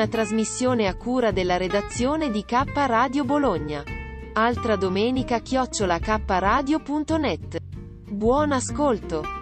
Una 0.00 0.08
trasmissione 0.08 0.86
a 0.86 0.96
cura 0.96 1.30
della 1.30 1.58
redazione 1.58 2.30
di 2.30 2.42
K 2.46 2.64
Radio 2.74 3.22
Bologna. 3.24 3.82
Altra 4.32 4.76
domenica 4.76 5.40
chiocciola 5.40 5.98
kradio.net. 5.98 7.58
Buon 8.08 8.52
ascolto. 8.52 9.39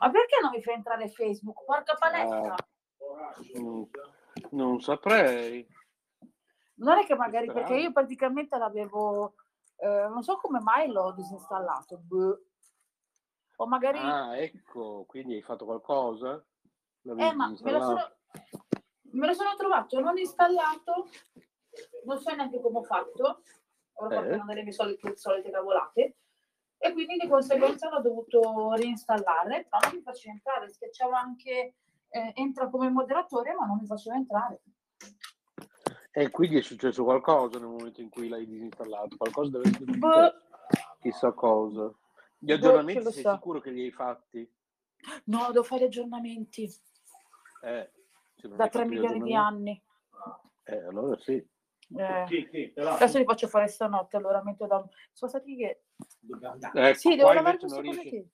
Ma 0.00 0.10
perché 0.10 0.38
non 0.40 0.50
mi 0.50 0.62
fa 0.62 0.72
entrare 0.72 1.08
Facebook? 1.08 1.62
Porca 1.64 1.94
palestra! 1.94 2.54
Mm, 3.58 3.82
Non 4.52 4.80
saprei. 4.80 5.66
Non 6.76 6.98
è 6.98 7.04
che 7.04 7.14
magari 7.14 7.46
Strano. 7.48 7.66
perché 7.66 7.82
io 7.82 7.92
praticamente 7.92 8.56
l'avevo, 8.56 9.34
eh, 9.76 10.06
non 10.08 10.22
so 10.22 10.38
come 10.38 10.60
mai 10.60 10.90
l'ho 10.90 11.12
disinstallato. 11.12 11.98
boh. 11.98 12.40
O 13.56 13.66
magari, 13.66 13.98
Ah, 13.98 14.38
ecco, 14.38 15.04
quindi 15.06 15.34
hai 15.34 15.42
fatto 15.42 15.66
qualcosa? 15.66 16.42
L'avevi 17.02 17.28
eh, 17.28 17.34
ma 17.34 17.48
me 17.48 17.70
lo, 17.72 17.80
sono, 17.82 18.10
me 19.12 19.26
lo 19.26 19.32
sono 19.34 19.54
trovato 19.56 20.00
non 20.00 20.16
installato, 20.16 21.08
non 22.06 22.18
so 22.18 22.34
neanche 22.34 22.58
come 22.60 22.78
ho 22.78 22.82
fatto, 22.82 23.42
fatto 23.92 24.14
Eh. 24.14 24.34
una 24.34 24.44
delle 24.46 24.62
mie 24.62 24.72
solite, 24.72 25.14
solite 25.18 25.50
cavolate. 25.50 26.19
E 26.82 26.92
quindi 26.94 27.16
di 27.18 27.28
conseguenza 27.28 27.90
l'ho 27.90 28.00
dovuto 28.00 28.72
reinstallare, 28.72 29.66
però 29.68 29.86
non 29.86 29.96
mi 29.96 30.02
faceva 30.02 30.32
entrare, 30.34 30.70
schiacciavo 30.70 31.12
anche 31.12 31.74
eh, 32.08 32.32
entra 32.34 32.70
come 32.70 32.88
moderatore, 32.88 33.54
ma 33.54 33.66
non 33.66 33.76
mi 33.80 33.86
faceva 33.86 34.16
entrare. 34.16 34.62
E 36.10 36.30
quindi 36.30 36.56
è 36.56 36.62
successo 36.62 37.04
qualcosa 37.04 37.58
nel 37.58 37.68
momento 37.68 38.00
in 38.00 38.08
cui 38.08 38.28
l'hai 38.28 38.46
disinstallato? 38.46 39.16
Qualcosa 39.18 39.50
deve 39.50 39.68
essere 39.68 39.84
Boh, 39.84 40.10
successo. 40.10 40.96
Chissà 41.00 41.32
cosa. 41.32 41.92
Gli 42.38 42.46
Boh, 42.46 42.54
aggiornamenti 42.54 43.02
lo 43.02 43.10
sei 43.10 43.22
sa. 43.22 43.34
sicuro 43.34 43.60
che 43.60 43.70
li 43.70 43.84
hai 43.84 43.92
fatti? 43.92 44.50
no, 45.24 45.46
devo 45.52 45.62
fare 45.62 45.84
aggiornamenti 45.84 46.64
Eh, 47.62 47.90
da 48.42 48.64
hai 48.64 48.70
3 48.70 48.70
fatto 48.70 48.84
gli 48.84 48.88
milioni 48.88 49.22
di 49.22 49.34
anni. 49.34 49.82
Eh, 50.64 50.84
allora 50.84 51.16
sì. 51.18 51.46
Eh, 51.96 52.72
adesso 52.76 53.18
li 53.18 53.24
faccio 53.24 53.48
fare 53.48 53.66
stanotte, 53.66 54.16
allora 54.16 54.42
metto 54.42 54.66
da... 54.66 54.82
Sono 55.12 55.30
stati 55.30 55.56
che... 55.56 55.82
Ecco, 56.72 56.98
Sì, 56.98 57.16
devo 57.16 57.32
lavare 57.32 57.58
questo 57.58 57.80
non 57.80 57.96
te. 57.96 58.26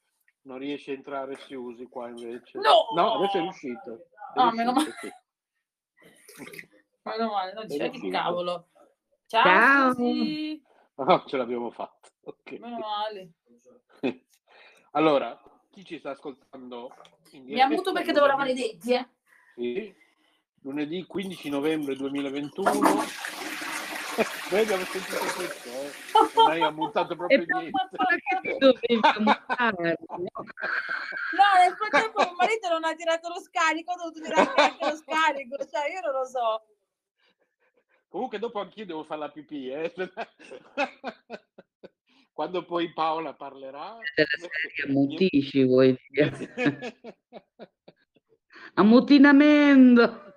non 0.42 0.58
riesci 0.58 0.90
a 0.90 0.94
entrare 0.94 1.36
si 1.46 1.54
usi 1.54 1.84
qua 1.86 2.08
invece. 2.08 2.58
No! 2.58 2.88
adesso 3.14 3.38
è 3.38 3.40
riuscito. 3.40 4.06
È 4.34 4.38
Ah, 4.40 4.52
meno 4.52 4.72
riuscito, 4.72 4.96
sì. 5.00 5.10
Meno 7.02 7.30
male, 7.30 7.52
non 7.52 7.66
c'è 7.66 7.90
che 7.90 8.08
cavolo. 8.10 8.68
Ciao, 9.26 9.42
Ciao. 9.42 9.94
Susi. 9.94 10.62
Ah, 10.96 11.24
ce 11.26 11.36
l'abbiamo 11.36 11.70
fatto. 11.70 12.10
Ok. 12.22 12.52
Meno 12.58 12.78
male. 12.78 13.30
Allora, 14.92 15.38
chi 15.70 15.84
ci 15.84 15.98
sta 15.98 16.10
ascoltando 16.12 16.90
Mi 17.32 17.60
ha 17.60 17.68
muto 17.68 17.92
perché 17.92 18.12
devo 18.12 18.24
lavare 18.26 18.52
i 18.52 18.54
lunedì- 18.54 18.78
denti, 18.78 18.92
eh. 18.94 19.08
Sì, 19.54 19.94
lunedì 20.62 21.04
15 21.04 21.50
novembre 21.50 21.94
2021. 21.96 22.70
Noi 24.48 24.60
abbiamo 24.60 24.84
sentito 24.84 25.16
questo, 25.34 25.68
eh. 25.68 25.90
Non 26.36 26.50
hai 26.50 26.62
ammutato 26.62 27.16
proprio 27.16 27.40
E 27.42 27.46
niente. 27.46 28.56
dovevi 28.58 29.00
mutare? 29.18 29.98
No, 31.36 31.42
nel 31.60 31.74
frattempo 31.76 32.22
mio 32.22 32.34
marito 32.36 32.68
non 32.68 32.84
ha 32.84 32.94
tirato 32.94 33.28
lo 33.28 33.40
scarico, 33.40 33.92
ho 33.92 33.96
dovuto 33.96 34.20
tirare 34.22 34.52
anche 34.54 34.84
lo 34.86 34.96
scarico, 34.96 35.56
cioè 35.58 35.90
io 35.92 36.00
non 36.00 36.12
lo 36.12 36.24
so. 36.24 36.66
Comunque 38.08 38.38
dopo 38.38 38.60
anch'io 38.60 38.86
devo 38.86 39.02
fare 39.04 39.20
la 39.20 39.30
pipì, 39.30 39.68
eh. 39.70 39.92
Quando 42.32 42.64
poi 42.64 42.92
Paola 42.92 43.34
parlerà... 43.34 43.98
Della 44.14 44.28
serie 44.38 44.84
ammutisci, 44.86 45.64
vuoi 45.64 45.98
dire? 46.08 46.96
Ammutinamento! 48.74 50.34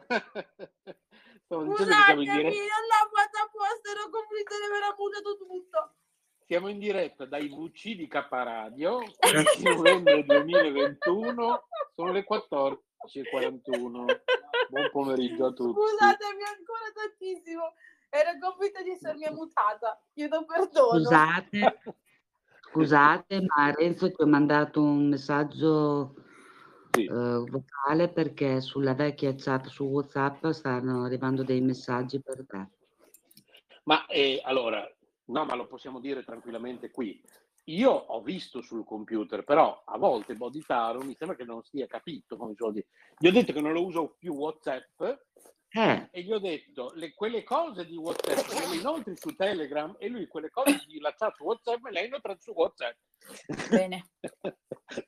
Scusatemi, 1.50 2.26
non 2.28 2.44
l'ho 2.44 3.10
fatto 3.10 3.38
apposta, 3.42 3.90
ero 3.90 4.06
convinta 4.12 4.54
di 4.54 4.66
aver 4.70 4.84
ammutato 4.84 5.36
tutto. 5.36 5.94
Siamo 6.46 6.68
in 6.68 6.78
diretta 6.78 7.26
dai 7.26 7.50
VC 7.50 7.96
di 7.96 8.08
K 8.08 8.28
Radio, 8.30 9.00
15 9.18 9.64
novembre 9.74 10.24
2021, 10.26 11.68
sono 11.96 12.12
le 12.12 12.24
14.41. 12.24 14.22
Buon 14.70 14.90
pomeriggio 14.92 15.48
a 15.48 15.52
tutti. 15.52 15.80
Scusatemi 15.80 16.44
ancora 16.44 16.92
tantissimo, 16.94 17.74
ero 18.10 18.38
convinta 18.40 18.84
di 18.84 18.92
essermi 18.92 19.26
ammutata, 19.26 20.00
chiedo 20.14 20.46
perdono. 20.46 21.00
Scusate, 21.00 21.81
scusate, 22.70 23.42
ma 23.42 23.72
Renzo 23.72 24.12
ti 24.12 24.22
ho 24.22 24.28
mandato 24.28 24.81
un 24.84 25.10
messaggio 25.10 26.14
Sì. 26.92 27.06
eh, 27.06 27.12
vocale 27.12 28.10
perché 28.10 28.62
sulla 28.62 28.94
vecchia 28.94 29.36
chat 29.36 29.68
su 29.68 29.84
WhatsApp 29.86 30.48
stanno 30.48 31.04
arrivando 31.04 31.44
dei 31.44 31.62
messaggi 31.62 32.20
per 32.22 32.46
te. 32.48 32.68
Ma 33.84 34.06
eh, 34.08 34.42
allora, 34.44 34.88
no, 35.26 35.46
ma 35.46 35.56
lo 35.56 35.68
possiamo 35.68 36.00
dire 36.00 36.24
tranquillamente 36.24 36.92
qui. 36.92 37.22
Io 37.66 37.92
ho 37.92 38.22
visto 38.22 38.62
sul 38.62 38.84
computer, 38.84 39.44
però 39.44 39.84
a 39.86 39.98
volte 39.98 40.34
Boditaro 40.34 41.04
mi 41.04 41.16
sembra 41.16 41.36
che 41.36 41.44
non 41.44 41.64
stia 41.64 41.86
capito 41.86 42.36
come 42.36 42.52
si 42.52 42.58
vuol 42.60 42.74
dire. 42.74 42.88
Gli 43.18 43.28
ho 43.28 43.32
detto 43.32 43.54
che 43.54 43.62
non 43.62 43.74
lo 43.74 43.86
uso 43.86 44.16
più 44.18 44.34
WhatsApp 44.34 45.04
Eh, 45.72 46.07
e 46.12 46.22
gli 46.24 46.31
ho 46.31 46.40
detto 46.40 46.91
le- 46.96 47.13
quelle 47.13 47.44
cose 47.44 47.85
di 47.85 47.96
WhatsApp 47.96 48.69
le 48.72 48.75
inoltri 48.78 49.16
su 49.16 49.35
Telegram 49.35 49.96
e 50.00 50.07
lui 50.07 50.25
quelle 50.28 50.50
cose 50.50 50.81
della 50.91 51.13
chat 51.16 51.40
WhatsApp 51.40 51.81
me 51.84 51.91
le 51.91 52.00
ha 52.00 52.03
inoltrate 52.06 52.40
su 52.41 52.52
WhatsApp. 52.52 52.96
Bene. 53.69 54.06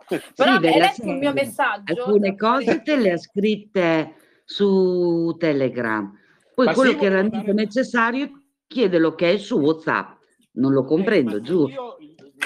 sì, 0.08 0.22
Però 0.36 0.52
hai 0.52 0.60
della 0.60 0.78
letto 0.78 1.02
il 1.10 1.18
mio 1.18 1.34
messaggio? 1.34 2.04
Alcune 2.04 2.36
cose 2.36 2.82
te 2.84 2.96
le 2.96 3.12
ha 3.14 3.18
scritte 3.18 4.16
su 4.46 5.36
Telegram. 5.40 6.16
Poi 6.54 6.66
Ma 6.68 6.74
quello 6.74 6.92
sì, 6.92 6.98
che 6.98 7.06
era 7.06 7.22
volevo 7.24 7.38
dare- 7.38 7.54
necessario 7.54 8.44
chiede 8.68 9.00
l'ok 9.00 9.40
su 9.40 9.58
WhatsApp. 9.58 10.20
Non 10.54 10.74
lo 10.74 10.84
comprendo, 10.84 11.38
Eh, 11.38 11.42
giù. 11.42 11.68
Io, 11.70 11.98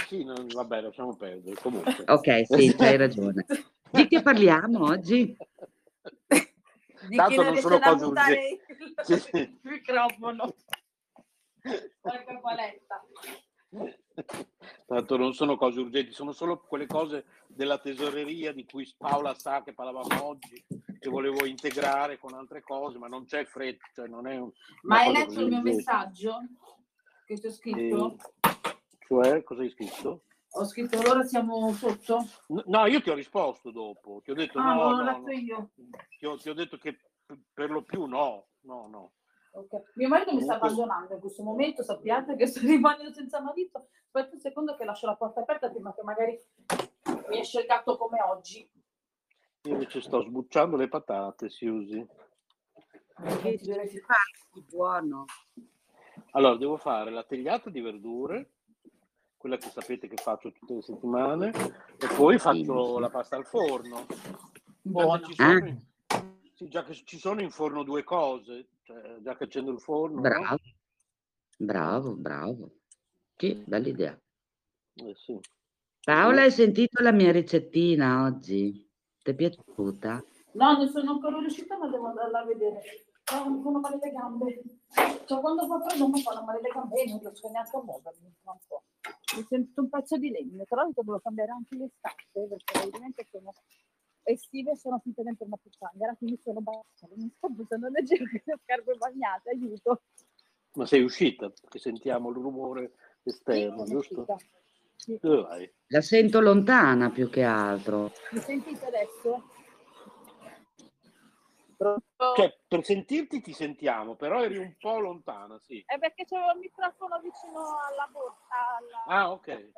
sì, 0.08 0.24
non- 0.24 0.48
vabbè, 0.48 0.82
lasciamo 0.82 1.16
perdere. 1.18 1.56
Comunque. 1.60 2.04
Ok, 2.08 2.46
sì, 2.48 2.74
hai 2.80 2.96
ragione. 2.96 3.46
Di 3.92 4.08
che 4.08 4.22
parliamo 4.22 4.86
oggi? 4.86 5.36
Di 7.08 7.16
Tanto 7.16 7.42
non 7.44 7.54
non 7.54 7.62
sono 7.62 7.80
cose 7.80 8.04
ammutare 8.04 8.60
il 8.68 9.60
microfono. 9.64 10.56
Porca 12.02 12.40
paletta. 12.40 13.06
Tanto 14.86 15.18
non 15.18 15.34
sono 15.34 15.58
cose 15.58 15.80
urgenti, 15.82 16.14
sono 16.14 16.32
solo 16.32 16.60
quelle 16.60 16.86
cose 16.88 17.26
della 17.48 17.78
tesoreria 17.78 18.54
di 18.54 18.66
cui 18.66 18.90
Paola 18.98 19.34
sa 19.34 19.64
che 19.64 19.74
parlavamo 19.74 20.26
oggi, 20.26 20.64
che 21.00 21.10
volevo 21.10 21.46
integrare 21.46 22.18
con 22.18 22.34
altre 22.34 22.62
cose, 22.62 22.98
ma 22.98 23.08
non 23.08 23.26
c'è 23.26 23.44
fretta, 23.46 23.86
cioè 23.94 24.08
non 24.08 24.28
è 24.28 24.38
un, 24.38 24.52
Ma 24.84 25.00
hai 25.00 25.12
letto 25.12 25.42
il 25.42 25.48
mio 25.48 25.62
messaggio 25.62 26.40
che 27.26 27.36
ti 27.36 27.48
ho 27.48 27.52
scritto? 27.52 28.16
Eh, 28.16 28.98
cioè, 29.08 29.44
cosa 29.44 29.62
hai 29.62 29.70
scritto? 29.70 30.24
Ho 30.58 30.64
scritto 30.64 30.98
allora 30.98 31.24
siamo 31.24 31.74
sotto? 31.74 32.26
No, 32.48 32.86
io 32.86 33.02
ti 33.02 33.10
ho 33.10 33.14
risposto 33.14 33.72
dopo, 33.72 34.22
ti 34.24 34.32
ho 34.32 34.34
detto 34.34 34.60
Ah, 34.60 34.74
no, 34.74 34.84
non 34.84 34.98
l'ho 34.98 35.04
no, 35.04 35.12
letto 35.12 35.22
no. 35.22 35.32
io. 35.32 35.70
Ti, 36.18 36.26
ho, 36.26 36.38
ti 36.38 36.50
ho 36.50 36.54
detto 36.54 36.78
che 36.78 36.98
per 37.54 37.70
lo 37.70 37.84
più 37.84 38.06
no, 38.06 38.48
no, 38.62 38.88
no. 38.88 39.12
Ok. 39.52 39.92
Mio 39.96 40.08
marito 40.08 40.34
mi 40.34 40.42
sta 40.42 40.56
abbandonando 40.56 41.14
in 41.14 41.20
questo 41.20 41.44
momento, 41.44 41.84
sappiate 41.84 42.38
che 42.38 42.48
sto 42.48 42.60
rimanendo 42.66 43.12
senza 43.12 43.42
marito. 43.42 43.90
Aspetta 44.06 44.36
un 44.36 44.40
secondo 44.40 44.76
che 44.76 44.86
lascio 44.86 45.08
la 45.08 45.16
porta 45.16 45.42
aperta 45.42 45.70
prima 45.70 45.94
che 45.94 46.04
magari 46.04 46.40
mi 47.28 47.40
esce 47.40 47.60
il 47.60 47.66
gatto 47.66 47.98
come 47.98 48.22
oggi. 48.22 48.70
Io 49.64 49.72
invece 49.74 50.00
sto 50.00 50.22
sbucciando 50.22 50.78
le 50.78 50.88
patate, 50.88 51.50
si 51.50 51.66
usi. 51.66 52.06
Che 53.42 53.60
buono. 54.70 55.26
Allora, 56.32 56.56
devo 56.56 56.78
fare 56.78 57.12
la 57.12 57.24
tagliata 57.24 57.70
di 57.70 57.82
verdure 57.82 58.52
quella 59.46 59.58
che 59.58 59.70
sapete 59.70 60.08
che 60.08 60.16
faccio 60.16 60.52
tutte 60.52 60.74
le 60.74 60.82
settimane, 60.82 61.50
e 61.50 62.08
poi 62.16 62.40
faccio 62.40 62.96
Sì. 62.96 63.00
la 63.00 63.10
pasta 63.12 63.36
al 63.36 63.46
forno. 63.46 64.08
Buona. 64.82 65.20
Già 65.20 65.28
che 65.28 65.34
ci 65.34 65.36
sono, 65.36 65.52
Ah. 65.54 65.68
in- 65.68 65.82
sì, 66.56 66.68
già 66.68 66.84
che 66.84 66.94
ci 66.96 67.20
sono 67.20 67.42
in 67.42 67.52
forno 67.52 67.84
due 67.84 68.04
cose, 68.04 68.70
cioè, 68.82 69.18
già 69.22 69.38
che 69.38 69.44
accendo 69.44 69.72
il 69.72 69.80
forno, 69.80 70.16
no? 70.16 70.22
Bravo, 70.22 70.58
bravo, 71.58 72.12
bravo. 72.16 72.72
Sì, 73.38 73.54
bella 73.68 73.88
idea. 73.88 74.20
Eh, 74.96 75.14
sì. 75.16 75.40
Paola, 76.04 76.42
hai 76.42 76.52
sentito 76.52 77.04
la 77.04 77.12
mia 77.12 77.32
ricettina 77.32 78.24
oggi? 78.24 78.90
Ti 79.22 79.30
è 79.32 79.36
piaciuta? 79.36 80.24
No, 80.54 80.72
non 80.78 80.88
sono 80.90 81.12
ancora 81.12 81.38
riuscita, 81.38 81.78
ma 81.78 81.88
devo 81.88 82.08
andarla 82.08 82.40
a 82.40 82.46
vedere. 82.46 82.82
Ho 83.34 83.50
mi 83.50 83.62
fanno 83.62 83.80
male 83.80 84.00
le 84.02 84.12
gambe. 84.12 84.64
Cioè, 85.26 85.40
quando 85.40 85.68
fa 85.68 85.80
freddo 85.82 86.08
mi 86.08 86.22
fanno 86.22 86.44
male 86.44 86.62
le 86.62 86.70
gambe 86.70 87.02
e 87.02 87.10
non 87.10 87.20
riesco 87.20 87.50
neanche 87.50 87.76
a 87.76 87.84
muovermi. 87.84 88.34
un 88.44 88.58
po'. 88.68 88.84
Mi 89.36 89.46
sento 89.50 89.82
un 89.82 89.90
pezzo 89.90 90.18
di 90.18 90.30
legno. 90.30 90.64
Tra 90.66 90.82
l'altro 90.84 91.04
devo 91.04 91.20
cambiare 91.20 91.52
anche 91.52 91.76
le 91.76 91.90
scarpe 91.98 92.48
perché 92.48 92.72
praticamente 92.74 93.28
sono 93.30 93.52
estive 94.24 94.72
e 94.72 94.78
sono 94.78 95.00
finite 95.00 95.24
dentro 95.24 95.46
una 95.46 95.58
puttana. 95.62 96.16
Quindi 96.16 96.40
sono 96.42 96.62
bassa. 96.62 97.08
Mi 97.16 97.32
sto 97.36 97.50
buttando 97.50 97.90
nel 97.90 98.06
giro 98.06 98.24
le 98.32 98.44
scarpe 98.64 98.96
bagnate. 98.96 99.50
Aiuto. 99.50 100.02
Ma 100.74 100.86
sei 100.86 101.02
uscita? 101.04 101.50
Perché 101.50 101.80
sentiamo 101.80 102.30
il 102.30 102.36
rumore 102.36 102.94
Sì, 103.24 103.30
esterno, 103.30 103.86
sono 103.86 104.00
giusto? 104.00 104.26
uscita. 104.28 104.38
Sì. 104.98 105.18
Dove 105.22 105.42
vai? 105.42 105.74
La 105.88 106.02
sento 106.02 106.40
lontana 106.40 107.10
più 107.12 107.30
che 107.30 107.44
altro. 107.44 108.12
Mi 108.32 108.40
sentite 108.40 108.86
adesso? 108.86 109.50
Cioè, 111.78 112.58
per 112.68 112.84
sentirti 112.84 113.42
ti 113.42 113.54
sentiamo, 113.54 114.16
però 114.16 114.44
eri 114.44 114.58
un 114.58 114.76
po' 114.80 115.00
lontana, 115.00 115.60
sì. 115.60 115.84
È 115.86 115.98
perché 115.98 116.26
c'avevo 116.26 116.52
il 116.54 116.60
microfono 116.60 117.20
vicino 117.20 117.60
alla 117.88 118.08
borsa. 118.12 118.46
Alla... 118.78 119.04
Ah, 119.22 119.32
ok. 119.32 119.72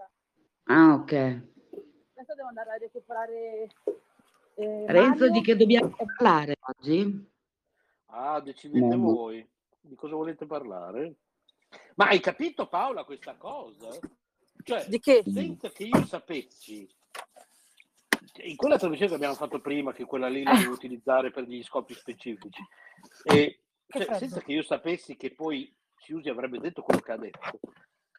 Ah, 0.65 0.93
ok. 0.93 1.11
Adesso 1.13 2.35
devo 2.35 2.47
andare 2.47 2.71
a 2.71 2.77
recuperare. 2.77 3.67
eh, 4.55 4.85
Renzo, 4.87 5.25
Mario. 5.25 5.31
di 5.31 5.41
che 5.41 5.55
dobbiamo 5.55 5.95
parlare 5.95 6.55
oggi? 6.59 7.31
Ah, 8.07 8.39
decidete 8.41 8.85
Mamma. 8.95 9.11
voi. 9.11 9.49
Di 9.79 9.95
cosa 9.95 10.15
volete 10.15 10.45
parlare? 10.45 11.15
Ma 11.95 12.07
hai 12.07 12.19
capito 12.19 12.67
Paola 12.67 13.03
questa 13.03 13.35
cosa? 13.35 13.89
Cioè, 14.63 14.85
Di 14.87 14.99
che? 14.99 15.23
senza 15.25 15.69
che 15.69 15.83
io 15.83 16.05
sapessi, 16.05 16.87
in 18.43 18.55
quella 18.55 18.77
trasmissione 18.77 19.11
che 19.11 19.17
abbiamo 19.17 19.35
fatto 19.35 19.59
prima, 19.59 19.93
che 19.93 20.05
quella 20.05 20.27
lì 20.27 20.43
la 20.43 20.53
devo 20.53 20.73
utilizzare 20.73 21.31
per 21.31 21.45
degli 21.45 21.63
scopi 21.63 21.93
specifici, 21.93 22.61
e, 23.23 23.59
cioè, 23.87 24.17
senza 24.17 24.41
che 24.41 24.51
io 24.51 24.63
sapessi 24.63 25.15
che 25.15 25.33
poi 25.33 25.73
Siusi 25.99 26.29
avrebbe 26.29 26.59
detto 26.59 26.83
quello 26.83 27.01
che 27.01 27.11
ha 27.11 27.17
detto, 27.17 27.59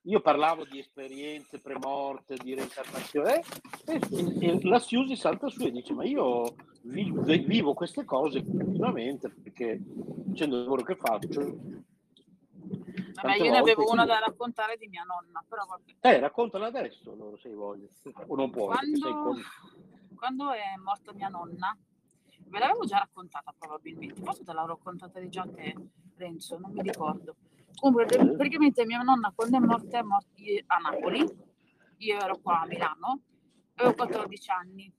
io 0.03 0.21
parlavo 0.21 0.65
di 0.65 0.79
esperienze 0.79 1.61
premorte, 1.61 2.37
di 2.37 2.55
reincarnazione, 2.55 3.43
e, 3.87 4.01
e 4.41 4.59
la 4.63 4.79
Siusi 4.79 5.17
salta 5.17 5.49
su 5.49 5.65
e 5.65 5.71
dice: 5.71 5.93
Ma 5.93 6.05
io 6.05 6.55
vi- 6.83 7.45
vivo 7.45 7.75
queste 7.75 8.05
cose 8.05 8.45
continuamente 8.45 9.29
perché 9.29 9.81
facendo 10.29 10.57
il 10.57 10.63
lavoro 10.63 10.83
che 10.83 10.97
faccio. 10.97 11.59
Vabbè, 13.21 13.37
io 13.37 13.51
ne 13.51 13.59
avevo 13.59 13.91
una 13.91 14.05
da 14.05 14.19
raccontare 14.19 14.77
di 14.77 14.87
mia 14.87 15.03
nonna, 15.03 15.45
però. 15.49 15.65
Eh, 16.01 16.21
raccontala 16.21 16.67
adesso, 16.67 17.13
allora, 17.13 17.37
se 17.37 17.51
voglia. 17.51 17.89
O 18.29 18.37
non 18.37 18.51
puoi, 18.51 18.77
Quando, 18.77 19.23
con... 19.23 19.43
quando 20.19 20.53
è 20.53 20.75
morta 20.83 21.13
mia 21.15 21.29
nonna, 21.29 21.77
ve 22.49 22.59
l'avevo 22.59 22.85
già 22.85 22.99
raccontata 22.99 23.55
probabilmente, 23.57 24.21
forse 24.21 24.43
te 24.43 24.53
l'avevo 24.53 24.75
raccontata 24.75 25.21
di 25.21 25.29
già 25.29 25.47
te, 25.47 25.75
Renzo, 26.17 26.59
non 26.59 26.73
mi 26.73 26.83
ricordo. 26.83 27.37
Comunque, 27.79 28.07
praticamente 28.07 28.85
mia 28.85 29.01
nonna 29.01 29.33
quando 29.35 29.57
è 29.57 29.61
morta 29.61 29.99
è 29.99 30.03
morta 30.03 30.29
a 30.67 30.77
Napoli, 30.79 31.25
io 31.99 32.19
ero 32.19 32.39
qua 32.39 32.63
a 32.63 32.67
Milano, 32.67 33.23
avevo 33.75 33.95
14 33.95 34.51
anni. 34.51 34.93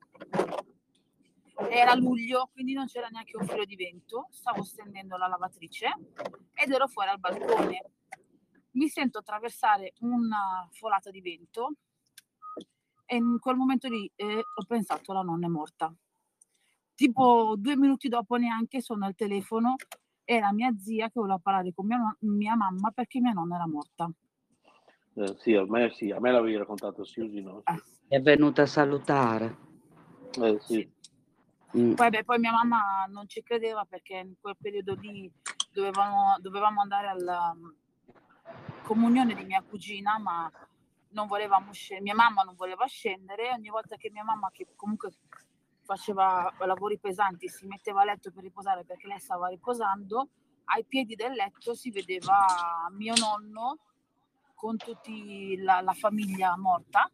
Era 1.70 1.94
luglio, 1.94 2.50
quindi 2.54 2.72
non 2.72 2.86
c'era 2.86 3.10
neanche 3.10 3.36
un 3.36 3.46
filo 3.46 3.66
di 3.66 3.76
vento, 3.76 4.28
stavo 4.30 4.64
stendendo 4.64 5.18
la 5.18 5.28
lavatrice 5.28 5.94
ed 6.54 6.72
ero 6.72 6.88
fuori 6.88 7.10
al 7.10 7.20
balcone. 7.20 7.92
Mi 8.72 8.88
sento 8.88 9.18
attraversare 9.18 9.94
una 10.00 10.66
folata 10.72 11.10
di 11.10 11.20
vento 11.20 11.74
e 13.12 13.16
in 13.16 13.40
quel 13.40 13.56
momento 13.56 13.88
lì 13.88 14.10
eh, 14.16 14.38
ho 14.54 14.64
pensato 14.68 15.14
la 15.14 15.24
nonna 15.24 15.48
è 15.48 15.50
morta. 15.50 15.92
Tipo 16.94 17.56
due 17.58 17.76
minuti 17.76 18.08
dopo 18.08 18.36
neanche 18.36 18.82
sono 18.82 19.06
al 19.06 19.16
telefono 19.16 19.76
e 20.24 20.40
la 20.40 20.54
mia 20.54 20.72
zia 20.78 21.08
che 21.08 21.20
voleva 21.20 21.40
parlare 21.40 21.74
con 21.74 21.88
mia, 21.88 22.16
mia 22.20 22.56
mamma 22.56 22.92
perché 22.92 23.20
mia 23.20 23.32
nonna 23.32 23.56
era 23.56 23.68
morta. 23.68 24.12
Eh, 25.16 25.36
sì, 25.40 25.56
a 25.56 25.66
me, 25.66 25.92
sì, 25.96 26.12
a 26.12 26.20
me 26.20 26.32
l'avevi 26.32 26.56
raccontato 26.56 27.04
Siusi, 27.04 27.42
no? 27.42 27.64
È 28.08 28.22
venuta 28.22 28.62
a 28.62 28.68
salutare. 28.68 29.58
Eh, 30.40 30.60
sì. 30.60 30.88
Mm. 31.76 31.94
Poi, 31.94 32.10
beh, 32.10 32.24
poi 32.24 32.38
mia 32.38 32.52
mamma 32.52 33.06
non 33.10 33.28
ci 33.28 33.42
credeva 33.42 33.86
perché 33.86 34.18
in 34.18 34.36
quel 34.40 34.56
periodo 34.62 34.94
lì 34.94 35.32
dovevamo, 35.74 36.38
dovevamo 36.40 36.82
andare 36.82 37.08
alla 37.08 37.56
mm, 37.56 37.70
comunione 38.84 39.34
di 39.34 39.46
mia 39.46 39.64
cugina, 39.68 40.20
ma 40.20 40.52
non 41.12 41.28
volevamo 41.28 41.72
scendere, 41.72 42.14
mia 42.14 42.16
mamma 42.16 42.44
non 42.44 42.56
voleva 42.56 42.86
scendere. 42.86 43.52
Ogni 43.52 43.70
volta 43.70 43.96
che 43.96 44.10
mia 44.12 44.24
mamma, 44.24 44.50
che 44.52 44.68
comunque 44.76 45.12
faceva 45.84 46.54
lavori 46.60 47.00
pesanti, 47.00 47.48
si 47.48 47.66
metteva 47.66 48.02
a 48.02 48.06
letto 48.06 48.32
per 48.32 48.44
riposare 48.44 48.86
perché 48.86 49.08
lei 49.08 49.20
stava 49.20 49.48
riposando, 49.48 50.30
ai 50.66 50.86
piedi 50.86 51.16
del 51.16 51.34
letto 51.34 51.74
si 51.74 51.90
vedeva 51.90 52.88
mio 52.92 53.16
nonno 53.16 53.80
con 54.54 54.78
tutta 54.78 55.10
la, 55.58 55.82
la 55.82 55.94
famiglia 55.94 56.56
morta, 56.58 57.10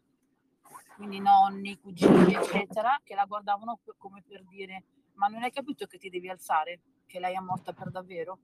quindi 0.96 1.20
nonni, 1.20 1.78
cugini, 1.78 2.34
eccetera, 2.34 3.00
che 3.02 3.14
la 3.14 3.24
guardavano 3.24 3.78
come 3.96 4.22
per 4.26 4.44
dire: 4.44 4.84
Ma 5.14 5.28
non 5.28 5.42
hai 5.42 5.50
capito 5.50 5.86
che 5.86 5.96
ti 5.98 6.10
devi 6.10 6.28
alzare? 6.28 6.80
Che 7.06 7.20
lei 7.20 7.34
è 7.34 7.40
morta 7.40 7.72
per 7.72 7.90
davvero? 7.90 8.40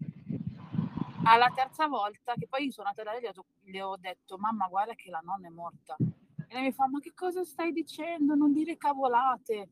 Alla 1.25 1.51
terza 1.55 1.87
volta, 1.87 2.35
che 2.35 2.49
poi 2.49 2.65
io 2.65 2.71
sono 2.73 2.89
andata 2.89 3.09
da 3.09 3.19
lei, 3.19 3.31
le 3.73 3.83
ho 3.83 3.97
detto- 3.97 4.39
Mamma, 4.39 4.67
guarda 4.67 4.95
che 4.95 5.09
la 5.11 5.21
nonna 5.23 5.47
è 5.47 5.51
morta. 5.51 5.97
E 5.99 6.55
lei 6.55 6.63
mi 6.63 6.73
fa: 6.73 6.89
Ma 6.89 6.99
che 6.99 7.13
cosa 7.15 7.45
stai 7.45 7.73
dicendo? 7.73 8.35
Non 8.35 8.53
dire 8.53 8.77
cavolate. 8.77 9.71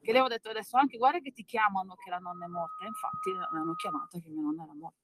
Che 0.00 0.12
le 0.12 0.20
ho 0.20 0.26
detto 0.26 0.48
adesso 0.50 0.76
anche: 0.76 0.98
Guarda 0.98 1.20
che 1.20 1.32
ti 1.32 1.44
chiamano 1.44 1.94
che 1.94 2.10
la 2.10 2.18
nonna 2.18 2.46
è 2.46 2.48
morta. 2.48 2.84
E 2.84 2.88
infatti 2.88 3.32
l'hanno 3.32 3.74
chiamata 3.74 4.18
che 4.18 4.28
mia 4.28 4.42
nonna 4.42 4.64
era 4.64 4.74
morta. 4.74 4.98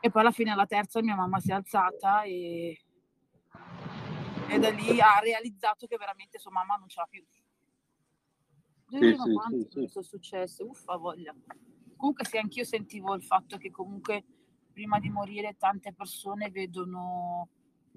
E 0.00 0.10
poi 0.10 0.22
alla 0.22 0.30
fine, 0.30 0.52
alla 0.52 0.66
terza, 0.66 1.02
mia 1.02 1.16
mamma 1.16 1.40
si 1.40 1.50
è 1.50 1.54
alzata 1.54 2.22
e, 2.22 2.80
e 4.48 4.58
da 4.58 4.70
lì 4.70 5.00
ha 5.00 5.18
realizzato 5.18 5.86
che 5.86 5.96
veramente 5.96 6.38
sua 6.38 6.52
mamma 6.52 6.76
non 6.76 6.88
ce 6.88 7.00
l'ha 7.00 7.06
più. 7.06 7.24
Ma 8.90 9.24
sì, 9.24 9.32
quante 9.32 9.68
sì, 9.70 9.80
sì. 9.80 9.86
sono 9.88 10.04
successe, 10.04 10.62
uffa 10.62 10.96
voglia. 10.96 11.34
Comunque 11.98 12.24
sì, 12.24 12.38
anch'io 12.38 12.64
sentivo 12.64 13.14
il 13.14 13.24
fatto 13.24 13.56
che 13.56 13.72
comunque 13.72 14.24
prima 14.72 15.00
di 15.00 15.10
morire 15.10 15.56
tante 15.58 15.92
persone 15.92 16.48
vedono 16.48 17.48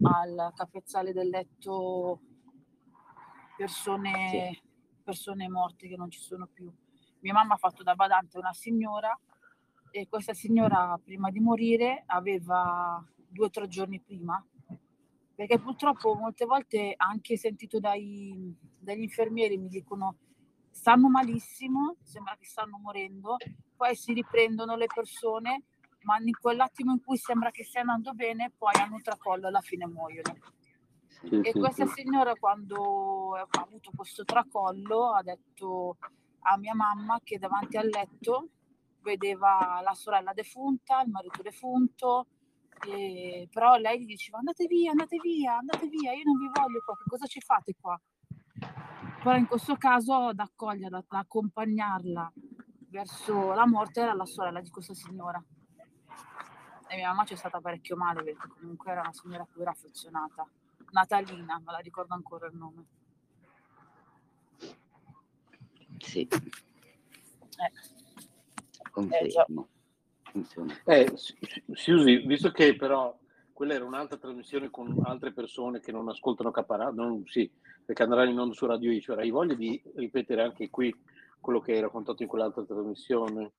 al 0.01 0.51
capezzale 0.55 1.13
del 1.13 1.29
letto 1.29 2.19
persone, 3.55 4.59
persone 5.03 5.47
morte 5.47 5.87
che 5.87 5.95
non 5.95 6.09
ci 6.09 6.19
sono 6.19 6.47
più. 6.51 6.73
Mia 7.19 7.33
mamma 7.33 7.53
ha 7.53 7.57
fatto 7.57 7.83
da 7.83 7.93
badante 7.93 8.39
una 8.39 8.53
signora 8.53 9.17
e 9.91 10.07
questa 10.09 10.33
signora 10.33 10.99
prima 11.03 11.29
di 11.29 11.39
morire 11.39 12.01
aveva 12.07 13.05
due 13.27 13.45
o 13.45 13.49
tre 13.51 13.67
giorni 13.67 13.99
prima 13.99 14.43
perché 15.35 15.59
purtroppo 15.59 16.15
molte 16.15 16.45
volte 16.45 16.93
anche 16.95 17.37
sentito 17.37 17.79
dai, 17.79 18.55
dagli 18.77 19.01
infermieri 19.01 19.57
mi 19.57 19.69
dicono 19.69 20.15
stanno 20.71 21.09
malissimo, 21.09 21.97
sembra 22.01 22.35
che 22.37 22.45
stanno 22.45 22.77
morendo, 22.79 23.37
poi 23.75 23.95
si 23.95 24.13
riprendono 24.13 24.75
le 24.75 24.87
persone, 24.87 25.63
ma 26.03 26.17
in 26.17 26.31
quell'attimo 26.39 26.93
in 26.93 27.03
cui 27.03 27.17
sembra 27.17 27.51
che 27.51 27.63
stia 27.63 27.81
andando 27.81 28.13
bene, 28.13 28.51
poi 28.57 28.71
hanno 28.75 28.95
un 28.95 29.01
tracollo 29.01 29.45
e 29.45 29.47
alla 29.49 29.61
fine 29.61 29.85
muoiono. 29.87 30.35
Sì, 31.07 31.29
E 31.43 31.51
sì, 31.53 31.59
questa 31.59 31.85
sì. 31.85 32.03
signora 32.03 32.35
quando 32.35 33.33
ha 33.35 33.47
avuto 33.51 33.91
questo 33.95 34.23
tracollo 34.23 35.11
ha 35.13 35.23
detto 35.23 35.97
a 36.43 36.57
mia 36.57 36.75
mamma 36.75 37.19
che 37.23 37.37
davanti 37.39 37.77
al 37.77 37.87
letto 37.87 38.49
vedeva 39.01 39.81
la 39.83 39.93
sorella 39.93 40.33
defunta, 40.33 41.01
il 41.01 41.09
marito 41.09 41.41
defunto, 41.41 42.27
e- 42.87 43.47
però 43.51 43.75
lei 43.77 44.01
gli 44.01 44.05
diceva 44.05 44.37
andate 44.37 44.65
via, 44.67 44.91
andate 44.91 45.17
via, 45.17 45.57
andate 45.57 45.87
via, 45.87 46.13
io 46.13 46.23
non 46.25 46.37
vi 46.37 46.49
voglio 46.53 46.81
qua, 46.85 46.95
che 46.95 47.03
cosa 47.07 47.25
ci 47.25 47.39
fate 47.41 47.73
qua? 47.79 47.99
Però 49.23 49.35
in 49.35 49.45
questo 49.45 49.75
caso 49.75 50.13
ad 50.29 50.39
accoglierla, 50.39 50.97
ad 50.97 51.03
accompagnarla 51.07 52.31
verso 52.89 53.53
la 53.53 53.67
morte 53.67 54.01
era 54.01 54.13
la 54.13 54.25
sorella 54.25 54.61
di 54.61 54.69
questa 54.69 54.95
signora. 54.95 55.43
E 56.87 56.95
mia 56.95 57.09
mamma 57.09 57.23
ci 57.25 57.33
è 57.33 57.37
stata 57.37 57.61
parecchio 57.61 57.95
male 57.95 58.23
perché 58.23 58.47
comunque 58.47 58.91
era 58.91 59.01
una 59.01 59.13
signora 59.13 59.43
a 59.43 59.47
cui 59.51 59.61
era 59.61 59.71
affezionata. 59.71 60.45
Natalina, 60.91 61.59
me 61.59 61.71
la 61.71 61.77
ricordo 61.77 62.15
ancora 62.15 62.47
il 62.47 62.55
nome. 62.55 62.85
Sì, 65.99 66.27
Eh, 66.27 67.71
confermo. 68.89 69.67
Funziona. 70.23 70.75
Eh, 70.85 71.11
Su- 71.15 71.35
Susi, 71.73 72.17
visto 72.25 72.51
che 72.51 72.75
però 72.75 73.15
quella 73.61 73.75
era 73.75 73.85
un'altra 73.85 74.17
trasmissione 74.17 74.71
con 74.71 74.99
altre 75.03 75.33
persone 75.33 75.81
che 75.81 75.91
non 75.91 76.09
ascoltano 76.09 76.49
Caparà, 76.49 76.89
non, 76.89 77.21
sì, 77.27 77.47
perché 77.85 78.01
andranno 78.01 78.31
in 78.31 78.39
onda 78.39 78.55
su 78.55 78.65
Radio 78.65 78.91
Iso. 78.91 79.13
Hai 79.13 79.29
voglia 79.29 79.53
di 79.53 79.79
ripetere 79.97 80.41
anche 80.41 80.71
qui 80.71 80.91
quello 81.39 81.59
che 81.59 81.73
hai 81.73 81.79
raccontato 81.79 82.23
in 82.23 82.27
quell'altra 82.27 82.65
trasmissione? 82.65 83.51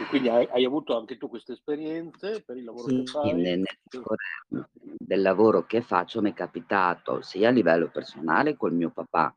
E 0.00 0.06
quindi 0.08 0.30
hai, 0.30 0.48
hai, 0.50 0.64
avuto 0.64 0.96
anche 0.96 1.18
tu 1.18 1.28
queste 1.28 1.52
esperienze 1.52 2.42
per 2.42 2.56
il 2.56 2.64
lavoro 2.64 2.88
sì, 2.88 3.02
che 3.02 3.04
fai? 3.04 3.34
Nel, 3.34 3.58
nel, 3.58 4.66
del 4.80 5.20
lavoro 5.20 5.66
che 5.66 5.82
faccio 5.82 6.22
mi 6.22 6.30
è 6.30 6.34
capitato 6.34 7.20
sia 7.20 7.48
a 7.48 7.52
livello 7.52 7.90
personale 7.90 8.56
col 8.56 8.72
mio 8.72 8.88
papà, 8.88 9.36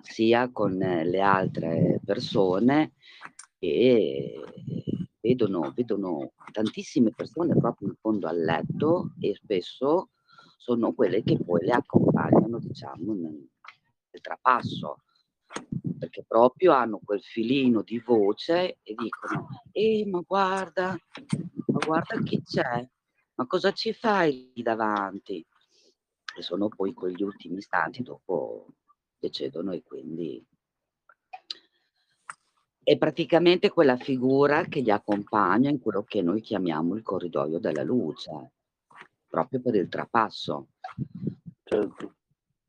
sia 0.00 0.50
con 0.50 0.76
le 0.76 1.20
altre 1.20 2.00
persone 2.04 2.94
e 3.60 4.42
vedono, 5.26 5.72
vedono 5.74 6.32
tantissime 6.52 7.10
persone 7.10 7.56
proprio 7.56 7.88
in 7.88 7.94
fondo 7.96 8.28
al 8.28 8.38
letto 8.38 9.12
e 9.18 9.34
spesso 9.34 10.10
sono 10.56 10.92
quelle 10.92 11.22
che 11.22 11.38
poi 11.42 11.64
le 11.64 11.72
accompagnano, 11.72 12.58
diciamo, 12.60 13.12
nel, 13.12 13.48
nel 14.10 14.20
trapasso 14.20 15.00
perché 15.98 16.24
proprio 16.26 16.72
hanno 16.72 17.00
quel 17.02 17.22
filino 17.22 17.82
di 17.82 17.98
voce 17.98 18.78
e 18.82 18.94
dicono, 18.94 19.48
eh, 19.72 20.04
ma 20.06 20.22
guarda, 20.26 20.96
ma 21.66 21.78
guarda 21.84 22.20
chi 22.22 22.42
c'è, 22.42 22.86
ma 23.34 23.46
cosa 23.46 23.72
ci 23.72 23.92
fai 23.92 24.52
lì 24.54 24.62
davanti? 24.62 25.44
E 26.36 26.42
sono 26.42 26.68
poi 26.68 26.92
quegli 26.92 27.22
ultimi 27.22 27.58
istanti 27.58 28.02
dopo 28.02 28.66
decedono 29.18 29.72
e 29.72 29.82
quindi 29.82 30.44
è 32.86 32.96
praticamente 32.98 33.68
quella 33.68 33.96
figura 33.96 34.62
che 34.66 34.78
li 34.78 34.92
accompagna 34.92 35.68
in 35.68 35.80
quello 35.80 36.04
che 36.04 36.22
noi 36.22 36.40
chiamiamo 36.40 36.94
il 36.94 37.02
corridoio 37.02 37.58
della 37.58 37.82
luce, 37.82 38.52
proprio 39.26 39.60
per 39.60 39.74
il 39.74 39.88
trapasso. 39.88 40.68
Certo. 41.64 42.14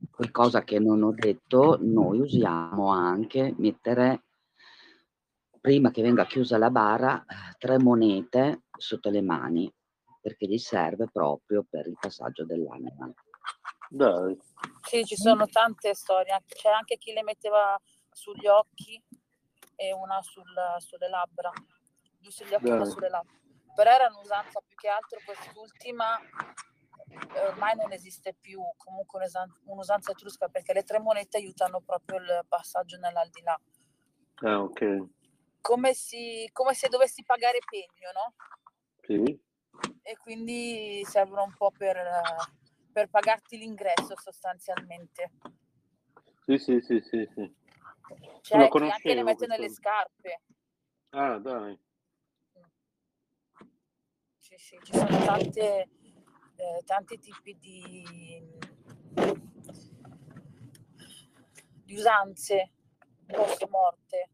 Qualcosa 0.09 0.63
che 0.63 0.79
non 0.79 1.03
ho 1.03 1.11
detto, 1.11 1.77
noi 1.79 2.19
usiamo 2.19 2.87
anche 2.87 3.53
mettere, 3.59 4.23
prima 5.61 5.91
che 5.91 6.01
venga 6.01 6.25
chiusa 6.25 6.57
la 6.57 6.71
bara, 6.71 7.23
tre 7.59 7.77
monete 7.77 8.63
sotto 8.75 9.11
le 9.11 9.21
mani, 9.21 9.71
perché 10.19 10.47
gli 10.47 10.57
serve 10.57 11.07
proprio 11.11 11.63
per 11.69 11.85
il 11.85 11.97
passaggio 12.01 12.43
dell'anima. 12.43 13.13
Dai. 13.87 14.35
Sì, 14.81 15.05
ci 15.05 15.15
sono 15.15 15.45
tante 15.45 15.93
storie, 15.93 16.41
c'è 16.47 16.69
anche 16.69 16.97
chi 16.97 17.13
le 17.13 17.21
metteva 17.21 17.79
sugli 18.11 18.47
occhi 18.47 18.99
e 19.77 19.93
una 19.93 20.21
sul, 20.21 20.43
sulle 20.79 21.07
labbra, 21.07 21.49
due 22.19 22.31
sugli 22.31 22.53
occhi 22.53 22.67
e 22.67 22.73
una 22.73 22.85
sulle 22.85 23.09
labbra. 23.09 23.33
Però 23.73 23.89
era 23.89 24.07
un'usanza 24.07 24.59
più 24.65 24.75
che 24.75 24.89
altro 24.89 25.19
quest'ultima 25.23 26.19
ormai 27.49 27.75
non 27.75 27.91
esiste 27.91 28.35
più 28.39 28.59
comunque 28.75 29.29
un'usanza 29.65 30.11
etrusca 30.11 30.49
perché 30.49 30.73
le 30.73 30.83
tre 30.83 30.99
monete 30.99 31.37
aiutano 31.37 31.79
proprio 31.81 32.17
il 32.17 32.45
passaggio 32.47 32.97
nell'aldilà. 32.97 33.59
Ah, 34.41 34.61
ok. 34.61 35.05
Come, 35.61 35.93
si, 35.93 36.49
come 36.51 36.73
se 36.73 36.87
dovessi 36.89 37.23
pagare 37.23 37.59
pegno, 37.69 38.11
no? 38.13 38.33
Sì. 39.01 39.39
E 40.01 40.17
quindi 40.17 41.03
servono 41.05 41.43
un 41.43 41.53
po' 41.55 41.71
per, 41.71 41.97
per 42.91 43.09
pagarti 43.09 43.57
l'ingresso 43.57 44.15
sostanzialmente. 44.15 45.31
Sì, 46.45 46.57
sì, 46.57 46.81
sì, 46.81 47.01
sì. 47.01 47.29
sì. 47.33 47.55
Cioè, 48.41 48.67
chi 48.69 48.77
anche 48.77 49.13
le 49.13 49.23
mette 49.23 49.47
nelle 49.47 49.69
scarpe. 49.69 50.41
Ah, 51.09 51.37
dai. 51.37 51.79
Sì, 54.39 54.55
sì, 54.57 54.79
ci 54.83 54.93
sono 54.93 55.25
tante 55.25 55.89
eh, 56.57 56.83
tanti 56.85 57.19
tipi 57.19 57.57
di, 57.57 58.41
di 61.83 61.95
usanze 61.95 62.71
post 63.27 63.67
morte. 63.69 64.29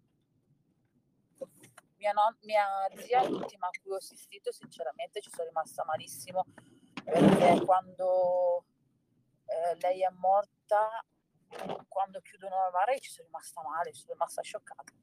Mia, 1.97 2.11
non, 2.11 2.35
mia 2.41 2.65
zia, 2.95 3.27
l'ultima 3.27 3.67
a 3.67 3.79
cui 3.81 3.91
ho 3.91 3.95
assistito, 3.95 4.51
sinceramente 4.51 5.21
ci 5.21 5.29
sono 5.29 5.47
rimasta 5.47 5.85
malissimo 5.85 6.45
perché 7.03 7.63
quando 7.65 8.65
eh, 9.45 9.75
lei 9.79 10.03
è 10.03 10.09
morta, 10.09 11.03
quando 11.87 12.21
chiudono 12.21 12.55
la 12.55 12.69
bara, 12.71 12.97
ci 12.97 13.09
sono 13.09 13.27
rimasta 13.27 13.61
male, 13.61 13.93
sono 13.93 14.13
rimasta 14.13 14.41
scioccata. 14.41 14.93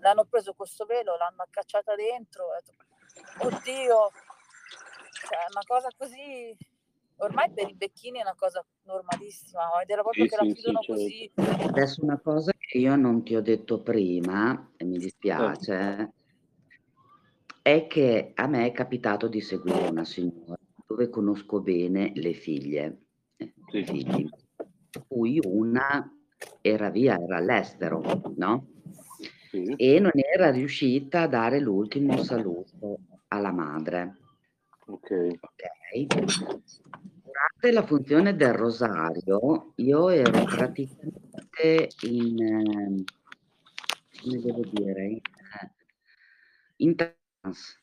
L'hanno 0.00 0.24
preso 0.24 0.54
questo 0.54 0.86
velo, 0.86 1.16
l'hanno 1.16 1.42
accacciata 1.42 1.94
dentro, 1.94 2.44
ho 2.44 2.56
detto, 2.64 2.84
oddio, 3.46 4.10
cioè, 5.28 5.38
una 5.50 5.62
cosa 5.66 5.88
così 5.96 6.56
ormai 7.20 7.50
per 7.52 7.68
i 7.68 7.74
becchini 7.74 8.18
è 8.18 8.22
una 8.22 8.34
cosa 8.34 8.64
normalissima, 8.84 9.80
ed 9.82 9.90
era 9.90 10.02
proprio 10.02 10.24
sì, 10.24 10.30
che 10.30 10.36
sì, 10.36 10.46
la 10.46 10.52
chiudono 10.52 10.82
sì, 10.82 10.86
così. 10.86 11.32
Certo. 11.34 11.68
Adesso 11.68 12.04
una 12.04 12.18
cosa 12.18 12.52
che 12.56 12.78
io 12.78 12.96
non 12.96 13.22
ti 13.22 13.36
ho 13.36 13.42
detto 13.42 13.82
prima, 13.82 14.72
e 14.76 14.84
mi 14.84 14.98
dispiace, 14.98 16.12
è 17.62 17.86
che 17.86 18.32
a 18.34 18.46
me 18.46 18.66
è 18.66 18.72
capitato 18.72 19.28
di 19.28 19.40
seguire 19.40 19.88
una 19.88 20.04
signora 20.04 20.56
dove 20.86 21.08
conosco 21.10 21.60
bene 21.60 22.12
le 22.14 22.32
figlie, 22.32 23.00
eh, 23.36 23.52
i 23.72 23.84
figli, 23.84 24.28
cui 25.06 25.40
una 25.42 26.10
era 26.60 26.90
via, 26.90 27.18
era 27.18 27.36
all'estero, 27.38 28.02
no? 28.36 28.66
E 29.52 29.98
non 29.98 30.12
era 30.14 30.50
riuscita 30.50 31.22
a 31.22 31.26
dare 31.26 31.58
l'ultimo 31.58 32.22
saluto 32.22 32.98
alla 33.28 33.52
madre. 33.52 34.16
Ok. 34.86 35.10
okay. 35.40 36.06
Durante 36.06 37.72
la 37.72 37.84
funzione 37.84 38.36
del 38.36 38.52
rosario 38.52 39.72
io 39.76 40.08
ero 40.08 40.44
praticamente 40.44 41.88
in, 42.02 42.42
ehm, 42.42 43.04
come 44.22 44.38
devo 44.40 44.62
dire, 44.70 45.06
in, 45.06 45.20
in 46.76 46.94
trance. 46.96 47.78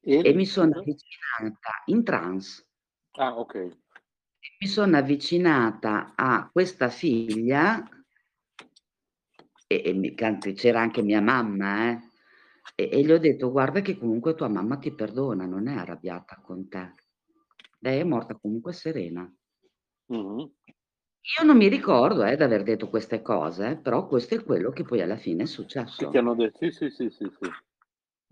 E, 0.00 0.20
e 0.22 0.34
mi 0.34 0.44
sono 0.44 0.78
avvicinata 0.78 1.82
in 1.86 2.04
trance. 2.04 2.66
Ah, 3.12 3.38
ok. 3.38 3.82
Mi 4.58 4.66
sono 4.66 4.96
avvicinata 4.96 6.12
a 6.14 6.48
questa 6.50 6.88
figlia 6.88 7.86
e, 9.66 9.82
e 9.84 10.52
c'era 10.54 10.80
anche 10.80 11.02
mia 11.02 11.20
mamma, 11.20 11.90
eh, 11.90 12.00
e, 12.74 12.88
e 12.92 13.02
gli 13.02 13.10
ho 13.10 13.18
detto, 13.18 13.50
guarda 13.50 13.80
che 13.80 13.98
comunque 13.98 14.34
tua 14.34 14.48
mamma 14.48 14.76
ti 14.78 14.92
perdona, 14.92 15.46
non 15.46 15.68
è 15.68 15.74
arrabbiata 15.74 16.40
con 16.42 16.68
te. 16.68 16.94
Lei 17.80 18.00
è 18.00 18.04
morta 18.04 18.36
comunque 18.36 18.72
serena. 18.72 19.30
Mm-hmm. 20.12 20.38
Io 21.38 21.44
non 21.44 21.56
mi 21.56 21.68
ricordo 21.68 22.24
eh, 22.24 22.36
di 22.36 22.42
aver 22.42 22.62
detto 22.62 22.88
queste 22.88 23.22
cose, 23.22 23.76
però 23.76 24.06
questo 24.06 24.34
è 24.34 24.44
quello 24.44 24.70
che 24.70 24.84
poi 24.84 25.00
alla 25.00 25.16
fine 25.16 25.44
è 25.44 25.46
successo. 25.46 26.10
Che 26.10 26.18
hanno 26.18 26.34
detto, 26.34 26.58
sì, 26.58 26.70
sì, 26.70 26.90
sì, 26.90 27.08
sì, 27.10 27.30
sì. 27.40 27.50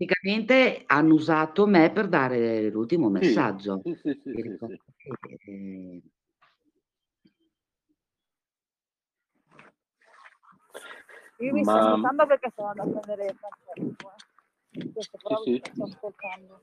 Praticamente 0.05 0.83
hanno 0.85 1.13
usato 1.13 1.65
me 1.65 1.91
per 1.91 2.07
dare 2.07 2.69
l'ultimo 2.69 3.09
messaggio. 3.09 3.81
Sì, 3.83 3.95
sì, 4.01 4.21
sì, 4.23 4.31
sì, 4.33 4.57
sì. 4.57 4.79
Eh... 5.45 6.01
Io 11.39 11.53
mi 11.53 11.63
Ma... 11.63 11.71
sto 11.71 11.79
ascoltando 11.79 12.27
perché 12.27 12.51
sono 12.55 12.67
andata 12.69 12.89
a 12.89 12.99
prendere. 12.99 13.35
Questo 14.93 15.17
però 15.21 15.41
sì, 15.43 15.61
sto 15.71 15.83
ascoltando. 15.83 16.61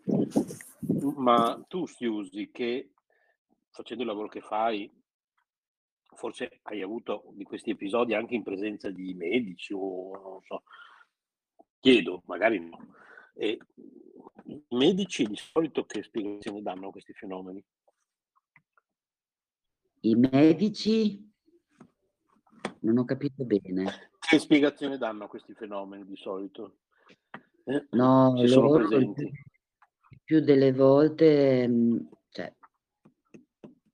Ma 1.16 1.62
tu 1.68 1.87
si 1.87 2.06
usi 2.06 2.50
che 2.50 2.92
facendo 3.70 4.02
il 4.02 4.09
lavoro 4.09 4.28
che 4.28 4.40
fai, 4.40 4.90
forse 6.14 6.61
hai 6.62 6.82
avuto 6.82 7.25
di 7.32 7.44
questi 7.44 7.70
episodi 7.70 8.14
anche 8.14 8.35
in 8.35 8.42
presenza 8.42 8.90
di 8.90 9.14
medici 9.14 9.73
o 9.73 10.11
non 10.18 10.42
so, 10.42 10.62
chiedo, 11.78 12.23
magari 12.26 12.59
no. 12.61 12.99
E 13.35 13.59
I 14.45 14.65
medici 14.71 15.25
di 15.25 15.37
solito 15.37 15.85
che 15.85 16.03
spiegazione 16.03 16.63
danno 16.63 16.89
a 16.89 16.91
questi 16.91 17.13
fenomeni? 17.13 17.65
I 20.01 20.15
medici? 20.15 21.29
Non 22.81 22.99
ho 22.99 23.05
capito 23.05 23.45
bene. 23.45 24.11
Che 24.19 24.39
spiegazione 24.39 24.97
danno 24.97 25.25
a 25.25 25.29
questi 25.29 25.55
fenomeni 25.55 26.07
di 26.07 26.17
solito? 26.17 26.79
Eh, 27.65 27.87
no, 27.91 28.35
ci 28.39 28.49
sono 28.49 28.71
presenti. 28.71 29.31
più 30.25 30.41
delle 30.41 30.73
volte, 30.73 31.69
cioè, 32.31 32.55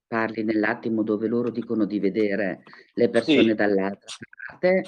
parli 0.06 0.44
nell'attimo 0.44 1.02
dove 1.02 1.26
loro 1.26 1.50
dicono 1.50 1.84
di 1.84 1.98
vedere 1.98 2.62
le 2.94 3.08
persone 3.08 3.48
sì. 3.48 3.54
dall'altra 3.54 4.06
parte, 4.46 4.84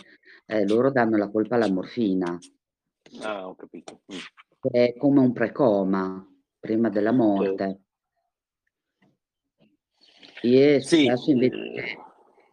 eh, 0.46 0.66
loro 0.66 0.90
danno 0.90 1.16
la 1.16 1.28
colpa 1.28 1.56
alla 1.56 1.70
morfina. 1.70 2.38
Ah, 3.20 3.48
ho 3.48 3.54
capito. 3.54 4.00
Mm. 4.12 4.18
È 4.70 4.94
come 4.96 5.20
un 5.20 5.32
precoma 5.32 6.26
prima 6.58 6.88
della 6.88 7.12
morte. 7.12 7.80
Io 10.42 10.80
sì. 10.80 11.06
invece 11.26 11.56
eh. 11.56 11.98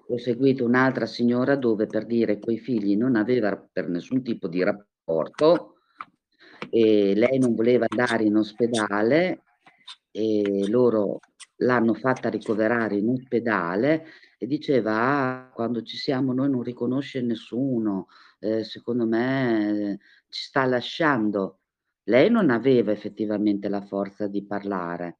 ho 0.07 0.17
seguito 0.17 0.65
un'altra 0.65 1.05
signora 1.05 1.55
dove 1.55 1.85
per 1.85 2.05
dire 2.05 2.39
quei 2.39 2.57
figli 2.57 2.95
non 2.95 3.15
aveva 3.15 3.55
per 3.71 3.89
nessun 3.89 4.23
tipo 4.23 4.47
di 4.47 4.63
rapporto 4.63 5.75
e 6.69 7.13
lei 7.15 7.37
non 7.37 7.53
voleva 7.53 7.85
andare 7.87 8.23
in 8.23 8.35
ospedale 8.35 9.43
e 10.09 10.67
loro 10.67 11.19
l'hanno 11.57 11.93
fatta 11.93 12.29
ricoverare 12.29 12.95
in 12.95 13.09
ospedale 13.09 14.05
e 14.37 14.47
diceva 14.47 14.93
ah, 14.93 15.51
quando 15.53 15.81
ci 15.83 15.97
siamo 15.97 16.33
noi 16.33 16.49
non 16.49 16.63
riconosce 16.63 17.21
nessuno, 17.21 18.07
eh, 18.45 18.63
secondo 18.63 19.05
me 19.05 19.99
ci 20.29 20.43
sta 20.43 20.65
lasciando. 20.65 21.59
Lei 22.03 22.29
non 22.29 22.49
aveva 22.49 22.91
effettivamente 22.91 23.67
la 23.67 23.81
forza 23.81 24.27
di 24.27 24.45
parlare, 24.45 25.19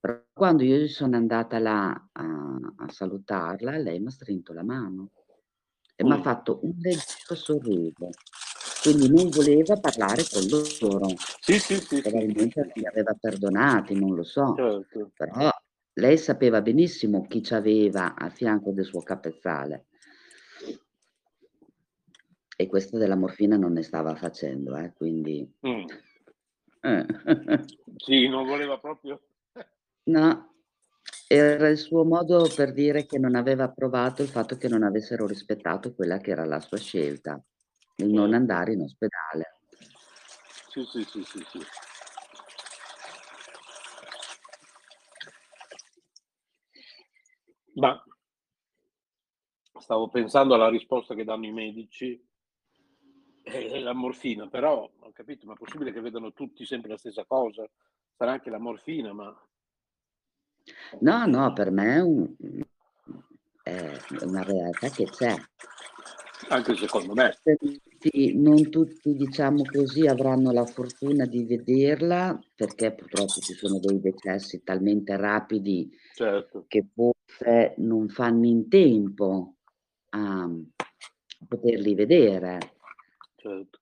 però 0.00 0.20
quando 0.32 0.64
io 0.64 0.86
sono 0.88 1.16
andata 1.16 1.58
là 1.58 1.90
a, 2.12 2.58
a 2.76 2.88
salutarla, 2.88 3.78
lei 3.78 4.00
mi 4.00 4.08
ha 4.08 4.10
stretto 4.10 4.52
la 4.52 4.64
mano 4.64 5.10
e 5.94 6.04
mm. 6.04 6.06
mi 6.06 6.12
ha 6.12 6.20
fatto 6.20 6.60
un 6.62 6.74
leggero 6.78 7.34
sorriso. 7.34 8.10
Quindi 8.82 9.08
non 9.08 9.30
voleva 9.30 9.78
parlare 9.78 10.24
con 10.30 10.46
loro. 10.46 11.14
Sì, 11.40 11.58
sì, 11.58 11.76
sì. 11.76 12.02
Probabilmente 12.02 12.70
sì, 12.74 12.80
li 12.80 12.86
aveva 12.86 13.16
perdonati, 13.18 13.98
non 13.98 14.14
lo 14.14 14.24
so. 14.24 14.54
Certo. 14.54 15.10
Però 15.16 15.50
lei 15.94 16.18
sapeva 16.18 16.60
benissimo 16.60 17.26
chi 17.26 17.42
ci 17.42 17.54
aveva 17.54 18.14
a 18.14 18.28
fianco 18.28 18.72
del 18.72 18.84
suo 18.84 19.00
capezzale. 19.00 19.86
E 22.56 22.66
questo 22.66 22.98
della 22.98 23.16
morfina 23.16 23.56
non 23.56 23.72
ne 23.72 23.82
stava 23.82 24.14
facendo, 24.14 24.76
eh, 24.76 24.92
quindi... 24.94 25.48
Mm. 25.66 25.84
Eh. 26.80 27.06
sì, 27.96 28.28
non 28.28 28.46
voleva 28.46 28.78
proprio... 28.78 29.20
no, 30.04 30.54
era 31.26 31.68
il 31.68 31.78
suo 31.78 32.04
modo 32.04 32.48
per 32.54 32.72
dire 32.72 33.06
che 33.06 33.18
non 33.18 33.34
aveva 33.34 33.64
approvato 33.64 34.22
il 34.22 34.28
fatto 34.28 34.56
che 34.56 34.68
non 34.68 34.82
avessero 34.82 35.26
rispettato 35.26 35.94
quella 35.94 36.18
che 36.18 36.30
era 36.30 36.44
la 36.44 36.60
sua 36.60 36.78
scelta, 36.78 37.42
il 37.96 38.06
non 38.06 38.30
certo. 38.30 38.36
andare 38.36 38.72
in 38.72 38.80
ospedale. 38.82 39.54
Sì, 40.68 40.84
sì, 40.84 41.02
sì, 41.04 41.22
sì, 41.24 41.44
sì. 41.50 41.58
Ma 47.74 48.00
stavo 49.80 50.08
pensando 50.08 50.54
alla 50.54 50.68
risposta 50.68 51.14
che 51.14 51.24
danno 51.24 51.46
i 51.46 51.52
medici 51.52 52.22
e 53.54 53.80
la 53.80 53.92
morfina, 53.92 54.48
però 54.48 54.90
ho 54.98 55.12
capito, 55.12 55.46
ma 55.46 55.54
è 55.54 55.56
possibile 55.56 55.92
che 55.92 56.00
vedano 56.00 56.32
tutti 56.32 56.64
sempre 56.64 56.90
la 56.90 56.98
stessa 56.98 57.24
cosa? 57.24 57.64
Sarà 58.16 58.32
anche 58.32 58.50
la 58.50 58.58
morfina, 58.58 59.12
ma... 59.12 59.34
No, 61.00 61.26
no, 61.26 61.52
per 61.52 61.70
me 61.70 61.96
è, 61.96 62.00
un, 62.00 62.34
è 63.62 63.98
una 64.22 64.42
realtà 64.42 64.88
che 64.88 65.04
c'è. 65.04 65.34
Anche 66.48 66.74
secondo 66.74 67.14
me. 67.14 67.36
Non 68.34 68.68
tutti, 68.68 69.14
diciamo 69.14 69.62
così, 69.64 70.06
avranno 70.06 70.50
la 70.52 70.66
fortuna 70.66 71.24
di 71.24 71.44
vederla 71.44 72.38
perché 72.54 72.92
purtroppo 72.92 73.40
ci 73.40 73.54
sono 73.54 73.78
dei 73.78 73.98
decessi 73.98 74.62
talmente 74.62 75.16
rapidi 75.16 75.90
certo. 76.14 76.64
che 76.68 76.86
forse 76.92 77.74
non 77.78 78.08
fanno 78.08 78.46
in 78.46 78.68
tempo 78.68 79.54
a 80.10 80.50
poterli 81.48 81.94
vedere. 81.94 82.73
Certo. 83.44 83.80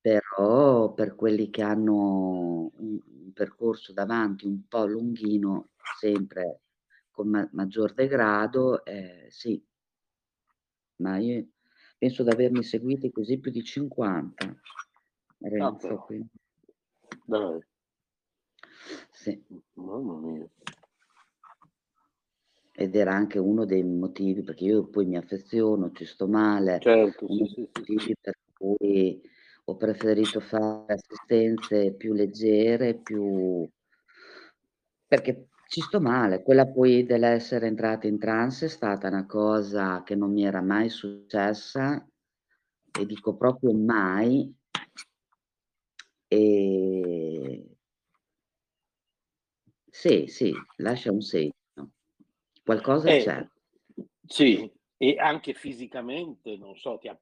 Però 0.00 0.94
per 0.94 1.14
quelli 1.14 1.50
che 1.50 1.60
hanno 1.60 2.72
un 2.74 3.32
percorso 3.34 3.92
davanti 3.92 4.46
un 4.46 4.66
po' 4.66 4.86
lunghino, 4.86 5.68
sempre 5.98 6.62
con 7.10 7.28
ma- 7.28 7.48
maggior 7.52 7.92
degrado, 7.92 8.82
eh, 8.86 9.26
sì. 9.28 9.62
Ma 10.96 11.18
io 11.18 11.46
penso 11.98 12.22
di 12.22 12.30
avermi 12.30 12.62
seguiti 12.62 13.12
così 13.12 13.38
più 13.38 13.50
di 13.50 13.62
50. 13.62 14.56
Renzo, 15.40 15.88
ah, 15.88 15.98
quindi. 15.98 16.30
Dai. 17.26 17.62
Sì. 19.10 19.44
Mamma 19.74 20.14
mia 20.20 20.48
ed 22.74 22.96
era 22.96 23.12
anche 23.12 23.38
uno 23.38 23.66
dei 23.66 23.84
motivi 23.84 24.42
perché 24.42 24.64
io 24.64 24.86
poi 24.86 25.04
mi 25.04 25.16
affeziono, 25.16 25.92
ci 25.92 26.06
sto 26.06 26.26
male, 26.26 26.80
certo, 26.80 27.26
uno 27.28 27.46
sì, 27.46 27.68
sì, 27.84 27.98
sì. 27.98 28.16
per 28.18 28.34
cui 28.62 29.20
ho 29.64 29.76
preferito 29.76 30.40
fare 30.40 30.94
assistenze 30.94 31.94
più 31.94 32.12
leggere, 32.12 32.94
più 32.94 33.68
perché 35.06 35.48
ci 35.68 35.80
sto 35.80 36.00
male. 36.00 36.42
Quella 36.42 36.66
poi 36.66 37.04
dell'essere 37.04 37.66
entrata 37.66 38.06
in 38.06 38.18
trance 38.18 38.66
è 38.66 38.68
stata 38.68 39.08
una 39.08 39.26
cosa 39.26 40.02
che 40.02 40.14
non 40.14 40.32
mi 40.32 40.44
era 40.44 40.60
mai 40.60 40.88
successa 40.88 42.06
e 42.98 43.06
dico 43.06 43.36
proprio 43.36 43.72
mai. 43.74 44.54
E 46.28 47.66
sì, 49.90 50.26
sì, 50.26 50.52
lascia 50.76 51.12
un 51.12 51.20
segno. 51.20 51.52
Qualcosa 52.64 53.08
Eh, 53.10 53.22
c'è. 53.22 53.46
sì, 54.26 54.70
e 54.96 55.16
anche 55.18 55.52
fisicamente, 55.52 56.56
non 56.56 56.76
so, 56.76 56.96
ti 56.98 57.08
ha, 57.08 57.18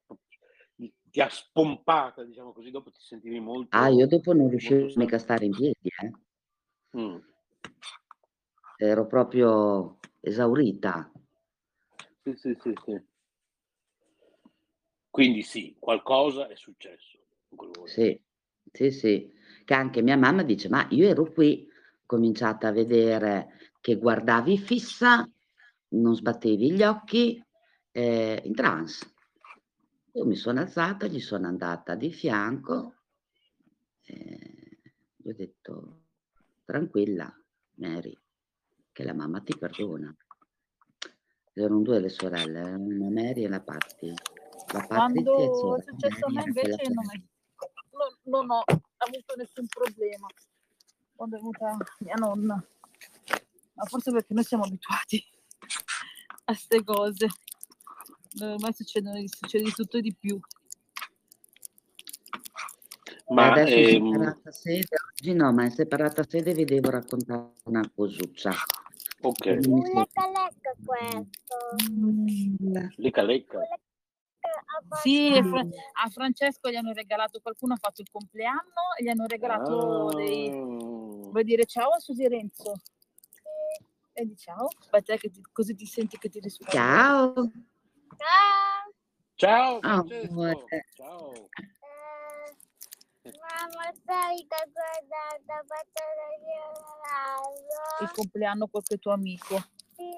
ti 1.11 1.21
ha 1.21 1.29
spompata, 1.29 2.25
diciamo 2.25 2.53
così, 2.53 2.71
dopo 2.71 2.91
ti 2.91 3.01
sentivi 3.01 3.41
molto... 3.41 3.77
Ah, 3.77 3.89
io 3.89 4.07
dopo 4.07 4.33
non 4.33 4.49
riuscivo 4.49 4.91
mica 4.97 5.17
a 5.17 5.19
stare 5.19 5.45
in 5.45 5.53
piedi, 5.53 5.77
eh. 5.83 6.13
Mm. 6.99 7.19
Ero 8.79 9.07
proprio 9.07 9.99
esaurita. 10.21 11.11
Sì, 12.23 12.35
sì, 12.37 12.57
sì, 12.61 12.73
sì. 12.85 13.01
Quindi 15.11 15.43
sì, 15.43 15.77
qualcosa 15.79 16.49
è 16.49 16.55
successo. 16.55 17.19
Sì, 17.85 18.21
sì, 18.73 18.91
sì. 18.91 19.33
Che 19.65 19.75
anche 19.75 20.03
mia 20.03 20.17
mamma 20.17 20.43
dice, 20.43 20.69
ma 20.69 20.87
io 20.91 21.09
ero 21.09 21.31
qui, 21.31 21.67
ho 21.69 22.03
cominciato 22.07 22.67
a 22.67 22.73
vedere 22.73 23.73
che 23.81 23.97
guardavi 23.97 24.57
fissa, 24.59 25.29
non 25.89 26.15
sbattevi 26.15 26.73
gli 26.73 26.83
occhi, 26.83 27.45
eh, 27.91 28.41
in 28.45 28.55
trance. 28.55 29.13
Io 30.13 30.25
mi 30.25 30.37
sono 30.37 30.61
alzata, 30.61 31.07
gli 31.07 31.21
sono 31.21 31.47
andata 31.47 31.95
di 31.95 32.13
fianco, 32.13 32.95
eh, 34.05 34.81
gli 35.17 35.29
ho 35.29 35.35
detto, 35.35 36.01
tranquilla 36.65 37.33
Mary, 37.75 38.17
che 38.93 39.05
la 39.05 39.15
mamma 39.15 39.41
ti 39.41 39.57
perdona. 39.57 40.15
Erano 41.53 41.81
due 41.83 42.01
le 42.01 42.09
sorelle, 42.09 42.61
una 42.61 43.11
Mary 43.11 43.45
e 43.45 43.49
la 43.49 43.61
Patti. 43.61 44.13
La 44.73 44.87
Quando 44.87 45.37
è 45.79 45.83
successo 45.83 46.27
a 46.27 46.31
me 46.33 46.43
invece 46.45 46.89
non, 46.93 47.05
è, 47.11 47.23
non, 47.91 48.47
non 48.47 48.51
ho 48.51 48.65
avuto 48.97 49.35
nessun 49.37 49.67
problema. 49.67 50.27
Quando 51.15 51.37
è 51.37 51.39
venuta 51.39 51.77
mia 51.99 52.15
nonna 52.15 52.65
ma 53.81 53.87
forse 53.87 54.11
perché 54.13 54.35
noi 54.35 54.45
siamo 54.45 54.65
abituati 54.65 55.25
a 56.29 56.43
queste 56.45 56.85
cose. 56.85 57.29
Ormai 58.39 58.73
succede, 58.73 59.25
succede 59.29 59.65
di 59.65 59.73
tutto 59.73 59.99
e 59.99 60.01
di 60.01 60.15
più. 60.15 60.39
Ma 63.29 63.53
adesso 63.53 63.75
ehm... 63.75 64.07
in 64.07 64.13
separata 64.13 64.51
sede, 64.53 64.97
oggi 65.11 65.33
no, 65.35 65.53
ma 65.53 65.65
in 65.65 65.71
separata 65.71 66.25
sede 66.29 66.53
vi 66.53 66.65
devo 66.65 66.91
raccontare 66.91 67.53
una 67.65 67.89
cosuccia. 67.95 68.53
Ok. 69.23 69.45
Lecca 69.45 70.27
lecca 70.29 70.75
questo. 70.85 71.57
Lecca 72.97 73.23
lecca. 73.23 73.59
Sì, 75.03 75.31
a 75.37 76.09
Francesco 76.09 76.71
gli 76.71 76.75
hanno 76.75 76.93
regalato, 76.93 77.41
qualcuno 77.41 77.75
ha 77.75 77.77
fatto 77.77 78.01
il 78.01 78.09
compleanno 78.11 78.97
e 78.99 79.05
gli 79.05 79.09
hanno 79.09 79.27
regalato 79.27 80.09
ah. 80.09 80.15
dei... 80.15 80.51
Vuoi 80.51 81.45
dire 81.45 81.65
ciao 81.67 81.91
a 81.91 81.99
Susi 81.99 82.27
Renzo? 82.27 82.73
e 84.21 84.27
di 84.27 84.37
ciao. 84.37 84.69
Aspetta, 84.79 85.17
che 85.17 85.31
ti, 85.31 85.41
così 85.53 85.75
ti 85.75 85.87
senti 85.87 86.19
che 86.19 86.29
ti 86.29 86.41
rispondo. 86.41 86.73
Ciao. 86.73 87.51
Ciao. 88.17 89.81
Ciao, 89.81 89.81
Francesco. 89.81 90.67
Ciao. 90.95 91.33
Eh, 93.23 93.33
mamma, 93.39 93.93
sai 94.05 94.37
che 94.37 94.71
guardata 94.73 95.65
fatto 95.67 96.01
il 98.05 98.11
compleanno 98.13 98.67
qualche 98.67 98.97
tuo 98.99 99.13
amico. 99.13 99.57
Sì. 99.95 100.11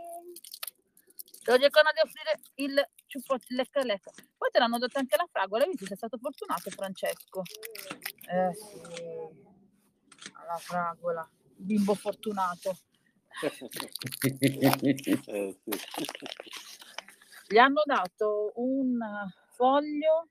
Sto 1.43 1.59
cercando 1.59 1.91
di 1.93 2.01
offrire 2.05 2.41
il 2.57 2.89
ciuffotto, 3.07 3.47
il 3.49 3.57
lecca 3.57 3.83
lecca. 3.83 4.13
Poi 4.37 4.51
te 4.51 4.59
l'hanno 4.59 4.79
dato 4.79 4.99
anche 4.99 5.17
la 5.17 5.27
fragola, 5.31 5.67
visto 5.67 5.87
sei 5.87 5.97
stato 5.97 6.19
fortunato 6.19 6.71
Francesco. 6.71 7.43
Eh 8.31 8.55
sì. 8.55 8.81
La 10.47 10.57
fragola, 10.59 11.29
bimbo 11.57 11.95
fortunato. 11.95 12.77
Eh, 15.25 15.57
Gli 17.53 17.59
hanno 17.59 17.83
dato 17.85 18.53
un 18.55 18.99
foglio 19.51 20.31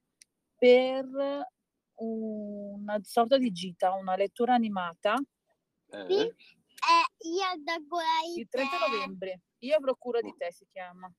per 0.58 1.06
una 1.98 3.00
sorta 3.04 3.38
di 3.38 3.52
gita, 3.52 3.92
una 3.92 4.16
lettura 4.16 4.56
animata. 4.56 5.22
Eh. 5.92 6.06
Sì, 6.08 6.20
eh, 6.20 6.34
io 7.30 7.46
il 8.38 8.48
30 8.50 8.78
novembre. 8.88 9.42
Io 9.60 9.76
avrò 9.78 9.96
cura 9.98 10.20
di 10.20 10.34
te, 10.36 10.52
si 10.52 10.66
chiama. 10.72 11.14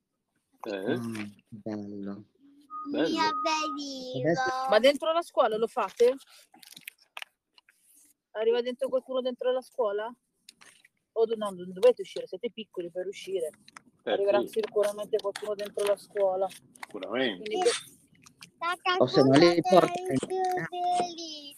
Eh. 0.64 0.98
Mm, 0.98 1.24
bello. 1.46 2.24
bello. 2.90 3.14
Ma 4.70 4.80
dentro 4.80 5.12
la 5.12 5.22
scuola 5.22 5.56
lo 5.56 5.68
fate? 5.68 6.16
Arriva 8.32 8.60
dentro 8.60 8.88
qualcuno 8.88 9.20
dentro 9.20 9.52
la 9.52 9.62
scuola? 9.62 10.12
O 11.12 11.24
no, 11.36 11.50
non 11.50 11.72
dovete 11.72 12.02
uscire, 12.02 12.26
siete 12.26 12.50
piccoli 12.50 12.90
per 12.90 13.06
uscire. 13.06 13.50
Eh, 14.04 14.10
Arriverà 14.12 14.40
sì, 14.40 14.48
sicuramente 14.48 15.16
qualcuno 15.18 15.54
dentro 15.54 15.84
la 15.86 15.96
scuola. 15.96 16.48
sicuramente. 16.48 17.42
Quindi, 17.50 17.68
O 18.98 19.06
se 19.06 19.22
no 19.22 19.30
li 19.36 19.60
porta 19.60 19.92
sei 19.92 20.16
più 20.26 20.36
felice. 20.68 21.56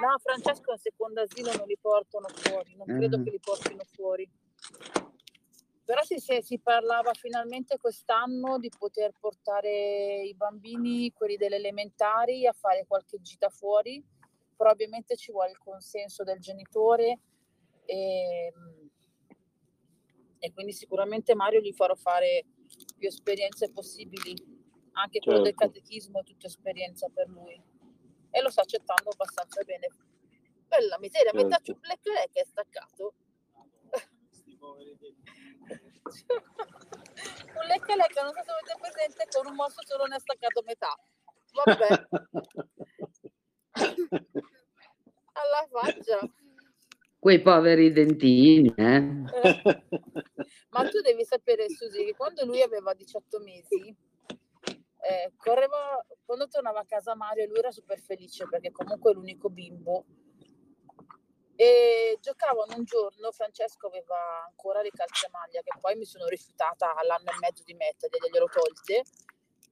no, 0.00 0.18
Francesco 0.22 0.72
in 0.72 0.78
secondo 0.78 1.20
asilo 1.22 1.52
non 1.54 1.66
li 1.66 1.76
portano 1.80 2.26
fuori, 2.28 2.74
non 2.76 2.86
credo 2.86 3.16
Ah. 3.16 3.22
che 3.22 3.30
li 3.30 3.40
portino 3.40 3.82
fuori. 3.94 4.30
Però 5.84 6.02
si, 6.04 6.18
si- 6.18 6.42
si 6.42 6.58
parlava 6.58 7.12
finalmente 7.14 7.78
quest'anno 7.78 8.58
di 8.58 8.70
poter 8.78 9.12
portare 9.18 10.22
i 10.22 10.34
bambini, 10.34 11.10
quelli 11.12 11.36
delle 11.36 11.56
elementari, 11.56 12.46
a 12.46 12.52
fare 12.52 12.84
qualche 12.86 13.20
gita 13.22 13.48
fuori, 13.48 14.02
però 14.56 14.70
ovviamente 14.70 15.16
ci 15.16 15.32
vuole 15.32 15.50
il 15.50 15.58
consenso 15.58 16.24
del 16.24 16.40
genitore 16.40 17.18
e, 17.86 18.52
e 20.38 20.52
quindi 20.52 20.72
sicuramente 20.72 21.34
Mario 21.34 21.60
gli 21.60 21.72
farò 21.72 21.94
fare 21.94 22.44
più 22.96 23.08
esperienze 23.08 23.70
possibili, 23.70 24.34
anche 24.92 25.20
quello 25.20 25.42
del 25.42 25.54
Certo. 25.56 25.66
catechismo 25.72 26.20
è 26.20 26.24
tutta 26.24 26.46
esperienza 26.46 27.08
per 27.08 27.28
lui 27.28 27.60
e 28.30 28.42
lo 28.42 28.50
sta 28.50 28.62
accettando 28.62 29.10
abbastanza 29.10 29.62
bene. 29.64 29.88
Bella 30.66 30.98
miseria, 30.98 31.32
metà 31.32 31.56
Certo. 31.56 31.72
ciù 31.72 31.78
black 31.80 32.06
leg 32.06 32.30
è 32.32 32.44
staccato. 32.44 33.14
un 37.54 37.66
lecca 37.66 37.96
lecca, 37.96 38.22
non 38.22 38.32
so 38.32 38.42
se 38.42 38.50
avete 38.50 38.74
presente, 38.80 39.26
con 39.30 39.46
un 39.46 39.54
morso 39.54 39.82
solo 39.86 40.04
ne 40.04 40.16
ha 40.16 40.18
staccato 40.18 40.62
metà. 40.62 40.94
Vabbè, 41.52 42.06
alla 45.32 45.66
faccia. 45.70 46.18
Quei 47.18 47.40
poveri 47.42 47.92
dentini, 47.92 48.72
eh? 48.76 49.00
Ma 50.70 50.88
tu 50.88 51.00
devi 51.00 51.24
sapere, 51.24 51.68
Susi, 51.68 52.04
che 52.04 52.14
quando 52.14 52.44
lui 52.44 52.62
aveva 52.62 52.94
18 52.94 53.40
mesi, 53.40 53.94
eh, 55.00 55.32
correva, 55.36 56.04
quando 56.24 56.46
tornava 56.48 56.80
a 56.80 56.84
casa 56.86 57.14
Mario, 57.14 57.46
lui 57.46 57.58
era 57.58 57.70
super 57.70 57.98
felice 57.98 58.46
perché 58.48 58.70
comunque 58.70 59.10
è 59.10 59.14
l'unico 59.14 59.48
bimbo. 59.48 60.04
E 61.56 62.18
giocavano 62.20 62.76
un 62.76 62.84
giorno, 62.84 63.32
Francesco 63.32 63.88
aveva 63.88 64.44
ancora 64.46 64.80
le 64.80 64.90
calzamaglia 64.90 65.60
che 65.62 65.76
poi 65.80 65.96
mi 65.96 66.04
sono 66.04 66.26
rifiutata 66.26 66.94
all'anno 66.94 67.30
e 67.30 67.38
mezzo 67.40 67.64
di 67.64 67.74
metterle, 67.74 68.28
glielo 68.30 68.46
tolte, 68.46 69.02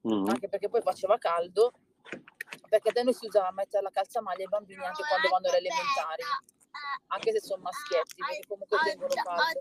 Mhm. 0.03 0.29
anche 0.29 0.49
perché 0.49 0.69
poi 0.69 0.81
faceva 0.83 1.17
caldo, 1.17 1.73
perché 2.69 2.91
da 2.91 3.03
noi 3.03 3.13
si 3.15 3.27
usava 3.27 3.53
mettere 3.53 3.83
la 3.83 3.91
calzamaglia 3.91 4.43
ai 4.43 4.49
bambini 4.49 4.85
anche 4.85 5.03
quando 5.09 5.29
vanno 5.29 5.47
alle 5.49 5.59
elementari, 5.59 6.23
anche 7.09 7.33
se 7.33 7.41
sono 7.41 7.63
maschietti, 7.63 8.17
perché 8.17 8.47
comunque 8.47 8.79
tengono 8.85 9.15
caldo 9.15 9.61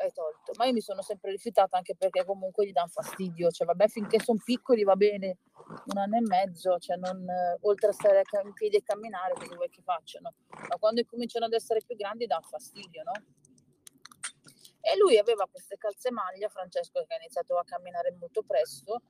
Ho 0.00 0.02
hai 0.02 0.12
tolto. 0.12 0.52
Ma 0.56 0.66
io 0.66 0.72
mi 0.72 0.80
sono 0.80 1.02
sempre 1.02 1.30
rifiutata 1.30 1.76
anche 1.76 1.96
perché 1.96 2.24
comunque 2.24 2.66
gli 2.66 2.72
danno 2.72 2.88
fastidio. 2.88 3.50
Cioè, 3.50 3.66
vabbè, 3.66 3.88
finché 3.88 4.20
sono 4.20 4.40
piccoli 4.42 4.84
va 4.84 4.96
bene, 4.96 5.38
un 5.86 5.98
anno 5.98 6.16
e 6.16 6.20
mezzo, 6.20 6.78
cioè 6.78 6.96
non, 6.96 7.24
oltre 7.62 7.90
a 7.90 7.92
stare 7.92 8.22
in 8.44 8.52
piedi 8.52 8.76
e 8.76 8.82
camminare, 8.82 9.34
cosa 9.34 9.54
vuoi 9.54 9.68
che 9.68 9.82
facciano? 9.82 10.34
Ma 10.48 10.76
quando 10.78 11.04
cominciano 11.04 11.46
ad 11.46 11.52
essere 11.52 11.80
più 11.84 11.96
grandi 11.96 12.26
dà 12.26 12.40
fastidio, 12.40 13.02
no? 13.02 13.12
E 14.80 14.96
lui 14.96 15.18
aveva 15.18 15.46
queste 15.50 15.76
calze 15.76 16.10
maglia, 16.10 16.48
Francesco 16.48 17.04
che 17.04 17.14
ha 17.14 17.18
iniziato 17.18 17.58
a 17.58 17.64
camminare 17.64 18.12
molto 18.12 18.42
presto, 18.42 19.02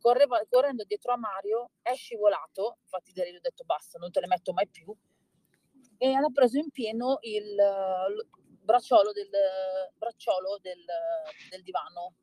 correva, 0.00 0.40
correndo 0.48 0.84
dietro 0.84 1.12
a 1.12 1.18
Mario, 1.18 1.72
è 1.82 1.94
scivolato, 1.94 2.78
infatti 2.82 3.12
gli 3.12 3.20
ho 3.20 3.40
detto 3.40 3.64
basta, 3.64 3.98
non 3.98 4.10
te 4.10 4.20
le 4.20 4.28
metto 4.28 4.52
mai 4.52 4.68
più, 4.68 4.96
e 5.98 6.12
hanno 6.12 6.30
preso 6.30 6.58
in 6.58 6.70
pieno 6.70 7.18
il, 7.22 7.56
bracciolo 8.66 9.12
del, 9.12 9.30
bracciolo 9.96 10.58
del, 10.60 10.84
del 11.48 11.62
divano, 11.62 12.14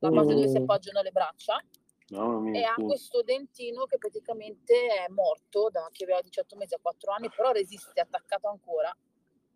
la 0.00 0.10
parte 0.10 0.34
dove 0.34 0.48
si 0.48 0.56
Oh. 0.56 0.62
appoggiano 0.62 1.00
le 1.00 1.10
braccia, 1.10 1.62
mia, 2.08 2.60
e 2.60 2.62
ha 2.64 2.74
questo 2.74 3.22
dentino 3.22 3.84
che 3.84 3.96
praticamente 3.96 4.74
è 4.88 5.08
morto 5.08 5.70
da 5.70 5.88
che 5.90 6.04
aveva 6.04 6.20
18 6.20 6.56
mesi 6.56 6.74
a 6.74 6.78
4 6.82 7.12
anni, 7.12 7.30
però 7.34 7.52
resiste, 7.52 7.92
è 7.94 8.00
attaccato 8.00 8.48
ancora. 8.48 8.94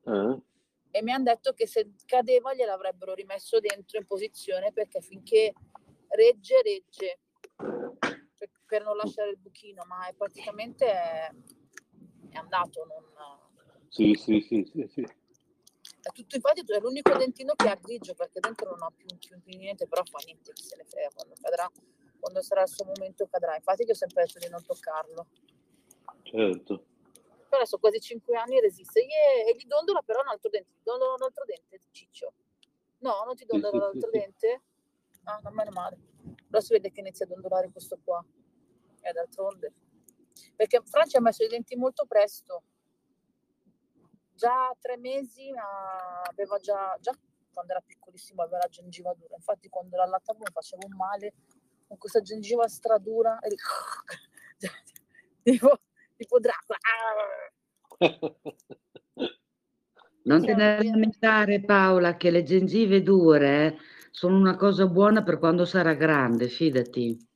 Eh? 0.07 0.39
E 0.93 1.03
mi 1.03 1.13
hanno 1.13 1.25
detto 1.25 1.53
che 1.53 1.67
se 1.67 1.93
cadeva 2.07 2.55
gliel'avrebbero 2.55 3.15
rimesso 3.15 3.61
dentro 3.61 3.99
in 3.99 4.07
posizione 4.07 4.73
perché 4.73 5.01
finché 5.01 5.53
regge, 6.09 6.63
regge, 6.63 7.19
per, 7.55 8.51
per 8.67 8.83
non 8.83 8.97
lasciare 8.97 9.31
il 9.31 9.39
buchino, 9.39 9.85
ma 9.85 10.09
è 10.09 10.15
praticamente 10.15 10.87
è, 10.87 11.31
è 12.31 12.37
andato. 12.37 12.85
Non, 12.87 13.05
Sì, 13.91 14.15
sì, 14.15 14.41
sì, 14.41 14.65
sì, 14.73 14.87
sì. 14.87 15.03
è 15.03 16.11
tutto, 16.13 16.37
infatti 16.37 16.61
è 16.65 16.79
l'unico 16.79 17.17
dentino 17.17 17.55
che 17.57 17.69
ha 17.69 17.75
grigio 17.75 18.15
perché 18.15 18.39
dentro 18.39 18.71
non 18.71 18.81
ha 18.83 18.91
più, 18.97 19.09
più, 19.19 19.59
niente, 19.59 19.89
però 19.89 20.05
fa 20.05 20.19
niente, 20.25 20.53
chi 20.53 20.63
se 20.63 20.77
ne 20.77 20.85
frega 20.85 21.09
quando 21.13 21.35
cadrà, 21.41 21.69
quando 22.21 22.41
sarà 22.41 22.63
il 22.63 22.69
suo 22.69 22.85
momento 22.85 23.27
cadrà. 23.27 23.57
Infatti 23.57 23.85
ti 23.85 23.91
ho 23.91 23.95
sempre 23.95 24.25
detto 24.25 24.39
di 24.39 24.49
non 24.49 24.65
toccarlo. 24.65 25.27
Certo. 26.23 26.85
Però 27.49 27.57
adesso 27.63 27.79
quasi 27.79 27.99
5 27.99 28.37
anni 28.37 28.61
resiste 28.61 29.01
Yeah, 29.01 29.51
e 29.51 29.57
gli 29.57 29.67
dondola 29.67 30.03
però 30.03 30.21
un 30.21 30.29
altro 30.29 30.51
dente, 30.51 30.71
gli 30.79 30.85
dondola 30.85 31.15
un 31.15 31.23
altro 31.23 31.45
dente, 31.45 31.81
Ciccio. 31.91 32.33
No, 32.99 33.25
non 33.27 33.35
ti 33.35 33.45
dondola 33.45 33.73
sì, 33.73 33.79
l'altro 33.79 34.11
sì. 34.13 34.19
dente? 34.19 34.63
Ah, 35.25 35.41
non 35.43 35.53
meno 35.53 35.71
male. 35.73 35.99
Però 36.47 36.61
si 36.61 36.73
vede 36.75 36.93
che 36.93 37.01
inizia 37.01 37.25
a 37.25 37.29
dondolare 37.29 37.71
questo 37.73 37.99
qua. 38.05 38.25
E 39.01 39.13
d'altronde. 39.13 39.73
Perché 40.55 40.81
Francia 40.85 41.19
ha 41.19 41.21
messo 41.21 41.43
i 41.43 41.49
denti 41.49 41.75
molto 41.75 42.07
presto. 42.07 42.63
Già 44.41 44.75
tre 44.81 44.97
mesi 44.97 45.53
ma 45.53 46.23
aveva 46.23 46.57
già, 46.57 46.97
già 46.99 47.13
quando 47.53 47.73
era 47.73 47.83
piccolissimo 47.85 48.41
aveva 48.41 48.57
la 48.57 48.69
gengiva 48.69 49.13
dura. 49.13 49.35
Infatti 49.37 49.69
quando 49.69 49.99
l'allatavo 49.99 50.39
mi 50.39 50.51
faceva 50.51 50.87
un 50.87 50.97
male 50.97 51.35
con 51.87 51.99
questa 51.99 52.23
gengiva 52.23 52.67
stradura. 52.67 53.39
E 53.41 53.55
tipo, 55.45 55.79
tipo 56.17 56.39
Dracula. 56.41 56.79
Non 60.23 60.43
te 60.43 60.55
ne 60.55 60.85
lamentare 60.85 61.63
Paola 61.63 62.17
che 62.17 62.31
le 62.31 62.43
gengive 62.43 63.03
dure 63.03 63.77
sono 64.11 64.39
una 64.39 64.57
cosa 64.57 64.87
buona 64.87 65.23
per 65.23 65.39
quando 65.39 65.67
sarà 65.67 65.93
grande, 65.93 66.49
fidati. 66.49 67.29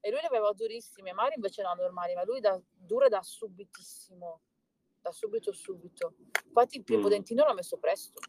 E 0.00 0.10
lui 0.10 0.20
le 0.22 0.26
aveva 0.26 0.52
durissime, 0.52 1.12
Mario 1.12 1.34
invece 1.34 1.60
no, 1.60 1.74
normali, 1.74 2.14
ma 2.14 2.24
lui 2.24 2.40
da, 2.40 2.58
dure 2.72 3.10
da 3.10 3.20
subitissimo, 3.22 4.40
da 5.06 5.12
subito 5.12 5.52
subito. 5.52 6.14
Infatti 6.46 6.78
il 6.78 6.82
primo 6.84 7.06
Mm. 7.06 7.10
dentino 7.10 7.44
l'ha 7.44 7.54
messo 7.54 7.76
presto, 7.78 8.20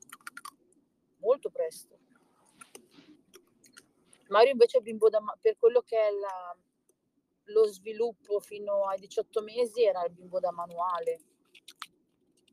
molto 1.17 1.49
presto. 1.49 1.97
Mario 4.29 4.51
invece 4.51 4.77
è 4.77 4.81
bimbo 4.81 5.09
da, 5.09 5.19
ma- 5.19 5.35
per 5.41 5.57
quello 5.57 5.81
che 5.81 5.97
è 5.97 6.11
la- 6.11 6.55
lo 7.45 7.65
sviluppo 7.65 8.39
fino 8.39 8.85
ai 8.87 8.99
18 8.99 9.41
mesi 9.41 9.83
era 9.83 10.03
il 10.05 10.11
bimbo 10.11 10.39
da 10.39 10.51
manuale. 10.51 11.21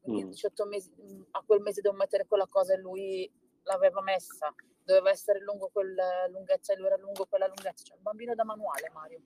Quindi 0.00 0.24
Mm. 0.24 0.28
18 0.30 0.64
mesi, 0.66 0.90
mm, 0.98 1.22
a 1.32 1.42
quel 1.44 1.60
mese 1.60 1.80
devo 1.82 1.96
mettere 1.96 2.26
quella 2.26 2.46
cosa 2.46 2.74
e 2.74 2.78
lui 2.78 3.30
l'aveva 3.64 4.00
messa. 4.02 4.54
Doveva 4.84 5.10
essere 5.10 5.40
lungo 5.40 5.68
quella 5.70 6.26
lunghezza 6.28 6.72
e 6.72 6.76
lui 6.76 6.87
era 6.87 6.96
lungo 6.96 7.26
quella 7.26 7.46
lunghezza. 7.46 7.84
Cioè 7.84 7.96
un 7.96 8.02
bambino 8.02 8.34
da 8.34 8.44
manuale, 8.44 8.88
Mario. 8.90 9.20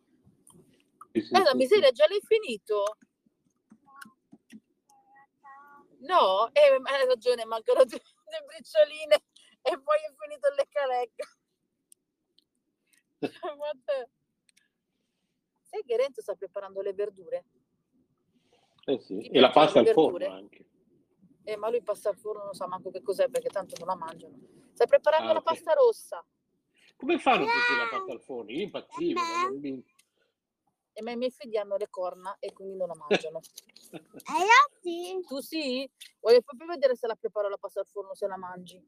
Sì, 1.12 1.20
sì, 1.20 1.34
Eh, 1.34 1.42
la 1.42 1.54
miseria, 1.54 1.90
già 1.90 2.06
l'hai 2.08 2.20
finito? 2.24 2.96
No, 6.00 6.48
eh, 6.52 6.78
ma 6.78 6.90
hai 6.90 7.06
ragione, 7.06 7.44
mancano 7.44 7.84
due, 7.84 7.98
due 7.98 8.44
bricioline 8.46 9.24
e 9.62 9.80
poi 9.80 9.96
è 9.96 10.14
finito 10.16 10.48
il 10.48 10.54
lecca-lecca. 10.54 11.26
Vabbè. 13.56 14.08
Sai 15.62 15.82
che 15.84 15.96
Renzo 15.96 16.22
sta 16.22 16.34
preparando 16.34 16.80
le 16.80 16.92
verdure? 16.94 17.44
Eh 18.86 18.98
sì. 19.00 19.18
E 19.20 19.40
la 19.40 19.50
pasta 19.50 19.82
le 19.82 19.88
al 19.88 19.94
forno 19.94 20.32
anche. 20.32 20.64
Eh, 21.44 21.56
ma 21.56 21.68
lui 21.68 21.82
passa 21.82 22.10
al 22.10 22.16
forno, 22.16 22.44
non 22.44 22.54
sa 22.54 22.66
manco 22.66 22.90
che 22.90 23.02
cos'è 23.02 23.28
perché 23.28 23.48
tanto 23.48 23.74
non 23.78 23.88
la 23.88 23.94
mangiano. 23.96 24.36
Stai 24.72 24.86
preparando 24.86 25.30
Ah, 25.30 25.34
la 25.34 25.42
pasta 25.42 25.72
rossa. 25.72 26.24
Come 26.96 27.18
fanno 27.18 27.44
tutti 27.44 27.76
la 27.76 27.88
pasta 27.90 28.12
al 28.12 28.20
forno? 28.20 28.50
Io 28.50 28.62
impazzivo 28.62 29.20
da 29.20 29.48
bambino. 29.48 29.82
E 30.98 31.02
ma 31.02 31.12
i 31.12 31.16
miei 31.16 31.30
figli 31.30 31.56
hanno 31.56 31.76
le 31.76 31.86
corna 31.88 32.36
e 32.40 32.52
quindi 32.52 32.74
non 32.76 32.88
la 32.88 32.96
mangiano. 32.96 33.38
E 34.28 34.32
io 34.42 34.78
sì. 34.82 35.24
tu 35.28 35.38
sì? 35.40 35.88
Voglio 36.20 36.40
proprio 36.42 36.66
vedere 36.66 36.96
se 36.96 37.06
la 37.06 37.14
preparo 37.14 37.48
la 37.48 37.56
pasta 37.56 37.78
al 37.80 37.86
forno, 37.86 38.14
se 38.16 38.26
la 38.26 38.36
mangi. 38.36 38.82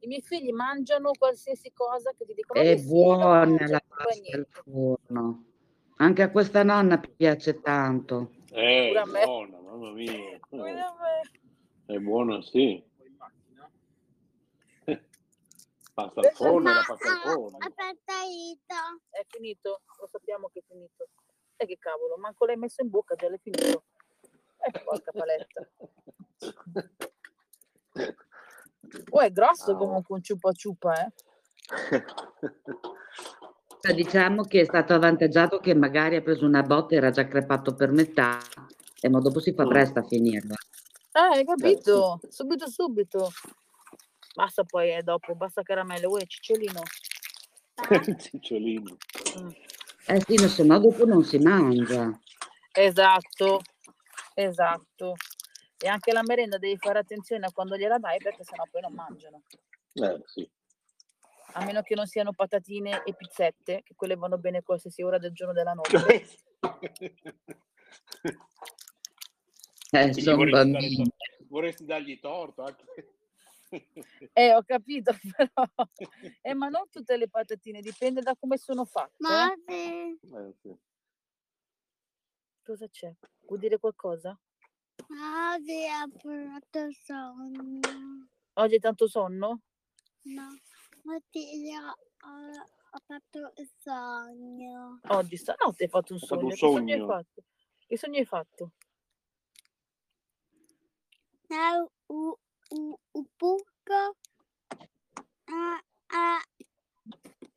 I 0.00 0.06
miei 0.08 0.20
figli 0.20 0.50
mangiano 0.50 1.12
qualsiasi 1.16 1.72
cosa 1.72 2.10
che 2.18 2.24
ti 2.26 2.34
dicono 2.34 2.60
È 2.60 2.64
"Vabbè, 2.64 2.76
sì, 2.76 2.88
buona 2.88 3.24
mangio", 3.26 3.64
la 3.72 3.82
pasta 3.86 4.36
al 4.36 4.46
forno. 4.50 5.44
Anche 5.98 6.22
a 6.22 6.30
questa 6.30 6.62
nonna 6.64 6.98
piace 6.98 7.60
tanto. 7.60 8.32
Eh, 8.50 8.90
è 8.92 9.02
buona, 9.04 9.60
mamma 9.60 9.92
mia. 9.92 10.38
Pure 10.48 10.70
Eh, 10.70 10.80
a 10.80 10.92
me. 11.86 11.94
È 11.94 11.98
buona, 11.98 12.42
sì. 12.42 12.82
Pasta 15.96 16.20
al 16.20 16.30
forno, 16.34 16.74
la 16.74 16.82
pasta 16.86 17.08
al 17.08 17.16
ah, 17.24 17.32
forno. 17.32 17.56
aspetta, 17.56 18.12
Ito. 18.28 19.00
È 19.08 19.24
finito? 19.28 19.80
Lo 19.98 20.06
sappiamo 20.06 20.50
che 20.52 20.58
è 20.58 20.62
finito. 20.68 21.08
E 21.56 21.64
che 21.64 21.78
cavolo, 21.78 22.18
manco 22.18 22.44
l'hai 22.44 22.56
messo 22.58 22.82
in 22.82 22.90
bocca, 22.90 23.14
già 23.14 23.30
l'hai 23.30 23.38
finito. 23.42 23.84
Eh, 24.58 24.82
porca 24.84 25.10
paletta. 25.12 25.66
Oh, 29.10 29.20
è 29.20 29.32
grosso 29.32 29.70
Ah, 29.72 29.76
comunque 29.76 30.16
un 30.16 30.22
ciupa 30.22 30.52
ciupa, 30.52 30.92
eh. 31.06 31.12
Cioè, 33.80 33.94
Diciamo 33.94 34.42
che 34.42 34.60
è 34.60 34.64
stato 34.64 34.92
avvantaggiato 34.92 35.60
che 35.60 35.74
magari 35.74 36.16
ha 36.16 36.20
preso 36.22 36.44
una 36.44 36.62
botta 36.62 36.94
e 36.94 36.98
era 36.98 37.10
già 37.10 37.26
crepato 37.26 37.74
per 37.74 37.90
metà, 37.92 38.38
e 39.00 39.08
ma 39.08 39.18
dopo 39.20 39.40
si 39.40 39.54
fa 39.54 39.64
Mm. 39.64 39.68
presto 39.68 39.98
a 40.00 40.02
finirla. 40.02 40.54
Eh, 41.12 41.38
hai 41.38 41.44
capito? 41.46 42.20
Subito, 42.28 42.68
subito. 42.68 43.30
Basta 44.36 44.64
poi, 44.64 44.92
eh, 44.92 45.02
dopo, 45.02 45.34
basta 45.34 45.62
caramelle. 45.62 46.04
Uè, 46.04 46.26
cicciolino. 46.26 46.82
Cicciolino. 48.20 48.96
Mm. 49.40 49.48
Eh 50.08 50.20
sì, 50.26 50.34
no, 50.34 50.46
se 50.46 50.62
no 50.62 50.78
dopo 50.78 51.06
non 51.06 51.24
si 51.24 51.38
mangia. 51.38 52.20
Esatto, 52.70 53.62
esatto. 54.34 55.14
E 55.78 55.88
anche 55.88 56.12
la 56.12 56.20
merenda 56.22 56.58
devi 56.58 56.76
fare 56.76 56.98
attenzione 56.98 57.46
a 57.46 57.50
quando 57.50 57.78
gliela 57.78 57.96
dai 57.96 58.18
perché 58.18 58.44
sennò 58.44 58.64
poi 58.70 58.82
non 58.82 58.92
mangiano. 58.92 59.42
Eh, 59.94 60.22
sì. 60.26 60.46
A 61.54 61.64
meno 61.64 61.80
che 61.80 61.94
non 61.94 62.06
siano 62.06 62.32
patatine 62.32 63.04
e 63.04 63.14
pizzette, 63.14 63.80
che 63.82 63.94
quelle 63.94 64.16
vanno 64.16 64.36
bene 64.36 64.62
qualsiasi 64.62 65.02
ora 65.02 65.16
del 65.16 65.32
giorno 65.32 65.54
della 65.54 65.72
notte. 65.72 65.96
Eh, 69.92 70.12
vorresti, 70.12 70.24
to- 70.24 71.10
vorresti 71.48 71.84
dargli 71.86 72.20
torto 72.20 72.64
anche. 72.64 72.84
Eh, 74.32 74.54
ho 74.54 74.62
capito, 74.66 75.12
però. 75.36 75.68
Eh, 76.42 76.54
ma 76.54 76.68
non 76.68 76.88
tutte 76.90 77.16
le 77.16 77.28
patatine, 77.28 77.80
dipende 77.80 78.20
da 78.22 78.34
come 78.36 78.56
sono 78.56 78.84
fatte. 78.84 79.14
eh. 79.18 79.22
Ma 79.22 79.54
sì, 79.66 80.18
Eh, 80.34 80.54
sì. 80.62 80.76
Cosa 82.64 82.88
c'è? 82.88 83.14
Vuoi 83.46 83.58
dire 83.58 83.78
qualcosa? 83.78 84.38
ma 85.08 85.56
sì, 85.64 85.86
ha 85.86 86.06
pronto 86.16 86.90
sonno. 87.04 88.28
Oggi 88.54 88.74
hai 88.74 88.80
tanto 88.80 89.06
sonno? 89.06 89.60
No, 90.24 90.48
mattina 91.04 91.90
ho, 91.90 92.50
ho 92.90 93.00
fatto 93.06 93.52
il 93.56 93.70
sogno. 93.78 95.00
Oggi 95.08 95.36
stanotte 95.36 95.84
hai 95.84 95.88
fatto 95.90 96.12
un 96.14 96.18
fatto 96.18 96.34
sogno. 96.34 96.44
un 96.46 96.50
Che 96.50 96.56
sogno 96.56 96.92
hai 96.94 96.98
sogno? 97.00 97.06
fatto? 97.06 97.42
Che 97.86 97.96
sogno 97.98 98.18
hai 98.18 98.24
fatto? 98.24 98.72
È 101.46 101.54
un, 101.54 101.86
un 102.06 102.34
buco 102.68 104.16
a, 105.44 105.80
a, 106.06 106.42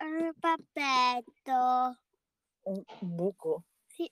un 0.06 0.32
pappetto. 0.40 1.98
Un 2.64 2.84
un 3.02 3.16
buco? 3.16 3.64
Sì. 3.88 4.10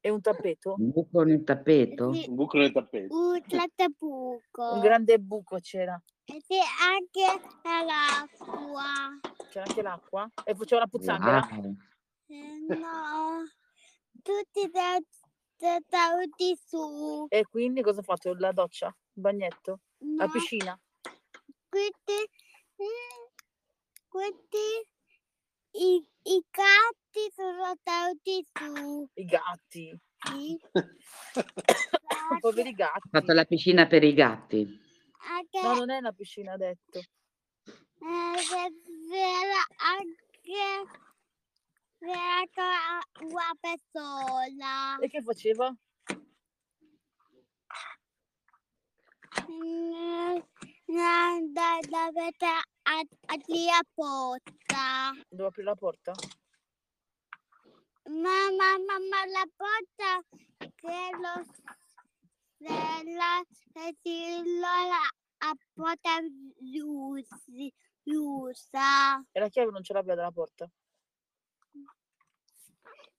E 0.00 0.10
un 0.10 0.20
tappeto? 0.20 0.76
Un 0.78 0.90
buco 0.90 1.22
nel 1.24 1.42
tappeto? 1.42 2.12
Sì, 2.12 2.28
Un 2.28 2.36
buco 2.36 2.58
nel 2.58 2.70
tappeto. 2.70 3.16
un 3.16 3.42
trattabuco. 3.42 4.74
Un 4.74 4.80
grande 4.80 5.18
buco 5.18 5.58
c'era. 5.60 6.00
E 6.24 6.40
sì, 6.46 6.58
anche 6.80 7.42
l'acqua. 7.84 9.18
C'era 9.50 9.64
anche 9.66 9.82
l'acqua? 9.82 10.30
E 10.44 10.54
faceva 10.54 10.82
la 10.82 10.86
pozzanghera? 10.86 11.48
Wow. 11.50 11.76
Eh, 12.28 12.66
no, 12.68 13.42
tutti 14.22 14.70
da, 14.70 14.98
da, 15.56 15.78
tutti 16.20 16.56
su. 16.64 17.26
E 17.28 17.44
quindi 17.44 17.82
cosa 17.82 18.00
ha 18.00 18.04
fatto? 18.04 18.32
La 18.34 18.52
doccia? 18.52 18.86
Il 18.86 19.22
bagnetto? 19.22 19.80
La 20.00 20.26
No, 20.26 20.32
piscina? 20.32 20.78
questi, 21.68 22.28
questi 24.08 24.88
i, 25.72 26.08
i 26.22 26.44
gatti 26.50 27.32
sono 27.34 27.74
stati 27.80 28.46
su. 28.52 29.08
I 29.14 29.24
gatti? 29.24 29.98
Sì. 30.26 30.58
Poveri 32.40 32.68
Anche, 32.68 32.82
Ha 32.82 32.84
gatti. 32.84 33.08
fatto 33.10 33.32
la 33.32 33.44
piscina 33.44 33.86
per 33.86 34.02
i 34.04 34.12
gatti. 34.14 34.78
anche, 35.28 35.60
No, 35.62 35.74
non 35.74 35.90
è 35.90 35.98
una 35.98 36.12
piscina, 36.12 36.52
ha 36.52 36.56
detto. 36.56 36.98
eh, 36.98 37.04
anche 39.76 40.88
c'era 41.98 43.00
una 43.20 43.54
persona. 43.60 44.98
E 45.00 45.08
che 45.08 45.22
faceva? 45.22 45.74
Da, 50.86 51.38
da, 51.54 51.78
da, 51.88 52.30
da, 52.38 52.62
a, 52.82 52.98
a 53.00 53.36
la 53.46 53.80
porta. 53.94 55.12
Devo 55.28 55.48
aprire 55.48 55.68
la 55.68 55.74
porta? 55.76 56.12
Mamma, 58.08 58.78
mamma, 58.78 59.26
la 59.26 59.46
porta 59.56 60.22
che 60.58 61.10
lo 61.20 61.44
se 62.58 63.04
la 63.14 63.42
se 63.72 64.42
la 64.60 65.00
a 65.38 65.54
porta 65.74 66.20
chiusa. 68.02 69.24
E 69.32 69.40
la 69.40 69.48
chiave 69.48 69.70
non 69.70 69.82
ce 69.84 69.92
l'aveva 69.92 70.14
della 70.16 70.32
porta? 70.32 70.68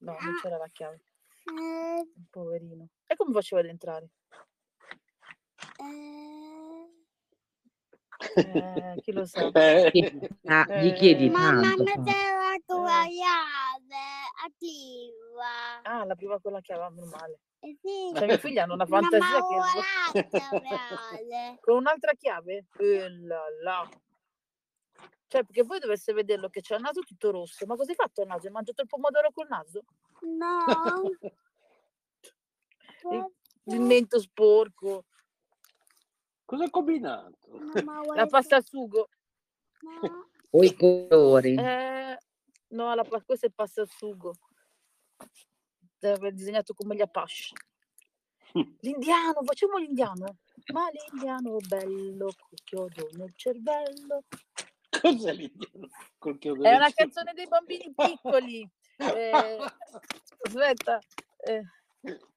No, 0.00 0.12
non 0.20 0.34
Ah. 0.34 0.40
c'era 0.42 0.58
la 0.58 0.68
chiave. 0.68 1.02
Eh, 1.58 2.06
Poverino. 2.30 2.88
E 3.06 3.16
come 3.16 3.32
faceva 3.32 3.60
ad 3.62 3.68
entrare? 3.68 4.10
Eh, 8.34 9.00
chi 9.02 9.12
lo 9.12 9.24
sa. 9.26 9.48
Eh, 9.52 9.90
Chiedi- 9.92 10.28
ah, 10.46 10.64
Gli 10.82 10.88
Eh, 10.88 10.92
chiedi 10.94 11.28
mamma, 11.30 11.60
tanto. 11.74 11.84
c'era 12.02 12.54
con 12.66 12.82
la 12.82 13.04
Eh. 13.04 13.08
chiave 13.08 14.04
attiva. 14.44 15.82
Ah, 15.82 16.04
l'apriva 16.04 16.40
con 16.40 16.52
la 16.52 16.60
chiave, 16.60 16.82
ah, 16.84 16.90
meno 16.90 17.06
male. 17.06 17.40
Eh 17.60 17.76
sì, 17.82 18.12
Cioè, 18.14 18.26
mio 18.26 18.38
figlio 18.38 18.62
hanno 18.62 18.74
una 18.74 18.86
fantasia 18.86 19.40
che... 19.42 19.56
Con 21.60 21.76
un'altra 21.76 22.12
chiave? 22.14 22.66
Eh 22.78 23.08
là 23.10 23.42
là. 23.62 23.88
Cioè, 25.26 25.42
perché 25.44 25.62
voi 25.64 25.78
dovesse 25.80 26.12
vederlo 26.12 26.48
che 26.48 26.60
c'ha 26.62 26.76
il 26.76 26.82
naso 26.82 27.00
tutto 27.00 27.30
rosso. 27.32 27.66
Ma 27.66 27.74
cosa 27.76 27.90
hai 27.90 27.96
fatto 27.96 28.22
al 28.22 28.28
naso? 28.28 28.46
Hai 28.46 28.52
mangiato 28.52 28.82
il 28.82 28.88
pomodoro 28.88 29.30
col 29.32 29.48
naso? 29.48 29.82
No. 30.22 30.64
Il, 33.10 33.32
il 33.74 33.80
mento 33.80 34.18
sporco, 34.18 35.04
Cosa 36.48 36.64
ha 36.64 36.70
combinato? 36.70 37.36
Mamma 37.84 38.00
la 38.16 38.26
pasta 38.26 38.56
al 38.56 38.64
sugo. 38.64 39.08
No. 39.82 40.26
O 40.50 40.64
i 40.64 40.74
colori. 40.74 41.56
Eh, 41.56 42.18
no, 42.68 42.94
la, 42.94 43.04
questo 43.04 43.44
è 43.44 43.50
pasta 43.50 43.82
al 43.82 43.88
sugo. 43.90 44.32
Deve 45.98 46.14
aver 46.14 46.32
disegnato 46.32 46.72
come 46.72 46.94
gli 46.94 47.02
Apache. 47.02 47.52
L'indiano, 48.80 49.42
facciamo 49.44 49.76
l'indiano. 49.76 50.38
Ma 50.72 50.88
l'indiano 50.90 51.56
bello, 51.68 52.32
col 52.34 52.58
chiodo 52.64 53.10
nel 53.12 53.34
cervello. 53.36 54.24
Cos'è 54.88 55.34
l'indiano? 55.34 55.88
Col 56.16 56.38
chiodo 56.38 56.62
È 56.62 56.74
una 56.74 56.88
cervello? 56.88 56.94
canzone 57.12 57.32
dei 57.34 57.46
bambini 57.46 57.92
piccoli. 57.94 58.70
Eh, 58.96 59.58
aspetta. 60.44 60.98
eh, 61.44 61.62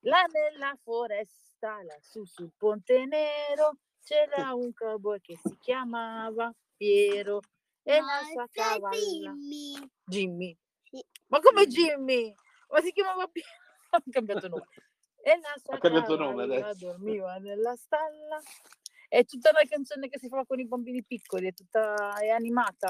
là 0.02 0.24
nella 0.24 0.78
foresta, 0.84 1.82
lassù 1.82 2.26
sul 2.26 2.52
Ponte 2.58 3.06
Nero, 3.06 3.78
c'era 4.04 4.54
un 4.54 4.74
cowboy 4.74 5.20
che 5.22 5.38
si 5.44 5.56
chiamava 5.60 6.54
Piero 6.76 7.40
e 7.84 8.00
No, 8.00 8.06
la 8.06 8.22
sua 8.32 8.48
cavalla. 8.52 8.96
Jimmy. 8.98 9.92
Jimmy. 10.04 10.58
Sì. 10.84 11.04
Ma 11.28 11.40
come 11.40 11.68
Jimmy? 11.68 12.34
Ma 12.70 12.82
si 12.82 12.92
chiamava 12.92 13.28
Piero? 13.28 13.48
Ha 13.94 14.02
cambiato 14.10 14.48
nome. 14.48 14.66
E 15.24 15.38
la 15.42 15.54
sua 15.62 15.76
Ha 15.76 15.78
cambiato 15.80 16.16
nome 16.16 16.44
adesso. 16.44 16.86
dormiva 16.86 17.36
nella 17.38 17.76
stalla. 17.76 18.40
È 19.10 19.26
tutta 19.26 19.50
una 19.50 19.68
canzone 19.68 20.08
che 20.08 20.18
si 20.18 20.30
fa 20.30 20.46
con 20.46 20.60
i 20.60 20.66
bambini 20.66 21.04
piccoli, 21.04 21.48
è 21.48 21.54
tutta 21.54 22.18
è 22.18 22.30
animata 22.30 22.90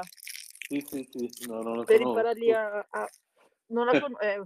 Sì, 0.68 0.80
sì, 0.86 1.04
sì. 1.10 1.46
No, 1.48 1.60
non 1.62 1.74
lo 1.78 1.82
per 1.84 2.00
impararli 2.00 2.52
a, 2.52 2.86
a- 2.88 3.10
non 3.66 3.86
la 3.86 4.00
con- 4.00 4.16
eh, 4.20 4.40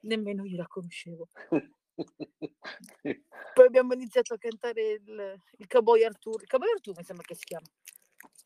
nemmeno 0.00 0.44
io 0.44 0.58
la 0.58 0.66
conoscevo. 0.68 1.28
Poi 3.54 3.66
abbiamo 3.66 3.94
iniziato 3.94 4.34
a 4.34 4.38
cantare 4.38 4.92
il, 4.92 5.40
il 5.58 5.66
Cowboy 5.66 6.04
Arthur. 6.04 6.42
Il 6.42 6.48
Cowboy 6.48 6.70
Arthur 6.70 6.96
mi 6.96 7.04
sembra 7.04 7.26
che 7.26 7.34
si 7.34 7.44
chiama. 7.44 7.66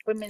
Poi 0.02 0.14
mi 0.14 0.26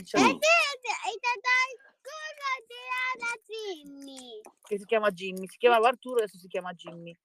Jimmy? 3.44 4.40
che 4.62 4.78
si 4.78 4.84
chiama 4.84 5.10
Jimmy. 5.10 5.46
Si 5.48 5.58
chiamava 5.58 5.88
Arturo, 5.88 6.18
adesso 6.18 6.38
si 6.38 6.48
chiama 6.48 6.72
Jimmy. 6.72 7.16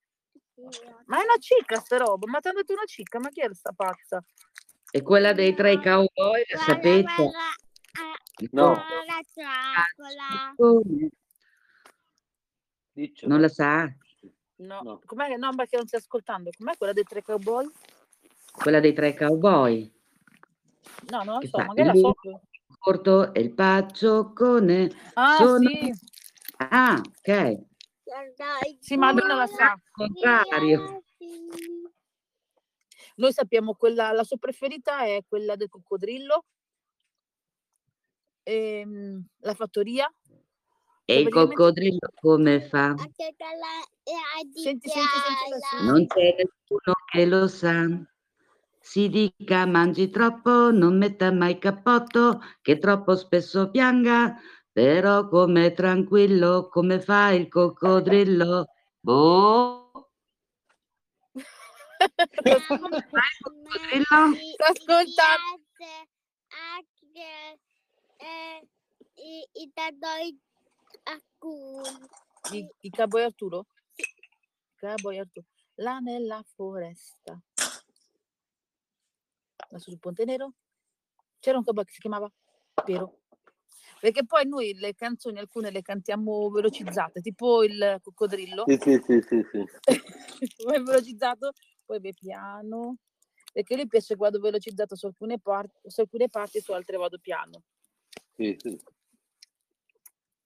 Ma 1.06 1.20
è 1.20 1.24
una 1.24 1.38
cicca 1.40 1.80
sta 1.80 1.98
roba, 1.98 2.28
ma 2.28 2.40
ti 2.40 2.50
hanno 2.50 2.60
detto 2.60 2.74
una 2.74 2.86
cicca, 2.86 3.20
ma 3.20 3.30
chi 3.30 3.42
è 3.42 3.54
sta 3.54 3.72
pazza? 3.72 4.24
E 4.92 5.02
quella 5.02 5.34
dei 5.34 5.54
tre 5.54 5.82
cowboy, 5.82 6.44
la 6.50 6.60
sapete? 6.60 7.22
ah, 7.22 7.54
No. 8.52 8.74
la. 10.16 10.54
Non 13.28 13.42
la 13.42 13.50
sa? 13.50 13.94
No, 14.60 14.82
No. 14.84 15.02
com'è? 15.06 15.36
No, 15.38 15.56
perché 15.56 15.78
non 15.78 15.88
stai 15.88 16.00
ascoltando. 16.02 16.50
Com'è 16.58 16.76
quella 16.78 16.94
dei 16.94 17.04
tre 17.04 17.22
cowboy? 17.22 17.70
Quella 18.52 18.80
dei 18.80 18.94
tre 18.94 19.16
cowboy. 19.16 19.90
No, 21.10 21.24
non 21.24 21.36
lo 21.36 21.40
Che 21.40 21.48
so, 21.48 21.58
magari 21.60 21.88
la 21.88 21.94
il 21.94 22.00
so. 22.00 22.16
Corto 22.78 23.34
e 23.34 23.42
il 23.42 23.54
pacioccone. 23.54 24.92
Ah, 25.14 25.38
sono- 25.38 25.70
sì. 25.70 25.94
Ah, 26.58 27.02
ok. 27.02 27.58
Sì, 28.80 28.98
ma 28.98 29.12
lui 29.12 29.22
non 29.26 29.38
la 29.38 29.48
sa. 29.48 29.80
Contrario. 29.92 31.04
Noi 33.16 33.34
sappiamo 33.34 33.76
quella, 33.76 34.12
la 34.12 34.24
sua 34.24 34.38
preferita 34.38 35.04
è 35.06 35.24
quella 35.28 35.56
del 35.56 35.68
coccodrillo, 35.70 36.46
ehm, 38.44 39.26
la 39.40 39.54
fattoria. 39.54 40.12
E 41.10 41.22
il 41.22 41.30
coccodrillo 41.30 42.12
come 42.22 42.62
fa? 42.62 42.94
È 42.94 43.10
Senti, 44.54 44.90
senti, 44.90 44.90
senti. 44.90 45.86
Non 45.86 46.06
c'è 46.06 46.36
nessuno 46.38 46.94
che 47.12 47.26
lo 47.26 47.48
sa. 47.48 47.88
Si 48.80 49.10
dica 49.10 49.66
mangi 49.66 50.12
troppo, 50.12 50.70
non 50.70 51.00
metta 51.00 51.32
mai 51.32 51.58
cappotto, 51.58 52.42
che 52.62 52.78
troppo 52.78 53.16
spesso 53.16 53.72
pianga, 53.72 54.36
però 54.72 55.28
come 55.28 55.74
tranquillo, 55.74 56.70
come 56.70 57.00
fa 57.00 57.32
il 57.32 57.48
coccodrillo? 57.48 58.68
Boh, 59.00 60.12
coccodrillo? 63.42 64.36
Sto 64.54 64.64
ascoltando. 64.64 65.58
anche 66.50 67.60
eh, 68.18 68.68
i, 69.16 69.48
i 69.54 69.72
tadoi 71.10 71.16
alcuni. 71.16 72.60
I, 72.60 72.70
i 72.82 72.90
Cowboy 72.90 73.24
Arturo? 73.24 73.66
Cowboy 74.80 75.18
Arturo. 75.18 75.48
Là 75.76 76.00
nella 76.00 76.44
foresta. 76.56 77.42
Là 79.70 79.80
sul 79.80 80.00
Ponte 80.00 80.26
Nero. 80.26 80.54
C'era 81.40 81.58
un 81.58 81.64
cowboy 81.64 81.86
che 81.86 81.94
si 81.94 82.00
chiamava 82.00 82.32
Piero. 82.84 83.22
Perché 84.00 84.26
poi 84.26 84.48
noi 84.48 84.74
le 84.76 84.94
canzoni, 84.96 85.40
alcune 85.40 85.72
le 85.72 85.82
cantiamo 85.82 86.50
velocizzate, 86.50 87.20
tipo 87.20 87.64
il 87.64 87.98
coccodrillo. 88.02 88.64
Sì, 88.66 88.78
sì, 88.80 89.02
sì, 89.06 89.22
sì, 89.22 89.46
sì. 89.52 89.66
poi 90.64 90.84
velocizzato, 90.84 91.52
poi 91.86 92.00
vai 92.00 92.14
piano. 92.14 92.98
Perché 93.52 93.76
lui 93.76 93.88
piace 93.88 94.14
che 94.14 94.16
vado 94.16 94.40
velocizzato 94.40 94.96
su 94.96 95.06
alcune, 95.06 95.40
parti, 95.40 95.90
su 95.90 96.00
alcune 96.00 96.30
parti 96.30 96.60
e 96.60 96.62
su 96.62 96.72
altre 96.72 96.98
vado 96.98 97.18
piano. 97.20 97.64
sì, 98.36 98.56
sì. 98.58 98.80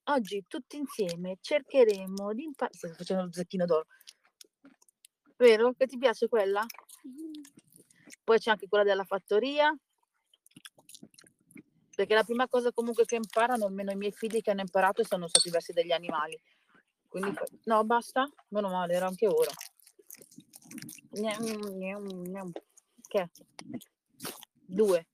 Oggi 0.06 0.44
tutti 0.48 0.78
insieme 0.78 1.38
cercheremo 1.40 2.34
di 2.34 2.44
imparare. 2.44 2.78
Stai 2.78 2.94
facendo 2.94 3.24
lo 3.24 3.32
zecchino 3.32 3.66
d'oro. 3.66 3.86
Vero? 5.38 5.74
Che 5.74 5.86
ti 5.88 5.98
piace 5.98 6.28
quella? 6.28 6.66
Poi 8.24 8.38
c'è 8.38 8.52
anche 8.52 8.68
quella 8.68 8.84
della 8.84 9.06
fattoria. 9.06 9.74
Perché 11.96 12.16
la 12.16 12.24
prima 12.24 12.48
cosa 12.48 12.72
comunque 12.72 13.06
che 13.06 13.16
imparano, 13.16 13.66
almeno 13.66 13.92
i 13.92 13.96
miei 13.96 14.12
figli 14.12 14.42
che 14.42 14.52
hanno 14.52 14.62
imparato, 14.62 15.04
sono 15.04 15.28
stati 15.28 15.50
versi 15.50 15.74
degli 15.74 15.92
animali. 15.92 16.42
Quindi, 17.08 17.32
fa- 17.34 17.46
no, 17.66 17.84
basta? 17.86 18.28
Meno 18.50 18.70
male, 18.70 18.96
era 18.96 19.08
anche 19.08 19.28
ora. 19.28 19.52
Che? 23.08 23.30
Due, 24.66 25.08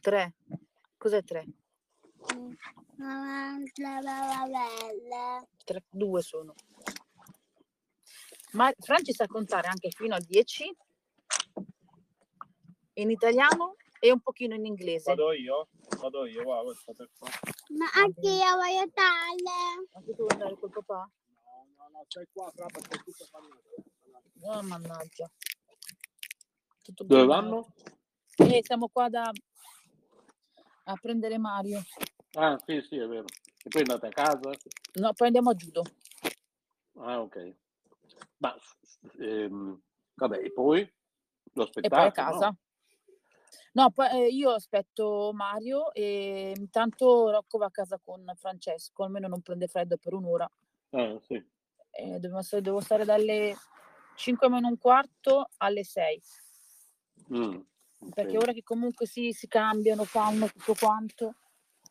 tre. 0.00 0.34
Cos'è 0.96 1.22
tre? 1.22 1.46
Tre, 5.64 5.84
due 5.88 6.22
sono. 6.22 6.54
Ma 8.52 8.72
Franci 8.78 9.12
sa 9.12 9.26
contare 9.26 9.68
anche 9.68 9.90
fino 9.90 10.14
a 10.14 10.20
10 10.20 10.76
in 12.94 13.10
italiano 13.10 13.76
e 14.00 14.10
un 14.10 14.20
pochino 14.20 14.54
in 14.54 14.64
inglese. 14.66 15.14
Vado 15.14 15.32
io? 15.32 15.68
Vado 16.00 16.26
io, 16.26 16.42
guarda, 16.42 16.74
state 16.74 17.08
qua. 17.16 17.28
Ma 17.76 17.88
anche 17.94 18.28
io 18.28 18.56
voglio 18.56 18.90
tale. 18.92 19.88
Anche 19.92 20.14
tu 20.14 20.16
vuoi 20.16 20.32
andare 20.32 20.58
col 20.58 20.70
papà? 20.70 21.10
No, 21.44 21.66
no, 21.76 21.88
no, 21.92 22.04
stai 22.08 22.26
qua, 22.32 22.50
fra, 22.50 22.66
perché 22.66 22.96
è 22.96 23.02
tutto 23.02 23.28
bagnato. 23.30 24.58
Oh, 24.58 24.62
mannaggia. 24.62 25.30
Tutto 26.82 27.04
Dove 27.04 27.24
vanno? 27.26 27.72
Eh, 28.36 28.60
siamo 28.64 28.88
qua 28.88 29.08
da 29.08 29.30
a 30.90 30.96
prendere 31.00 31.38
Mario. 31.38 31.82
Ah, 32.34 32.58
sì, 32.64 32.80
sì, 32.88 32.96
è 32.96 33.06
vero. 33.06 33.24
E 33.62 33.68
poi 33.68 33.82
andate 33.82 34.06
a 34.06 34.10
casa? 34.10 34.50
No, 34.94 35.12
poi 35.12 35.26
andiamo 35.26 35.50
a 35.50 35.54
judo. 35.54 35.82
Ah, 36.98 37.20
ok. 37.20 37.54
Ma, 38.38 38.54
ehm, 39.18 39.80
vabbè, 40.14 40.38
e 40.38 40.52
poi 40.52 40.80
lo 41.54 41.62
E 41.62 41.88
poi 41.88 41.98
a 41.98 42.10
aspettate, 42.10 42.12
casa. 42.12 42.46
no? 42.46 42.58
No, 43.72 43.90
poi 43.90 44.08
eh, 44.10 44.26
io 44.28 44.50
aspetto 44.50 45.30
Mario 45.32 45.92
e 45.92 46.52
intanto 46.56 47.30
Rocco 47.30 47.58
va 47.58 47.66
a 47.66 47.70
casa 47.70 47.98
con 48.02 48.24
Francesco, 48.36 49.04
almeno 49.04 49.28
non 49.28 49.42
prende 49.42 49.68
freddo 49.68 49.96
per 49.96 50.12
un'ora. 50.14 50.50
Ah, 50.92 51.18
sì. 51.26 51.34
Eh, 51.92 52.18
devo, 52.18 52.42
stare, 52.42 52.62
devo 52.62 52.80
stare 52.80 53.04
dalle 53.04 53.56
5 54.16 54.48
meno 54.48 54.68
un 54.68 54.78
quarto 54.78 55.50
alle 55.58 55.84
6, 55.84 56.20
Mm, 57.32 57.60
perché 58.14 58.36
ora 58.36 58.52
che 58.52 58.62
comunque 58.62 59.06
si, 59.06 59.32
si 59.32 59.46
cambiano, 59.46 60.04
fanno 60.04 60.46
tutto 60.48 60.74
quanto, 60.78 61.34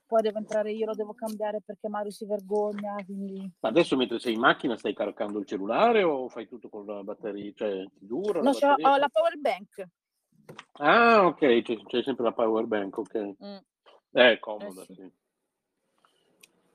poi 0.06 0.22
devo 0.24 0.39
entrare 0.39 0.72
io, 0.72 0.88
lo 0.88 0.95
devo 0.95 1.13
cambiare 1.13 1.62
perché 1.62 1.88
Mario 1.88 2.10
si 2.10 2.26
vergogna, 2.26 2.95
quindi... 3.06 3.52
Ma 3.60 3.69
adesso 3.69 3.95
mentre 3.95 4.19
sei 4.19 4.34
in 4.34 4.39
macchina 4.39 4.76
stai 4.76 4.95
caricando 4.95 5.38
il 5.38 5.45
cellulare 5.45 6.02
o 6.02 6.28
fai 6.30 6.48
tutto 6.48 6.67
con 6.67 6.86
la 6.86 7.04
batteria? 7.04 7.52
Cioè, 7.54 7.86
ti 7.93 8.08
dura 8.08 8.39
la 8.39 8.45
No, 8.45 8.52
batteria? 8.52 8.91
ho 8.91 8.98
la 8.98 9.10
power 9.10 9.38
bank. 9.38 9.88
Ah, 10.74 11.26
ok, 11.28 11.62
c'è, 11.62 11.78
c'è 11.84 12.02
sempre 12.02 12.24
la 12.24 12.32
power 12.32 12.65
bank, 12.65 12.98
ok. 12.98 13.36
Mm. 13.43 13.58
È 14.12 14.39
comoda, 14.39 14.84
sì. 14.86 14.93
sì. 14.95 15.12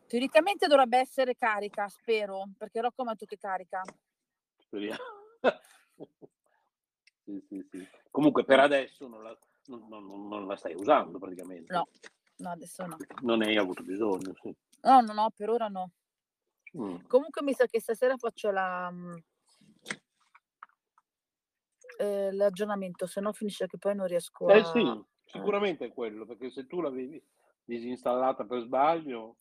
Teoricamente 0.07 0.69
dovrebbe 0.69 0.99
essere 0.99 1.35
carica, 1.35 1.89
spero, 1.89 2.45
perché 2.57 2.81
Rocco 2.81 3.03
mi 3.03 3.11
ha 3.11 3.13
detto 3.15 3.27
che 3.27 3.37
carica. 3.37 3.83
Speriamo. 4.59 5.03
sì, 7.25 7.45
sì, 7.49 7.67
sì. 7.71 7.89
Comunque 8.11 8.45
per 8.45 8.61
adesso 8.61 9.07
non 9.09 9.23
la, 9.23 9.37
non- 9.67 9.87
non- 9.89 10.29
non 10.29 10.47
la 10.47 10.57
stai 10.57 10.75
usando 10.75 11.19
praticamente. 11.19 11.73
No. 11.73 11.89
No, 12.37 12.51
adesso 12.51 12.85
no. 12.87 12.97
Non 13.23 13.39
ne 13.39 13.47
hai 13.47 13.57
avuto 13.57 13.83
bisogno, 13.83 14.35
sì. 14.43 14.55
No, 14.83 15.01
no, 15.01 15.13
no, 15.13 15.31
per 15.35 15.51
ora 15.51 15.69
no. 15.69 15.91
Mm. 16.77 16.97
Comunque 17.07 17.43
mi 17.43 17.53
sa 17.55 17.67
che 17.67 17.81
stasera 17.81 18.17
faccio 18.17 18.51
la, 18.51 18.91
mm, 18.91 19.15
eh, 21.99 22.33
l'aggiornamento, 22.33 23.07
se 23.07 23.21
no 23.21 23.33
finisce 23.33 23.67
che 23.69 23.79
poi 23.79 23.95
non 23.95 24.07
riesco 24.09 24.47
a... 24.47 24.57
Eh 24.57 24.65
sì, 24.65 25.05
sicuramente 25.25 25.87
è 25.87 25.93
quello, 25.93 26.27
perché 26.27 26.51
se 26.51 26.67
tu 26.67 26.81
l'avevi 26.81 27.23
disinstallata 27.65 28.45
per 28.45 28.63
sbaglio, 28.63 29.37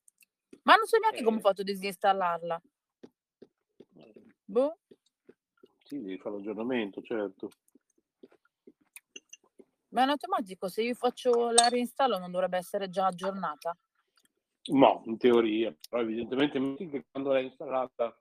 Ma 0.62 0.76
non 0.76 0.86
so 0.86 0.98
neanche 1.00 1.24
come 1.24 1.38
ho 1.38 1.40
Eh. 1.40 1.42
fatto 1.42 1.62
a 1.62 1.66
disinstallarla. 1.66 2.62
eh, 3.96 4.14
Boh. 4.46 4.78
sì, 5.84 6.00
devi 6.00 6.18
fare 6.20 6.36
l'aggiornamento, 6.36 7.02
certo. 7.02 7.50
Ma 9.94 10.02
è 10.02 10.04
in 10.06 10.10
automatico, 10.10 10.68
se 10.70 10.82
io 10.82 10.96
faccio 10.96 11.52
la 11.52 11.68
reinstallo 11.68 12.18
non 12.18 12.32
dovrebbe 12.32 12.58
essere 12.58 12.90
già 12.90 13.06
aggiornata. 13.06 13.78
No, 14.72 15.04
in 15.06 15.18
teoria, 15.18 15.76
però 15.88 16.02
evidentemente 16.02 17.06
quando 17.12 17.32
l'hai 17.32 17.46
installata 17.46 18.18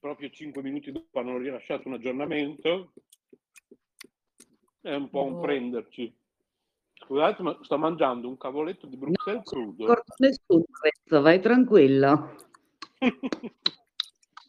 proprio 0.00 0.30
5 0.30 0.62
minuti 0.62 0.92
dopo 0.92 1.18
hanno 1.18 1.36
rilasciato 1.36 1.88
un 1.88 1.94
aggiornamento, 1.94 2.94
è 4.80 4.94
un 4.94 5.10
po' 5.10 5.24
un 5.24 5.32
Boh. 5.34 5.40
prenderci. 5.40 6.16
Scusate, 6.94 7.42
ma 7.42 7.58
sto 7.60 7.76
mangiando 7.76 8.28
un 8.28 8.38
cavoletto 8.38 8.86
di 8.86 8.96
Bruxelles 8.96 9.42
crudo. 9.44 9.84
Corto 9.84 10.14
nessuno 10.18 10.64
questo, 10.80 11.20
vai 11.20 11.38
tranquillo. 11.38 12.34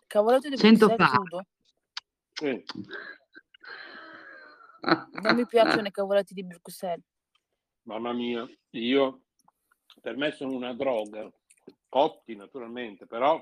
Cavolato 0.07 0.47
di 0.47 0.55
Sento 0.55 0.85
Bruxelles 0.87 1.11
fame. 1.11 1.27
crudo. 1.27 1.45
Sì. 2.31 2.63
Non 5.21 5.35
mi 5.35 5.45
piacciono 5.47 5.87
i 5.87 5.91
cavolotti 5.91 6.33
di 6.33 6.43
Bruxelles. 6.43 7.05
Mamma 7.83 8.13
mia, 8.13 8.47
io 8.71 9.21
per 10.01 10.17
me 10.17 10.31
sono 10.31 10.53
una 10.53 10.73
droga, 10.73 11.31
cotti 11.87 12.35
naturalmente, 12.35 13.05
però 13.05 13.41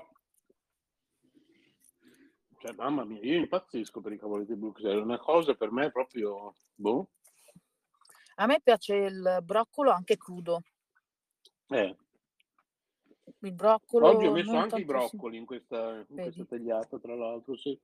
cioè, 2.58 2.72
mamma 2.76 3.04
mia, 3.04 3.20
io 3.20 3.36
impazzisco 3.36 4.00
per 4.00 4.12
i 4.12 4.18
cavoletti 4.18 4.54
di 4.54 4.58
Bruxelles, 4.58 5.00
è 5.00 5.02
una 5.02 5.18
cosa 5.18 5.54
per 5.54 5.70
me 5.70 5.90
proprio 5.90 6.54
boh. 6.74 7.10
A 8.36 8.46
me 8.46 8.60
piace 8.62 8.94
il 8.94 9.38
broccolo 9.42 9.90
anche 9.90 10.16
crudo. 10.16 10.62
Eh, 11.68 11.96
Il 13.40 13.52
broccolo. 13.52 14.08
oggi 14.08 14.26
ho 14.26 14.32
messo 14.32 14.56
anche 14.56 14.80
i 14.80 14.84
broccoli 14.84 15.36
in 15.36 15.44
questa, 15.44 16.04
in 16.08 16.16
questa 16.16 16.44
tagliata, 16.44 16.98
tra 16.98 17.14
l'altro, 17.14 17.54
sì. 17.56 17.78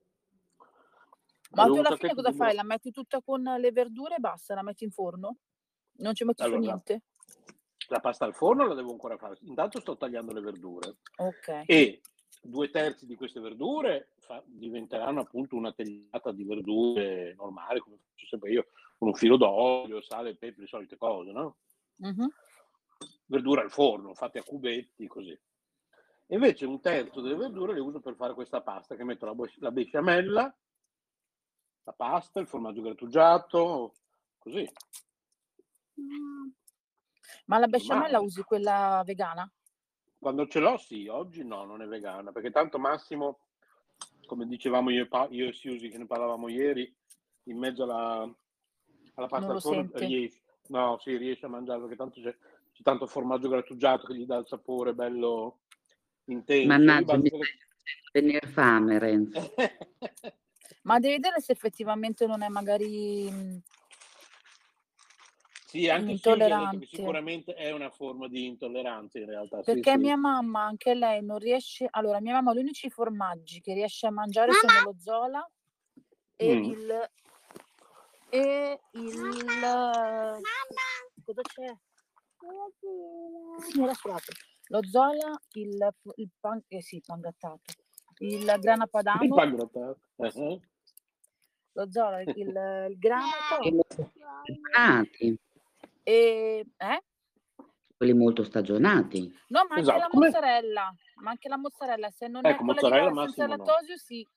Ma 1.51 1.65
tu 1.65 1.75
alla 1.75 1.95
fine 1.95 2.13
cosa 2.13 2.31
fai? 2.31 2.55
La 2.55 2.63
metti 2.63 2.91
tutta 2.91 3.21
con 3.21 3.41
le 3.41 3.71
verdure 3.71 4.15
e 4.15 4.19
basta? 4.19 4.55
La 4.55 4.63
metti 4.63 4.83
in 4.83 4.91
forno? 4.91 5.37
Non 5.97 6.13
ci 6.13 6.23
metti 6.23 6.41
Allora, 6.43 6.59
su 6.59 6.65
niente? 6.65 7.01
La 7.89 7.99
pasta 7.99 8.25
al 8.25 8.33
forno 8.33 8.65
la 8.65 8.73
devo 8.73 8.91
ancora 8.91 9.17
fare. 9.17 9.37
Intanto 9.41 9.79
sto 9.81 9.97
tagliando 9.97 10.31
le 10.31 10.41
verdure 10.41 10.97
Ok. 11.17 11.63
e 11.65 12.01
due 12.41 12.69
terzi 12.69 13.05
di 13.05 13.15
queste 13.15 13.39
verdure 13.41 14.11
fa- 14.19 14.41
diventeranno 14.45 15.19
appunto 15.19 15.55
una 15.55 15.73
tagliata 15.73 16.31
di 16.31 16.45
verdure 16.45 17.33
normale, 17.35 17.81
come 17.81 17.97
faccio 17.97 18.27
sempre 18.27 18.51
io, 18.51 18.67
con 18.97 19.09
un 19.09 19.13
filo 19.13 19.35
d'olio, 19.35 20.01
sale, 20.01 20.35
pepe, 20.35 20.61
le 20.61 20.67
solite 20.67 20.95
cose, 20.95 21.31
no? 21.31 21.57
Mhm. 21.97 22.29
Verdure 23.25 23.61
al 23.61 23.71
forno, 23.71 24.13
fatte 24.13 24.39
a 24.39 24.43
cubetti, 24.43 25.07
così. 25.07 25.31
E 25.31 26.35
invece 26.35 26.65
un 26.65 26.79
terzo 26.79 27.19
delle 27.19 27.35
verdure 27.35 27.73
le 27.73 27.81
uso 27.81 27.99
per 27.99 28.15
fare 28.15 28.33
questa 28.33 28.61
pasta, 28.61 28.95
che 28.95 29.03
metto 29.03 29.25
la, 29.25 29.35
la 29.57 29.71
besciamella, 29.71 30.55
la 31.83 31.93
pasta, 31.93 32.39
il 32.39 32.47
formaggio 32.47 32.81
grattugiato, 32.81 33.93
così. 34.37 34.69
Ma 37.45 37.57
la 37.57 37.67
besciamella 37.67 38.03
Normale. 38.03 38.25
usi 38.25 38.43
quella 38.43 39.03
vegana? 39.05 39.51
Quando 40.17 40.47
ce 40.47 40.59
l'ho 40.59 40.77
sì, 40.77 41.07
oggi 41.07 41.43
no, 41.43 41.65
non 41.65 41.81
è 41.81 41.87
vegana, 41.87 42.31
perché 42.31 42.51
tanto 42.51 42.77
Massimo, 42.77 43.39
come 44.25 44.45
dicevamo 44.45 44.91
io, 44.91 45.07
e 45.09 45.27
io 45.31 45.47
e 45.47 45.53
Siusi, 45.53 45.89
che 45.89 45.97
ne 45.97 46.05
parlavamo 46.05 46.47
ieri, 46.47 46.93
in 47.45 47.57
mezzo 47.57 47.83
alla, 47.83 48.31
alla 49.15 49.27
pasta 49.27 49.51
al 49.51 49.61
forno 49.61 49.89
riesce, 49.93 50.41
no, 50.67 50.99
sì, 50.99 51.17
riesce 51.17 51.47
a 51.47 51.49
mangiare, 51.49 51.79
perché 51.81 51.95
tanto 51.95 52.21
c'è, 52.21 52.35
c'è 52.71 52.83
tanto 52.83 53.07
formaggio 53.07 53.49
grattugiato 53.49 54.05
che 54.05 54.15
gli 54.15 54.25
dà 54.25 54.37
il 54.37 54.47
sapore 54.47 54.93
bello 54.93 55.61
intenso. 56.25 56.67
Mannaggia, 56.67 57.17
mi 57.17 57.27
stai 57.27 57.39
facendo 57.39 57.65
venire 58.13 58.47
fame, 58.47 58.99
Renzo. 58.99 59.53
Ma 60.83 60.99
devi 60.99 61.15
vedere 61.15 61.39
se 61.41 61.51
effettivamente 61.51 62.25
non 62.25 62.41
è 62.41 62.47
magari... 62.47 63.29
mh, 63.29 63.61
Sì, 65.67 65.87
anche 65.89 66.11
Intollerante. 66.11 66.85
sicuramente 66.85 67.53
è 67.53 67.71
una 67.71 67.89
forma 67.89 68.27
di 68.27 68.45
intolleranza 68.45 69.19
in 69.19 69.25
realtà. 69.25 69.61
Perché 69.61 69.91
sì. 69.91 69.97
mia 69.97 70.17
mamma, 70.17 70.63
anche 70.63 70.93
lei, 70.93 71.23
non 71.23 71.37
riesce... 71.37 71.87
Allora, 71.91 72.19
mia 72.19 72.33
mamma, 72.33 72.53
gli 72.53 72.57
unici 72.59 72.89
formaggi 72.89 73.61
che 73.61 73.73
riesce 73.73 74.07
a 74.07 74.11
mangiare 74.11 74.51
sono 74.53 74.81
lo 74.83 74.95
zola 74.99 75.49
e 76.35 76.55
Mm. 76.55 76.63
il... 76.63 77.09
E 78.29 78.79
il... 78.91 79.21
Cosa 81.23 81.41
c'è? 81.41 81.77
Signora, 83.69 83.93
scusate. 83.93 84.33
Lo 84.69 84.79
zola, 84.89 85.39
il, 85.53 85.93
il 86.15 86.29
pan... 86.39 86.63
Eh 86.67 86.81
sì, 86.81 86.95
il 86.95 87.03
pan 87.05 87.19
grattato. 87.19 87.61
Il 88.17 88.43
grana 88.59 88.83
Il 88.83 88.89
padano, 88.89 89.35
pan 89.35 89.55
grattato. 89.55 89.99
Eh, 90.17 90.61
lo 91.73 91.91
zola, 91.91 92.21
il, 92.21 92.29
il 92.35 92.95
grana 92.97 93.25
Quelli 93.57 93.61
poi- 93.61 93.71
molto 93.71 94.11
stagionati, 94.13 95.39
e... 96.03 96.65
Eh? 96.77 97.03
quelli 98.01 98.13
molto 98.13 98.43
stagionati. 98.43 99.21
No, 99.49 99.59
ma 99.69 99.75
anche 99.75 99.79
Esatto, 99.81 99.99
la 99.99 100.09
mozzarella, 100.11 100.95
ma 101.21 101.29
anche 101.29 101.49
la 101.49 101.57
mozzarella, 101.57 102.09
se 102.09 102.27
non 102.27 102.45
è 102.45 102.49
Ecco, 102.49 102.63
quella 102.63 102.81
mozzarella 102.81 103.09
di 103.11 103.17
senza 103.17 103.45
no. 103.45 103.55
lattosio, 103.57 103.97
sì. 103.97 104.27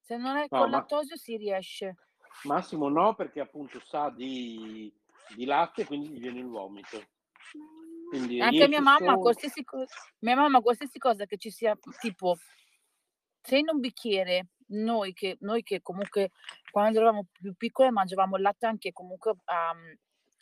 Se 0.00 0.16
non 0.16 0.36
è 0.36 0.46
No, 0.48 0.58
con 0.58 0.70
ma- 0.70 0.76
lattosio 0.78 1.16
si 1.16 1.36
riesce. 1.36 1.96
Massimo 2.44 2.88
no, 2.88 3.14
perché 3.14 3.40
appunto 3.40 3.78
sa 3.84 4.08
di, 4.08 4.90
di 5.36 5.44
latte, 5.44 5.84
quindi 5.84 6.08
gli 6.08 6.18
viene 6.20 6.38
il 6.38 6.46
vomito. 6.46 6.98
Quindi 8.08 8.40
Anche 8.40 8.66
mia 8.68 8.80
mamma, 8.80 8.98
solo- 9.10 9.18
qualsiasi, 9.20 9.64
co- 9.64 9.84
mia 10.20 10.36
mamma, 10.36 10.60
qualsiasi 10.62 10.98
cosa 10.98 11.26
che 11.26 11.36
ci 11.36 11.50
sia, 11.50 11.76
tipo, 12.00 12.36
se 13.42 13.58
in 13.58 13.68
un 13.70 13.80
bicchiere, 13.80 14.46
noi 14.70 15.12
che, 15.12 15.36
noi 15.40 15.62
che 15.62 15.80
comunque 15.82 16.30
quando 16.70 16.98
eravamo 16.98 17.26
più 17.32 17.54
piccole 17.54 17.90
mangiavamo 17.90 18.36
il 18.36 18.42
latte 18.42 18.66
anche 18.66 18.92
comunque 18.92 19.34
a, 19.44 19.74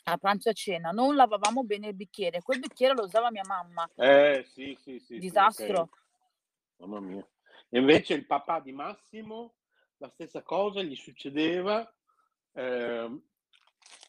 a 0.05 0.17
pranzo 0.17 0.49
e 0.49 0.51
a 0.51 0.55
cena, 0.55 0.91
non 0.91 1.15
lavavamo 1.15 1.63
bene 1.63 1.87
il 1.89 1.95
bicchiere, 1.95 2.41
quel 2.41 2.59
bicchiere 2.59 2.93
lo 2.93 3.03
usava 3.03 3.31
mia 3.31 3.43
mamma, 3.47 3.89
Eh, 3.95 4.43
sì, 4.47 4.77
sì, 4.81 4.99
sì. 4.99 5.05
sì, 5.05 5.19
disastro. 5.19 5.81
ok. 5.81 5.89
Mamma 6.77 6.99
mia. 6.99 7.27
E 7.69 7.77
invece 7.77 8.13
il 8.13 8.25
papà 8.25 8.59
di 8.59 8.71
Massimo, 8.71 9.55
la 9.97 10.09
stessa 10.09 10.41
cosa 10.41 10.81
gli 10.81 10.95
succedeva 10.95 11.93
ehm, 12.53 13.21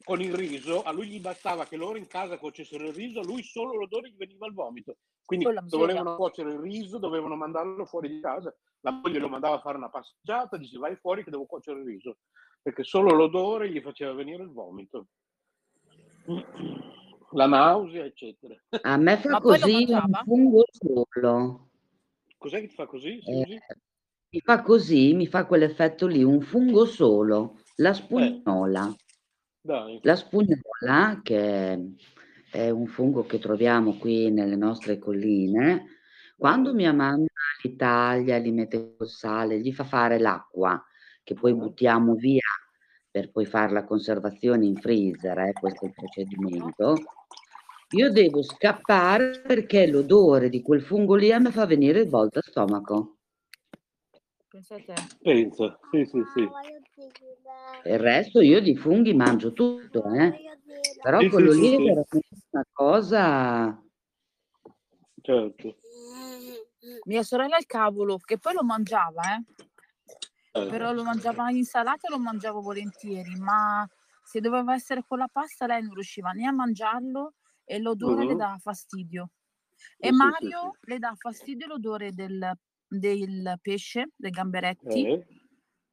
con 0.05 0.21
il 0.21 0.35
riso. 0.35 0.83
A 0.83 0.93
lui 0.93 1.09
gli 1.09 1.21
bastava 1.21 1.67
che 1.67 1.77
loro 1.77 1.97
in 1.97 2.07
casa 2.07 2.39
cuocessero 2.39 2.87
il 2.87 2.95
riso, 2.95 3.21
a 3.21 3.25
lui 3.25 3.43
solo 3.43 3.77
l'odore 3.77 4.11
gli 4.11 4.17
veniva 4.17 4.47
il 4.47 4.55
vomito. 4.55 4.97
Quindi 5.25 5.47
volevano 5.69 6.17
cuocere 6.17 6.53
il 6.53 6.59
riso 6.59 6.99
dovevano 6.99 7.37
mandarlo 7.37 7.85
fuori 7.85 8.09
di 8.09 8.21
casa. 8.21 8.53
La 8.81 8.91
moglie 8.91 9.21
lo 9.21 9.29
mandava 9.29 9.57
a 9.57 9.61
fare 9.61 9.77
una 9.77 9.91
passeggiata, 9.91 10.57
dice 10.57 10.79
vai 10.79 10.97
fuori 10.97 11.23
che 11.23 11.31
devo 11.31 11.47
cuocere 11.47 11.81
il 11.81 11.87
riso. 11.87 12.17
Perché 12.61 12.83
solo 12.83 13.13
l'odore 13.13 13.71
gli 13.71 13.81
faceva 13.81 14.13
venire 14.13 14.43
il 14.43 14.51
vomito. 14.51 15.07
La 17.33 17.47
nausea, 17.47 18.05
eccetera. 18.05 18.55
A 18.83 18.97
me 18.97 19.17
fa 19.19 19.31
Ma 19.31 19.41
così 19.41 19.87
un 19.89 20.11
fungo 20.25 20.65
solo. 20.71 21.69
Cos'è 22.37 22.61
che 22.61 22.69
ti 22.69 22.75
fa 22.75 22.87
così? 22.87 23.19
Eh, 23.19 23.61
mi 24.31 24.41
fa 24.41 24.63
così, 24.63 25.15
mi 25.15 25.27
fa 25.27 25.47
quell'effetto 25.47 26.07
lì, 26.07 26.23
un 26.23 26.41
fungo 26.41 26.87
solo, 26.87 27.61
la 27.77 27.93
spugnola. 27.93 28.93
Dai. 29.63 30.01
La 30.03 30.17
spugnola, 30.17 31.21
che 31.23 31.95
è 32.51 32.71
un 32.71 32.87
fungo 32.87 33.25
che 33.25 33.39
troviamo 33.39 33.99
qui 33.99 34.31
nelle 34.31 34.57
nostre 34.57 34.99
colline, 34.99 35.87
quando 36.37 36.73
mia 36.73 36.93
mamma 36.93 37.27
li 37.63 37.77
taglia, 37.77 38.39
li 38.39 38.53
mette 38.53 38.97
col 38.97 39.09
sale, 39.09 39.61
gli 39.61 39.73
fa 39.73 39.85
fare 39.85 40.19
l'acqua, 40.19 40.83
che 41.23 41.35
poi 41.35 41.55
buttiamo 41.55 42.15
via 42.15 42.41
per 43.11 43.31
poi 43.31 43.45
fare 43.45 43.73
la 43.73 43.85
conservazione 43.85 44.65
in 44.65 44.77
freezer, 44.77 45.39
eh, 45.39 45.53
questo 45.53 45.85
è 45.85 45.89
il 45.89 45.95
procedimento, 45.95 46.95
io 47.91 48.11
devo 48.11 48.43
scappare 48.43 49.41
perché 49.41 49.87
l'odore 49.87 50.49
di 50.49 50.63
quel 50.63 50.81
fungo 50.81 51.17
lì 51.17 51.33
a 51.33 51.39
me 51.39 51.51
fa 51.51 51.67
venire 51.67 52.01
il 52.01 52.09
volto 52.09 52.39
a 52.39 52.43
stomaco. 52.43 53.17
Pensate, 54.49 54.95
Pensa, 55.21 55.79
sì, 55.91 56.05
sì, 56.05 56.23
sì. 56.35 56.49
Il 57.85 57.99
resto 57.99 58.41
io 58.41 58.61
di 58.61 58.77
funghi 58.77 59.15
mangio 59.15 59.53
tutto, 59.53 60.05
eh. 60.13 60.33
Però 61.01 61.19
Sì, 61.19 61.31
sì, 61.31 61.31
quello 61.31 61.53
sì, 61.53 61.63
lì 61.63 61.67
è 61.75 61.77
sì. 61.77 61.83
veramente 61.83 62.29
una 62.51 62.65
cosa... 62.73 63.83
Certo. 65.23 65.77
mia 67.07 67.23
sorella 67.23 67.57
il 67.59 67.67
cavolo, 67.67 68.17
che 68.19 68.39
poi 68.39 68.55
lo 68.55 68.63
mangiava, 68.65 69.23
eh. 69.37 69.45
Eh, 70.55 70.71
però 70.71 70.93
lo 70.93 71.03
mangiava 71.05 71.51
in 71.51 71.57
insalata 71.59 72.09
lo 72.09 72.19
mangiavo 72.19 72.61
volentieri, 72.61 73.35
ma 73.37 73.87
se 74.23 74.41
doveva 74.41 74.75
essere 74.75 75.03
con 75.07 75.19
la 75.19 75.29
pasta 75.31 75.67
lei 75.67 75.83
non 75.83 75.95
riusciva 75.95 76.31
né 76.31 76.47
a 76.47 76.53
mangiarlo 76.53 77.35
e 77.65 77.79
l'odore 77.79 78.25
le 78.25 78.35
Mhm. 78.35 78.37
dava 78.37 78.57
fastidio. 78.59 79.31
Sì, 80.01 80.09
E 80.09 80.13
sì, 80.13 80.13
Mario 80.13 80.77
le 80.83 80.99
dà 80.99 81.15
fastidio 81.17 81.67
l'odore 81.67 82.13
del, 82.13 82.53
del 82.87 83.59
pesce, 83.61 84.11
dei 84.17 84.31
gamberetti. 84.31 85.09
Eh, 85.09 85.25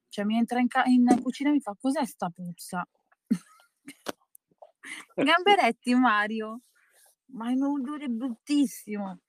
Cioè 0.10 0.26
mi 0.26 0.38
entra 0.38 0.60
in, 0.60 0.68
ca- 0.68 0.86
in 0.86 1.06
cucina 1.22 1.50
e 1.50 1.54
mi 1.54 1.62
fa 1.62 1.76
cos'è 1.80 2.06
sta 2.06 2.30
puzza? 2.30 2.88
gamberetti 5.16 5.94
Mario, 5.96 6.62
ma 7.32 7.50
è 7.50 7.54
un 7.54 7.64
odore 7.64 8.08
bruttissimo. 8.08 9.20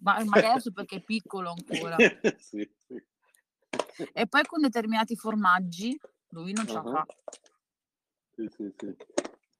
Ma 0.00 0.22
magari 0.24 0.52
adesso 0.52 0.72
perché 0.72 0.96
è 0.96 1.02
piccolo 1.02 1.54
ancora. 1.56 1.96
sì, 2.38 2.68
sì. 2.76 3.02
E 4.12 4.26
poi 4.26 4.44
con 4.44 4.60
determinati 4.60 5.16
formaggi 5.16 5.98
lui 6.30 6.52
non 6.52 6.66
ce 6.66 6.74
la 6.74 6.82
fa. 6.82 7.06
Sì, 8.34 8.46
sì, 8.50 8.74
sì. 8.76 8.94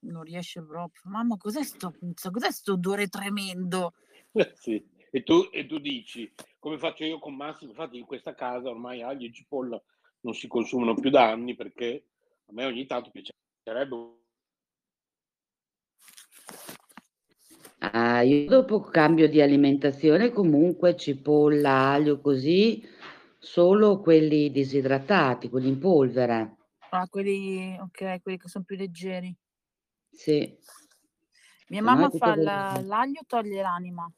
non 0.00 0.22
riesce 0.22 0.62
proprio. 0.62 1.00
Mamma, 1.04 1.36
cos'è 1.36 1.62
sto 1.62 1.90
puzza? 1.90 2.30
Cos'è 2.30 2.50
sto 2.50 2.74
odore 2.74 3.08
tremendo? 3.08 3.94
Sì. 4.54 4.94
E, 5.10 5.22
tu, 5.22 5.48
e 5.50 5.64
tu 5.64 5.78
dici, 5.78 6.30
come 6.58 6.76
faccio 6.76 7.04
io 7.04 7.18
con 7.18 7.34
Massimo, 7.34 7.70
infatti 7.70 7.96
in 7.96 8.04
questa 8.04 8.34
casa 8.34 8.68
ormai 8.68 9.00
aglio 9.00 9.26
e 9.26 9.32
cipolla 9.32 9.82
non 10.26 10.34
si 10.34 10.48
consumano 10.48 10.94
più 10.94 11.08
da 11.08 11.30
anni 11.30 11.54
perché 11.54 12.04
a 12.46 12.52
me 12.52 12.64
ogni 12.64 12.84
tanto 12.84 13.10
piacerebbe 13.10 14.14
Ah, 17.78 18.22
io 18.22 18.48
dopo 18.48 18.80
cambio 18.80 19.28
di 19.28 19.40
alimentazione 19.40 20.32
comunque 20.32 20.96
cipolla, 20.96 21.92
aglio 21.92 22.20
così, 22.20 22.82
solo 23.38 24.00
quelli 24.00 24.50
disidratati, 24.50 25.48
quelli 25.48 25.68
in 25.68 25.78
polvere. 25.78 26.56
Ah, 26.90 27.06
quelli, 27.06 27.78
ok, 27.78 28.20
quelli 28.22 28.38
che 28.38 28.48
sono 28.48 28.64
più 28.64 28.76
leggeri. 28.76 29.32
Sì, 30.10 30.58
Mia 31.68 31.82
mamma 31.82 32.10
fa 32.10 32.34
la- 32.34 32.80
l'aglio, 32.82 33.20
toglie 33.26 33.62
l'anima. 33.62 34.10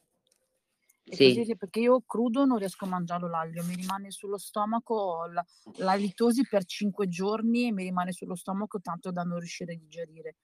Sì. 1.17 1.35
così, 1.35 1.57
perché 1.57 1.81
io 1.81 2.03
crudo 2.07 2.45
non 2.45 2.59
riesco 2.59 2.85
a 2.85 2.89
mangiarlo 2.89 3.29
l'aglio, 3.29 3.65
mi 3.65 3.75
rimane 3.75 4.11
sullo 4.11 4.39
stomaco, 4.39 5.27
la, 5.27 5.45
la 5.79 5.95
litosi 5.95 6.47
per 6.47 6.65
5 6.65 7.09
giorni 7.09 7.67
e 7.69 7.73
mi 7.73 7.85
rimane 7.85 8.13
sullo 8.13 8.35
stomaco 8.35 8.81
tanto 8.81 9.11
da 9.11 9.23
non 9.23 9.39
riuscire 9.39 9.75
a 9.75 9.77
digerire. 9.77 10.37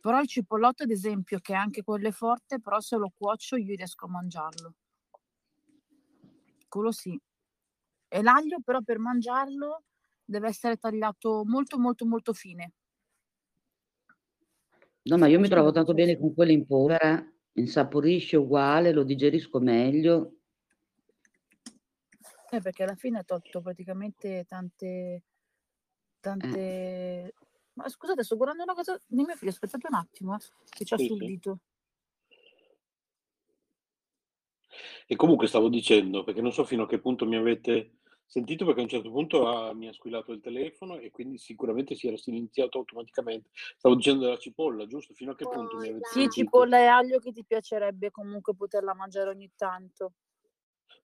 Però 0.00 0.18
il 0.20 0.26
cipollotto, 0.26 0.84
ad 0.84 0.90
esempio, 0.90 1.38
che 1.40 1.52
è 1.52 1.56
anche 1.56 1.82
quello 1.82 2.08
è 2.08 2.10
forte, 2.10 2.60
però 2.60 2.80
se 2.80 2.96
lo 2.96 3.12
cuocio 3.14 3.56
io 3.56 3.74
riesco 3.76 4.06
a 4.06 4.08
mangiarlo. 4.08 4.74
Quello 6.68 6.92
sì. 6.92 7.18
E 8.08 8.22
l'aglio 8.22 8.60
però 8.62 8.80
per 8.82 8.98
mangiarlo 8.98 9.84
deve 10.24 10.48
essere 10.48 10.76
tagliato 10.76 11.42
molto 11.44 11.78
molto 11.78 12.06
molto 12.06 12.32
fine. 12.32 12.72
No, 15.04 15.16
ma 15.18 15.28
io 15.28 15.38
mi 15.38 15.48
trovo 15.48 15.70
tanto 15.70 15.94
bene 15.94 16.18
con 16.18 16.34
quello 16.34 16.50
in 16.52 16.66
polvere, 16.66 17.35
insaporisce 17.56 18.36
uguale, 18.36 18.92
lo 18.92 19.02
digerisco 19.02 19.58
meglio. 19.60 20.36
Eh, 22.50 22.60
perché 22.60 22.84
alla 22.84 22.94
fine 22.94 23.18
ha 23.18 23.24
tolto 23.24 23.60
praticamente 23.60 24.44
tante, 24.46 25.22
tante... 26.20 27.34
Ma 27.74 27.88
scusate, 27.88 28.22
sto 28.24 28.36
guardando 28.36 28.62
una 28.62 28.74
cosa 28.74 28.98
di 29.06 29.22
mio 29.22 29.34
figlio, 29.36 29.50
aspettate 29.50 29.86
un 29.90 29.96
attimo, 29.96 30.34
eh, 30.34 30.38
che 30.70 30.84
c'ha 30.84 30.96
Sì, 30.96 31.06
sul 31.06 31.18
dito. 31.18 31.58
E 35.06 35.16
comunque 35.16 35.46
stavo 35.46 35.68
dicendo, 35.68 36.24
perché 36.24 36.40
non 36.40 36.52
so 36.52 36.64
fino 36.64 36.84
a 36.84 36.88
che 36.88 36.98
punto 36.98 37.26
mi 37.26 37.36
avete 37.36 37.98
Sentito 38.28 38.64
perché 38.64 38.80
a 38.80 38.82
un 38.82 38.88
certo 38.88 39.10
punto 39.10 39.46
ha- 39.48 39.72
mi 39.72 39.86
ha 39.88 39.92
squillato 39.92 40.32
il 40.32 40.40
telefono 40.40 40.98
e 40.98 41.10
quindi 41.10 41.38
sicuramente 41.38 41.94
si 41.94 42.08
era 42.08 42.16
silenziato 42.16 42.78
automaticamente. 42.78 43.50
Stavo 43.52 43.94
dicendo 43.94 44.24
della 44.24 44.36
cipolla, 44.36 44.86
giusto? 44.86 45.14
Fino 45.14 45.30
a 45.30 45.36
che 45.36 45.46
punto 45.46 45.76
mi 45.76 45.88
avete 45.88 46.04
Sì, 46.06 46.20
sentito? 46.20 46.34
cipolla 46.44 46.78
e 46.78 46.86
aglio 46.86 47.18
che 47.20 47.32
ti 47.32 47.44
piacerebbe 47.44 48.10
comunque 48.10 48.54
poterla 48.54 48.94
mangiare 48.94 49.30
ogni 49.30 49.50
tanto. 49.56 50.14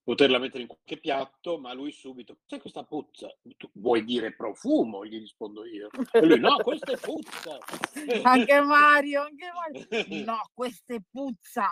Poterla 0.02 0.38
mettere 0.38 0.62
in 0.62 0.68
qualche 0.68 0.98
piatto, 0.98 1.58
ma 1.58 1.72
lui 1.72 1.92
subito, 1.92 2.38
c'è 2.46 2.60
questa 2.60 2.82
puzza? 2.82 3.32
Tu 3.56 3.70
vuoi 3.74 4.02
dire 4.04 4.34
profumo? 4.34 5.04
Gli 5.06 5.18
rispondo 5.18 5.64
io. 5.64 5.90
E 6.10 6.24
lui, 6.26 6.40
no, 6.40 6.56
questa 6.56 6.90
è 6.92 6.98
puzza. 6.98 7.58
Anche 8.24 8.60
Mario, 8.60 9.22
anche 9.22 9.46
Mario. 9.52 9.86
No, 10.26 10.40
questa 10.52 10.94
è 10.94 10.98
puzza. 11.08 11.70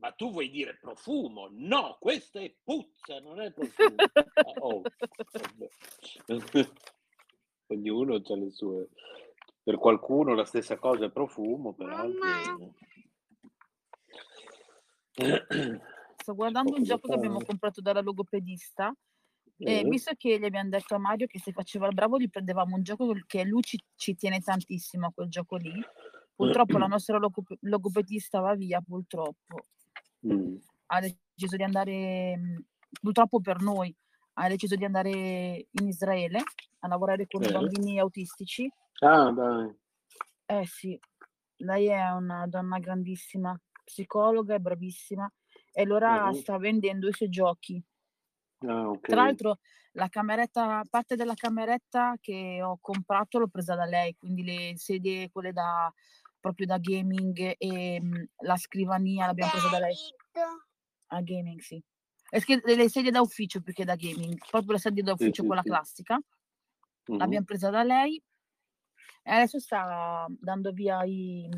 Ma 0.00 0.12
tu 0.12 0.30
vuoi 0.30 0.48
dire 0.48 0.78
profumo? 0.80 1.48
No, 1.50 1.98
questa 2.00 2.40
è 2.40 2.54
puzza, 2.62 3.20
non 3.20 3.40
è 3.40 3.52
profumo. 3.52 3.96
Ah, 4.14 4.54
oh. 4.60 4.82
Ognuno 7.66 8.14
ha 8.14 8.34
le 8.36 8.50
sue. 8.50 8.88
Per 9.62 9.76
qualcuno 9.76 10.34
la 10.34 10.46
stessa 10.46 10.78
cosa 10.78 11.04
è 11.04 11.10
profumo, 11.10 11.74
per 11.74 11.88
altri. 11.90 12.74
Sto 16.16 16.34
guardando 16.34 16.74
un 16.74 16.82
gioco 16.82 17.08
che 17.08 17.14
abbiamo 17.14 17.40
comprato 17.44 17.80
dalla 17.82 18.00
logopedista 18.00 18.92
e 19.58 19.80
Eh? 19.80 19.84
visto 19.84 20.12
che 20.16 20.38
gli 20.38 20.44
abbiamo 20.44 20.70
detto 20.70 20.94
a 20.94 20.98
Mario 20.98 21.26
che 21.26 21.38
se 21.38 21.52
faceva 21.52 21.86
il 21.86 21.94
bravo 21.94 22.18
gli 22.18 22.30
prendevamo 22.30 22.76
un 22.76 22.82
gioco 22.82 23.12
che 23.26 23.44
lui 23.44 23.62
ci, 23.62 23.78
ci 23.94 24.14
tiene 24.14 24.40
tantissimo 24.40 25.08
a 25.08 25.12
quel 25.12 25.28
gioco 25.28 25.56
lì. 25.56 25.72
Purtroppo 26.34 26.78
la 26.78 26.86
nostra 26.88 27.18
logop- 27.18 27.58
logopedista 27.60 28.40
va 28.40 28.54
via, 28.54 28.80
purtroppo. 28.80 29.66
Mm. 30.24 30.60
Ha 30.86 31.00
deciso 31.00 31.56
di 31.56 31.62
andare, 31.62 32.36
mh, 32.36 32.64
purtroppo 33.00 33.40
per 33.40 33.60
noi, 33.60 33.94
ha 34.34 34.48
deciso 34.48 34.74
di 34.76 34.84
andare 34.84 35.10
in 35.70 35.86
Israele 35.86 36.42
a 36.80 36.88
lavorare 36.88 37.26
con 37.26 37.44
i 37.44 37.48
Eh? 37.48 37.50
bambini 37.50 37.98
autistici. 38.00 38.70
Ah, 39.02 39.30
dai. 39.36 39.74
Eh 40.48 40.66
sì, 40.66 40.98
lei 41.58 41.86
è 41.86 42.10
una 42.10 42.46
donna 42.48 42.78
grandissima, 42.80 43.56
psicologa, 43.84 44.54
è 44.56 44.58
bravissima 44.58 45.30
e 45.72 45.82
allora 45.82 46.32
Mhm. 46.32 46.32
sta 46.32 46.58
vendendo 46.58 47.08
i 47.08 47.12
suoi 47.12 47.28
giochi. 47.28 47.80
Ah, 48.62 48.88
ok. 48.90 49.10
Tra 49.10 49.22
l'altro 49.24 49.58
la 49.94 50.08
cameretta, 50.08 50.82
parte 50.88 51.16
della 51.16 51.34
cameretta 51.34 52.14
che 52.20 52.60
ho 52.62 52.78
comprato 52.80 53.38
l'ho 53.40 53.48
presa 53.48 53.74
da 53.74 53.84
lei, 53.84 54.14
quindi 54.16 54.44
le 54.44 54.74
sedie, 54.76 55.30
quelle 55.30 55.52
da 55.52 55.92
proprio 56.40 56.66
da 56.66 56.78
gaming 56.78 57.54
e 57.58 58.00
mh, 58.00 58.28
la 58.44 58.56
scrivania 58.56 59.26
l'abbiamo 59.26 59.50
presa 59.50 59.68
da 59.68 59.78
lei. 59.78 59.94
A 61.08 61.20
gaming, 61.22 61.60
sì. 61.60 61.82
Le 62.64 62.88
sedie 62.88 63.10
da 63.10 63.20
ufficio 63.20 63.60
più 63.60 63.72
che 63.72 63.84
da 63.84 63.96
gaming, 63.96 64.38
proprio 64.48 64.72
la 64.72 64.78
sedia 64.78 65.02
da 65.02 65.12
ufficio, 65.12 65.42
sì, 65.42 65.46
quella 65.46 65.62
sì. 65.62 65.68
classica. 65.68 66.20
Mhm. 67.08 67.18
L'abbiamo 67.18 67.44
presa 67.44 67.70
da 67.70 67.82
lei 67.82 68.22
e 69.22 69.30
adesso 69.32 69.58
sta 69.58 70.26
dando 70.38 70.72
via 70.72 71.02
i, 71.04 71.48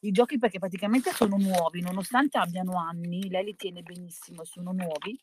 i 0.00 0.10
giochi 0.10 0.38
perché 0.38 0.58
praticamente 0.58 1.12
sono 1.12 1.36
nuovi, 1.36 1.80
nonostante 1.80 2.38
abbiano 2.38 2.76
anni, 2.78 3.28
lei 3.28 3.44
li 3.44 3.56
tiene 3.56 3.82
benissimo, 3.82 4.44
sono 4.44 4.72
nuovi. 4.72 5.18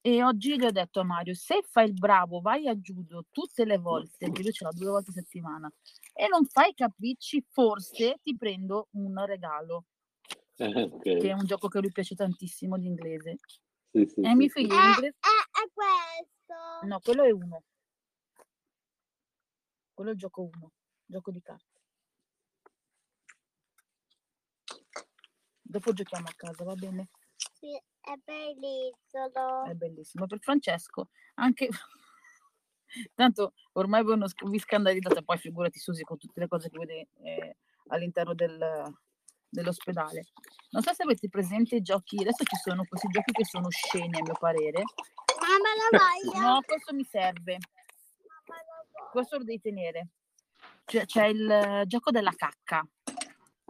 E 0.00 0.22
oggi 0.22 0.56
gli 0.56 0.64
ho 0.64 0.70
detto 0.70 1.00
a 1.00 1.04
Mario, 1.04 1.34
se 1.34 1.62
fai 1.68 1.86
il 1.86 1.94
bravo, 1.94 2.40
vai 2.40 2.68
a 2.68 2.76
judo 2.76 3.24
tutte 3.32 3.64
le 3.64 3.78
volte, 3.78 4.30
judo 4.30 4.52
ce 4.52 4.64
l'ho 4.64 4.70
due 4.72 4.90
volte 4.90 5.10
a 5.10 5.14
settimana, 5.14 5.72
e 6.18 6.28
non 6.28 6.46
fai 6.46 6.72
capricci, 6.72 7.44
forse 7.50 8.18
ti 8.22 8.34
prendo 8.36 8.88
un 8.92 9.22
regalo, 9.26 9.84
Eh, 10.56 10.64
ok. 10.90 11.02
che 11.02 11.28
è 11.28 11.32
un 11.32 11.44
gioco 11.44 11.68
che 11.68 11.76
a 11.76 11.80
lui 11.82 11.92
piace 11.92 12.14
tantissimo, 12.14 12.76
l'inglese. 12.76 13.36
Sì, 13.90 14.06
sì, 14.06 14.20
E 14.20 14.28
sì, 14.28 14.34
mio 14.34 14.48
figlio 14.48 14.74
è, 14.74 15.08
è 15.08 15.70
questo. 15.72 16.86
No, 16.86 17.00
quello 17.00 17.22
è 17.22 17.30
uno. 17.30 17.62
Quello 19.92 20.10
è 20.10 20.12
il 20.14 20.18
gioco 20.18 20.42
uno, 20.42 20.72
gioco 21.04 21.30
di 21.30 21.42
carte. 21.42 21.80
Dopo 25.60 25.92
giochiamo 25.92 26.28
a 26.28 26.32
casa, 26.34 26.64
va 26.64 26.74
bene? 26.74 27.08
Sì, 27.36 27.74
è 28.00 28.14
bellissimo. 28.24 29.64
È 29.64 29.74
bellissimo. 29.74 30.26
Per 30.26 30.38
Francesco, 30.40 31.10
anche... 31.34 31.68
Tanto 33.14 33.54
ormai 33.72 34.02
voi 34.02 34.16
non 34.18 34.28
vi 34.50 34.58
scandalizzate, 34.58 35.22
poi 35.22 35.38
figurati 35.38 35.78
Susi 35.78 36.02
con 36.02 36.18
tutte 36.18 36.40
le 36.40 36.48
cose 36.48 36.68
che 36.70 36.78
vede 36.78 37.08
eh, 37.22 37.56
all'interno 37.88 38.34
del- 38.34 38.94
dell'ospedale. 39.48 40.26
Non 40.70 40.82
so 40.82 40.92
se 40.92 41.02
avete 41.02 41.28
presente 41.28 41.76
i 41.76 41.82
giochi, 41.82 42.18
adesso 42.20 42.44
ci 42.44 42.56
sono 42.56 42.84
questi 42.84 43.08
giochi 43.08 43.32
che 43.32 43.44
sono 43.44 43.70
sceni 43.70 44.18
a 44.18 44.22
mio 44.22 44.34
parere. 44.38 44.82
Mamma 45.40 45.70
lo 45.76 46.32
voglio. 46.32 46.46
No, 46.46 46.60
questo 46.62 46.94
mi 46.94 47.04
serve, 47.04 47.58
questo 49.10 49.38
lo 49.38 49.44
devi 49.44 49.60
tenere. 49.60 50.08
Cioè, 50.84 51.04
c'è 51.04 51.26
il 51.26 51.82
gioco 51.86 52.10
della 52.10 52.32
cacca. 52.34 52.86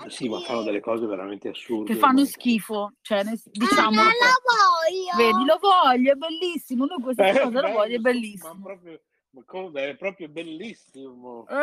Sì, 0.08 0.28
ma 0.28 0.40
fanno 0.40 0.62
delle 0.62 0.80
cose 0.80 1.06
veramente 1.06 1.48
assurde. 1.48 1.92
che 1.94 1.98
fanno 1.98 2.24
schifo, 2.26 2.92
cioè 3.00 3.20
Ah, 3.20 3.32
diciamo, 3.50 3.90
non 4.02 4.04
lo 4.04 4.10
voglio. 4.44 5.16
vedi, 5.16 5.44
lo 5.46 5.58
voglio, 5.58 6.12
è 6.12 6.14
bellissimo, 6.14 6.84
noi 6.84 7.00
questa 7.00 7.28
Eh, 7.28 7.40
cosa 7.40 7.60
lo 7.62 7.68
voglio, 7.72 7.96
è 7.96 7.98
bello, 7.98 8.18
bellissimo. 8.20 8.54
Ma 8.54 8.60
proprio, 8.62 9.00
ma 9.30 9.42
come, 9.46 9.88
è 9.88 9.96
proprio 9.96 10.28
bellissimo. 10.28 11.46
Eh, 11.48 11.54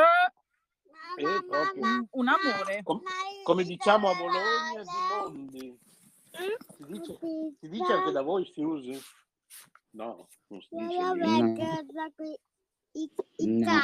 Mamma, 1.21 1.37
Eh, 1.37 1.43
proprio. 1.43 1.83
un, 1.83 2.07
un 2.09 2.27
amore. 2.27 2.81
Com- 2.83 3.01
come 3.43 3.63
diciamo 3.63 4.09
a 4.09 4.15
Bologna, 4.15 4.81
di 4.81 4.89
mondi. 5.11 5.79
Mm? 6.35 6.75
Si 6.75 6.85
dice, 6.87 7.17
si 7.59 7.69
dice 7.69 7.93
anche 7.93 8.11
da 8.11 8.21
voi, 8.23 8.45
Susi? 8.45 8.99
No, 9.91 10.27
non 10.47 10.61
si 10.61 10.75
dice 10.75 10.95
Io 10.95 11.13
vedo 11.13 12.11
qui 12.15 12.35
i, 12.93 13.11
i 13.37 13.47
No. 13.59 13.79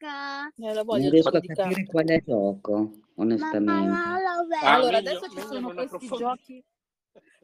Eh, 0.00 0.74
lo 0.74 0.84
voglio 0.84 1.02
Non 1.02 1.10
riesco 1.10 1.30
gioco 1.30 1.36
a 1.38 1.40
capire 1.54 1.74
carte. 1.74 1.86
qual 1.86 2.06
è 2.06 2.14
il 2.14 2.22
gioco, 2.24 2.92
onestamente. 3.16 3.98
Allora, 4.62 4.98
adesso 4.98 5.28
ci 5.28 5.40
sono 5.40 5.72
questi 5.72 6.08
giochi, 6.08 6.64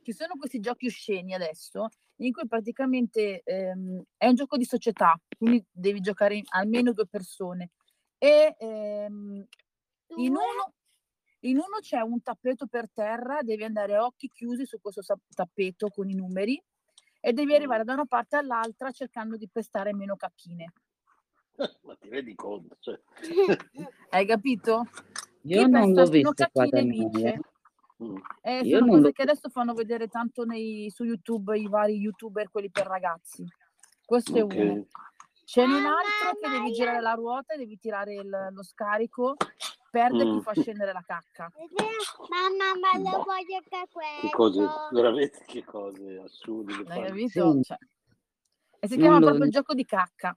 ci 0.03 0.13
sono 0.13 0.35
questi 0.37 0.61
giochi 0.61 0.87
osceni 0.87 1.35
adesso, 1.35 1.89
in 2.17 2.33
cui 2.33 2.47
praticamente 2.47 3.43
ehm, 3.43 4.03
è 4.17 4.27
un 4.29 4.35
gioco 4.35 4.57
di 4.57 4.65
società, 4.65 5.19
quindi 5.37 5.65
devi 5.71 6.01
giocare 6.01 6.37
in- 6.37 6.45
almeno 6.51 6.93
due 6.93 7.07
persone. 7.07 7.71
E 8.19 8.55
ehm, 8.59 9.47
in 10.17 10.31
uno, 10.31 10.73
in 11.41 11.57
uno 11.57 11.79
c'è 11.81 12.01
un 12.01 12.23
tappeto 12.23 12.67
per 12.67 12.89
terra, 12.93 13.43
devi 13.43 13.65
andare 13.65 13.97
a 13.97 14.05
occhi 14.05 14.29
chiusi 14.29 14.65
su 14.65 14.81
questo 14.81 15.03
sa- 15.03 15.19
tappeto 15.35 15.89
con 15.89 16.09
i 16.09 16.15
numeri 16.15 16.63
e 17.21 17.33
devi 17.33 17.55
arrivare 17.55 17.85
da 17.85 17.95
una 17.95 18.07
parte 18.07 18.37
all'altra 18.37 18.91
cercando 18.93 19.37
di 19.37 19.49
pestare 19.51 19.93
meno 19.95 20.15
cacchine. 20.17 20.73
Ma 21.83 21.95
ti 21.97 22.09
rendi 22.09 22.35
conto? 22.35 22.77
Cioè, 22.81 22.99
Hai 24.11 24.27
capito? 24.27 24.87
Io 25.43 25.65
Chi 25.65 25.71
non 25.71 25.93
l'ho 25.93 26.07
visto 26.07 26.33
qua 26.53 26.67
da 26.67 26.81
noi. 26.81 26.91
vince. 26.91 27.27
eh. 27.29 27.41
mm. 28.05 28.17
Eh, 28.43 28.59
Io 28.61 28.79
sono 28.79 28.81
non 28.81 28.89
cose 28.97 29.01
lo- 29.03 29.13
che 29.13 29.23
adesso 29.23 29.49
fanno 29.51 29.75
vedere 29.75 30.09
tanto 30.09 30.45
nei- 30.45 30.91
su 30.91 31.05
YouTube 31.05 31.57
i 31.59 31.69
vari 31.69 31.97
youtuber, 31.97 32.51
quelli 32.51 32.71
per 32.71 32.87
ragazzi. 32.87 33.45
Questo 34.05 34.37
è 34.37 34.43
Ok. 34.43 34.55
uno. 34.55 34.87
Ce 35.45 35.65
n'è 35.67 35.73
un 35.79 35.85
altro 35.85 36.39
che 36.41 36.49
devi 36.49 36.69
io- 36.69 36.75
girare 36.75 37.01
la 37.01 37.13
ruota 37.13 37.55
e 37.55 37.59
devi 37.59 37.79
tirare 37.79 38.15
il- 38.15 38.49
lo 38.53 38.63
scarico, 38.63 39.37
perde 39.91 40.25
Mm. 40.25 40.41
fa 40.41 40.53
scendere 40.55 40.93
la 40.93 41.03
cacca. 41.07 41.53
Mamma, 42.29 42.79
ma 42.81 42.99
lo 42.99 43.19
No. 43.19 43.25
voglio 43.25 43.57
anche 43.57 43.69
Che 44.21 44.31
cose, 44.33 44.59
questo. 44.65 44.89
veramente 44.91 45.45
che 45.47 45.65
cose 45.65 46.19
assurde 46.25 46.73
che 46.75 46.81
Hai 46.81 46.87
fanno. 46.87 47.07
capito? 47.07 47.53
Sì. 47.53 47.63
Cioè, 47.63 47.77
e 48.81 48.89
si 48.89 48.95
Non 48.97 49.03
chiama 49.03 49.19
lo- 49.19 49.25
proprio 49.27 49.45
il 49.45 49.51
gioco 49.53 49.75
di 49.75 49.85
cacca. 49.85 50.37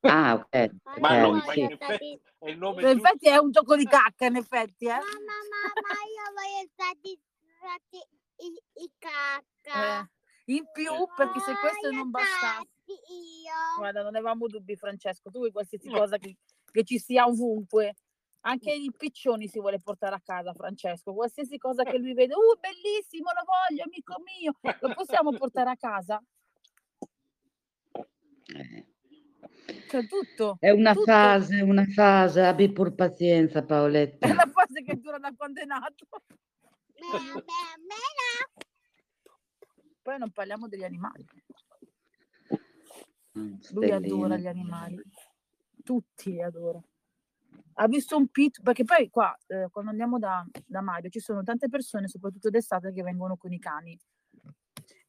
Ah, 0.00 0.34
ok. 0.34 0.70
Ma, 1.00 1.18
no, 1.20 1.28
ok, 1.28 1.44
ma 1.46 1.52
sì. 1.52 1.60
in 1.60 1.72
effetti 1.72 2.20
è 2.38 2.50
il 2.50 2.58
nome 2.58 2.82
giusto. 2.82 2.96
effetti 2.96 3.28
è 3.28 3.36
un 3.36 3.50
gioco 3.50 3.76
di 3.76 3.84
cacca, 3.84 4.26
in 4.26 4.36
effetti, 4.36 4.84
eh. 4.86 4.90
Mamma, 4.90 5.38
mamma, 5.50 5.94
io 6.06 6.32
voglio 6.34 6.68
stati, 6.72 7.20
stati 7.58 8.06
i, 8.46 8.82
i 8.84 8.90
cacca. 8.98 10.02
Eh, 10.02 10.52
In 10.52 10.64
più, 10.72 10.92
perché 11.16 11.40
se 11.40 11.52
questo 11.58 11.90
non 11.90 12.10
bastasse... 12.10 12.68
io. 12.86 13.76
Guarda, 13.76 14.02
non 14.02 14.14
avevamo 14.14 14.46
dubbi, 14.46 14.76
Francesco. 14.76 15.30
Tu 15.30 15.38
vuoi 15.38 15.50
qualsiasi 15.50 15.88
No. 15.88 15.98
cosa 15.98 16.16
che, 16.16 16.36
che 16.70 16.84
ci 16.84 16.98
sia 16.98 17.26
ovunque. 17.26 17.96
Anche 18.42 18.72
i 18.72 18.92
piccioni 18.96 19.48
si 19.48 19.58
vuole 19.58 19.80
portare 19.80 20.14
a 20.14 20.22
casa, 20.24 20.54
Francesco. 20.54 21.12
Qualsiasi 21.12 21.58
cosa 21.58 21.82
che 21.82 21.98
lui 21.98 22.14
vede, 22.14 22.34
uh, 22.34 22.58
bellissimo, 22.58 23.30
lo 23.34 23.42
voglio, 23.44 23.82
amico 23.82 24.14
mio. 24.22 24.54
Lo 24.80 24.94
possiamo 24.94 25.32
portare 25.32 25.70
a 25.70 25.76
casa? 25.76 26.22
Eh. 28.54 28.86
Cioè, 29.88 30.06
tutto. 30.06 30.56
È 30.60 30.70
una 30.70 30.92
tutto. 30.92 31.04
fase, 31.06 31.62
una 31.62 31.86
fase, 31.86 32.42
abbi 32.42 32.70
pur 32.70 32.94
pazienza 32.94 33.60
È 33.60 33.64
Paoletta. 33.64 34.34
la 34.34 34.50
fase 34.52 34.82
che 34.82 34.96
dura 34.96 35.18
da 35.18 35.32
quando 35.34 35.60
è 35.62 35.64
nato. 35.64 36.06
Poi 40.02 40.18
non 40.18 40.30
parliamo 40.30 40.68
degli 40.68 40.84
animali. 40.84 41.24
Lui 43.72 43.90
adora 43.90 44.36
gli 44.36 44.46
animali. 44.46 45.00
Tutti 45.82 46.32
li 46.32 46.42
adora. 46.42 46.80
Ha 47.80 47.86
visto 47.86 48.16
un 48.16 48.28
pit, 48.28 48.60
perché 48.62 48.84
poi 48.84 49.08
qua, 49.08 49.36
eh, 49.46 49.68
quando 49.70 49.90
andiamo 49.90 50.18
da, 50.18 50.44
da 50.66 50.80
Mario, 50.80 51.08
ci 51.10 51.20
sono 51.20 51.42
tante 51.42 51.68
persone, 51.68 52.08
soprattutto 52.08 52.50
d'estate, 52.50 52.92
che 52.92 53.02
vengono 53.02 53.36
con 53.36 53.52
i 53.52 53.58
cani. 53.58 53.96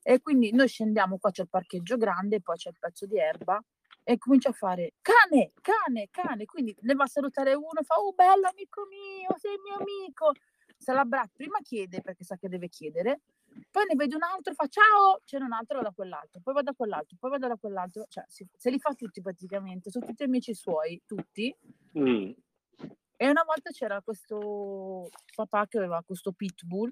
E 0.01 0.21
quindi 0.21 0.53
noi 0.53 0.67
scendiamo, 0.67 1.17
qua 1.17 1.31
c'è 1.31 1.41
il 1.41 1.49
parcheggio 1.49 1.97
grande, 1.97 2.41
poi 2.41 2.55
c'è 2.55 2.69
il 2.69 2.77
pezzo 2.79 3.05
di 3.07 3.17
erba 3.17 3.61
e 4.09 4.17
comincia 4.17 4.49
a 4.49 4.53
fare 4.53 4.93
cane, 5.03 5.51
cane, 5.61 6.07
cane. 6.09 6.45
Quindi 6.45 6.75
ne 6.81 6.95
va 6.95 7.03
a 7.03 7.07
salutare 7.07 7.53
uno 7.53 7.83
fa, 7.83 7.93
oh 7.99 8.11
bello 8.13 8.47
amico 8.47 8.87
mio, 8.87 9.37
sei 9.37 9.55
mio 9.63 9.75
amico. 9.75 10.31
Se 10.75 10.91
l'abbraccia, 10.93 11.33
prima 11.35 11.59
chiede 11.61 12.01
perché 12.01 12.23
sa 12.23 12.35
che 12.35 12.49
deve 12.49 12.69
chiedere, 12.69 13.21
poi 13.69 13.85
ne 13.87 13.93
vede 13.95 14.15
un 14.15 14.23
altro, 14.23 14.55
fa 14.55 14.65
ciao, 14.65 15.19
c'è 15.25 15.37
un 15.37 15.51
altro, 15.51 15.81
da 15.81 15.91
quell'altro, 15.91 16.39
poi 16.41 16.53
va 16.55 16.63
da 16.63 16.73
quell'altro, 16.73 17.17
poi 17.19 17.29
va 17.29 17.37
da 17.37 17.55
quell'altro, 17.55 18.05
cioè 18.07 18.23
si- 18.27 18.47
se 18.55 18.71
li 18.71 18.79
fa 18.79 18.95
tutti 18.95 19.21
praticamente, 19.21 19.91
sono 19.91 20.07
tutti 20.07 20.23
amici 20.23 20.55
suoi, 20.55 20.99
tutti. 21.05 21.55
Mm. 21.99 22.31
E 23.15 23.29
una 23.29 23.43
volta 23.43 23.69
c'era 23.69 24.01
questo 24.01 25.07
papà 25.35 25.67
che 25.67 25.77
aveva 25.77 26.01
questo 26.03 26.31
pitbull. 26.31 26.91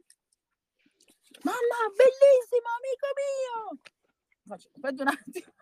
Mamma, 1.41 1.79
bellissimo, 1.95 2.69
amico 2.77 3.07
mio! 3.17 3.79
Faccio, 4.45 4.69
aspetta 4.71 5.01
un 5.01 5.07
attimo. 5.07 5.53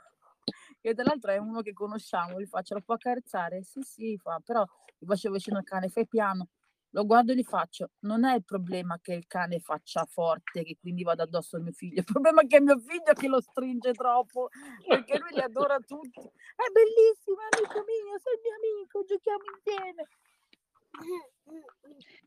E 0.87 0.93
tra 0.93 1.33
è 1.33 1.37
uno 1.37 1.61
che 1.61 1.73
conosciamo, 1.73 2.39
gli 2.39 2.45
faccio, 2.45 2.75
lo 2.75 2.81
può 2.81 2.93
accarezzare? 2.93 3.63
Sì, 3.63 3.81
sì, 3.81 4.19
fa, 4.21 4.39
però 4.45 4.63
gli 4.99 5.07
facevo 5.07 5.33
vicino 5.33 5.57
al 5.57 5.63
cane, 5.63 5.89
fai 5.89 6.07
piano. 6.07 6.49
Lo 6.91 7.07
guardo 7.07 7.31
e 7.31 7.35
gli 7.35 7.43
faccio, 7.43 7.89
non 8.01 8.23
è 8.23 8.35
il 8.35 8.45
problema 8.45 8.99
che 9.01 9.13
il 9.13 9.25
cane 9.25 9.59
faccia 9.59 10.05
forte, 10.05 10.63
che 10.63 10.77
quindi 10.79 11.01
vada 11.01 11.23
addosso 11.23 11.55
al 11.55 11.63
mio 11.63 11.71
figlio, 11.71 12.01
il 12.01 12.05
problema 12.05 12.41
è 12.41 12.45
che 12.45 12.57
è 12.57 12.59
mio 12.59 12.77
figlio 12.77 13.13
che 13.15 13.27
lo 13.27 13.41
stringe 13.41 13.93
troppo, 13.93 14.49
perché 14.87 15.17
lui 15.17 15.31
li 15.33 15.41
adora 15.41 15.79
tutti. 15.79 16.21
È 16.21 16.69
bellissimo, 16.71 17.37
amico 17.49 17.83
mio, 17.83 18.19
sei 18.21 18.39
mio 18.43 18.53
amico, 18.61 19.03
giochiamo 19.05 19.43
insieme. 19.55 20.07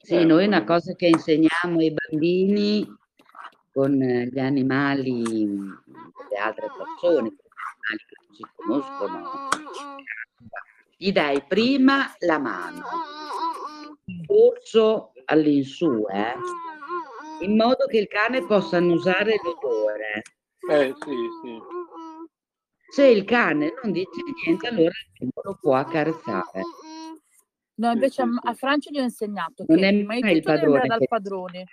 Sì, 0.02 0.24
noi 0.24 0.46
una 0.46 0.64
cosa 0.64 0.94
che 0.94 1.06
insegniamo 1.06 1.78
ai 1.78 1.94
bambini 1.94 2.84
con 3.72 4.02
eh, 4.02 4.26
gli 4.26 4.40
animali 4.40 5.22
delle 5.22 6.40
altre 6.42 6.66
persone, 6.76 7.36
animali 7.88 8.04
che 8.06 8.14
non 8.26 8.34
si 8.34 8.44
conoscono, 8.54 9.48
gli 10.96 11.12
dai 11.12 11.42
prima 11.46 12.12
la 12.20 12.38
mano, 12.38 12.82
il 14.04 14.20
dorso 14.26 15.12
all'insù, 15.26 16.04
eh, 16.10 17.44
in 17.44 17.56
modo 17.56 17.86
che 17.86 17.98
il 17.98 18.08
cane 18.08 18.44
possa 18.46 18.78
annusare 18.78 19.36
l'odore. 19.42 20.22
Eh, 20.70 20.94
sì, 20.98 21.10
sì. 21.42 21.58
Se 22.90 23.06
il 23.06 23.24
cane 23.24 23.74
non 23.82 23.92
dice 23.92 24.08
niente, 24.44 24.66
allora 24.68 24.88
il 24.88 25.10
bimbo 25.18 25.40
lo 25.44 25.58
può 25.60 25.74
accarezzare. 25.74 26.62
No, 27.74 27.92
invece 27.92 28.22
a, 28.22 28.28
a. 28.42 28.54
Francia 28.54 28.90
gli 28.90 28.98
ho 28.98 29.02
insegnato 29.02 29.64
Non 29.68 29.78
che 29.78 29.86
è 29.86 29.88
prima 29.90 30.14
di 30.14 30.20
mai 30.22 30.32
il 30.32 30.42
tutto 30.42 30.50
deve 30.52 30.64
andare 30.64 30.86
padrone 30.86 30.88
dal 30.88 30.98
che- 30.98 31.06
padrone. 31.06 31.64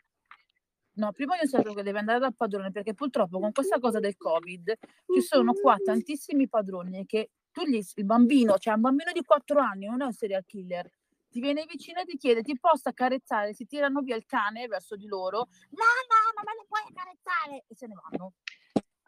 No, 0.95 1.11
prima 1.11 1.35
ho 1.35 1.41
insegnato 1.41 1.73
che 1.73 1.83
deve 1.83 1.99
andare 1.99 2.19
dal 2.19 2.35
padrone 2.35 2.71
perché 2.71 2.93
purtroppo 2.93 3.39
con 3.39 3.51
questa 3.51 3.79
cosa 3.79 3.99
del 3.99 4.15
Covid 4.15 4.73
ci 5.13 5.21
sono 5.21 5.53
qua 5.53 5.75
tantissimi 5.83 6.47
padroni 6.47 7.05
che 7.05 7.31
tu 7.51 7.63
gli, 7.63 7.79
il 7.95 8.05
bambino, 8.05 8.57
cioè 8.57 8.75
un 8.75 8.81
bambino 8.81 9.11
di 9.11 9.21
4 9.21 9.59
anni, 9.59 9.87
non 9.87 10.01
è 10.01 10.05
un 10.05 10.13
serial 10.13 10.43
killer, 10.45 10.89
ti 11.29 11.41
viene 11.41 11.65
vicino 11.67 11.99
e 11.99 12.05
ti 12.05 12.17
chiede 12.17 12.41
ti 12.41 12.57
posso 12.57 12.87
accarezzare, 12.87 13.53
si 13.53 13.65
tirano 13.65 14.01
via 14.01 14.15
il 14.15 14.25
cane 14.25 14.67
verso 14.67 14.95
di 14.95 15.05
loro, 15.05 15.39
no, 15.39 15.83
no, 16.07 16.31
non 16.33 16.43
me 16.45 16.53
lo 16.57 16.65
puoi 16.67 16.81
accarezzare? 16.89 17.65
E 17.67 17.75
se 17.75 17.87
ne 17.87 17.93
vanno. 18.09 18.33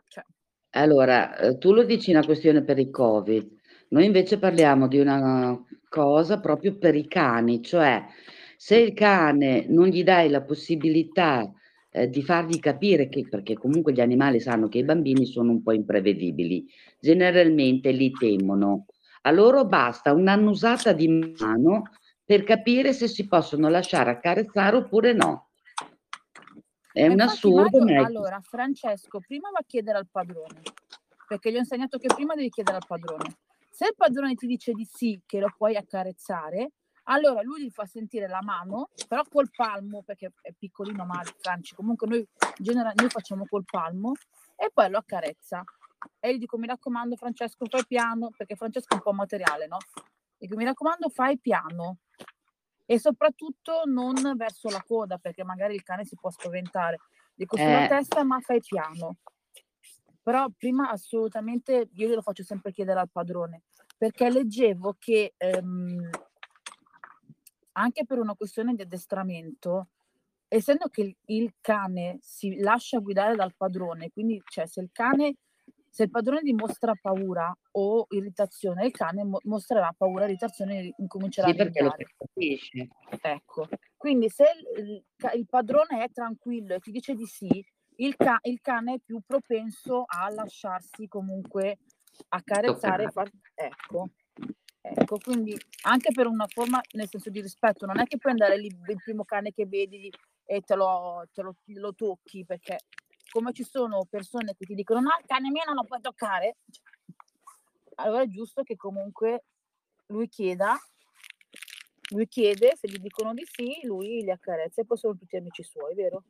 Cioè, 0.08 0.26
Allora, 0.72 1.38
eh, 1.38 1.58
tu 1.58 1.72
lo 1.72 1.84
dici 1.84 2.12
una 2.12 2.26
questione 2.26 2.64
per 2.64 2.80
il 2.80 2.90
Covid, 2.90 3.50
noi 3.90 4.06
invece 4.06 4.40
parliamo 4.40 4.88
di 4.88 5.00
una 5.00 5.58
cosa 5.88 6.40
proprio 6.42 6.78
per 6.78 6.96
i 6.96 7.08
cani, 7.08 7.62
cioè 7.62 8.06
se 8.58 8.76
il 8.76 8.94
cane 8.94 9.66
non 9.70 9.88
gli 9.88 10.04
dai 10.04 10.30
la 10.30 10.42
possibilità 10.42 11.50
eh, 11.98 12.10
di 12.10 12.24
fargli 12.24 12.60
capire 12.60 13.10
che, 13.10 13.28
perché 13.28 13.56
comunque 13.56 13.91
gli 13.91 14.02
animali 14.02 14.39
sanno 14.39 14.68
che 14.68 14.80
i 14.80 14.84
bambini 14.84 15.26
sono 15.26 15.52
un 15.52 15.64
po' 15.64 15.72
imprevedibili, 15.72 16.68
generalmente 17.00 17.91
li 17.91 18.12
temono. 18.12 18.86
A 19.24 19.32
loro 19.32 19.66
basta 19.66 20.14
un'annusata 20.14 20.93
di 20.93 21.08
mano 21.39 21.84
per 22.24 22.43
capire 22.43 22.93
se 22.93 23.08
si 23.08 23.28
possono 23.28 23.68
lasciare 23.70 24.12
accarezzare 24.12 24.78
oppure 24.78 25.14
no. 25.14 25.50
È 26.91 27.04
E 27.04 27.10
un 27.10 27.20
assurdo, 27.20 27.80
Mario, 27.80 28.06
allora, 28.06 28.39
Francesco 28.41 29.20
prima 29.20 29.50
va 29.52 29.60
a 29.60 29.66
chiedere 29.66 29.98
al 29.98 30.08
padrone, 30.10 30.62
perché 31.28 31.52
gli 31.52 31.56
ho 31.56 31.60
insegnato 31.60 31.98
che 31.98 32.08
prima 32.14 32.36
devi 32.36 32.50
chiedere 32.50 32.78
al 32.78 32.86
padrone. 32.88 33.36
Se 33.70 33.86
il 33.86 33.93
padrone 33.95 34.34
ti 34.36 34.48
dice 34.48 34.72
di 34.74 34.86
sì, 34.86 35.20
che 35.26 35.39
lo 35.39 35.54
puoi 35.56 35.76
accarezzare, 35.76 36.72
allora 37.10 37.41
lui 37.41 37.64
gli 37.64 37.70
fa 37.72 37.86
sentire 37.86 38.28
la 38.28 38.41
mano, 38.41 38.89
però 39.08 39.24
col 39.30 39.49
palmo, 39.53 40.03
perché 40.03 40.32
è 40.41 40.51
piccolino 40.58 41.05
Mario, 41.05 41.34
Franci, 41.39 41.76
comunque 41.76 42.08
noi, 42.08 42.20
in 42.20 42.64
genere, 42.64 42.93
noi 42.95 43.10
facciamo 43.10 43.45
col 43.47 43.64
palmo, 43.66 44.14
e 44.55 44.70
poi 44.74 44.89
lo 44.89 44.97
accarezza. 44.97 45.64
E 46.20 46.36
gli 46.36 46.39
dico, 46.39 46.58
mi 46.58 46.68
raccomando 46.68 47.16
Francesco, 47.16 47.66
fai 47.70 47.86
piano, 47.88 48.32
perché 48.36 48.55
Francesco 48.55 48.93
è 48.93 48.95
un 48.95 49.01
po' 49.01 49.14
materiale, 49.14 49.68
no? 49.68 49.78
Dico, 50.38 50.55
mi 50.55 50.66
raccomando, 50.66 51.10
fai 51.10 51.39
piano. 51.39 51.97
E 52.86 52.99
soprattutto 52.99 53.82
non 53.86 54.14
verso 54.36 54.70
la 54.70 54.82
coda, 54.86 55.18
perché 55.18 55.43
magari 55.43 55.76
il 55.76 55.84
cane 55.84 56.05
si 56.05 56.16
può 56.16 56.30
spaventare. 56.30 56.97
Dico 57.34 57.58
sulla 57.58 57.84
Eh. 57.84 57.88
testa, 57.88 58.24
ma 58.24 58.39
fai 58.39 58.62
piano. 58.62 59.18
Però 60.24 60.47
prima 60.58 60.89
assolutamente 60.89 61.89
io 61.93 62.08
glielo 62.08 62.22
faccio 62.22 62.43
sempre 62.43 62.72
chiedere 62.72 62.99
al 62.99 63.10
padrone, 63.10 63.64
perché 63.97 64.30
leggevo 64.30 64.95
che 64.99 65.34
ehm, 65.38 66.10
anche 67.78 68.06
per 68.06 68.20
una 68.20 68.36
questione 68.36 68.74
di 68.74 68.82
addestramento, 68.82 69.90
essendo 70.48 70.88
che 70.88 71.02
il, 71.02 71.16
il 71.26 71.54
cane 71.62 72.18
si 72.22 72.58
lascia 72.60 73.00
guidare 73.00 73.36
dal 73.36 73.56
padrone, 73.56 74.10
quindi 74.12 74.42
cioè 74.50 74.66
se 74.66 74.82
il 74.82 74.90
cane, 74.92 75.36
se 75.90 76.04
il 76.04 76.10
padrone 76.10 76.42
dimostra 76.42 76.94
paura 77.00 77.56
o 77.72 78.06
irritazione, 78.10 78.86
il 78.86 78.92
cane 78.92 79.24
mo- 79.24 79.40
mostrerà 79.44 79.94
paura, 79.96 80.26
irritazione 80.26 80.80
e 80.80 80.94
incomincerà 80.98 81.48
sì, 81.48 81.54
a 81.54 81.56
perché 81.56 81.82
lo 81.82 81.90
ringrare. 81.90 82.16
capisce. 82.18 82.88
Ecco, 83.22 83.68
quindi 83.96 84.30
se 84.30 84.46
il, 84.78 85.04
il 85.36 85.46
padrone 85.48 86.04
è 86.04 86.10
tranquillo 86.12 86.76
e 86.76 86.80
ti 86.80 86.92
dice 86.92 87.14
di 87.14 87.26
sì, 87.26 87.64
il, 87.98 88.16
ca- 88.16 88.40
il 88.44 88.60
cane 88.62 88.96
è 88.96 89.00
più 89.04 89.22
propenso 89.26 90.04
a 90.08 90.30
lasciarsi 90.30 91.08
comunque 91.08 91.78
accarezzare. 92.30 93.10
Far, 93.10 93.30
ecco, 93.54 94.10
ecco, 94.96 95.18
quindi 95.20 95.58
anche 95.84 96.12
per 96.12 96.28
una 96.28 96.48
forma, 96.48 96.82
nel 96.94 97.08
senso 97.08 97.30
di 97.30 97.42
rispetto, 97.42 97.86
non 97.86 98.00
è 98.00 98.06
che 98.06 98.18
puoi 98.18 98.34
andare 98.34 98.58
lì 98.58 98.68
il 98.68 99.02
primo 99.04 99.24
cane 99.24 99.52
che 99.52 99.66
vedi 99.66 100.12
e 100.46 100.62
te 100.62 100.76
lo, 100.76 101.28
te 101.34 101.42
lo, 101.42 101.56
lo 101.66 101.94
tocchi, 101.94 102.46
perché 102.46 102.78
come 103.30 103.54
ci 103.54 103.64
sono 103.64 104.06
persone 104.10 104.56
che 104.58 104.66
ti 104.66 104.74
dicono 104.74 105.02
no, 105.02 105.10
il 105.20 105.26
cane 105.26 105.50
mio 105.50 105.64
non 105.66 105.76
lo 105.76 105.84
puoi 105.84 106.02
toccare, 106.02 106.58
allora 107.96 108.24
è 108.24 108.28
giusto 108.28 108.64
che 108.64 108.76
comunque 108.76 109.44
lui 110.08 110.28
chieda 110.30 110.78
lui 112.10 112.28
chiede, 112.28 112.76
se 112.76 112.88
gli 112.88 113.00
dicono 113.00 113.34
di 113.34 113.46
sì, 113.46 113.80
lui 113.84 114.22
li 114.22 114.32
accarezza 114.32 114.82
e 114.82 114.86
poi 114.86 114.98
sono 114.98 115.16
tutti 115.16 115.36
amici 115.36 115.64
suoi, 115.64 115.94
vero? 115.94 116.24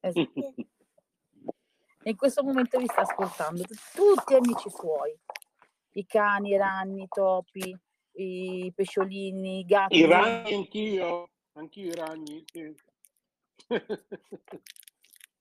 Esatto. 0.00 0.54
In 2.04 2.16
questo 2.16 2.42
momento 2.42 2.78
vi 2.78 2.86
sta 2.86 3.02
ascoltando 3.02 3.62
tutti 3.94 4.34
amici 4.34 4.70
suoi, 4.70 5.14
i 5.92 6.06
cani, 6.06 6.50
i 6.50 6.56
ragni, 6.56 7.02
i 7.02 7.08
topi, 7.08 7.76
i 8.12 8.72
pesciolini, 8.74 9.60
i 9.60 9.64
gatti. 9.64 9.98
I 9.98 10.06
ragni 10.06 10.54
anch'io, 10.54 11.30
anch'io 11.52 11.90
i 11.90 11.94
ragni. 11.94 12.44
sì. 12.46 12.74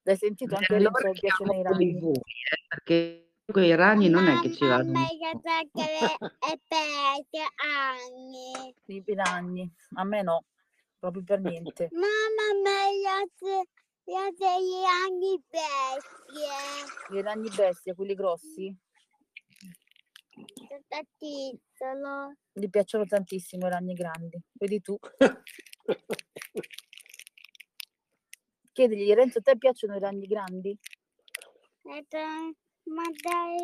L'hai 0.03 0.17
sentito 0.17 0.55
anche 0.55 0.75
Allora 0.75 0.91
Renzo, 1.01 1.07
mi 1.07 1.19
piacciono 1.19 1.53
i 1.53 1.63
ragni. 1.63 1.99
voi, 1.99 2.13
eh, 2.13 2.65
perché 2.67 3.31
quei 3.45 3.75
ragni 3.75 4.09
non 4.09 4.27
è 4.27 4.39
che 4.39 4.53
ci 4.53 4.65
vanno. 4.65 4.91
Mamma 4.91 5.07
pesce 5.07 5.17
anni. 7.55 8.75
I 8.85 9.03
ragni, 9.15 9.71
a 9.95 10.03
me 10.03 10.21
no, 10.21 10.45
proprio 10.97 11.23
per 11.23 11.39
niente. 11.41 11.89
Mamma 11.93 12.53
me 12.63 12.91
piace 13.01 13.67
piace 14.09 14.63
gli 14.63 14.83
anni 14.83 15.39
pesce. 15.47 17.15
I 17.15 17.21
ragni 17.21 17.49
bestia, 17.55 17.93
quelli 17.93 18.15
grossi, 18.15 18.75
Titolo. 21.17 22.33
gli 22.53 22.69
piacciono 22.69 23.05
tantissimo 23.05 23.67
i 23.67 23.69
ragni 23.69 23.93
grandi. 23.93 24.39
Vedi 24.53 24.81
tu, 24.81 24.97
chiedigli, 28.71 29.13
Renzo, 29.13 29.39
a 29.39 29.41
te 29.41 29.57
piacciono 29.57 29.95
i 29.95 29.99
ragni 29.99 30.25
grandi? 30.25 30.77
Ma 31.83 33.03
dai 33.21 33.57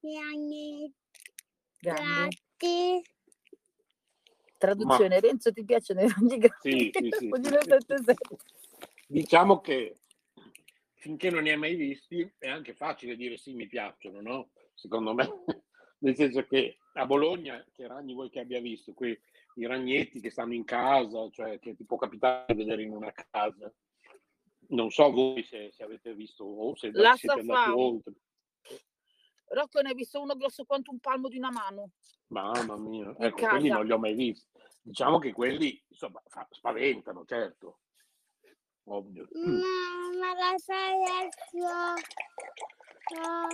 gli 0.00 0.16
anni 0.16 0.92
Grandi. 1.78 2.38
gatti. 2.58 3.02
Traduzione, 4.58 5.20
Renzo 5.20 5.52
ti 5.52 5.64
piacciono 5.64 6.02
i 6.02 6.08
ragni 6.08 6.38
grandi? 6.38 6.60
Sì, 6.60 6.90
sì, 6.92 7.10
sì. 7.10 7.30
Diciamo 9.06 9.60
che 9.60 9.96
finché 11.06 11.30
non 11.30 11.44
ne 11.44 11.52
hai 11.52 11.56
mai 11.56 11.76
visti 11.76 12.28
è 12.36 12.48
anche 12.48 12.74
facile 12.74 13.14
dire 13.14 13.36
sì, 13.36 13.54
mi 13.54 13.68
piacciono, 13.68 14.20
no? 14.20 14.50
Secondo 14.74 15.14
me. 15.14 15.24
Nel 15.98 16.16
senso 16.16 16.44
che 16.44 16.78
a 16.94 17.06
Bologna, 17.06 17.64
che 17.72 17.86
ragni 17.86 18.12
vuoi 18.12 18.28
che 18.28 18.40
abbia 18.40 18.60
visto? 18.60 18.92
Quei, 18.92 19.16
I 19.54 19.66
ragnetti 19.66 20.20
che 20.20 20.30
stanno 20.30 20.52
in 20.52 20.64
casa, 20.64 21.30
cioè 21.30 21.60
che 21.60 21.76
ti 21.76 21.84
può 21.84 21.96
capitare 21.96 22.52
di 22.52 22.64
vedere 22.64 22.82
in 22.82 22.90
una 22.90 23.12
casa. 23.12 23.72
Non 24.68 24.90
so 24.90 25.10
voi 25.12 25.44
se, 25.44 25.70
se 25.70 25.84
avete 25.84 26.12
visto 26.12 26.44
o 26.44 26.74
se 26.74 26.90
La 26.92 27.14
siete 27.14 27.38
andati 27.38 27.70
oltre. 27.70 28.12
Rocco 29.48 29.80
ne 29.80 29.90
ha 29.90 29.94
visto 29.94 30.20
uno 30.20 30.34
grosso 30.34 30.64
quanto 30.64 30.90
un 30.90 30.98
palmo 30.98 31.28
di 31.28 31.36
una 31.38 31.52
mano. 31.52 31.92
Mamma 32.28 32.76
mia, 32.76 33.06
In 33.06 33.14
ecco, 33.16 33.46
quelli 33.46 33.68
non 33.68 33.86
li 33.86 33.92
ho 33.92 33.98
mai 33.98 34.14
visti. 34.14 34.50
Diciamo 34.82 35.20
che 35.20 35.32
quelli 35.32 35.80
insomma, 35.86 36.20
spaventano, 36.50 37.24
certo. 37.24 37.78
Ovvio. 38.88 39.26
No, 39.32 40.18
ma 40.20 40.32
la 40.34 40.54
sai 40.58 41.02
adesso. 41.02 41.66
No, 43.20 43.48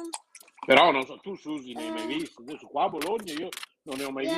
Però 0.66 0.90
non 0.92 1.04
so, 1.06 1.18
tu 1.22 1.34
Susi 1.36 1.72
ne 1.74 1.84
hai 1.84 1.90
mai 1.90 2.06
visti? 2.06 2.42
Adesso 2.42 2.66
qua 2.66 2.84
a 2.84 2.88
Bologna 2.90 3.32
io 3.32 3.48
non 3.82 3.96
ne 3.98 4.04
ho 4.04 4.10
mai 4.10 4.26
io 4.26 4.32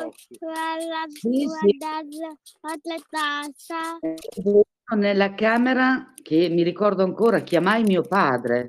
grossi. 0.00 0.36
guarda, 0.38 1.04
Sì, 1.08 1.46
la 2.84 2.96
tassa. 3.08 3.98
Nella 4.96 5.34
camera 5.34 6.12
che 6.20 6.48
mi 6.48 6.62
ricordo 6.62 7.02
ancora, 7.04 7.40
chiamai 7.40 7.82
mio 7.84 8.02
padre. 8.02 8.68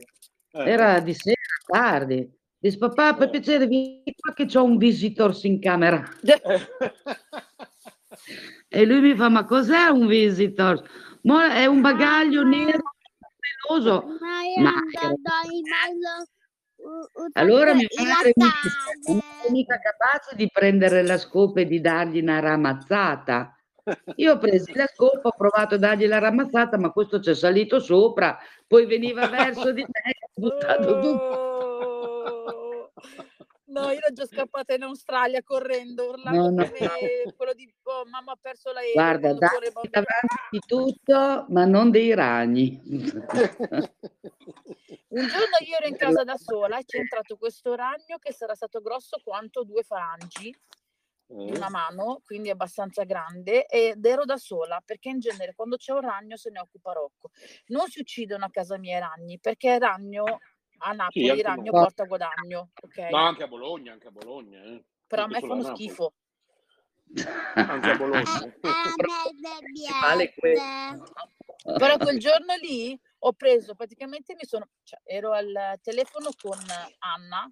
Eh, 0.51 0.69
Era 0.69 0.99
di 0.99 1.13
sera, 1.13 1.35
tardi. 1.65 2.29
Disse, 2.57 2.77
papà, 2.77 3.15
per 3.15 3.27
Eh. 3.27 3.31
piacere, 3.31 3.65
vieni 3.67 4.13
qua 4.15 4.33
che 4.33 4.45
c'ho 4.45 4.63
un 4.63 4.77
visitors 4.77 5.43
in 5.43 5.59
camera. 5.59 6.03
eh. 6.23 6.67
E 8.73 8.85
lui 8.85 9.01
mi 9.01 9.15
fa, 9.15 9.29
ma 9.29 9.45
cos'è 9.45 9.87
un 9.87 10.05
visitor? 10.07 10.81
Mo 11.23 11.39
è 11.39 11.65
un 11.65 11.81
bagaglio 11.81 12.43
nero, 12.43 12.95
peloso. 13.67 14.17
Ma 14.57 14.73
allora 17.33 17.73
mia 17.73 17.87
madre 17.97 18.33
mi 18.35 18.43
non 18.43 18.51
sono 19.01 19.51
mica 19.51 19.79
capace 19.79 20.35
di 20.35 20.49
prendere 20.51 21.03
la 21.03 21.17
scopa 21.17 21.61
e 21.61 21.67
di 21.67 21.79
dargli 21.79 22.21
una 22.21 22.39
ramazzata. 22.39 23.55
Io 24.15 24.33
ho 24.33 24.37
preso 24.37 24.71
la 24.73 24.87
scopa, 24.87 25.29
ho 25.29 25.35
provato 25.37 25.75
a 25.75 25.77
dargli 25.77 26.07
la 26.07 26.19
ramazzata, 26.19 26.77
ma 26.77 26.91
questo 26.91 27.19
c'è 27.19 27.35
salito 27.35 27.79
sopra, 27.79 28.37
poi 28.67 28.85
veniva 28.85 29.27
verso 29.27 29.71
di 29.71 29.81
me 29.81 30.11
e 30.11 30.17
ho 30.21 30.39
buttato 30.39 30.99
tutto. 31.01 32.93
No, 33.71 33.89
io 33.89 33.99
ero 33.99 34.11
già 34.11 34.25
scappata 34.25 34.73
in 34.73 34.83
Australia 34.83 35.41
correndo, 35.43 36.09
urlando 36.09 36.41
No, 36.41 36.49
no. 36.49 36.69
come 36.69 37.33
quello 37.35 37.53
di 37.53 37.73
oh, 37.83 38.05
mamma 38.05 38.33
ha 38.33 38.37
perso 38.39 38.71
l'aereo. 38.73 38.93
Guarda, 38.93 39.33
dai 39.33 39.71
bambino. 39.71 39.89
davanti 39.89 40.35
di 40.51 40.59
tutto, 40.59 41.45
ma 41.49 41.65
non 41.65 41.89
dei 41.89 42.13
ragni. 42.13 42.81
Un 45.11 45.27
giorno 45.27 45.57
io 45.65 45.77
ero 45.77 45.87
in 45.87 45.95
casa 45.95 46.23
da 46.23 46.37
sola 46.37 46.77
e 46.77 46.85
c'è 46.85 46.99
entrato 46.99 47.37
questo 47.37 47.75
ragno 47.75 48.17
che 48.19 48.33
sarà 48.33 48.55
stato 48.55 48.81
grosso 48.81 49.19
quanto 49.23 49.63
due 49.63 49.83
falangi 49.83 50.53
di 51.33 51.51
una 51.55 51.69
mano, 51.69 52.21
quindi 52.25 52.49
abbastanza 52.49 53.03
grande, 53.03 53.65
ed 53.65 54.05
ero 54.05 54.25
da 54.25 54.37
sola 54.37 54.81
perché 54.83 55.09
in 55.09 55.19
genere 55.19 55.53
quando 55.55 55.77
c'è 55.77 55.93
un 55.93 56.01
ragno 56.01 56.35
se 56.35 56.49
ne 56.49 56.59
occupa 56.59 56.91
Rocco. 56.91 57.29
Non 57.67 57.87
si 57.87 58.01
uccidono 58.01 58.45
a 58.45 58.49
casa 58.49 58.77
mia 58.77 58.97
i 58.97 58.99
ragni 58.99 59.39
perché 59.39 59.73
il 59.73 59.79
ragno 59.79 60.39
a 60.81 60.91
Napoli 60.93 61.29
anche 61.29 61.41
il 61.41 61.47
ragno 61.47 61.71
no. 61.71 61.79
porta 61.81 62.03
guadagno, 62.05 62.69
ok? 62.81 62.97
No, 63.09 63.17
anche 63.17 63.43
a 63.43 63.47
Bologna, 63.47 63.91
anche 63.93 64.07
a 64.07 64.11
Bologna. 64.11 64.61
eh. 64.63 64.83
Però 65.07 65.21
a 65.23 65.25
Anche 65.25 65.39
me 65.39 65.45
a 65.45 65.47
fanno 65.47 65.61
Napoli. 65.61 65.75
schifo. 65.75 66.13
Anche 67.55 67.89
a 67.89 67.95
Bologna. 67.97 68.21
A 68.21 68.39
me 68.41 68.53
Vale. 70.01 70.33
Però 71.77 71.97
quel 71.97 72.19
giorno 72.19 72.55
lì 72.55 72.99
ho 73.19 73.33
preso 73.33 73.75
praticamente 73.75 74.33
mi 74.33 74.45
sono 74.45 74.67
cioè, 74.83 74.99
ero 75.03 75.31
al 75.31 75.77
telefono 75.81 76.29
con 76.41 76.57
Anna 76.99 77.51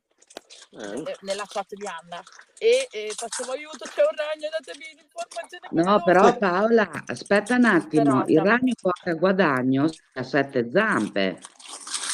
Eh. 0.71 1.01
eh, 1.11 1.17
nella 1.21 1.45
chat 1.47 1.73
di 1.75 1.86
Anna 1.86 2.21
e, 2.57 2.88
e 2.89 3.11
facevo 3.15 3.51
aiuto 3.51 3.86
c'è 3.86 4.01
un 4.01 4.15
ragno 4.15 4.49
datemi 4.49 4.86
l'informazione 4.95 5.67
No, 5.71 5.84
veloce." 5.84 6.03
però 6.05 6.38
Paola, 6.38 7.03
aspetta 7.05 7.55
un 7.55 7.65
attimo, 7.65 8.19
il 8.21 8.25
Disperata. 8.25 8.49
ragno 8.49 8.73
porta 8.82 9.13
guadagno 9.13 9.89
ha 10.13 10.23
sette 10.23 10.69
zampe. 10.71 11.39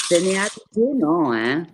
Se 0.07 0.21
ne 0.21 0.37
ha 0.37 0.45
più, 0.69 0.95
no, 0.97 1.35
eh? 1.35 1.65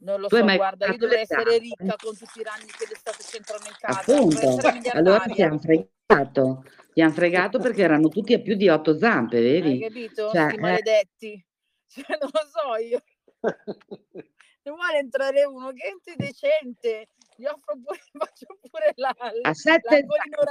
non 0.00 0.20
lo 0.20 0.28
Tu 0.28 0.36
hai 0.36 0.48
so 0.48 0.56
guarda 0.56 0.86
io 0.86 0.96
dovrei 0.96 1.16
le 1.16 1.22
essere 1.22 1.58
ricca 1.58 1.96
con 1.96 2.16
tutti 2.16 2.40
i 2.40 2.42
ragni 2.42 2.66
che 2.66 2.86
d'estate 2.86 3.24
c'entrano 3.24 3.64
in 3.66 3.74
casa 3.78 4.02
dovrei 4.06 4.54
Appunto, 4.56 4.96
allora 4.96 5.24
ti 5.24 5.42
hanno 5.42 5.58
fregato. 5.58 6.64
Ti 6.92 7.02
hanno 7.02 7.12
fregato 7.12 7.58
perché 7.58 7.82
erano 7.82 8.08
tutti 8.08 8.32
a 8.32 8.40
più 8.40 8.54
di 8.54 8.68
otto 8.68 8.96
zampe, 8.96 9.36
hai 9.36 9.42
vedi? 9.42 9.78
capito? 9.80 10.30
Cioè, 10.30 10.54
eh. 10.54 10.58
maledetti 10.58 11.46
cioè, 11.88 12.18
non 12.20 12.30
lo 12.32 12.40
so 12.50 12.76
io 12.82 13.02
ne 13.40 14.70
vuole 14.70 14.98
entrare 14.98 15.44
uno 15.44 15.70
che 15.72 15.88
entri 15.88 16.14
decente 16.16 17.08
gli 17.36 17.44
offro 17.44 17.76
pure 17.82 17.98
faccio 18.12 18.58
pure 18.68 18.92
la, 18.96 19.14
A 19.42 19.54
sette 19.54 20.06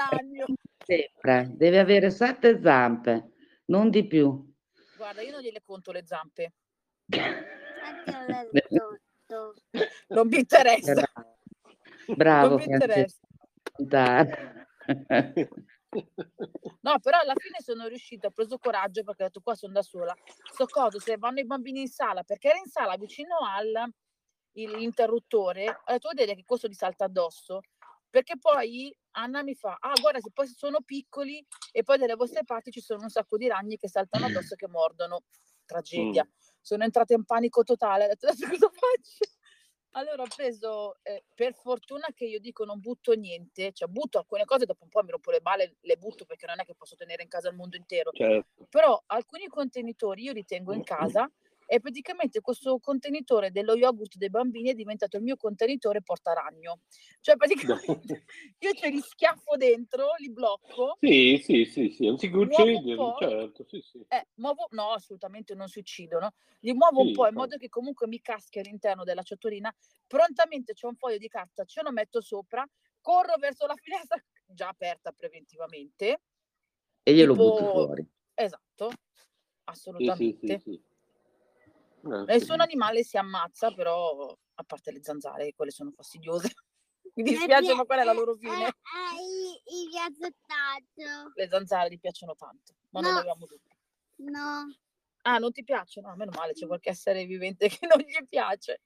ragno 0.09 0.45
sempre. 0.85 1.51
Deve 1.53 1.79
avere 1.79 2.09
sette 2.11 2.59
zampe, 2.61 3.31
non 3.65 3.89
di 3.89 4.07
più. 4.07 4.43
guarda 4.95 5.21
io 5.21 5.31
non 5.31 5.41
gliele 5.41 5.61
conto 5.61 5.91
le 5.91 6.05
zampe 6.05 6.43
le. 6.43 6.53
Non 10.07 10.27
mi 10.27 10.37
interessa 10.37 10.93
Bravo, 10.93 11.35
Bravo 12.15 12.57
non 12.57 12.57
mi 12.57 12.65
interessa. 12.65 13.17
No, 16.81 16.99
però 16.99 17.19
alla 17.19 17.33
fine 17.35 17.59
sono 17.59 17.87
riuscita, 17.87 18.27
ho 18.27 18.31
preso 18.31 18.57
coraggio 18.57 19.03
perché 19.03 19.23
ho 19.23 19.25
detto 19.27 19.41
qua 19.41 19.55
sono 19.55 19.73
da 19.73 19.81
sola. 19.81 20.13
Sto 20.51 20.65
coso, 20.67 20.99
se 20.99 21.17
vanno 21.17 21.39
i 21.39 21.45
bambini 21.45 21.81
in 21.81 21.87
sala, 21.87 22.23
perché 22.23 22.49
era 22.49 22.59
in 22.59 22.67
sala 22.67 22.95
vicino 22.97 23.37
all'interruttore, 24.53 25.67
ho 25.67 25.91
detto 25.91 26.09
vedete 26.09 26.35
che 26.35 26.43
questo 26.45 26.67
gli 26.67 26.73
salta 26.73 27.05
addosso. 27.05 27.61
Perché 28.09 28.37
poi 28.37 28.97
Anna 29.11 29.43
mi 29.43 29.53
fa, 29.53 29.75
ah 29.79 29.91
guarda 29.99 30.19
se 30.21 30.31
poi 30.31 30.47
sono 30.47 30.79
piccoli 30.81 31.45
e 31.71 31.83
poi 31.83 31.97
dalle 31.97 32.15
vostre 32.15 32.45
parti 32.45 32.71
ci 32.71 32.79
sono 32.79 33.01
un 33.01 33.09
sacco 33.09 33.35
di 33.35 33.47
ragni 33.47 33.77
che 33.77 33.89
saltano 33.89 34.27
addosso 34.27 34.53
e 34.53 34.57
che 34.57 34.67
mordono. 34.69 35.23
Tragedia. 35.65 36.25
Sono 36.67 36.83
entrata 36.83 37.13
in 37.13 37.23
panico 37.23 37.63
totale, 37.63 38.03
ho 38.03 38.07
detto 38.09 38.27
adesso 38.27 38.45
cosa 38.45 38.69
faccio? 38.69 39.31
Allora 39.91 40.23
ho 40.23 40.27
preso, 40.35 40.97
eh, 41.01 41.23
per 41.33 41.53
fortuna 41.53 42.07
che 42.13 42.25
io 42.25 42.41
dico 42.41 42.65
non 42.65 42.81
butto 42.81 43.13
niente, 43.13 43.71
cioè 43.71 43.87
butto 43.87 44.17
alcune 44.17 44.43
cose, 44.43 44.65
dopo 44.65 44.83
un 44.83 44.89
po' 44.89 45.01
mi 45.01 45.11
rompo 45.11 45.31
le 45.31 45.39
balle, 45.39 45.77
le 45.79 45.95
butto 45.95 46.25
perché 46.25 46.45
non 46.45 46.59
è 46.59 46.65
che 46.65 46.75
posso 46.75 46.97
tenere 46.97 47.23
in 47.23 47.29
casa 47.29 47.47
il 47.47 47.55
mondo 47.55 47.77
intero. 47.77 48.11
Certo. 48.11 48.67
Però 48.69 49.01
alcuni 49.05 49.47
contenitori 49.47 50.23
io 50.23 50.33
li 50.33 50.43
tengo 50.43 50.73
in 50.73 50.83
casa 50.83 51.31
e 51.67 51.79
praticamente 51.81 52.41
questo 52.41 52.79
contenitore 52.79 53.51
dello 53.51 53.75
yogurt 53.75 54.15
dei 54.17 54.29
bambini 54.31 54.71
è 54.71 54.73
diventato 54.73 55.17
il 55.17 55.23
mio 55.23 55.35
contenitore 55.37 56.01
portaragno. 56.01 56.81
Cioè 57.21 57.35
praticamente 57.37 58.19
io 58.59 58.73
ce 58.73 58.89
li 58.89 59.01
schiaffo 59.01 59.57
dentro, 59.57 60.07
li 60.19 60.31
blocco, 60.31 60.99
Sì, 61.01 61.39
sì, 61.43 61.65
sì, 61.65 61.89
sì, 61.89 62.05
non 62.05 62.19
si 62.19 62.27
un 62.27 62.37
uccidono, 62.37 63.15
certo, 63.15 63.65
sì, 63.67 63.81
sì. 63.81 64.05
eh, 64.09 64.27
muovo, 64.35 64.67
no 64.71 64.91
assolutamente 64.93 65.53
non 65.55 65.67
si 65.67 65.79
uccidono, 65.79 66.31
li 66.61 66.73
muovo 66.73 67.01
un 67.01 67.09
Sì, 67.09 67.11
po' 67.11 67.27
in 67.27 67.35
modo 67.35 67.57
che 67.57 67.69
comunque 67.69 68.07
mi 68.07 68.21
caschi 68.21 68.59
all'interno 68.59 69.03
della 69.03 69.21
ciotolina, 69.23 69.73
prontamente 70.07 70.73
c'è 70.73 70.87
un 70.87 70.95
foglio 70.95 71.17
di 71.17 71.27
carta, 71.27 71.65
ce 71.65 71.81
lo 71.83 71.91
metto 71.91 72.21
sopra, 72.21 72.65
corro 73.01 73.35
verso 73.37 73.65
la 73.67 73.75
finestra 73.75 74.17
già 74.45 74.69
aperta 74.69 75.11
preventivamente, 75.11 76.21
E 77.03 77.11
glielo 77.15 77.35
Tipo- 77.35 77.37
butti 77.37 77.65
fuori. 77.65 78.07
esatto, 78.35 78.89
Sì, 79.97 80.11
sì, 80.11 80.35
assolutamente. 80.45 80.55
sì, 80.55 80.57
sì. 80.63 80.81
Eh, 82.11 82.25
Nessun 82.25 82.55
sì. 82.55 82.61
animale 82.61 83.03
si 83.03 83.17
ammazza, 83.17 83.71
però 83.73 84.35
a 84.55 84.63
parte 84.63 84.91
le 84.91 85.03
zanzare, 85.03 85.53
quelle 85.55 85.71
sono 85.71 85.91
fastidiose. 85.91 86.47
Mi 87.17 87.23
Mi 87.23 87.29
dispiace, 87.31 87.65
pia- 87.65 87.75
ma 87.75 87.83
quella 87.85 88.01
è 88.01 88.05
la 88.05 88.13
loro 88.13 88.33
eh, 88.33 88.37
fine. 88.37 88.65
eh, 88.67 88.71
i- 89.21 89.81
i 89.81 89.89
gazzettato. 89.89 91.31
Le 91.33 91.47
zanzare 91.49 91.89
gli 91.89 91.99
piacciono 91.99 92.35
tanto, 92.35 92.73
ma 92.89 93.01
non 93.01 93.13
No. 93.13 93.19
avevamo 93.19 93.45
dubbi. 93.45 93.75
No. 94.17 94.75
Ah, 95.23 95.37
non 95.39 95.51
ti 95.51 95.63
piacciono? 95.63 96.09
Ah, 96.09 96.15
meno 96.15 96.31
male, 96.35 96.53
c'è 96.53 96.67
qualche 96.67 96.89
essere 96.91 97.25
vivente 97.25 97.67
che 97.79 97.87
non 97.87 97.99
gli 97.99 98.25
piace. 98.27 98.81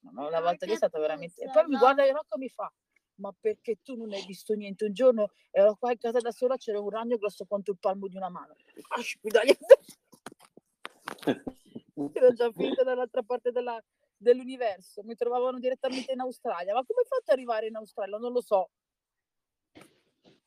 No, 0.00 0.10
no, 0.12 0.26
una 0.28 0.40
volta 0.40 0.64
lì 0.66 0.72
è 0.72 0.76
stata 0.76 0.98
veramente... 0.98 1.42
E 1.42 1.50
poi 1.50 1.66
mi 1.66 1.76
guarda 1.76 2.04
il 2.06 2.12
Rocco 2.14 2.34
e 2.36 2.38
mi 2.38 2.48
fa, 2.48 2.72
ma 3.16 3.32
perché 3.38 3.76
tu 3.82 3.94
non 3.96 4.12
hai 4.12 4.24
visto 4.24 4.54
niente? 4.54 4.84
Un 4.86 4.92
giorno 4.94 5.30
ero 5.50 5.76
qua 5.76 5.90
in 5.92 5.98
casa 5.98 6.18
da 6.20 6.30
sola, 6.30 6.56
c'era 6.56 6.80
un 6.80 6.88
ragno 6.90 7.16
grosso 7.18 7.44
quanto 7.44 7.72
il 7.72 7.78
palmo 7.78 8.08
di 8.08 8.16
una 8.16 8.30
mano. 8.30 8.54
Ah, 8.90 9.02
spidaglia. 9.02 9.54
Ero 12.14 12.32
già 12.32 12.50
finita 12.52 12.82
dall'altra 12.84 13.22
parte 13.22 13.50
della- 13.50 13.82
dell'universo, 14.16 15.02
mi 15.02 15.14
trovavano 15.14 15.58
direttamente 15.58 16.12
in 16.12 16.20
Australia. 16.20 16.74
Ma 16.74 16.84
come 16.84 17.00
hai 17.00 17.06
fatto 17.06 17.30
ad 17.30 17.38
arrivare 17.38 17.66
in 17.66 17.76
Australia? 17.76 18.18
Non 18.18 18.32
lo 18.32 18.40
so. 18.40 18.70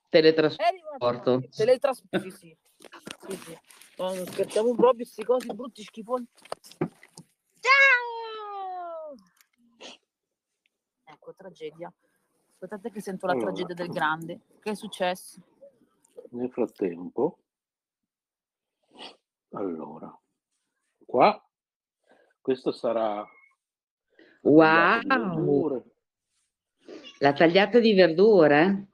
Teletrasporto. 0.09 1.41
Teletrasporto. 1.55 2.19
Sì, 2.19 2.31
sì. 2.31 2.57
sì, 3.27 3.35
sì. 3.37 3.59
No, 3.97 4.13
non 4.13 4.25
scherziamo 4.25 4.73
proprio, 4.73 5.03
questi 5.05 5.23
cosi 5.23 5.53
brutti, 5.53 5.83
schifoni. 5.83 6.27
Ciao! 7.59 9.15
Ecco, 11.03 11.33
tragedia. 11.35 11.93
Aspettate 12.53 12.91
che 12.91 13.01
sento 13.01 13.25
la 13.25 13.33
Allora. 13.33 13.51
tragedia 13.51 13.75
del 13.75 13.89
grande. 13.89 14.39
Che 14.59 14.71
è 14.71 14.75
successo? 14.75 15.41
Nel 16.31 16.51
frattempo, 16.51 17.37
allora, 19.51 20.20
qua, 21.11 21.45
questo 22.39 22.71
sarà 22.71 23.27
Wow! 24.43 25.83
La 27.19 27.33
tagliata 27.33 27.79
di 27.79 27.93
verdure? 27.93 28.87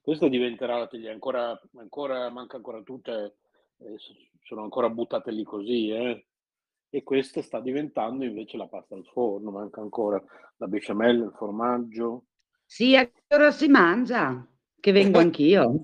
Questo 0.00 0.28
diventerà 0.28 0.78
la 0.78 0.88
teglia, 0.88 1.12
ancora, 1.12 1.60
ancora, 1.76 2.30
manca 2.30 2.56
ancora 2.56 2.80
tutta, 2.80 3.22
eh, 3.22 3.96
sono 4.42 4.62
ancora 4.62 4.88
buttate 4.88 5.30
lì 5.30 5.44
così, 5.44 5.90
eh. 5.90 6.26
E 6.88 7.02
questa 7.02 7.42
sta 7.42 7.60
diventando 7.60 8.24
invece 8.24 8.56
la 8.56 8.66
pasta 8.66 8.94
al 8.94 9.04
forno, 9.04 9.50
manca 9.50 9.82
ancora 9.82 10.20
la 10.56 10.66
besciamella, 10.66 11.26
il 11.26 11.34
formaggio. 11.36 12.24
Sì, 12.64 12.96
a 12.96 13.06
che 13.06 13.34
ora 13.34 13.50
si 13.50 13.68
mangia? 13.68 14.44
Che 14.80 14.92
vengo 14.92 15.18
anch'io. 15.20 15.80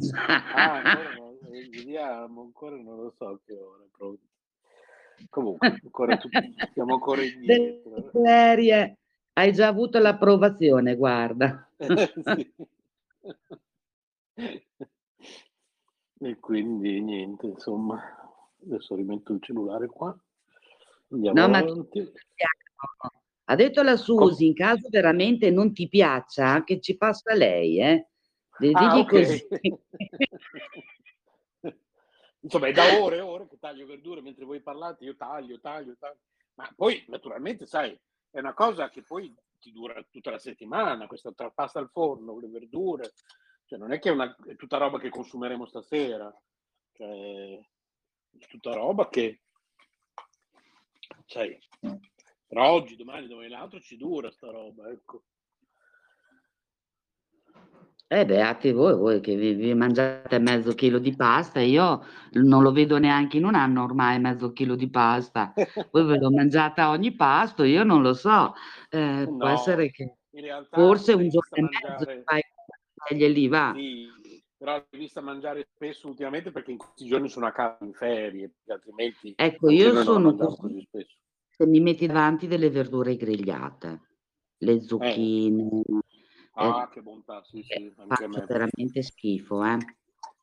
Ah, 0.55 0.77
ancora 0.77 1.11
eh, 1.53 1.69
vediamo, 1.69 2.41
ancora 2.41 2.77
non 2.77 2.97
lo 2.97 3.15
so 3.19 3.27
a 3.27 3.39
che 3.45 3.53
ora. 3.53 3.85
proprio. 3.93 4.33
Comunque, 5.29 5.79
ancora 5.83 6.17
tu- 6.17 6.29
siamo 6.73 6.95
ancora 6.95 7.23
indietro. 7.23 7.91
Delle 7.91 8.11
serie. 8.13 8.99
Hai 9.33 9.53
già 9.53 9.67
avuto 9.69 9.99
l'approvazione, 9.99 10.97
guarda. 10.97 11.69
Sì. 12.25 12.53
E 16.21 16.39
quindi 16.41 17.01
niente, 17.01 17.47
insomma, 17.47 18.01
adesso 18.65 18.95
rimetto 18.95 19.33
il 19.33 19.43
cellulare 19.43 19.87
qua. 19.89 20.17
Andiamo 21.11 21.41
No, 21.41 21.49
ma 21.49 21.59
avanti. 21.59 22.13
ha 23.45 23.55
detto 23.55 23.83
la 23.83 23.97
Susi, 23.97 24.47
in 24.47 24.55
caso 24.55 24.89
veramente 24.91 25.51
non 25.51 25.73
ti 25.73 25.89
piaccia, 25.89 26.65
che 26.65 26.81
ci 26.81 26.97
passa 26.97 27.35
lei, 27.35 27.81
eh? 27.81 28.07
Ah, 28.51 28.59
Digli 28.59 29.01
ok. 29.01 29.07
così. 29.07 29.47
Insomma, 32.45 32.67
è 32.67 32.73
da 32.73 33.01
ore 33.01 33.17
e 33.17 33.21
ore 33.21 33.49
che 33.49 33.59
taglio 33.59 33.87
verdure 33.87 34.21
mentre 34.21 34.45
voi 34.45 34.61
parlate, 34.61 35.05
io 35.05 35.17
taglio, 35.17 35.59
taglio, 35.61 35.97
taglio. 35.99 36.21
Ma 36.55 36.71
poi, 36.77 37.03
naturalmente, 37.09 37.65
sai, 37.67 37.99
è 38.31 38.39
una 38.39 38.53
cosa 38.53 38.91
che 38.91 39.03
poi 39.03 39.35
ti 39.59 39.73
dura 39.73 40.05
tutta 40.11 40.31
la 40.31 40.39
settimana, 40.39 41.07
questa 41.07 41.33
pasta 41.33 41.79
al 41.79 41.89
forno, 41.91 42.39
le 42.39 42.49
verdure. 42.49 43.15
Cioè, 43.65 43.79
non 43.79 43.93
è 43.93 43.99
che 43.99 44.11
è, 44.11 44.13
una, 44.13 44.37
è 44.47 44.57
tutta 44.57 44.77
roba 44.77 44.99
che 44.99 45.09
consumeremo 45.09 45.65
stasera. 45.65 46.31
Cioè, 46.93 47.59
è 48.39 48.47
tutta 48.47 48.75
roba 48.75 49.09
che, 49.09 49.41
sai, 51.25 51.59
tra 52.47 52.71
oggi, 52.71 52.95
domani, 52.95 53.27
domani 53.27 53.49
l'altro 53.49 53.81
ci 53.81 53.97
dura 53.97 54.31
sta 54.31 54.51
roba, 54.51 54.91
ecco. 54.91 55.25
Eh, 58.15 58.25
beati 58.25 58.71
voi, 58.71 58.95
voi 58.95 59.21
che 59.21 59.35
vi, 59.35 59.55
vi 59.55 59.75
mangiate 59.75 60.39
mezzo 60.39 60.73
chilo 60.73 61.01
di 61.01 61.17
pasta, 61.17 61.59
io 61.59 62.05
non 62.35 62.63
lo 62.63 62.71
vedo 62.71 62.97
neanche 62.99 63.39
in 63.39 63.45
un 63.45 63.57
anno 63.57 63.83
ormai 63.83 64.21
mezzo 64.21 64.53
chilo 64.53 64.77
di 64.77 64.89
pasta. 64.89 65.53
Voi 65.91 66.05
ve 66.05 66.19
lo 66.19 66.31
mangiate 66.31 66.81
a 66.81 66.91
ogni 66.91 67.13
pasto, 67.17 67.65
io 67.65 67.83
non 67.83 68.03
lo 68.03 68.15
so. 68.15 68.55
Eh, 68.89 69.25
può 69.27 69.49
No, 69.49 69.49
essere 69.49 69.91
che 69.91 70.15
forse 70.71 71.15
un 71.15 71.29
giorno 71.29 71.57
e 71.57 71.63
mezzo 71.63 72.23
fai 72.23 72.43
e 73.11 73.29
lì 73.29 73.49
va. 73.49 73.73
Sì, 73.75 74.09
però 74.57 74.77
l'ho 74.77 74.87
vista 74.97 75.21
mangiare 75.21 75.67
spesso 75.75 76.07
ultimamente 76.07 76.53
perché 76.53 76.71
in 76.71 76.79
questi 76.79 77.07
giorni 77.07 77.29
sono 77.29 77.47
a 77.47 77.51
casa 77.53 77.79
in 77.85 77.95
ferie, 77.95 78.53
altrimenti 78.69 79.33
Ecco, 79.37 79.71
io 79.71 80.03
sono 80.03 80.37
così. 80.37 80.61
così 80.61 80.87
spesso. 80.89 81.17
Se 81.51 81.67
mi 81.67 81.81
metti 81.81 82.07
davanti 82.07 82.47
delle 82.47 82.71
verdure 82.71 83.17
grigliate, 83.17 84.01
le 84.59 84.81
zucchine, 84.83 85.83
Ah, 86.57 86.89
che 86.89 87.03
bontà, 87.03 87.43
sì, 87.45 87.63
sì, 87.63 87.73
eh, 87.73 87.93
anche 87.97 88.25
a 88.25 88.29
faccio 88.29 88.41
me. 88.41 88.47
veramente 88.47 89.03
schifo, 89.03 89.65
eh. 89.65 89.77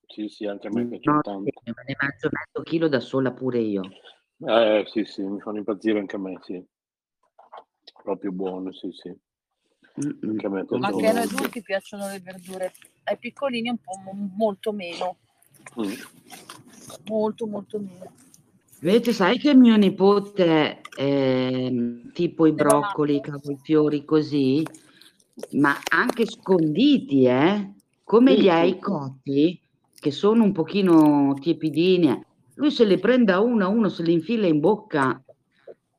Sì, 0.07 0.27
sì, 0.27 0.45
anche 0.45 0.67
a 0.67 0.71
me 0.71 0.85
piacciono 0.87 1.15
No, 1.17 1.21
tanto. 1.21 1.41
me 1.63 1.73
ne 1.87 1.95
mangio 1.99 2.29
mezzo 2.31 2.63
chilo 2.63 2.89
da 2.89 2.99
sola 2.99 3.31
pure 3.31 3.59
io. 3.59 3.81
Eh, 4.39 4.83
sì, 4.87 5.05
sì, 5.05 5.21
mi 5.23 5.39
fanno 5.39 5.59
impazzire 5.59 5.99
anche 5.99 6.17
a 6.17 6.19
me, 6.19 6.37
sì. 6.41 6.61
Proprio 8.03 8.31
buone, 8.31 8.73
sì, 8.73 8.91
sì. 8.91 9.07
Anche 9.95 10.45
a 10.45 10.49
me 10.49 10.59
Ma 10.59 10.65
piacciono 10.65 10.85
anche 10.87 11.07
a 11.07 11.11
noi 11.13 11.21
molto. 11.21 11.35
adulti 11.35 11.61
piacciono 11.61 12.07
le 12.09 12.19
verdure. 12.19 12.73
Ai 13.03 13.17
piccolini 13.17 13.69
un 13.69 13.77
po' 13.77 13.97
mo- 14.03 14.31
molto 14.35 14.73
meno. 14.73 15.17
Mm. 15.79 15.93
Molto, 17.05 17.47
molto 17.47 17.79
meno. 17.79 18.11
Invece 18.81 19.13
sai 19.13 19.37
che 19.37 19.53
mio 19.53 19.77
nipote, 19.77 20.81
ehm, 20.97 22.11
tipo 22.11 22.47
i 22.47 22.51
broccoli, 22.51 23.15
i 23.17 23.21
cavolfiori 23.21 24.03
così, 24.03 24.65
ma 25.51 25.75
anche 25.91 26.25
sconditi, 26.25 27.25
eh? 27.25 27.73
Come 28.03 28.33
Sì, 28.33 28.41
li 28.41 28.49
sì, 28.49 28.49
hai 28.49 28.71
sì. 28.73 28.79
cotti, 28.79 29.61
che 29.99 30.11
sono 30.11 30.43
un 30.43 30.51
pochino 30.51 31.33
tiepidini, 31.39 32.19
lui 32.55 32.71
se 32.71 32.85
li 32.85 32.99
prende 32.99 33.31
a 33.31 33.39
uno 33.39 33.63
a 33.65 33.67
uno, 33.67 33.89
se 33.89 34.03
li 34.03 34.13
infila 34.13 34.47
in 34.47 34.59
bocca. 34.59 35.21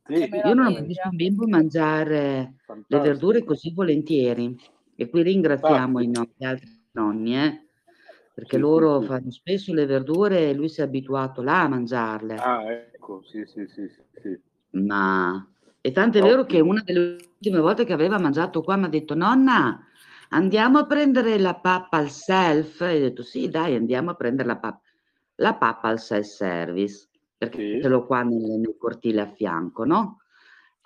Sì, 0.07 0.28
Io 0.45 0.55
non 0.55 0.66
ho 0.66 0.70
mai 0.70 0.85
visto 0.87 1.09
un 1.09 1.16
bimbo 1.16 1.47
mangiare 1.47 2.55
le 2.87 3.01
verdure 3.01 3.39
fantastico. 3.39 3.45
così 3.45 3.72
volentieri. 3.72 4.57
E 4.95 5.09
qui 5.09 5.22
ringraziamo 5.22 6.01
i, 6.01 6.07
Fantastico. 6.07 6.11
no- 6.11 6.30
gli 6.37 6.45
altri 6.45 6.68
nonni, 6.93 7.37
eh? 7.37 7.66
Perché 8.35 8.57
Sì, 8.57 8.62
sì, 8.62 8.62
loro 8.62 8.99
sì. 8.99 9.05
fanno 9.07 9.30
spesso 9.30 9.72
le 9.72 9.87
verdure 9.87 10.51
e 10.51 10.55
lui 10.55 10.68
si 10.68 10.80
è 10.80 10.85
abituato 10.85 11.43
là 11.43 11.62
a 11.62 11.68
mangiarle. 11.68 12.37
Ah, 12.37 12.70
ecco, 12.70 13.22
sì, 13.22 13.45
sì, 13.47 13.66
sì, 13.68 13.89
sì, 13.89 14.03
sì. 14.20 14.41
Ma 14.72 15.47
e 15.85 15.91
tanto 15.93 16.18
è 16.18 16.22
vero 16.22 16.45
che 16.47 16.61
una 16.61 16.80
delle 16.85 17.16
ultime 17.20 17.59
volte 17.59 17.85
che 17.85 17.93
aveva 17.93 18.18
mangiato 18.18 18.62
qua 18.62 18.76
mi 18.76 18.85
ha 18.85 18.89
detto: 18.89 19.14
Nonna, 19.14 19.85
andiamo 20.30 20.78
a 20.78 20.87
prendere 20.87 21.39
la 21.39 21.55
pappa 21.57 21.97
al 21.99 22.09
self. 22.11 22.80
E 22.83 22.97
ho 22.97 23.01
detto: 23.01 23.22
Sì, 23.22 23.49
dai, 23.49 23.74
andiamo 23.76 24.11
a 24.11 24.14
prendere 24.14 24.49
la 24.49 24.59
pappa. 24.59 24.80
La 25.37 25.55
pappa 25.57 25.89
al 25.89 25.99
self-service, 25.99 27.09
perché 27.37 27.59
Sì, 27.59 27.80
ce 27.80 27.89
l'ho 27.89 28.07
qua 28.07 28.22
nel, 28.22 28.41
nel 28.61 28.76
cortile 28.78 29.22
a 29.22 29.26
fianco, 29.26 29.85
no? 29.85 30.18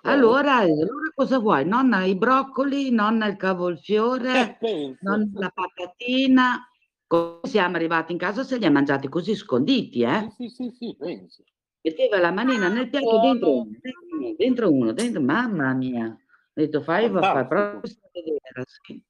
certo. 0.01 0.09
Allora, 0.09 0.61
eh, 0.63 0.71
allora 0.71 1.11
cosa 1.13 1.37
vuoi? 1.39 1.65
Nonna 1.65 2.03
i 2.05 2.15
broccoli, 2.15 2.91
nonna 2.91 3.27
il 3.27 3.35
Eh, 3.35 3.37
cavolfiore, 3.37 4.57
pensa. 4.59 4.99
nonna 5.01 5.27
la 5.33 5.51
patatina. 5.53 6.67
Come 7.05 7.39
siamo 7.43 7.75
arrivati 7.75 8.11
in 8.13 8.17
casa 8.17 8.43
se 8.43 8.57
li 8.57 8.65
ha 8.65 8.71
mangiati 8.71 9.07
così 9.09 9.35
sconditi, 9.35 10.01
eh? 10.01 10.29
Sì, 10.37 10.49
sì, 10.49 10.49
sì, 10.49 10.69
sì, 10.71 10.95
pensa. 10.97 11.43
Metteva 11.87 12.19
la 12.19 12.31
manina 12.31 12.67
nel 12.67 12.89
piatto 12.89 13.19
dentro 13.19 13.49
Buono. 13.49 13.69
uno, 13.69 13.79
dentro 13.79 14.09
uno, 14.11 14.33
dentro 14.35 14.71
uno, 14.71 14.91
dentro, 14.91 15.21
mamma 15.21 15.73
mia. 15.73 16.07
Ho 16.07 16.51
detto, 16.53 16.81
fai, 16.81 17.09
fa, 17.09 17.21
fai 17.21 17.47
proprio 17.47 17.81
vedere, 18.11 18.63
sì. 18.65 19.03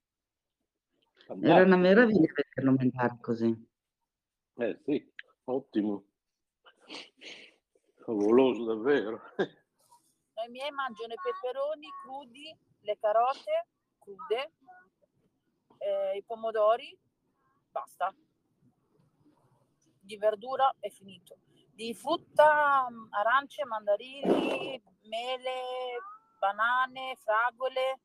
Era 1.41 1.63
una 1.63 1.75
meraviglia 1.75 2.31
vederlo 2.33 2.77
mangiare 2.77 3.17
così. 3.19 3.67
Eh 4.55 4.79
sì, 4.85 5.11
ottimo. 5.45 6.05
Favoloso 7.95 8.63
davvero. 8.65 9.21
No, 9.37 10.43
I 10.45 10.49
miei 10.49 10.71
mangiano 10.71 11.13
i 11.13 11.17
peperoni 11.21 11.87
crudi, 12.03 12.55
le 12.81 12.97
carote 12.99 13.67
crude, 13.99 14.51
eh, 15.79 16.17
i 16.17 16.23
pomodori, 16.23 16.97
basta. 17.71 18.13
Di 19.99 20.15
verdura 20.15 20.73
è 20.79 20.89
finito. 20.89 21.37
Di 21.77 21.93
frutta, 21.93 22.87
arance, 23.11 23.63
mandarini, 23.65 24.81
mele, 25.03 25.61
banane, 26.39 27.15
fragole, 27.17 27.99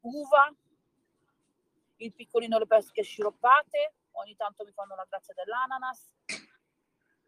uva, 0.00 0.54
il 1.96 2.12
piccolino 2.12 2.58
le 2.58 2.66
pesche 2.66 3.02
sciroppate, 3.02 3.94
ogni 4.10 4.36
tanto 4.36 4.64
mi 4.64 4.72
fanno 4.72 4.94
la 4.94 5.06
grazia 5.08 5.32
dell'ananas, 5.32 6.10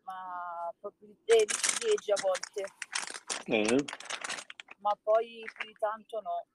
ma 0.03 0.71
proprio 0.79 1.09
eh, 1.25 1.45
di 1.47 1.55
ciliegie 1.55 2.13
a 2.13 2.21
volte. 2.21 2.65
Eh? 3.47 3.85
ma 4.81 4.93
poi 5.03 5.43
più 5.55 5.69
di 5.69 5.77
tanto 5.79 6.21
no. 6.21 6.47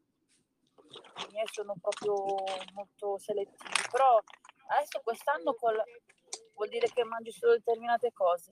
I 1.28 1.32
miei 1.32 1.48
sono 1.52 1.74
proprio 1.82 2.36
molto 2.74 3.18
selettivi, 3.18 3.82
però 3.90 4.22
adesso 4.68 5.02
quest'anno 5.04 5.56
col- 5.56 5.84
vuol 6.60 6.68
dire 6.70 6.90
che 6.90 7.06
mangi 7.06 7.32
solo 7.32 7.54
determinate 7.54 8.12
cose. 8.12 8.50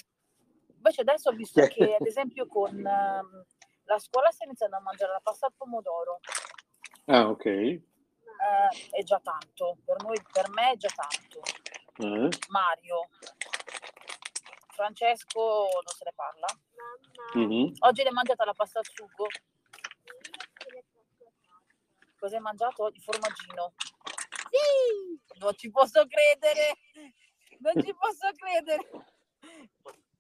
Invece 0.78 1.02
adesso 1.02 1.30
ho 1.30 1.34
visto 1.34 1.62
che 1.68 1.98
ad 2.00 2.06
esempio 2.08 2.48
con 2.48 2.74
ehm, 2.74 3.46
la 3.84 4.00
scuola 4.00 4.32
sta 4.32 4.46
iniziando 4.46 4.78
a 4.78 4.80
mangiare 4.80 5.12
la 5.12 5.20
pasta 5.22 5.48
al 5.48 5.54
pomodoro, 5.58 6.20
Ah, 7.08 7.28
ok. 7.28 7.46
eh, 7.46 7.82
è 8.92 9.04
già 9.04 9.20
tanto, 9.20 9.78
per 9.84 10.02
noi, 10.04 10.18
per 10.32 10.50
me 10.52 10.72
è 10.72 10.78
già 10.78 10.88
tanto. 10.88 11.42
Eh? 12.00 12.30
Mario, 12.50 13.10
Francesco 14.74 15.68
non 15.74 15.94
se 15.98 16.06
ne 16.06 16.14
parla. 16.16 16.48
Mhm. 17.34 17.74
Oggi 17.80 18.04
l'hai 18.04 18.14
mangiata 18.14 18.46
la 18.46 18.54
pasta 18.54 18.80
al 18.80 18.86
sugo? 18.86 19.28
Cosa 22.18 22.36
hai 22.38 22.42
mangiato 22.42 22.84
oggi? 22.84 23.02
Formaggino. 23.02 23.74
Non 25.40 25.54
ci 25.56 25.70
posso 25.70 26.06
credere. 26.08 26.78
Non 27.60 27.74
ci 27.84 27.94
posso 27.94 28.30
credere. 28.36 28.90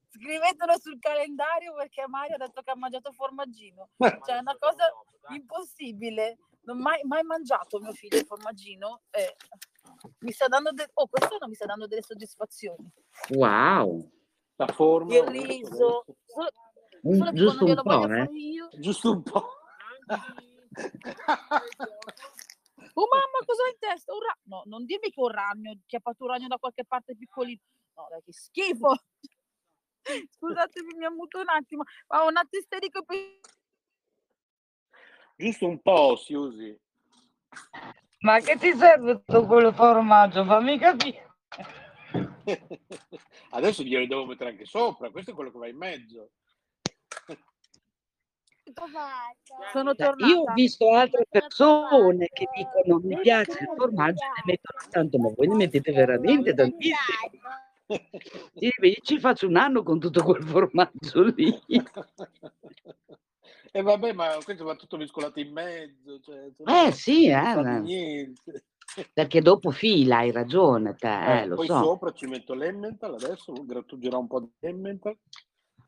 Scrivetelo 0.10 0.78
sul 0.80 0.98
calendario 1.00 1.76
perché 1.76 2.06
Mario 2.08 2.36
ha 2.36 2.40
detto 2.40 2.62
che 2.62 2.72
ha 2.72 2.76
mangiato 2.76 3.12
formaggino. 3.12 3.90
Cioè, 3.98 4.36
è 4.36 4.40
una 4.40 4.56
cosa 4.58 4.92
impossibile. 5.30 6.38
Non 6.62 6.78
ho 6.78 6.82
mai, 6.82 7.02
mai 7.04 7.24
mangiato 7.24 7.80
mio 7.80 7.94
figlio 7.94 8.18
il 8.18 8.26
formaggino. 8.26 9.02
e 9.12 9.36
mi 10.20 10.32
sta 10.32 10.48
dando 10.48 10.72
de- 10.72 10.90
oh, 10.94 11.08
quest'anno 11.08 11.48
mi 11.48 11.54
sta 11.56 11.66
dando 11.66 11.88
delle 11.88 12.02
soddisfazioni. 12.02 12.90
Wow, 13.30 14.12
La 14.56 14.68
forma. 14.68 15.16
Il 15.16 15.24
riso. 15.28 16.04
Solo, 16.26 16.50
Un- 17.04 17.16
solo 17.18 17.30
che 17.32 17.36
giusto 17.38 17.64
quando 17.66 17.82
un 17.86 18.00
po', 18.02 18.06
eh? 18.06 18.26
fare 18.26 18.32
io. 18.38 18.68
Giusto 18.80 19.12
un 19.12 19.24
po'. 19.24 19.48
Oh 23.00 23.08
mamma, 23.12 23.46
cosa 23.46 23.62
hai 23.64 23.72
in 23.74 23.78
testa? 23.78 23.94
testa 23.94 24.14
un 24.14 24.22
ragno. 24.22 24.42
No, 24.44 24.64
non 24.66 24.86
dirmi 24.86 25.12
che 25.12 25.20
un 25.20 25.30
ragno, 25.30 25.78
che 25.86 25.98
ha 25.98 26.00
fatto 26.00 26.24
un 26.24 26.32
ragno 26.32 26.48
da 26.48 26.58
qualche 26.58 26.84
parte 26.84 27.16
piccolino. 27.16 27.62
No, 27.94 28.08
dai, 28.10 28.24
che 28.24 28.34
schifo. 28.34 28.96
Scusatemi, 30.32 30.96
mi 30.98 31.06
ha 31.06 31.12
muto 31.12 31.40
un 31.40 31.50
attimo. 31.50 31.84
Ma 32.08 32.24
ho 32.24 32.28
un 32.28 32.38
atto 32.38 32.58
isterico 32.58 33.04
per... 33.04 33.40
Giusto 35.36 35.68
un 35.68 35.80
po', 35.80 36.16
Siusi. 36.16 36.76
Ma 38.22 38.40
che 38.40 38.58
ti 38.58 38.74
serve 38.74 39.18
tutto 39.18 39.46
quello 39.46 39.72
formaggio? 39.72 40.44
Fammi 40.44 40.80
capire. 40.80 41.36
Adesso 43.52 43.84
glielo 43.84 44.08
devo 44.08 44.26
mettere 44.26 44.50
anche 44.52 44.66
sopra, 44.66 45.12
questo 45.12 45.32
è 45.32 45.34
quello 45.36 45.52
che 45.52 45.60
va 45.60 45.68
in 45.68 45.78
mezzo. 45.78 46.32
Sono 49.72 49.94
Cioè, 49.96 50.06
tornata. 50.08 50.26
io 50.34 50.40
ho 50.42 50.54
visto 50.54 50.92
altre 50.94 51.26
persone 51.30 52.28
che 52.34 52.48
dicono 52.56 53.00
mi 53.04 53.20
piace 53.20 53.52
il 53.52 53.70
formaggio 53.76 54.24
e 54.24 54.28
ne 54.28 54.42
mettono 54.46 54.80
tanto, 54.90 55.18
ma 55.20 55.30
voi 55.36 55.48
ne 55.48 55.56
mettete 55.56 55.92
veramente 55.92 56.54
tantissimo. 56.54 56.96
Io 58.60 58.72
ci 59.02 59.18
faccio 59.20 59.48
un 59.48 59.56
anno 59.56 59.82
con 59.84 59.98
tutto 60.00 60.22
quel 60.24 60.44
formaggio 60.44 61.24
lì. 61.36 61.58
E 63.70 63.82
vabbè, 63.84 64.12
ma 64.14 64.38
questo 64.44 64.64
va 64.64 64.76
tutto 64.76 64.98
mescolato 64.98 65.40
in 65.40 65.52
mezzo. 65.52 66.20
Cioè, 66.20 66.50
Eh 66.88 66.92
sì, 66.92 67.28
eh, 67.28 68.34
perché 69.14 69.42
dopo 69.42 69.70
fila, 69.70 70.18
hai 70.20 70.32
ragione 70.32 70.96
te, 70.96 71.08
eh, 71.10 71.42
Eh, 71.42 71.46
lo 71.46 71.56
poi 71.58 71.68
so. 71.68 71.84
sopra 71.84 72.12
ci 72.14 72.26
metto 72.26 72.56
l'emmental, 72.56 73.14
adesso 73.14 73.54
grattugerò 73.54 74.18
un 74.20 74.28
po' 74.28 74.40
di 74.40 74.50
emmental. 74.62 75.16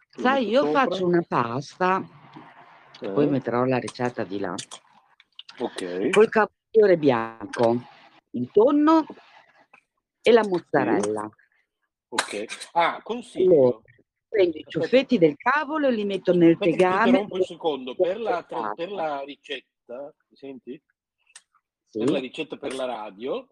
Sai, 0.09 0.49
io 0.49 0.65
sopra. 0.65 0.83
faccio 0.83 1.05
una 1.05 1.23
pasta, 1.27 2.03
Eh, 3.01 3.09
poi 3.11 3.27
metterò 3.27 3.63
la 3.63 3.77
ricetta 3.77 4.23
di 4.23 4.39
là, 4.39 4.53
Ok. 5.59 6.09
col 6.09 6.29
cavolfiore 6.29 6.97
bianco, 6.97 7.81
il 8.31 8.49
tonno 8.51 9.05
e 10.21 10.31
la 10.31 10.45
mozzarella. 10.45 11.29
Ok. 12.09 12.45
Ah, 12.73 12.81
Allora, 12.87 13.01
consiglio. 13.03 13.81
prendo 14.27 14.57
i 14.57 14.65
ciuffetti 14.67 15.17
del 15.17 15.35
cavolo 15.37 15.87
e 15.87 15.91
li 15.91 16.03
metto 16.05 16.33
nel 16.33 16.53
Aspetta 16.53 16.71
tegame. 16.71 17.27
un 17.29 17.41
secondo. 17.43 17.95
Per 17.95 18.19
la, 18.19 18.43
per 18.75 18.91
la 18.91 19.21
ricetta, 19.21 20.13
mi 20.27 20.35
senti? 20.35 20.81
Sì. 21.87 21.99
Per 21.99 22.09
la 22.09 22.19
ricetta 22.19 22.57
per 22.57 22.73
la 22.75 22.85
radio, 22.85 23.47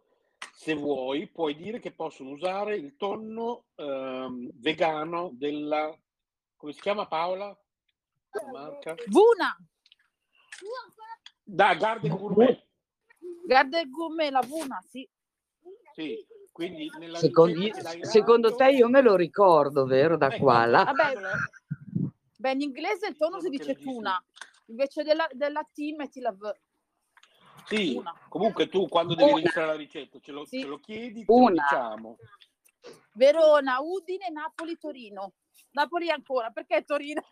se 0.53 0.75
vuoi, 0.75 1.27
puoi 1.27 1.55
dire 1.55 1.79
che 1.79 1.91
possono 1.91 2.31
usare 2.31 2.75
il 2.75 2.95
tonno 2.97 3.65
ehm, 3.75 4.49
vegano 4.55 5.29
della... 5.33 5.95
come 6.55 6.73
si 6.73 6.81
chiama 6.81 7.07
Paola? 7.07 7.57
Marca? 8.51 8.95
Vuna! 9.07 9.57
Da 11.43 11.75
Garden 11.75 12.15
Gourmet. 12.15 12.65
Guarda 13.45 13.79
il 13.79 13.89
gourmet, 13.89 14.31
la 14.31 14.41
Vuna, 14.41 14.81
sì. 14.85 15.07
Sì, 15.93 16.25
quindi 16.51 16.91
nella 16.97 17.17
Secondo, 17.17 17.71
secondo 18.01 18.55
te 18.55 18.71
io 18.71 18.89
me 18.89 19.01
lo 19.01 19.15
ricordo, 19.15 19.85
vero? 19.85 20.17
Da 20.17 20.27
Ecco, 20.27 20.43
qua 20.43 20.65
là. 20.65 20.83
Vabbè, 20.83 21.13
beh, 22.37 22.51
in 22.51 22.61
inglese 22.61 23.07
il 23.07 23.15
tono 23.15 23.39
si 23.39 23.49
dice 23.49 23.75
tuna, 23.75 24.23
invece 24.65 25.03
della, 25.03 25.27
della 25.31 25.63
T 25.63 25.95
metti 25.95 26.19
la 26.19 26.31
V. 26.33 26.53
Sì, 27.65 27.95
Una. 27.95 28.13
comunque 28.29 28.69
tu 28.69 28.87
quando 28.87 29.15
devi 29.15 29.29
Una. 29.29 29.39
registrare 29.39 29.67
la 29.67 29.75
ricetta 29.75 30.19
ce 30.19 30.31
lo, 30.31 30.45
Sì. 30.45 30.61
ce 30.61 30.67
lo 30.67 30.79
chiedi, 30.79 31.25
te 31.25 31.33
lo 31.33 31.49
diciamo. 31.49 32.17
Verona, 33.13 33.79
Udine, 33.79 34.29
Napoli, 34.29 34.77
Torino. 34.77 35.33
Napoli 35.71 36.09
ancora, 36.09 36.51
perché 36.51 36.83
Torino? 36.83 37.23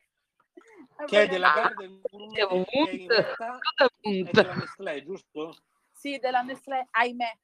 Che 1.06 1.22
è 1.24 1.28
della 1.28 1.54
Ah, 1.54 1.62
Garden 1.62 2.02
Gourmet, 2.10 2.48
che 2.48 2.96
in 2.96 3.08
realtà 3.10 3.60
è 4.00 4.24
della 4.32 4.54
Nestlé, 4.56 5.04
giusto? 5.04 5.56
Sì, 5.92 6.18
della 6.20 6.42
Nestlé, 6.42 6.88
ahimè. 6.92 7.38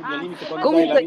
Ah, 0.00 0.20
Comunque- 0.60 1.00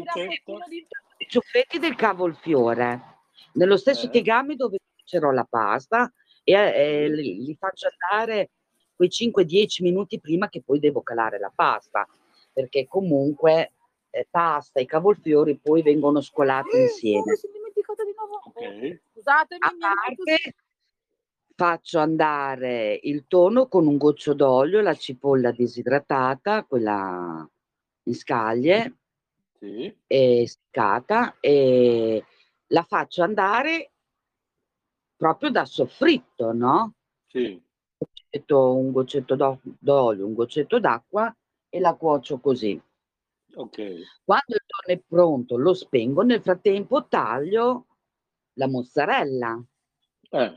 di- 0.68 0.86
I 1.18 1.26
ciuffetti 1.26 1.78
del 1.78 1.94
cavolfiore, 1.96 3.18
nello 3.54 3.76
stesso 3.76 4.06
Eh. 4.06 4.10
tegame 4.10 4.54
dove 4.54 4.78
cuocerò 4.94 5.30
la 5.30 5.46
pasta 5.48 6.12
e 6.44 6.52
eh, 6.52 7.08
li, 7.08 7.42
li 7.44 7.56
faccio 7.58 7.88
andare 7.88 8.50
quei 8.94 9.08
5-10 9.08 9.82
minuti 9.82 10.20
prima 10.20 10.48
che 10.48 10.62
poi 10.62 10.78
devo 10.78 11.02
calare 11.02 11.38
la 11.38 11.52
pasta, 11.54 12.06
perché 12.52 12.86
comunque 12.86 13.72
eh, 14.10 14.26
pasta 14.30 14.78
e 14.80 14.84
cavolfiori 14.84 15.58
poi 15.58 15.82
vengono 15.82 16.20
scolati 16.20 16.76
Eh, 16.76 16.82
insieme. 16.82 17.32
Dimenticata 17.82 18.04
di 18.04 18.12
nuovo. 18.16 18.40
Ok. 18.44 19.00
Scusatemi, 19.12 19.60
A 19.60 19.74
parte 19.78 20.54
faccio 21.54 21.98
andare 21.98 22.98
il 23.02 23.26
tonno 23.28 23.68
con 23.68 23.86
un 23.86 23.96
goccio 23.96 24.34
d'olio, 24.34 24.80
la 24.80 24.94
cipolla 24.94 25.50
disidratata, 25.52 26.64
quella 26.64 27.48
in 28.04 28.14
scaglie, 28.14 28.96
Sì. 29.58 29.94
e 30.06 30.44
seccata 30.48 31.36
e 31.40 32.24
la 32.68 32.82
faccio 32.82 33.22
andare 33.22 33.92
proprio 35.16 35.50
da 35.50 35.64
soffritto, 35.64 36.52
no? 36.52 36.94
Sì. 37.26 37.60
Metto 38.30 38.74
un 38.76 38.90
goccetto 38.92 39.36
d'o- 39.36 39.60
d'olio, 39.62 40.26
un 40.26 40.34
goccetto 40.34 40.80
d'acqua 40.80 41.34
e 41.68 41.80
la 41.80 41.94
cuocio 41.94 42.38
così. 42.40 42.80
Ok. 43.54 43.76
Quando 44.24 44.54
il 44.54 44.62
tonno 44.66 44.98
è 44.98 45.02
pronto 45.06 45.56
lo 45.56 45.74
spengo, 45.74 46.22
nel 46.22 46.40
frattempo 46.42 47.06
taglio 47.06 47.86
la 48.54 48.68
mozzarella. 48.68 49.62
Eh, 50.30 50.52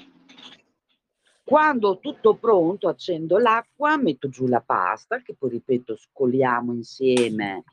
Quando 1.43 1.89
ho 1.89 1.99
tutto 1.99 2.35
pronto 2.35 2.87
accendo 2.87 3.37
l'acqua, 3.37 3.97
metto 3.97 4.29
giù 4.29 4.47
la 4.47 4.61
pasta 4.61 5.21
che 5.21 5.35
poi 5.35 5.51
ripeto 5.51 5.95
scoliamo 5.95 6.73
insieme 6.73 7.63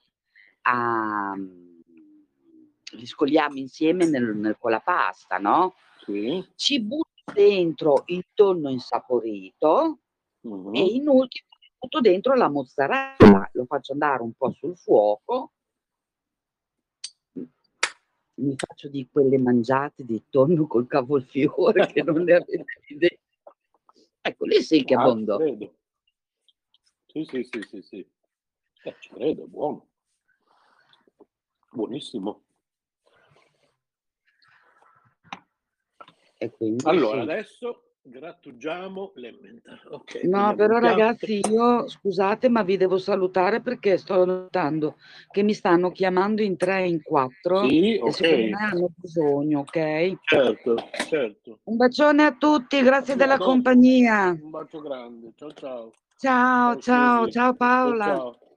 a 0.63 1.35
li 2.95 3.07
scoliamo 3.07 3.57
insieme 3.57 4.05
nel- 4.07 4.37
nel- 4.37 4.59
con 4.59 4.71
la 4.73 4.81
pasta, 4.81 5.39
no? 5.39 5.75
sì. 6.05 6.47
Ci 6.57 6.81
butto 6.83 7.09
dentro 7.33 8.03
il 8.07 8.27
tonno 8.35 8.69
insaporito 8.69 10.01
Mhm. 10.43 10.75
e 10.75 10.81
in 10.85 11.09
ultimo 11.09 11.49
butto 11.83 12.01
dentro 12.01 12.35
la 12.35 12.49
mozzarella, 12.49 13.51
lo 13.53 13.65
faccio 13.65 13.93
andare 13.93 14.23
un 14.23 14.33
po' 14.35 14.53
sul 14.53 14.77
fuoco. 14.77 15.53
Mi 18.35 18.55
faccio 18.57 18.89
di 18.89 19.09
quelle 19.11 19.37
mangiate 19.39 20.05
di 20.05 20.23
tonno 20.31 20.67
col 20.67 20.87
cavolfiore 20.87 21.87
che 21.89 22.03
non 22.03 22.23
ne 22.23 22.35
avete 22.35 22.65
idea. 22.87 23.19
Ecco, 24.21 24.45
lì 24.45 24.63
sì 24.63 24.85
che 24.85 24.95
è 24.95 24.97
Ah. 24.97 25.17
Sì, 27.07 27.25
sì, 27.25 27.45
sì, 27.45 27.63
sì, 27.69 27.83
sì. 27.83 28.11
Eh, 28.85 28.97
ci 29.01 29.11
credo, 29.11 29.47
buono. 29.47 29.89
Buonissimo. 31.71 32.43
Allora, 36.85 37.23
sì. 37.23 37.31
adesso 37.31 37.92
grattugiamo 38.03 39.13
l'emmental. 39.15 39.81
Ok. 39.91 40.23
No, 40.25 40.39
quindi 40.39 40.57
però 40.57 40.79
ragazzi, 40.79 41.41
io 41.49 41.89
scusate, 41.89 42.49
ma 42.49 42.63
vi 42.63 42.77
devo 42.77 42.99
salutare 42.99 43.61
perché 43.61 43.97
sto 43.97 44.25
notando 44.25 44.97
che 45.31 45.43
mi 45.43 45.55
stanno 45.55 45.91
chiamando 45.93 46.43
in 46.43 46.57
tre, 46.57 46.87
in 46.87 47.03
quattro 47.03 47.67
Sì, 47.67 47.99
e 47.99 48.11
secondo 48.13 48.57
me 48.57 48.65
hanno 48.65 48.89
bisogno, 48.95 49.61
ok? 49.61 50.13
Certo, 50.25 50.77
certo. 51.09 51.61
Un 51.65 51.77
bacione 51.77 52.25
a 52.25 52.33
tutti, 52.33 52.83
grazie 52.83 53.15
della 53.15 53.37
Dopo. 53.37 53.51
compagnia. 53.51 54.31
Un 54.31 54.51
bacio 54.51 54.81
grande. 54.81 55.33
Ciao, 55.37 55.53
ciao. 55.53 55.93
Ciao, 56.17 56.79
ciao, 56.79 57.21
Susi. 57.25 57.33
ciao 57.33 57.55
Paola. 57.55 58.05
Ciao, 58.05 58.17
ciao. 58.17 58.51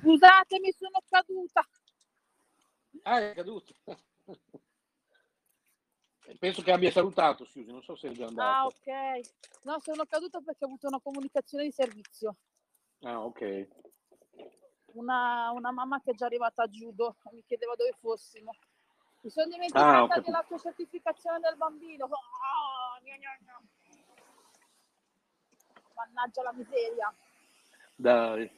Scusatemi, 0.00 0.72
sono 0.72 0.98
caduta. 1.08 1.66
Ah, 3.02 3.30
è 3.30 3.34
caduto. 3.34 3.74
Penso 6.38 6.62
che 6.62 6.72
abbia 6.72 6.90
salutato 6.90 7.44
Susi, 7.44 7.70
non 7.70 7.82
so 7.82 7.94
se 7.96 8.08
è 8.08 8.12
già 8.12 8.26
andato. 8.26 8.50
Ah, 8.50 8.66
ok. 8.66 9.30
No, 9.64 9.78
sono 9.80 10.04
caduta 10.04 10.40
perché 10.40 10.64
ho 10.64 10.68
avuto 10.68 10.86
una 10.88 11.00
comunicazione 11.00 11.64
di 11.64 11.70
servizio. 11.72 12.36
Ah, 13.02 13.20
ok. 13.24 13.68
Una, 14.94 15.50
una 15.52 15.70
mamma 15.72 16.00
che 16.02 16.10
è 16.12 16.14
già 16.14 16.26
arrivata 16.26 16.62
a 16.64 16.68
Giudo 16.68 17.16
e 17.24 17.34
mi 17.34 17.44
chiedeva 17.46 17.74
dove 17.76 17.94
fossimo. 18.00 18.52
Mi 19.22 19.30
sono 19.30 19.46
Ah, 19.46 19.50
dimenticata 19.52 20.06
capito. 20.06 20.20
della 20.20 20.44
tua 20.46 20.58
certificazione 20.58 21.38
del 21.40 21.56
bambino. 21.56 22.04
Oh, 22.04 23.00
gna, 23.02 23.16
gna, 23.16 23.38
gna. 23.40 23.60
Mannaggia 25.94 26.42
la 26.42 26.52
miseria. 26.52 27.14
Dai. 27.96 28.50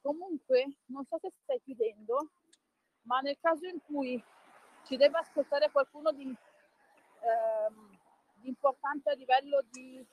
Comunque, 0.00 0.78
non 0.86 1.04
so 1.06 1.18
se 1.20 1.30
stai 1.42 1.60
chiudendo, 1.62 2.30
ma 3.02 3.20
nel 3.20 3.38
caso 3.40 3.66
in 3.66 3.78
cui 3.84 4.22
ci 4.84 4.96
deve 4.96 5.18
ascoltare 5.18 5.70
qualcuno 5.70 6.12
di, 6.12 6.24
ehm, 6.24 7.98
di 8.34 8.48
importante 8.48 9.10
a 9.10 9.14
livello 9.14 9.62
di 9.70 10.04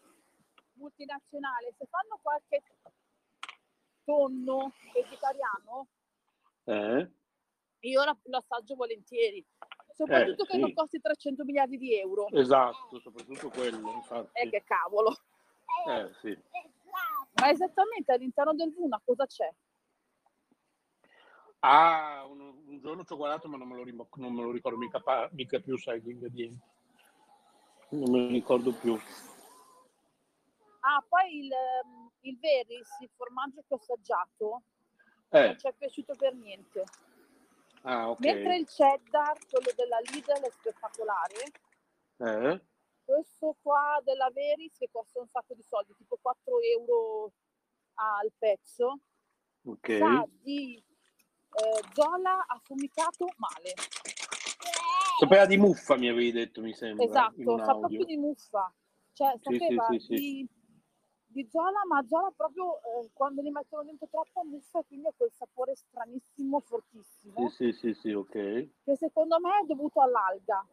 multinazionale, 0.74 1.74
se 1.78 1.86
fanno 1.90 2.20
qualche 2.22 2.64
tonno 4.04 4.72
vegetariano, 4.94 5.88
Eh? 6.66 7.12
io 7.82 8.04
lo 8.04 8.38
assaggio 8.38 8.76
volentieri. 8.76 9.46
Soprattutto 9.94 10.44
Eh, 10.44 10.48
che 10.48 10.54
sì. 10.54 10.60
non 10.60 10.74
costi 10.74 11.02
300 11.02 11.44
miliardi 11.44 11.78
di 11.78 11.98
euro. 12.00 12.28
Esatto, 12.32 13.00
soprattutto 13.00 13.50
quello, 13.50 13.92
infatti. 13.92 14.30
Eh, 14.40 14.50
che 14.50 14.64
cavolo. 14.64 15.14
Eh, 15.88 16.14
sì. 16.22 16.38
Ma 17.34 17.50
esattamente 17.50 18.12
all'interno 18.14 18.54
del 18.54 18.74
Vuna 18.74 19.02
cosa 19.04 19.26
c'è? 19.26 19.52
Ah, 21.62 22.26
un, 22.28 22.40
un 22.68 22.80
giorno 22.80 23.04
ci 23.04 23.12
ho 23.14 23.18
guardato 23.18 23.50
ma 23.50 23.58
non 23.58 23.68
me 23.68 23.76
lo, 23.76 23.84
rim- 23.84 24.08
non 24.16 24.34
me 24.34 24.44
lo 24.44 24.52
ricordo 24.52 24.78
mica, 24.78 25.00
pa- 25.00 25.30
mica 25.34 25.60
più, 25.60 25.78
sai, 25.78 26.02
gli 26.02 26.10
ingredienti. 26.12 26.66
Non 27.90 28.12
me 28.12 28.20
lo 28.22 28.28
ricordo 28.28 28.72
più. 28.74 28.98
Ah, 30.82 31.04
poi 31.08 31.38
il, 31.46 31.52
il 32.22 32.40
Veris, 32.40 32.88
il 33.02 33.10
formaggio 33.16 33.62
che 33.68 33.74
ho 33.74 33.78
assaggiato, 33.78 34.62
Eh, 35.30 35.46
non 35.48 35.60
ci 35.60 35.68
è 35.68 35.74
piaciuto 35.74 36.16
per 36.16 36.34
niente. 36.36 36.84
ah, 37.82 38.10
ok. 38.12 38.20
Mentre 38.20 38.58
il 38.58 38.66
cheddar, 38.66 39.38
quello 39.50 39.72
della 39.76 40.00
Lidl, 40.00 40.40
è 40.40 40.50
spettacolare. 40.50 41.52
Eh? 42.18 42.62
Questo 43.04 43.58
qua 43.62 44.00
della 44.04 44.30
Veris 44.32 44.78
che 44.78 44.88
costa 44.92 45.20
un 45.20 45.28
sacco 45.28 45.54
di 45.56 45.64
soldi, 45.64 45.94
tipo 45.98 46.18
4 46.22 46.60
euro 46.62 47.32
al 47.96 48.32
pezzo, 48.38 49.00
Ok. 49.66 49.98
sa 49.98 50.26
di 50.42 50.82
eh, 51.54 51.84
zola 51.94 52.46
affumicato 52.48 53.28
male. 53.38 53.74
Sapeva 55.20 55.46
di 55.46 55.58
muffa, 55.58 55.98
mi 55.98 56.08
avevi 56.08 56.32
detto, 56.32 56.62
mi 56.62 56.74
sembra, 56.74 57.06
Esatto, 57.06 57.58
sa 57.58 57.76
proprio 57.76 58.06
di 58.06 58.18
muffa. 58.18 58.74
Cioè, 59.12 59.38
sapeva 59.42 59.88
sì, 59.90 60.00
sì. 60.00 60.16
Di, 60.16 60.48
di 61.28 61.48
zola, 61.50 61.82
ma 61.88 62.06
zola 62.08 62.32
proprio 62.36 62.78
eh, 62.78 63.10
quando 63.14 63.42
li 63.42 63.52
mettono 63.52 63.84
dentro 63.84 64.08
troppa 64.10 64.44
muffa, 64.46 64.82
quindi 64.84 65.08
ha 65.08 65.14
quel 65.16 65.32
sapore 65.34 65.76
stranissimo, 65.76 66.60
fortissimo, 66.62 67.50
Sì, 67.50 67.72
sì, 67.72 67.78
sì, 67.80 67.94
sì, 67.94 68.12
ok. 68.14 68.32
che 68.84 68.96
secondo 68.96 69.40
me 69.40 69.60
è 69.62 69.66
dovuto 69.66 70.02
all'alga. 70.02 70.66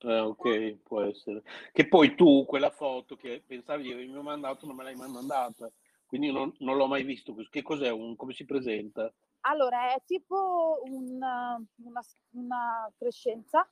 Eh, 0.00 0.18
ok, 0.18 0.78
può 0.82 1.02
essere. 1.02 1.42
Che 1.72 1.88
poi 1.88 2.14
tu, 2.14 2.44
quella 2.44 2.70
foto 2.70 3.16
che 3.16 3.42
pensavi 3.46 3.84
di 3.84 3.92
avermi 3.92 4.20
mandato, 4.22 4.66
non 4.66 4.76
me 4.76 4.84
l'hai 4.84 4.96
mai 4.96 5.10
mandata. 5.10 5.70
Quindi 6.06 6.32
non, 6.32 6.52
non 6.58 6.76
l'ho 6.76 6.86
mai 6.86 7.04
visto. 7.04 7.34
Che 7.48 7.62
cos'è? 7.62 7.90
Un, 7.90 8.16
come 8.16 8.32
si 8.32 8.44
presenta? 8.44 9.12
Allora, 9.42 9.94
è 9.94 10.02
tipo 10.04 10.80
una, 10.84 11.62
una, 11.76 12.00
una 12.32 12.92
crescenza. 12.96 13.68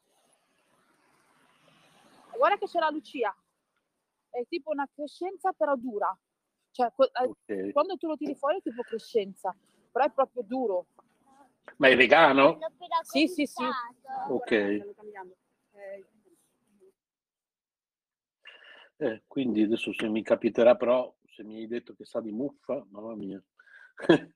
Guarda 2.36 2.56
che 2.58 2.66
c'è 2.66 2.78
la 2.78 2.90
Lucia. 2.90 3.34
È 4.30 4.46
tipo 4.48 4.70
una 4.70 4.88
crescenza 4.94 5.52
però 5.52 5.74
dura. 5.76 6.16
Cioè, 6.70 6.86
eh, 6.86 7.24
Ok. 7.26 7.72
quando 7.72 7.96
tu 7.96 8.06
lo 8.06 8.16
tiri 8.16 8.34
fuori 8.34 8.58
è 8.58 8.62
tipo 8.62 8.82
crescenza, 8.82 9.54
però 9.90 10.04
è 10.04 10.10
proprio 10.10 10.42
duro. 10.42 10.86
Ma 11.78 11.88
è 11.88 11.96
vegano? 11.96 12.58
Sì, 13.02 13.28
sì, 13.28 13.46
sì. 13.46 13.64
Ok. 14.28 14.94
Eh, 18.98 19.22
quindi 19.26 19.62
adesso 19.62 19.92
se 19.92 20.08
mi 20.08 20.22
capiterà 20.22 20.74
però, 20.74 21.14
se 21.28 21.42
mi 21.44 21.56
hai 21.56 21.66
detto 21.66 21.94
che 21.94 22.04
sa 22.06 22.20
di 22.20 22.30
muffa, 22.30 22.84
mamma 22.90 23.14
mia. 23.14 23.42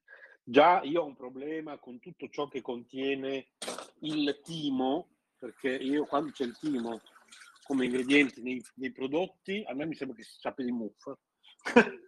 Già 0.50 0.82
io 0.82 1.02
ho 1.02 1.06
un 1.06 1.14
problema 1.14 1.78
con 1.78 2.00
tutto 2.00 2.28
ciò 2.28 2.48
che 2.48 2.60
contiene 2.60 3.50
il 4.00 4.40
timo, 4.42 5.06
perché 5.38 5.68
io 5.76 6.06
quando 6.06 6.32
c'è 6.32 6.42
il 6.44 6.58
timo 6.58 7.00
come 7.62 7.84
ingredienti 7.84 8.42
nei, 8.42 8.60
nei 8.74 8.90
prodotti, 8.90 9.62
a 9.64 9.74
me 9.74 9.86
mi 9.86 9.94
sembra 9.94 10.16
che 10.16 10.24
si 10.24 10.40
sappia 10.40 10.64
di 10.64 10.72
muffa. 10.72 11.16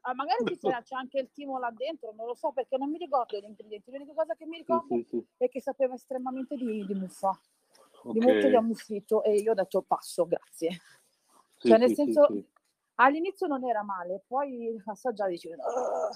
Ah, 0.01 0.15
magari 0.15 0.43
ci 0.45 0.57
sarà, 0.57 0.83
c'è 0.83 0.97
anche 0.97 1.21
il 1.21 1.31
timo 1.33 1.61
là 1.61 1.71
dentro, 1.71 2.13
non 2.17 2.27
lo 2.27 2.35
so 2.35 2.51
perché 2.51 2.77
non 2.77 2.91
mi 2.91 2.99
ricordo 2.99 3.39
gli 3.39 3.45
ingredienti. 3.45 3.93
L'unica 3.93 4.13
cosa 4.13 4.35
che 4.35 4.45
mi 4.45 4.57
Sì, 4.57 4.63
ricordo 4.65 4.97
sì, 4.97 5.07
sì. 5.09 5.25
è 5.37 5.49
che 5.49 5.61
sapeva 5.61 5.95
estremamente 5.95 6.57
di, 6.57 6.85
di 6.85 6.95
muffa, 6.95 7.31
di 8.09 8.19
Ok. 8.19 8.25
molto 8.25 8.49
di 8.49 8.57
ammuffito 8.57 9.23
e 9.23 9.37
io 9.37 9.53
ho 9.53 9.55
detto 9.55 9.83
passo, 9.83 10.27
grazie. 10.27 10.81
Sì, 11.59 11.69
cioè, 11.69 11.79
nel 11.79 11.91
sì, 11.91 11.95
sì, 11.95 12.13
senso, 12.13 12.27
sì. 12.27 12.45
all'inizio 12.97 13.47
non 13.47 13.65
era 13.65 13.85
male, 13.85 14.25
poi 14.27 14.83
assaggiavi 14.85 15.31
dicevo, 15.35 15.63
"Ah, 15.63 16.11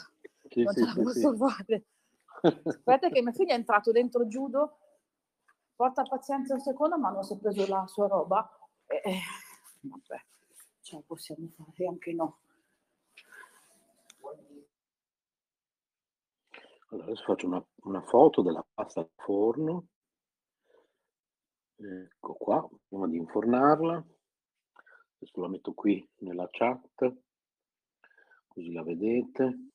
Sì, 0.49 0.65
non 0.65 0.75
sì, 0.75 0.81
ce 0.81 0.85
la 0.87 0.93
sì, 0.93 1.03
posso 1.05 1.37
sì. 1.37 1.37
fare. 1.37 1.85
Aspetta 2.43 3.09
che 3.09 3.23
mio 3.23 3.33
figlio 3.33 3.53
è 3.53 3.57
entrato 3.57 3.93
dentro 3.93 4.27
judo, 4.27 4.79
porta 5.75 6.03
pazienza 6.03 6.55
un 6.55 6.61
secondo, 6.61 6.99
ma 6.99 7.11
non 7.11 7.23
si 7.23 7.35
è 7.35 7.39
preso 7.39 7.67
la 7.69 7.87
sua 7.87 8.07
roba. 8.07 8.49
E, 8.87 9.01
eh, 9.05 9.21
vabbè, 9.81 10.25
ce 10.81 10.97
la 10.97 11.03
possiamo 11.07 11.49
fare 11.49 11.87
anche 11.87 12.13
no. 12.13 12.41
Allora, 16.89 17.07
adesso 17.07 17.25
faccio 17.25 17.47
una, 17.47 17.67
una 17.83 18.03
foto 18.03 18.43
della 18.43 18.65
pasta 18.73 19.01
al 19.01 19.11
forno. 19.17 19.89
Ecco 21.77 22.35
qua, 22.35 22.69
prima 22.89 23.09
di 23.09 23.17
infornarla. 23.17 24.05
Adesso 25.19 25.41
la 25.41 25.49
metto 25.49 25.73
qui 25.73 26.09
nella 26.19 26.49
chat, 26.51 27.15
così 28.47 28.73
la 28.73 28.83
vedete. 28.83 29.71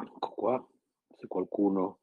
Ecco 0.00 0.30
qua, 0.30 0.68
se 1.16 1.26
qualcuno 1.26 1.98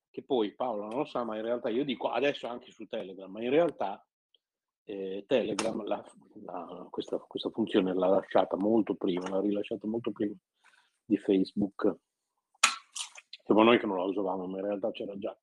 che 0.10 0.23
poi 0.23 0.53
Paola 0.53 0.88
non 0.88 0.99
lo 0.99 1.06
sa, 1.06 1.23
ma 1.23 1.35
in 1.35 1.44
realtà 1.44 1.69
io 1.69 1.84
dico 1.84 2.10
adesso 2.10 2.48
anche 2.48 2.72
su 2.72 2.85
Telegram, 2.88 3.31
ma 3.31 3.41
in 3.41 3.49
realtà 3.49 4.03
eh, 4.85 5.23
Telegram 5.27 5.84
la- 5.85 6.03
la- 6.44 6.88
questa, 6.90 7.18
questa 7.18 7.49
funzione 7.49 7.94
l'ha 7.94 8.07
lasciata 8.07 8.56
molto 8.57 8.95
prima, 8.95 9.30
l'ha 9.30 9.40
rilasciata 9.40 9.88
molto 9.88 10.11
prima 10.11 10.35
di 11.06 11.18
Facebook. 11.18 11.95
Siamo 13.43 13.63
noi 13.63 13.79
che 13.79 13.85
non 13.85 13.97
la 13.97 14.03
usavamo, 14.03 14.47
ma 14.47 14.59
in 14.59 14.65
realtà 14.65 14.91
c'era 14.91 15.17
già. 15.17 15.37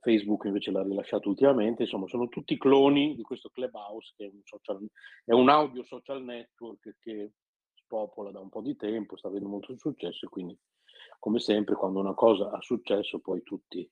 Facebook 0.00 0.44
invece 0.44 0.70
l'ha 0.70 0.82
rilasciato 0.82 1.28
ultimamente, 1.28 1.82
insomma 1.82 2.06
sono 2.06 2.28
tutti 2.28 2.56
cloni 2.56 3.16
di 3.16 3.22
questo 3.22 3.48
Clubhouse 3.50 4.14
che 4.16 4.26
è 4.26 4.30
un, 4.32 4.40
social, 4.44 4.86
è 5.24 5.32
un 5.32 5.48
audio 5.48 5.82
social 5.82 6.22
network 6.22 6.96
che 7.00 7.32
spopola 7.74 8.30
da 8.30 8.38
un 8.38 8.48
po' 8.48 8.62
di 8.62 8.76
tempo, 8.76 9.16
sta 9.16 9.28
avendo 9.28 9.48
molto 9.48 9.76
successo 9.76 10.26
e 10.26 10.28
quindi 10.28 10.56
come 11.18 11.40
sempre 11.40 11.74
quando 11.74 11.98
una 11.98 12.14
cosa 12.14 12.50
ha 12.50 12.60
successo 12.60 13.18
poi 13.18 13.42
tutti 13.42 13.88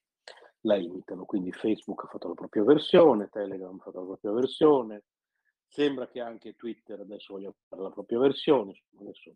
la 0.60 0.76
imitano, 0.76 1.24
quindi 1.24 1.52
Facebook 1.52 2.05
ha 2.05 2.09
fatto 2.09 2.28
la 2.28 2.34
propria 2.34 2.62
versione, 2.64 3.28
Telegram 3.28 3.74
ha 3.74 3.82
fatto 3.82 4.01
la 4.01 4.06
propria 4.06 4.32
versione, 4.32 5.05
sembra 5.66 6.09
che 6.09 6.20
anche 6.20 6.55
Twitter 6.55 7.01
adesso 7.01 7.34
voglia 7.34 7.52
fare 7.68 7.82
la 7.82 7.90
propria 7.90 8.18
versione, 8.18 8.82
adesso 8.98 9.34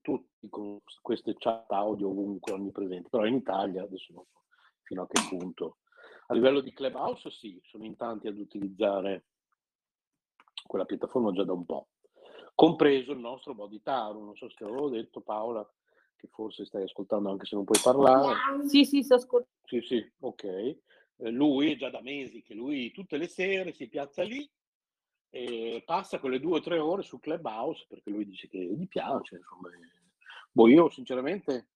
tutti 0.00 0.48
con 0.48 0.80
queste 1.02 1.34
chat 1.36 1.70
audio 1.70 2.08
ovunque 2.08 2.52
onnipresenti, 2.52 3.08
però 3.08 3.26
in 3.26 3.34
Italia 3.34 3.82
adesso 3.82 4.12
non 4.12 4.24
so 4.30 4.44
fino 4.82 5.02
a 5.02 5.06
che 5.06 5.20
punto. 5.28 5.78
A 6.28 6.34
livello 6.34 6.60
di 6.60 6.72
Clubhouse 6.72 7.30
sì, 7.30 7.60
sono 7.64 7.84
in 7.84 7.96
tanti 7.96 8.26
ad 8.26 8.38
utilizzare 8.38 9.26
quella 10.66 10.84
piattaforma 10.84 11.32
già 11.32 11.44
da 11.44 11.52
un 11.52 11.64
po', 11.64 11.88
compreso 12.54 13.12
il 13.12 13.18
nostro 13.18 13.54
Boditaru, 13.54 14.22
non 14.22 14.36
so 14.36 14.48
se 14.48 14.56
te 14.56 14.64
l'avevo 14.64 14.88
detto 14.88 15.20
Paola, 15.20 15.66
che 16.16 16.28
forse 16.28 16.64
stai 16.64 16.82
ascoltando 16.82 17.30
anche 17.30 17.46
se 17.46 17.54
non 17.54 17.64
puoi 17.64 17.80
parlare. 17.82 18.34
Sì, 18.66 18.84
sì, 18.84 19.02
sto 19.02 19.14
ascoltando. 19.14 19.56
Sì, 19.64 19.80
sì, 19.82 20.12
ok. 20.20 20.44
Eh, 20.44 20.80
lui 21.30 21.72
è 21.72 21.76
già 21.76 21.90
da 21.90 22.00
mesi 22.00 22.42
che 22.42 22.54
lui 22.54 22.90
tutte 22.90 23.16
le 23.16 23.28
sere 23.28 23.72
si 23.72 23.88
piazza 23.88 24.22
lì 24.22 24.48
e 25.30 25.82
passa 25.84 26.18
quelle 26.18 26.40
due 26.40 26.58
o 26.58 26.60
tre 26.62 26.78
ore 26.78 27.02
su 27.02 27.18
Clubhouse 27.18 27.86
perché 27.88 28.10
lui 28.10 28.24
dice 28.24 28.48
che 28.48 28.58
gli 28.58 28.88
piace. 28.88 29.36
Insomma. 29.36 29.68
Boh, 30.50 30.68
io 30.68 30.88
sinceramente 30.90 31.68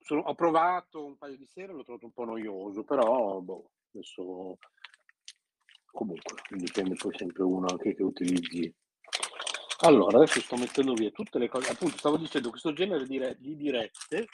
sono- 0.00 0.22
ho 0.22 0.34
provato 0.34 1.04
un 1.04 1.16
paio 1.16 1.36
di 1.36 1.46
sere, 1.46 1.72
l'ho 1.72 1.84
trovato 1.84 2.06
un 2.06 2.12
po' 2.12 2.24
noioso, 2.24 2.84
però 2.84 3.40
boh, 3.40 3.70
adesso 3.92 4.58
comunque 5.86 6.36
dipende 6.50 6.94
poi 6.94 7.16
sempre 7.16 7.42
uno 7.42 7.66
anche 7.68 7.94
che 7.94 8.02
utilizzi. 8.02 8.74
Allora, 9.80 10.18
adesso 10.18 10.40
sto 10.40 10.56
mettendo 10.56 10.94
via 10.94 11.10
tutte 11.10 11.38
le 11.38 11.48
cose, 11.48 11.70
appunto 11.72 11.98
stavo 11.98 12.16
dicendo 12.16 12.50
questo 12.50 12.72
genere 12.72 13.06
di, 13.06 13.18
re- 13.18 13.36
di 13.38 13.56
dirette 13.56 14.28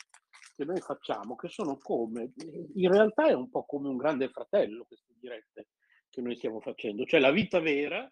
che 0.55 0.65
noi 0.65 0.81
facciamo, 0.81 1.37
che 1.37 1.49
sono 1.49 1.77
come, 1.79 2.33
in 2.75 2.91
realtà 2.91 3.27
è 3.27 3.33
un 3.33 3.49
po' 3.49 3.65
come 3.65 3.89
un 3.89 3.97
grande 3.97 4.29
fratello 4.29 4.85
queste 4.85 5.15
dirette 5.19 5.69
che 6.11 6.21
noi 6.21 6.37
stiamo 6.37 6.61
facendo, 6.61 7.05
cioè 7.05 7.21
la 7.21 7.31
vita 7.31 7.61
vera 7.61 8.11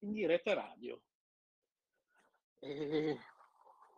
in 0.00 0.12
diretta 0.12 0.54
radio. 0.54 1.00
E 2.60 3.18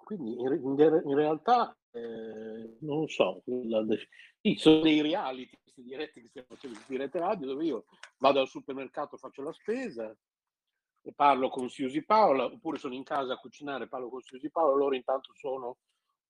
quindi 0.04 0.32
in, 0.40 0.52
in- 0.52 1.02
in 1.04 1.14
realtà 1.14 1.76
eh, 1.92 2.76
non 2.80 3.06
so, 3.08 3.42
la- 3.44 3.84
sì, 4.40 4.54
sono 4.56 4.80
dei 4.80 5.00
reality 5.02 5.58
questi 5.62 5.82
diretti 5.82 6.20
che 6.20 6.28
stiamo 6.28 6.48
facendo, 6.50 6.76
queste 6.76 6.92
dirette 6.92 7.18
radio 7.18 7.46
dove 7.46 7.64
io 7.64 7.84
vado 8.18 8.40
al 8.40 8.48
supermercato, 8.48 9.16
faccio 9.16 9.42
la 9.42 9.52
spesa 9.52 10.14
e 11.02 11.12
parlo 11.14 11.48
con 11.48 11.68
Siusi 11.70 12.04
Paola, 12.04 12.44
oppure 12.44 12.78
sono 12.78 12.94
in 12.94 13.04
casa 13.04 13.34
a 13.34 13.38
cucinare, 13.38 13.88
parlo 13.88 14.08
con 14.08 14.20
Siusi 14.20 14.50
Paola, 14.50 14.76
loro 14.76 14.94
intanto 14.94 15.32
sono 15.34 15.78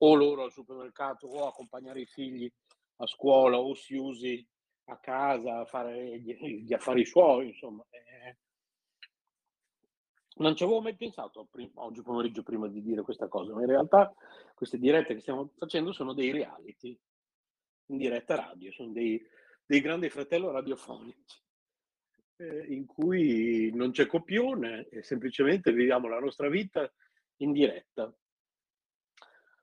o 0.03 0.15
loro 0.15 0.45
al 0.45 0.53
supermercato 0.53 1.27
o 1.27 1.47
accompagnare 1.47 2.01
i 2.01 2.07
figli 2.07 2.51
a 2.97 3.07
scuola 3.07 3.59
o 3.59 3.75
Siusi 3.75 4.47
a 4.91 4.99
casa 4.99 5.61
a 5.61 5.65
fare 5.65 6.19
gli, 6.21 6.63
gli 6.63 6.73
affari 6.73 7.05
suoi, 7.05 7.49
insomma. 7.49 7.85
eh. 7.91 8.37
Non 10.37 10.57
ci 10.57 10.63
avevo 10.63 10.81
mai 10.81 10.97
pensato 10.97 11.47
prim- 11.51 11.77
oggi 11.77 12.03
pomeriggio 12.03 12.43
prima 12.43 12.67
di 12.69 12.83
dire 12.83 13.03
questa 13.03 13.29
cosa, 13.29 13.53
ma 13.53 13.61
in 13.61 13.67
realtà 13.67 14.15
queste 14.55 14.79
dirette 14.79 15.15
che 15.15 15.21
stiamo 15.21 15.53
facendo 15.57 15.93
sono 15.93 16.15
dei 16.15 16.31
reality 16.31 16.99
in 17.87 17.97
diretta 17.97 18.37
radio, 18.37 18.73
sono 18.73 18.93
dei, 18.93 19.21
dei 19.67 19.81
grandi 19.81 20.09
fratello 20.09 20.51
radiofonici 20.51 21.43
eh, 22.37 22.67
in 22.69 22.87
cui 22.87 23.71
non 23.75 23.91
c'è 23.91 24.07
copione 24.07 24.89
e 24.89 25.03
semplicemente 25.03 25.73
viviamo 25.73 26.09
la 26.09 26.21
nostra 26.21 26.49
vita 26.49 26.91
in 27.37 27.53
diretta. 27.53 28.13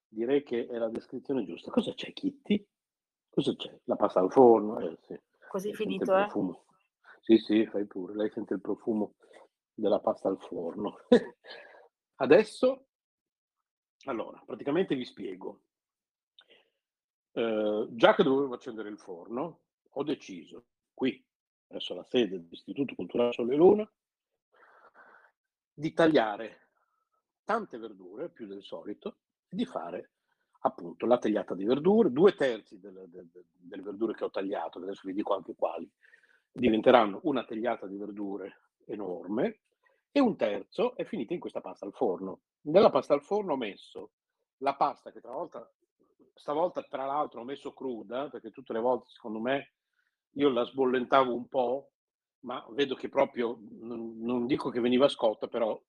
Direi 0.09 0.43
che 0.43 0.67
è 0.67 0.77
la 0.77 0.89
descrizione 0.89 1.43
giusta. 1.43 1.71
Cosa 1.71 1.93
c'è, 1.93 2.13
Kitty? 2.13 2.65
Cosa 3.37 3.55
c'è? 3.55 3.71
La 3.83 3.95
pasta 3.95 4.19
al 4.19 4.31
forno? 4.31 4.79
Eh, 4.79 4.97
sì. 5.05 5.21
Così 5.47 5.67
Lei 5.67 5.75
finito, 5.75 6.17
eh? 6.17 6.21
profumo. 6.21 6.65
Sì, 7.21 7.37
sì, 7.37 7.67
fai 7.67 7.85
pure. 7.85 8.15
Lei 8.15 8.31
sente 8.31 8.55
il 8.55 8.61
profumo 8.61 9.13
della 9.75 9.99
pasta 9.99 10.27
al 10.27 10.39
forno. 10.41 11.01
Adesso, 12.15 12.87
allora, 14.05 14.41
praticamente 14.43 14.95
vi 14.95 15.05
spiego. 15.05 15.61
Eh, 17.33 17.87
già 17.91 18.15
che 18.15 18.23
dovevo 18.23 18.55
accendere 18.55 18.89
il 18.89 18.97
forno, 18.97 19.65
ho 19.87 20.03
deciso 20.03 20.69
qui, 20.95 21.23
presso 21.67 21.93
la 21.93 22.05
sede 22.05 22.41
dell'Istituto 22.41 22.95
Culturale 22.95 23.33
Sole 23.33 23.53
e 23.53 23.57
Luna, 23.57 23.93
di 25.75 25.93
tagliare 25.93 26.69
tante 27.43 27.77
verdure, 27.77 28.31
più 28.31 28.47
del 28.47 28.63
solito, 28.63 29.19
e 29.47 29.55
di 29.55 29.65
fare 29.67 30.13
appunto 30.61 31.05
la 31.05 31.17
tagliata 31.17 31.53
di 31.53 31.65
verdure, 31.65 32.11
due 32.11 32.33
terzi 32.35 32.79
delle, 32.79 33.07
delle- 33.09 33.29
delle 33.53 33.81
verdure 33.81 34.13
che 34.13 34.23
ho 34.23 34.29
tagliato, 34.29 34.79
adesso 34.79 35.01
vi 35.05 35.13
dico 35.13 35.33
anche 35.35 35.55
quali, 35.55 35.89
diventeranno 36.51 37.19
una 37.23 37.43
tagliata 37.43 37.85
di 37.87 37.97
verdure 37.97 38.61
enorme 38.85 39.61
e 40.11 40.19
un 40.19 40.35
terzo 40.35 40.95
è 40.95 41.03
finita 41.03 41.33
in 41.33 41.39
questa 41.39 41.61
pasta 41.61 41.85
al 41.85 41.93
forno. 41.93 42.41
Nella 42.61 42.89
pasta 42.89 43.13
al 43.13 43.23
forno 43.23 43.53
ho 43.53 43.57
messo 43.57 44.11
la 44.57 44.75
pasta 44.75 45.11
che 45.11 45.21
tra 45.21 45.31
volta, 45.31 45.71
stavolta 46.33 46.81
tra 46.83 47.05
l'altro 47.05 47.41
ho 47.41 47.43
messo 47.43 47.73
cruda, 47.73 48.29
perché 48.29 48.49
tutte 48.49 48.73
le 48.73 48.79
volte 48.79 49.09
secondo 49.09 49.39
me 49.39 49.73
io 50.31 50.49
la 50.49 50.63
sbollentavo 50.63 51.33
un 51.33 51.47
po', 51.47 51.91
ma 52.41 52.65
vedo 52.71 52.95
che 52.95 53.09
proprio, 53.09 53.59
non, 53.79 54.17
non 54.19 54.45
dico 54.45 54.69
che 54.69 54.79
veniva 54.79 55.07
scotta, 55.07 55.47
però 55.47 55.79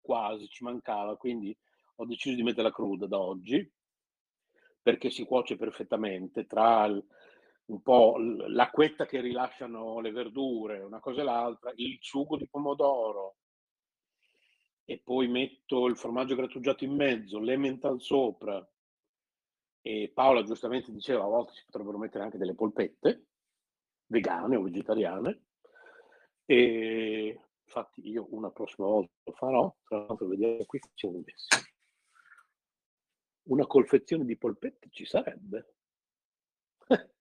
quasi 0.00 0.48
ci 0.48 0.64
mancava, 0.64 1.16
quindi 1.16 1.56
ho 1.96 2.04
deciso 2.06 2.36
di 2.36 2.42
metterla 2.42 2.70
cruda 2.70 3.06
da 3.06 3.18
oggi, 3.18 3.70
perché 4.88 5.10
si 5.10 5.26
cuoce 5.26 5.58
perfettamente 5.58 6.46
tra 6.46 6.86
il- 6.86 7.04
un 7.66 7.82
po' 7.82 8.16
l'acquetta 8.16 9.04
che 9.04 9.20
rilasciano 9.20 10.00
le 10.00 10.10
verdure, 10.12 10.80
una 10.80 10.98
cosa 10.98 11.20
e 11.20 11.24
l'altra, 11.24 11.70
il 11.76 11.98
sugo 12.00 12.38
di 12.38 12.48
pomodoro, 12.48 13.36
e 14.86 14.98
poi 15.04 15.28
metto 15.28 15.84
il 15.84 15.98
formaggio 15.98 16.34
grattugiato 16.36 16.84
in 16.84 16.94
mezzo, 16.94 17.38
l'emmental 17.38 18.00
sopra, 18.00 18.66
e 19.82 20.10
Paola 20.14 20.42
giustamente 20.42 20.90
diceva 20.90 21.24
a 21.24 21.28
volte 21.28 21.52
si 21.52 21.64
potrebbero 21.66 21.98
mettere 21.98 22.24
anche 22.24 22.38
delle 22.38 22.54
polpette, 22.54 23.26
vegane 24.06 24.56
o 24.56 24.62
vegetariane, 24.62 25.42
e 26.46 27.38
infatti 27.62 28.08
io 28.08 28.26
una 28.30 28.50
prossima 28.50 28.86
volta 28.88 29.12
lo 29.24 29.32
farò, 29.32 29.76
tra 29.84 29.98
l'altro 29.98 30.28
vediamo 30.28 30.64
qui 30.64 30.80
siamo 30.94 31.22
messi. 31.22 31.76
Una 33.48 33.66
confezione 33.66 34.24
di 34.24 34.36
polpette 34.36 34.88
ci 34.90 35.06
sarebbe. 35.06 35.74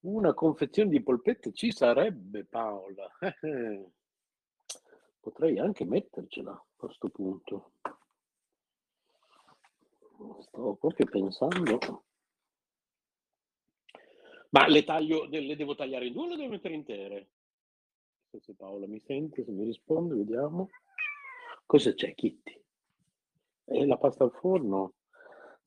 Una 0.00 0.34
confezione 0.34 0.90
di 0.90 1.00
polpette 1.00 1.52
ci 1.52 1.70
sarebbe, 1.70 2.44
Paola. 2.44 3.08
Potrei 5.20 5.58
anche 5.58 5.84
mettercela 5.84 6.50
a 6.50 6.64
questo 6.74 7.08
punto. 7.10 7.72
Stavo 10.40 10.74
proprio 10.74 11.06
pensando. 11.06 12.04
Ma 14.50 14.66
le 14.66 14.82
taglio, 14.82 15.26
le 15.26 15.54
devo 15.54 15.76
tagliare 15.76 16.06
in 16.06 16.14
due 16.14 16.24
o 16.24 16.28
le 16.30 16.36
devo 16.36 16.48
mettere 16.48 16.74
intere? 16.74 17.28
Se 18.40 18.54
Paola 18.54 18.86
mi 18.88 18.98
sente, 19.00 19.44
se 19.44 19.52
mi 19.52 19.64
risponde, 19.64 20.16
vediamo. 20.16 20.68
Cosa 21.64 21.92
c'è, 21.92 22.14
Kitty? 22.14 22.60
E 23.70 23.84
la 23.84 23.98
pasta 23.98 24.24
al 24.24 24.32
forno 24.32 24.94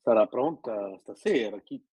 sarà 0.00 0.26
pronta 0.26 0.98
stasera, 0.98 1.60
Kitty. 1.60 1.86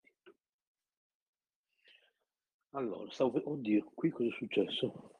Allora, 2.71 3.09
stavo... 3.11 3.39
Oddio, 3.43 3.91
qui 3.93 4.09
cosa 4.09 4.27
è 4.29 4.31
successo? 4.31 5.19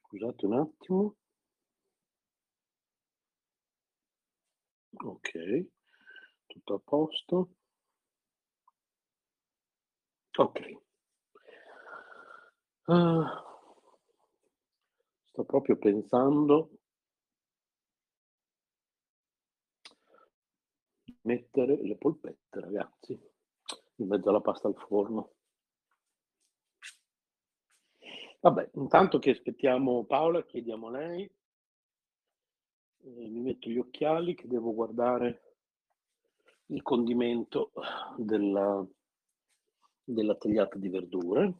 Scusate 0.00 0.46
un 0.46 0.52
attimo. 0.54 1.16
Ok, 5.04 5.66
tutto 6.46 6.74
a 6.74 6.80
posto. 6.82 7.50
Ok. 10.38 10.84
Ah, 12.88 13.44
sto 15.24 15.44
proprio 15.44 15.76
pensando 15.76 16.70
mettere 21.26 21.76
le 21.82 21.96
polpette, 21.96 22.60
ragazzi, 22.60 23.20
in 23.96 24.06
mezzo 24.06 24.30
alla 24.30 24.40
pasta 24.40 24.68
al 24.68 24.76
forno. 24.76 25.32
Vabbè, 28.40 28.70
intanto 28.74 29.18
che 29.18 29.30
aspettiamo 29.30 30.04
Paola, 30.04 30.44
chiediamo 30.44 30.86
a 30.86 30.90
lei. 30.90 31.24
Eh, 31.24 33.28
mi 33.28 33.40
metto 33.40 33.68
gli 33.68 33.78
occhiali 33.78 34.34
che 34.34 34.46
devo 34.46 34.72
guardare 34.72 35.42
il 36.66 36.82
condimento 36.82 37.72
della, 38.16 38.86
della 40.04 40.36
tagliata 40.36 40.78
di 40.78 40.88
verdure. 40.88 41.54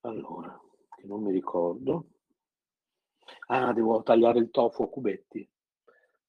Allora, 0.00 0.60
che 0.96 1.06
non 1.06 1.22
mi 1.22 1.32
ricordo. 1.32 2.08
Ah, 3.46 3.72
devo 3.72 4.02
tagliare 4.02 4.38
il 4.38 4.50
tofu 4.50 4.82
a 4.82 4.88
cubetti 4.88 5.48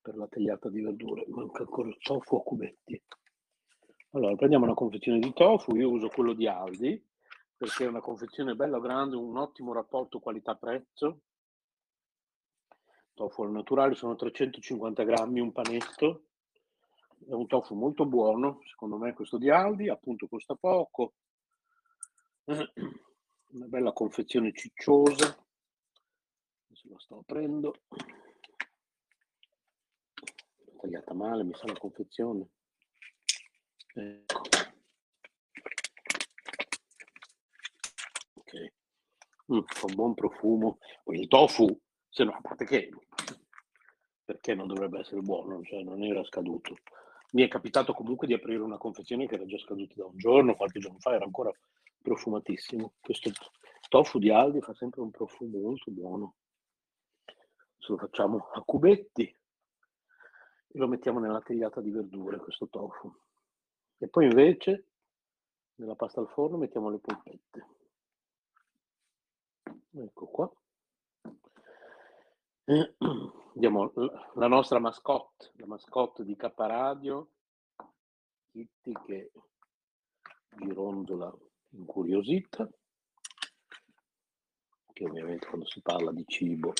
per 0.01 0.15
la 0.15 0.27
tagliata 0.27 0.69
di 0.69 0.81
verdure. 0.81 1.25
Manca 1.27 1.63
ancora 1.63 1.89
il 1.89 1.97
tofu 1.99 2.35
a 2.35 2.43
cubetti. 2.43 3.01
Allora, 4.11 4.35
prendiamo 4.35 4.65
una 4.65 4.73
confezione 4.73 5.19
di 5.19 5.31
tofu, 5.33 5.75
io 5.75 5.89
uso 5.89 6.07
quello 6.07 6.33
di 6.33 6.47
Aldi 6.47 7.07
perché 7.59 7.83
è 7.83 7.87
una 7.87 7.99
confezione 7.99 8.55
bella 8.55 8.79
grande, 8.79 9.17
un 9.17 9.35
ottimo 9.35 9.73
rapporto 9.73 10.19
qualità-prezzo. 10.19 11.19
Tofu 13.13 13.43
al 13.43 13.51
naturale 13.51 13.95
sono 13.95 14.15
350 14.15 15.03
grammi, 15.03 15.41
un 15.41 15.51
panetto. 15.51 16.27
È 17.27 17.33
un 17.33 17.47
tofu 17.47 17.75
molto 17.75 18.05
buono, 18.05 18.61
secondo 18.63 18.95
me 18.95 19.13
questo 19.13 19.37
di 19.37 19.49
Aldi, 19.49 19.89
appunto 19.89 20.29
costa 20.29 20.55
poco. 20.55 21.15
Una 22.45 23.65
bella 23.67 23.91
confezione 23.91 24.53
cicciosa. 24.53 25.25
Adesso 25.25 26.87
la 26.89 26.99
sto 26.99 27.17
aprendo. 27.17 27.73
Tagliata 30.79 31.13
male, 31.13 31.43
mi 31.43 31.53
sa 31.53 31.67
la 31.67 31.77
confezione. 31.77 32.47
Ecco. 33.95 34.41
Mm, 39.51 39.61
fa 39.65 39.85
un 39.87 39.95
buon 39.95 40.13
profumo. 40.13 40.77
Il 41.05 41.27
tofu, 41.27 41.67
se 42.07 42.23
no, 42.23 42.31
a 42.31 42.41
parte 42.41 42.65
che 42.65 42.89
perché 44.23 44.53
non 44.53 44.67
dovrebbe 44.67 44.99
essere 44.99 45.21
buono, 45.21 45.61
cioè 45.63 45.81
non 45.81 46.03
era 46.03 46.23
scaduto. 46.23 46.75
Mi 47.31 47.41
è 47.41 47.47
capitato 47.47 47.93
comunque 47.93 48.27
di 48.27 48.33
aprire 48.33 48.61
una 48.61 48.77
confezione 48.77 49.27
che 49.27 49.35
era 49.35 49.45
già 49.45 49.57
scaduta 49.57 49.95
da 49.95 50.05
un 50.05 50.17
giorno, 50.17 50.55
qualche 50.55 50.79
giorno 50.79 50.99
fa, 50.99 51.15
era 51.15 51.25
ancora 51.25 51.51
profumatissimo. 52.01 52.93
Questo 52.99 53.31
tofu 53.89 54.19
di 54.19 54.29
Aldi 54.29 54.61
fa 54.61 54.73
sempre 54.75 55.01
un 55.01 55.09
profumo 55.09 55.59
molto 55.59 55.91
buono. 55.91 56.35
Adesso 57.25 57.93
lo 57.93 57.97
facciamo 57.97 58.49
a 58.53 58.61
cubetti 58.63 59.35
lo 60.73 60.87
mettiamo 60.87 61.19
nella 61.19 61.41
tagliata 61.41 61.81
di 61.81 61.91
verdure, 61.91 62.37
questo 62.37 62.67
tofu. 62.67 63.13
E 63.97 64.07
poi 64.07 64.25
invece 64.25 64.87
nella 65.75 65.95
pasta 65.95 66.19
al 66.19 66.29
forno 66.29 66.57
mettiamo 66.57 66.89
le 66.89 66.99
polpette. 66.99 67.67
Ecco 69.91 70.25
qua. 70.27 70.51
Eh, 72.69 72.95
Abbiamo 73.59 73.91
la 74.35 74.47
nostra 74.47 74.79
mascotte, 74.79 75.51
la 75.55 75.65
mascotte 75.65 76.23
di 76.23 76.35
K 76.37 76.53
Radio, 76.55 77.31
Kitty 78.51 78.93
che 79.05 79.31
gironzola 80.55 81.35
incuriosita, 81.71 82.69
che 84.93 85.03
ovviamente 85.03 85.45
quando 85.47 85.65
si 85.65 85.81
parla 85.81 86.13
di 86.13 86.23
cibo 86.25 86.71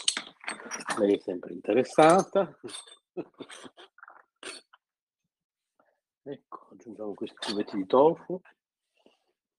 lei 1.00 1.16
è 1.16 1.20
sempre 1.20 1.52
interessata. 1.52 2.58
ecco, 6.24 6.68
aggiungiamo 6.72 7.14
questi 7.14 7.38
cubetti 7.38 7.76
di 7.76 7.86
tofu. 7.86 8.42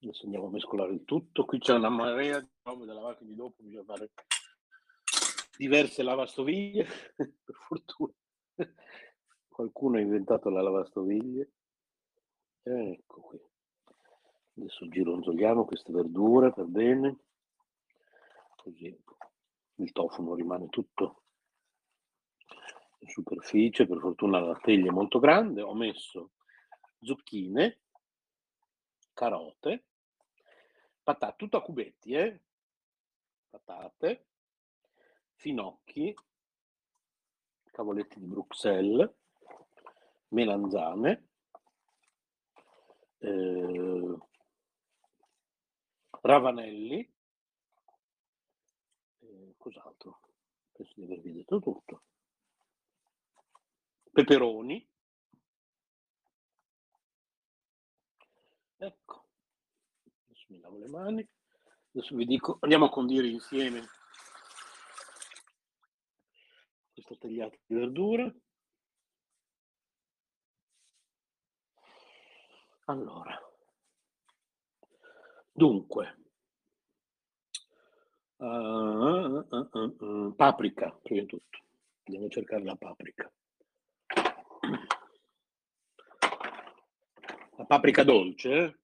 Adesso 0.03 0.25
andiamo 0.25 0.47
a 0.47 0.51
mescolare 0.51 0.93
il 0.93 1.05
tutto. 1.05 1.45
Qui 1.45 1.59
c'è 1.59 1.75
una 1.75 1.91
marea 1.91 2.41
di 2.41 2.49
robe 2.63 2.87
da 2.87 2.95
lavare, 2.95 3.17
quindi 3.17 3.35
dopo 3.35 3.63
bisogna 3.63 3.85
fare 3.85 4.11
diverse 5.59 6.03
lavastoviglie, 6.03 6.87
per 7.17 7.57
fortuna. 7.67 8.13
Qualcuno 9.49 9.99
ha 9.99 10.01
inventato 10.01 10.49
la 10.49 10.63
lavastoviglie. 10.63 11.53
Ecco 12.63 13.21
qui. 13.21 13.39
Adesso 14.57 14.89
gironzoliamo 14.89 15.65
queste 15.65 15.93
verdure 15.93 16.53
per 16.53 16.67
bene, 16.67 17.19
così 18.57 18.95
il 19.77 19.93
tofu 19.93 20.23
non 20.23 20.35
rimane 20.35 20.69
tutto 20.69 21.20
superficie. 23.09 23.87
Per 23.87 23.99
fortuna 23.99 24.41
la 24.41 24.57
teglia 24.57 24.91
è 24.91 24.95
molto 24.95 25.19
grande. 25.19 25.63
Ho 25.63 25.75
messo 25.75 26.33
zucchine, 27.01 27.81
carote, 29.13 29.85
patate, 31.03 31.37
tutto 31.37 31.57
a 31.57 31.63
cubetti, 31.63 32.13
eh? 32.13 32.41
Patate, 33.49 34.27
finocchi, 35.35 36.15
cavoletti 37.65 38.21
di 38.21 38.27
Bruxelles, 38.27 39.11
melanzane, 40.29 41.29
eh, 43.19 44.19
ravanelli, 46.21 47.13
eh, 49.21 49.55
cos'altro? 49.57 50.21
Penso 50.73 50.93
di 50.95 51.05
avervi 51.05 51.33
detto 51.33 51.61
tutto. 51.61 52.03
Peperoni. 54.13 54.89
Ecco, 58.77 59.29
adesso 60.27 60.47
mi 60.49 60.61
lavo 60.61 60.79
le 60.79 60.89
mani. 60.89 61.29
Adesso 61.93 62.15
vi 62.17 62.25
dico, 62.25 62.59
andiamo 62.61 62.87
a 62.87 62.91
condire 62.91 63.27
insieme 63.27 63.85
questa 66.93 67.17
tagliata 67.17 67.57
di 67.67 67.75
verdura. 67.75 68.33
Allora, 72.85 73.39
dunque, 75.53 76.19
uh, 78.37 78.45
uh, 78.45 79.69
uh, 79.71 80.35
paprika, 80.35 80.91
prima 81.03 81.21
di 81.21 81.27
tutto, 81.27 81.59
andiamo 82.05 82.27
a 82.27 82.31
cercare 82.31 82.65
la 82.65 82.75
paprika. 82.75 83.33
La 87.61 87.67
paprika 87.67 88.05
dolce, 88.05 88.53
eh? 88.55 88.75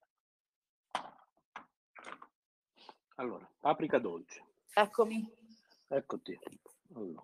Allora, 3.15 3.49
paprika 3.59 3.97
dolce. 3.97 4.43
Eccomi. 4.75 5.27
Eccoti. 5.87 6.39
Allora. 6.93 7.23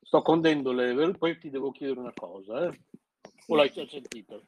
Sto 0.00 0.22
condendo 0.22 0.70
le 0.70 1.10
poi 1.14 1.36
ti 1.38 1.50
devo 1.50 1.72
chiedere 1.72 1.98
una 1.98 2.12
cosa, 2.14 2.68
eh? 2.68 2.80
O 3.48 3.56
l'hai 3.56 3.72
già 3.72 3.84
sentito? 3.84 4.46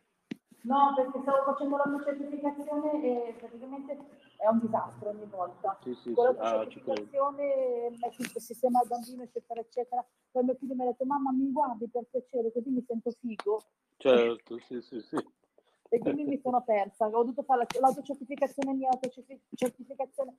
No, 0.60 0.93
perché 0.94 1.18
stavo 1.22 1.43
facendo 1.43 1.76
la 1.76 1.89
mia 1.89 2.05
certificazione 2.05 3.02
e 3.02 3.32
praticamente 3.32 3.93
è 4.36 4.47
un 4.47 4.60
disastro 4.60 5.09
ogni 5.09 5.26
volta. 5.26 5.76
Sì, 5.82 5.93
sì, 6.05 6.12
Con 6.12 6.24
la 6.24 6.32
sì. 6.35 6.39
Ah, 6.39 6.68
ci 6.68 6.81
credo. 6.82 6.94
certificazione 6.94 7.90
metti 8.01 8.22
il 8.22 8.40
sistema 8.40 8.78
al 8.78 8.86
bambino, 8.86 9.22
eccetera, 9.24 9.60
eccetera. 9.60 10.06
Poi 10.31 10.44
mio 10.44 10.55
figlio 10.55 10.74
mi 10.76 10.82
ha 10.82 10.86
detto, 10.86 11.05
mamma 11.05 11.32
mi 11.32 11.51
guardi 11.51 11.89
per 11.89 12.05
piacere, 12.09 12.52
così 12.52 12.68
mi 12.68 12.85
sento 12.86 13.10
figo. 13.10 13.60
Certo, 13.97 14.60
sì, 14.60 14.81
sì, 14.81 15.01
sì. 15.01 15.43
E 15.89 15.98
quindi 15.98 16.24
mi 16.24 16.40
sono 16.40 16.62
persa. 16.62 17.06
Ho 17.06 17.11
dovuto 17.11 17.43
fare 17.43 17.66
la- 17.70 17.81
l'autocertificazione 17.81 18.73
mia, 18.74 18.89
l'autocertificazione. 18.90 20.36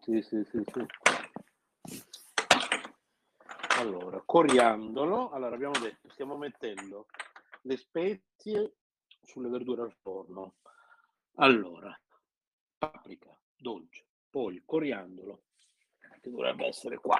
Sì, 0.00 0.22
sì, 0.22 0.44
sì, 0.44 0.62
sì. 0.72 0.86
Allora, 3.78 4.22
coriandolo. 4.24 5.30
Allora, 5.30 5.54
abbiamo 5.54 5.78
detto, 5.78 6.08
stiamo 6.10 6.36
mettendo 6.36 7.06
le 7.62 7.76
spezie 7.76 8.76
sulle 9.22 9.48
verdure 9.48 9.82
al 9.82 9.92
forno. 10.00 10.54
Allora, 11.36 11.98
paprika, 12.78 13.36
dolce, 13.56 14.06
poi 14.30 14.62
coriandolo, 14.64 15.42
che 16.20 16.30
dovrebbe 16.30 16.66
essere 16.66 16.98
qua. 16.98 17.16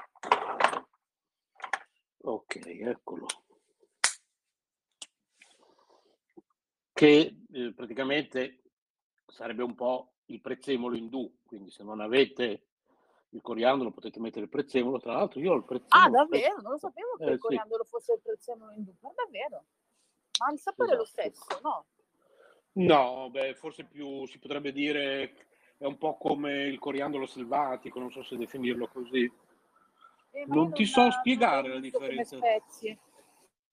Ok, 2.26 2.56
eccolo. 2.66 3.26
Che 7.04 7.36
eh, 7.52 7.72
praticamente 7.74 8.62
sarebbe 9.26 9.62
un 9.62 9.74
po' 9.74 10.12
il 10.26 10.40
prezzemolo 10.40 10.96
indù, 10.96 11.30
quindi 11.44 11.70
se 11.70 11.82
non 11.82 12.00
avete 12.00 12.66
il 13.30 13.42
coriandolo 13.42 13.90
potete 13.90 14.20
mettere 14.20 14.44
il 14.44 14.50
prezzemolo. 14.50 14.98
Tra 15.00 15.12
l'altro 15.12 15.40
io 15.40 15.52
ho 15.52 15.56
il 15.56 15.64
prezzemolo. 15.64 16.06
Ah, 16.06 16.24
davvero? 16.24 16.60
Non 16.62 16.72
lo 16.72 16.78
sapevo 16.78 17.16
che 17.16 17.24
Eh, 17.24 17.32
il 17.32 17.38
sì. 17.38 17.38
coriandolo 17.38 17.84
fosse 17.84 18.14
il 18.14 18.20
prezzemolo 18.22 18.72
in 18.72 18.84
Ma 19.00 19.10
davvero? 19.14 19.64
Ma 20.38 20.50
il 20.50 20.58
sapore 20.58 20.92
è 20.92 20.96
lo 20.96 21.02
Esatto. 21.02 21.30
stesso, 21.30 21.60
no? 21.62 21.84
No, 22.72 23.30
beh, 23.30 23.54
forse 23.54 23.84
più 23.84 24.26
si 24.26 24.38
potrebbe 24.38 24.72
dire 24.72 25.34
è 25.76 25.84
un 25.84 25.98
po' 25.98 26.16
come 26.16 26.64
il 26.64 26.78
coriandolo 26.78 27.26
selvatico, 27.26 27.98
non 27.98 28.10
so 28.10 28.22
se 28.22 28.36
definirlo 28.36 28.88
così. 28.88 29.30
Eh, 30.30 30.44
Non 30.46 30.72
ti 30.72 30.86
so 30.86 31.10
spiegare 31.10 31.68
la 31.68 31.78
visto 31.78 31.98
come 31.98 32.24
differenza. 32.24 32.36
spezie. 32.36 32.98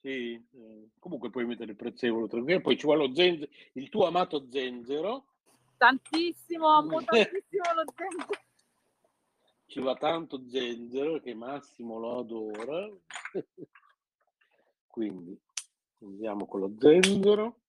Sì, 0.02 0.34
eh, 0.34 0.90
comunque 0.98 1.30
puoi 1.30 1.46
mettere 1.46 1.72
il 1.72 1.78
prezzemolo, 1.78 2.28
tranquillo, 2.28 2.60
poi 2.62 2.76
ci 2.76 2.86
vuole 2.86 3.08
lo 3.08 3.14
zenzero, 3.14 3.52
il 3.74 3.90
tuo 3.90 4.08
amato 4.08 4.48
zenzero, 4.50 5.28
Tantissimo, 5.78 6.68
amo 6.74 7.04
tantissimo 7.04 7.64
lo 7.74 7.84
zenzero. 7.96 8.40
ci 9.66 9.80
va 9.80 9.96
tanto 9.96 10.42
zenzero 10.48 11.20
che 11.20 11.34
Massimo 11.34 11.98
lo 12.00 12.20
adora. 12.20 12.88
Quindi 14.88 15.40
andiamo 16.02 16.46
con 16.46 16.60
lo 16.60 16.74
zenzero. 16.80 17.60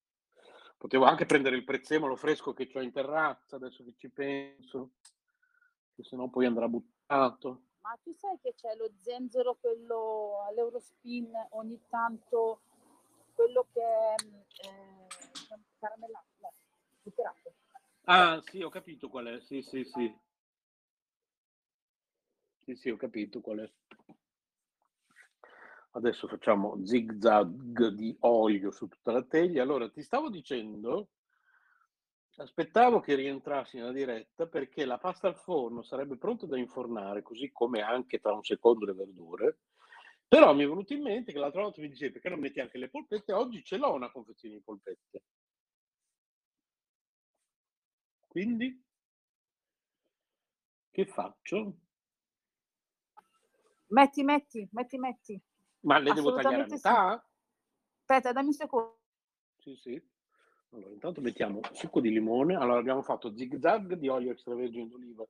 Potevo 0.77 1.05
anche 1.05 1.27
prendere 1.27 1.57
il 1.57 1.65
prezzemolo 1.65 2.17
fresco 2.17 2.53
che 2.53 2.69
ho 2.75 2.81
in 2.81 2.93
terrazza, 2.93 3.57
adesso 3.57 3.85
che 3.85 3.95
ci 3.97 4.09
penso, 4.09 4.91
che 5.95 6.03
sennò 6.03 6.29
poi 6.29 6.47
andrà 6.47 6.67
buttato. 6.67 7.63
Ma 7.83 7.99
tu 8.03 8.13
sai 8.13 8.39
che 8.41 8.55
c'è 8.55 8.75
lo 8.77 8.91
zenzero, 8.97 9.57
quello 9.61 10.45
all'Eurospin, 10.47 11.33
ogni 11.51 11.81
tanto, 11.89 12.61
quello 13.35 13.67
che 13.73 13.81
è 13.83 14.15
eh, 14.69 15.59
caramellato, 15.81 16.27
no, 16.41 16.53
zuccherato. 17.03 17.53
Ah, 18.05 18.41
sì, 18.45 18.63
ho 18.63 18.69
capito 18.69 19.09
qual 19.09 19.27
è. 19.27 19.41
Sì, 19.41 19.63
sì, 19.63 19.85
sì. 19.85 20.17
Sì, 22.65 22.77
sì, 22.77 22.91
ho 22.91 22.97
capito 22.97 23.41
qual 23.41 23.59
è. 23.59 23.71
Adesso 25.95 26.29
facciamo 26.29 26.85
zig 26.87 27.19
zag 27.21 27.89
di 27.89 28.17
olio 28.21 28.71
su 28.71 28.87
tutta 28.87 29.11
la 29.13 29.23
teglia. 29.25 29.63
Allora, 29.63 29.91
ti 29.91 30.03
stavo 30.03 30.31
dicendo, 30.31 31.09
aspettavo 32.37 33.01
che 33.01 33.15
rientrassi 33.15 33.77
nella 33.77 33.93
diretta 33.93 34.47
perché 34.47 34.85
la 34.85 34.99
pasta 34.99 35.29
al 35.29 35.37
forno 35.37 35.83
sarebbe 35.83 36.17
pronta 36.17 36.47
da 36.47 36.59
infornare, 36.59 37.23
così 37.23 37.51
come 37.53 37.81
anche 37.83 38.19
tra 38.21 38.33
un 38.33 38.43
secondo 38.43 38.85
le 38.87 38.95
verdure. 38.95 39.59
Però 40.29 40.55
mi 40.55 40.65
è 40.65 40.67
venuto 40.69 40.95
in 40.95 41.03
mente 41.03 41.33
che 41.33 41.39
l'altra 41.39 41.63
volta 41.63 41.81
mi 41.83 41.89
dicevi 41.89 42.13
perché 42.13 42.29
non 42.31 42.41
metti 42.41 42.61
anche 42.61 42.79
le 42.79 42.89
polpette? 42.89 43.33
Oggi 43.33 43.63
ce 43.63 43.77
l'ho 43.77 43.93
una 43.93 44.11
confezione 44.11 44.55
di 44.57 44.63
polpette. 44.63 45.23
Quindi 48.29 48.83
Che 50.95 51.07
faccio? 51.07 51.79
Metti, 53.89 54.23
metti, 54.25 54.69
metti, 54.73 54.99
metti. 54.99 55.43
Ma 55.85 55.99
le 55.99 56.13
devo 56.13 56.33
tagliare 56.33 56.63
a 56.63 56.67
Assolutamente 56.67 56.77
sì. 56.79 56.89
metà? 56.89 57.27
Aspetta, 58.01 58.33
dammi 58.33 58.49
un 58.49 58.53
secondo. 58.55 58.99
Sì, 59.61 59.77
sì. 59.77 60.03
Allora, 60.75 60.91
intanto 60.91 61.21
mettiamo 61.21 61.61
succo 61.73 62.01
di 62.01 62.11
limone. 62.11 62.55
Allora, 62.55 62.79
abbiamo 62.79 63.03
fatto 63.03 63.37
zig 63.37 63.59
zag 63.61 63.95
di 63.95 64.09
olio 64.09 64.33
extravergine 64.33 64.89
d'oliva 64.89 65.25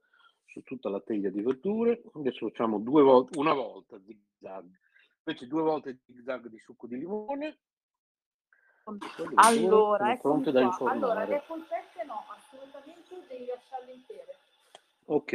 su 0.45 0.63
tutta 0.63 0.89
la 0.89 1.01
teglia 1.01 1.31
di 1.31 1.43
verdure. 1.43 2.03
Adesso 2.13 2.49
facciamo 2.49 2.79
due 2.79 3.03
volte, 3.03 3.39
una 3.39 3.53
volta 3.53 4.01
zig 4.05 4.19
zag. 4.39 4.67
Invece 5.25 5.47
due 5.49 5.63
volte 5.63 5.99
zig 6.05 6.23
zag 6.23 6.49
di 6.49 6.59
succo 6.59 6.87
di 6.87 6.99
limone. 6.99 7.59
Allora, 9.35 10.17
pronte 10.17 10.53
da. 10.53 10.77
Allora, 10.81 11.25
le 11.25 11.43
polpette 11.47 12.05
no, 12.05 12.25
assolutamente 12.29 13.25
devi 13.29 13.47
lasciarle 13.47 13.93
intere. 13.93 14.35
Ok. 15.07 15.33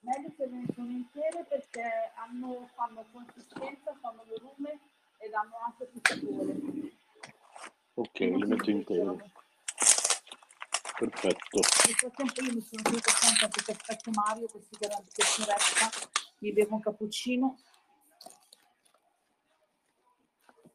Meglio 0.00 0.32
se 0.36 0.46
ne 0.46 0.66
sono 0.74 0.90
intere 0.90 1.44
perché 1.48 2.12
hanno, 2.14 2.68
fanno 2.74 3.04
consistenza, 3.10 3.96
fanno 4.00 4.24
volume 4.28 4.78
e 5.18 5.28
danno 5.30 5.56
anche 5.64 5.86
più 5.86 6.00
sapore. 6.02 6.93
Ok, 7.94 8.18
le 8.18 8.46
metto 8.46 8.70
intere. 8.70 9.32
Perfetto. 10.98 11.58
Nel 11.86 11.94
frattempo 11.94 12.42
io 12.42 12.52
mi 12.54 12.60
sono 12.60 12.82
seduta 12.84 13.10
sempre 13.10 13.48
perché 13.48 13.72
aspetto 13.72 14.10
Mario, 14.12 14.46
così 14.46 14.68
che 14.78 14.88
che 14.88 15.22
si 15.22 15.44
resta, 15.44 15.90
mi 16.38 16.52
bevo 16.52 16.74
un 16.74 16.80
cappuccino. 16.80 17.58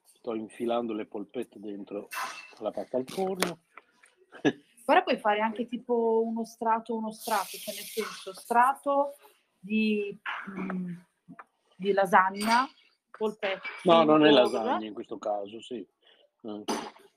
Sto 0.03 0.33
infilando 0.33 0.93
le 0.93 1.05
polpette 1.05 1.59
dentro 1.59 2.09
la 2.59 2.71
pasta 2.71 2.97
al 2.97 3.07
forno. 3.07 3.59
Però 4.85 5.03
puoi 5.03 5.17
fare 5.17 5.39
anche 5.39 5.67
tipo 5.67 6.21
uno 6.25 6.45
strato, 6.45 6.95
uno 6.95 7.11
strato, 7.11 7.57
cioè 7.57 7.75
nel 7.75 7.83
senso 7.83 8.33
strato 8.33 9.15
di, 9.59 10.17
mm, 10.49 10.95
di 11.75 11.91
lasagna, 11.91 12.67
polpette. 13.17 13.67
No, 13.83 14.03
non 14.03 14.25
è 14.25 14.31
lasagna 14.31 14.85
in 14.85 14.93
questo 14.93 15.17
caso, 15.17 15.61
sì. 15.61 15.85
Eh, 16.41 16.63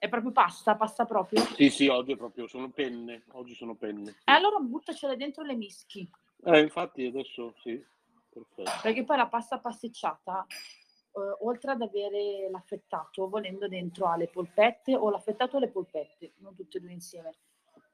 È 0.02 0.08
proprio 0.08 0.32
pasta, 0.32 0.74
pasta 0.74 1.04
proprio. 1.04 1.40
Sì, 1.54 1.70
sì, 1.70 1.86
oggi 1.86 2.10
è 2.10 2.16
proprio 2.16 2.48
sono 2.48 2.68
penne. 2.70 3.22
Oggi 3.34 3.54
sono 3.54 3.76
penne. 3.76 4.06
sì. 4.06 4.18
E 4.24 4.32
allora 4.32 4.58
buttacele 4.58 5.16
dentro 5.16 5.44
le 5.44 5.54
mischi, 5.54 6.10
Eh, 6.44 6.58
infatti 6.58 7.06
adesso 7.06 7.54
sì. 7.62 7.80
Perfetto. 8.28 8.68
perché 8.82 9.04
poi 9.04 9.16
la 9.18 9.28
pasta 9.28 9.60
pasticciata, 9.60 10.44
eh, 10.48 11.36
oltre 11.42 11.70
ad 11.70 11.82
avere 11.82 12.48
l'affettato, 12.50 13.28
volendo 13.28 13.68
dentro 13.68 14.06
ha 14.08 14.16
le 14.16 14.26
polpette 14.26 14.96
o 14.96 15.08
l'affettato 15.08 15.56
e 15.56 15.60
le 15.60 15.68
polpette, 15.68 16.32
non 16.38 16.56
tutte 16.56 16.78
e 16.78 16.80
due 16.80 16.90
insieme. 16.90 17.36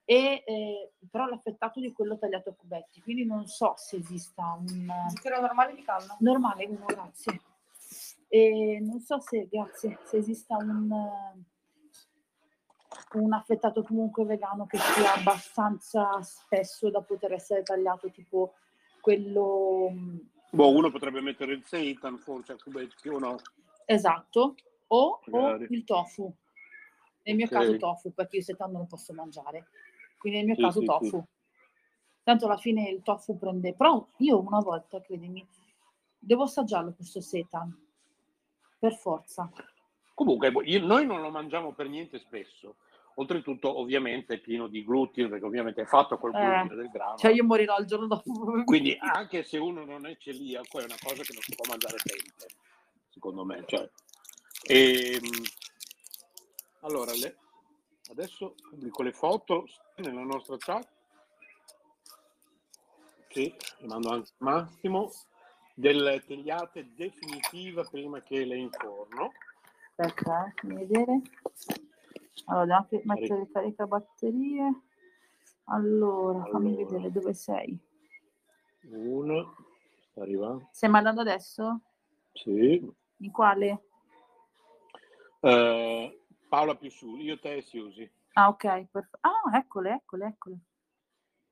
E, 0.07 0.43
eh, 0.47 0.93
però 1.11 1.27
l'affettato 1.27 1.79
di 1.79 1.93
quello 1.93 2.17
tagliato 2.17 2.49
a 2.49 2.55
cubetti, 2.55 3.03
quindi 3.03 3.27
non 3.27 3.47
so 3.47 3.75
se 3.77 3.97
esista 3.97 4.57
un... 4.59 4.91
Zucchero 5.11 5.43
normale 5.43 5.75
di 5.75 5.83
canna. 5.83 6.17
Normale, 6.21 6.65
uno, 6.65 6.87
grazie. 6.87 7.39
E 8.29 8.79
non 8.81 8.99
so 9.01 9.21
se, 9.21 9.47
grazie, 9.47 9.99
se 10.05 10.17
esista 10.17 10.57
un, 10.57 10.91
un 13.15 13.33
affettato 13.33 13.83
comunque 13.83 14.25
vegano 14.25 14.67
che 14.67 14.79
sia 14.79 15.15
abbastanza 15.15 16.21
spesso 16.23 16.91
da 16.91 17.01
poter 17.01 17.33
essere 17.33 17.63
tagliato, 17.63 18.11
tipo 18.11 18.55
quello 19.01 19.91
mm, 19.91 20.19
Boh, 20.51 20.71
uno 20.71 20.91
potrebbe 20.91 21.21
mettere 21.21 21.53
il 21.53 21.65
seitan 21.65 22.19
forse 22.19 22.53
a 22.53 22.57
cubetti 22.57 23.09
o 23.09 23.19
no? 23.19 23.37
esatto, 23.85 24.55
o, 24.89 25.21
o 25.31 25.55
il 25.69 25.85
tofu. 25.85 26.35
Nel 27.23 27.37
mio 27.37 27.47
Ok. 27.47 27.53
caso 27.53 27.77
tofu, 27.77 28.13
perché 28.13 28.37
io 28.37 28.43
setan 28.43 28.71
non 28.71 28.83
lo 28.83 28.87
posso 28.87 29.13
mangiare. 29.13 29.69
Quindi 30.19 30.39
nel 30.39 30.47
mio 30.47 30.57
Sì, 30.57 30.63
caso 30.63 30.81
sì, 30.81 30.85
sì. 30.87 30.87
tofu. 30.87 31.25
Tanto 32.23 32.45
alla 32.47 32.57
fine 32.57 32.89
il 32.89 33.03
tofu 33.03 33.39
prende... 33.39 33.75
Però 33.75 34.07
io 34.19 34.41
una 34.41 34.61
volta, 34.61 35.01
credimi, 35.01 35.47
devo 36.19 36.45
assaggiarlo 36.45 36.93
questo 36.95 37.21
setan. 37.21 37.75
Per 38.79 38.95
forza. 38.95 39.51
Comunque, 40.15 40.51
io- 40.65 40.85
noi 40.85 41.05
non 41.07 41.21
lo 41.21 41.31
mangiamo 41.31 41.73
per 41.73 41.89
niente 41.89 42.19
spesso. 42.19 42.77
Oltretutto, 43.19 43.81
ovviamente, 43.81 44.35
è 44.35 44.39
pieno 44.39 44.69
di 44.69 44.85
glutine, 44.85 45.29
perché 45.29 45.45
ovviamente 45.45 45.83
è 45.83 45.87
fatto 45.87 46.19
col 46.19 46.33
Eh, 46.37 46.39
glutine 46.39 46.77
del 46.77 46.89
grano. 46.89 47.17
Cioè 47.17 47.33
io 47.33 47.43
morirò 47.43 47.77
il 47.79 47.87
giorno 47.87 48.07
dopo. 48.07 48.63
Quindi 48.65 48.97
anche 49.01 49.43
se 49.43 49.59
uno 49.59 49.85
non 49.85 50.07
è 50.07 50.17
celiaco, 50.17 50.79
è 50.79 50.85
una 50.85 50.95
cosa 51.03 51.23
che 51.25 51.33
non 51.33 51.43
si 51.43 51.55
può 51.57 51.65
mangiare 51.69 51.97
sempre, 51.99 52.47
secondo 53.09 53.45
me. 53.45 53.65
Cioè. 53.67 53.91
Ehm, 54.69 55.21
allora, 56.83 57.13
le- 57.13 57.37
adesso 58.11 58.55
pubblico 58.71 59.03
le 59.03 59.13
foto 59.13 59.67
nella 59.97 60.23
nostra 60.23 60.57
chat. 60.57 60.89
Sì, 63.31 63.53
mando 63.81 64.11
anche 64.11 64.31
Massimo. 64.39 65.13
Delle 65.75 66.25
tagliate 66.25 66.93
definitiva 66.95 67.83
prima 67.83 68.23
che 68.23 68.45
le 68.45 68.57
inforno. 68.59 69.33
Aspetta, 69.97 70.47
eh, 70.47 70.55
vedere. 70.63 71.21
Allora, 72.47 72.65
devo 72.65 72.75
anche 72.77 73.03
mettere 73.05 73.41
il 73.43 73.51
caricabatterie. 73.51 74.83
Allora, 75.65 76.45
fammi 76.45 76.69
Allora. 76.75 76.85
vedere 76.85 77.13
dove 77.13 77.35
sei. 77.35 77.79
Una, 78.85 79.43
sta 80.11 80.23
arrivando. 80.23 80.69
Stai 80.73 80.91
mandando 80.91 81.21
adesso? 81.21 81.81
Sì. 82.33 82.91
In 83.19 83.31
quale? 83.31 83.83
Eh, 85.41 86.25
Paola 86.49 86.77
più 86.77 86.91
su, 86.91 87.17
io 87.17 87.39
te 87.39 87.57
e 87.57 87.63
Siusi. 87.63 88.11
Ah, 88.33 88.49
ok. 88.49 88.87
perf- 88.91 89.19
ah, 89.21 89.57
eccole, 89.57 89.95
eccole, 89.95 90.27
eccole. 90.27 90.59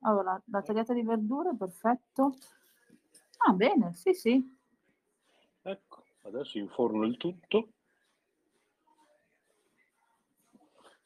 Allora, 0.01 0.31
la, 0.33 0.41
la 0.45 0.61
tagliata 0.61 0.93
di 0.93 1.03
verdure, 1.03 1.55
perfetto. 1.55 2.35
Ah, 3.45 3.53
bene, 3.53 3.93
sì, 3.93 4.13
sì. 4.13 4.57
Ecco, 5.61 6.03
adesso 6.23 6.57
inforno 6.57 7.05
il 7.05 7.17
tutto. 7.17 7.73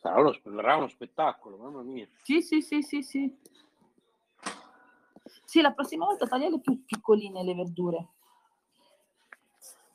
Sarà 0.01 0.19
uno, 0.19 0.33
sarà 0.43 0.77
uno 0.77 0.87
spettacolo, 0.87 1.57
mamma 1.57 1.83
mia. 1.83 2.07
Sì, 2.23 2.41
sì, 2.41 2.61
sì, 2.61 2.81
sì, 2.81 3.03
sì. 3.03 3.37
Sì, 5.45 5.61
la 5.61 5.73
prossima 5.73 6.05
volta 6.05 6.25
tagliale 6.27 6.59
più 6.59 6.83
piccoline 6.83 7.43
le 7.43 7.53
verdure. 7.53 8.07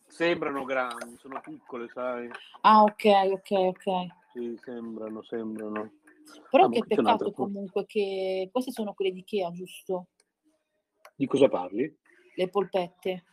Sembrano 0.06 0.64
grandi, 0.64 1.16
sono 1.18 1.40
piccole, 1.40 1.88
sai? 1.92 2.30
Ah, 2.60 2.82
ok, 2.82 3.04
ok, 3.32 3.50
ok. 3.50 4.06
Sì, 4.32 4.56
sembrano, 4.62 5.22
sembrano. 5.24 5.90
Però 6.50 6.66
Ah, 6.66 6.68
che 6.68 6.84
peccato 6.86 7.32
comunque 7.32 7.84
che 7.84 8.48
queste 8.52 8.70
sono 8.70 8.94
quelle 8.94 9.10
di 9.12 9.20
Ikea, 9.20 9.50
giusto? 9.50 10.06
Di 11.16 11.26
cosa 11.26 11.48
parli? 11.48 11.98
Le 12.36 12.48
polpette. 12.48 13.24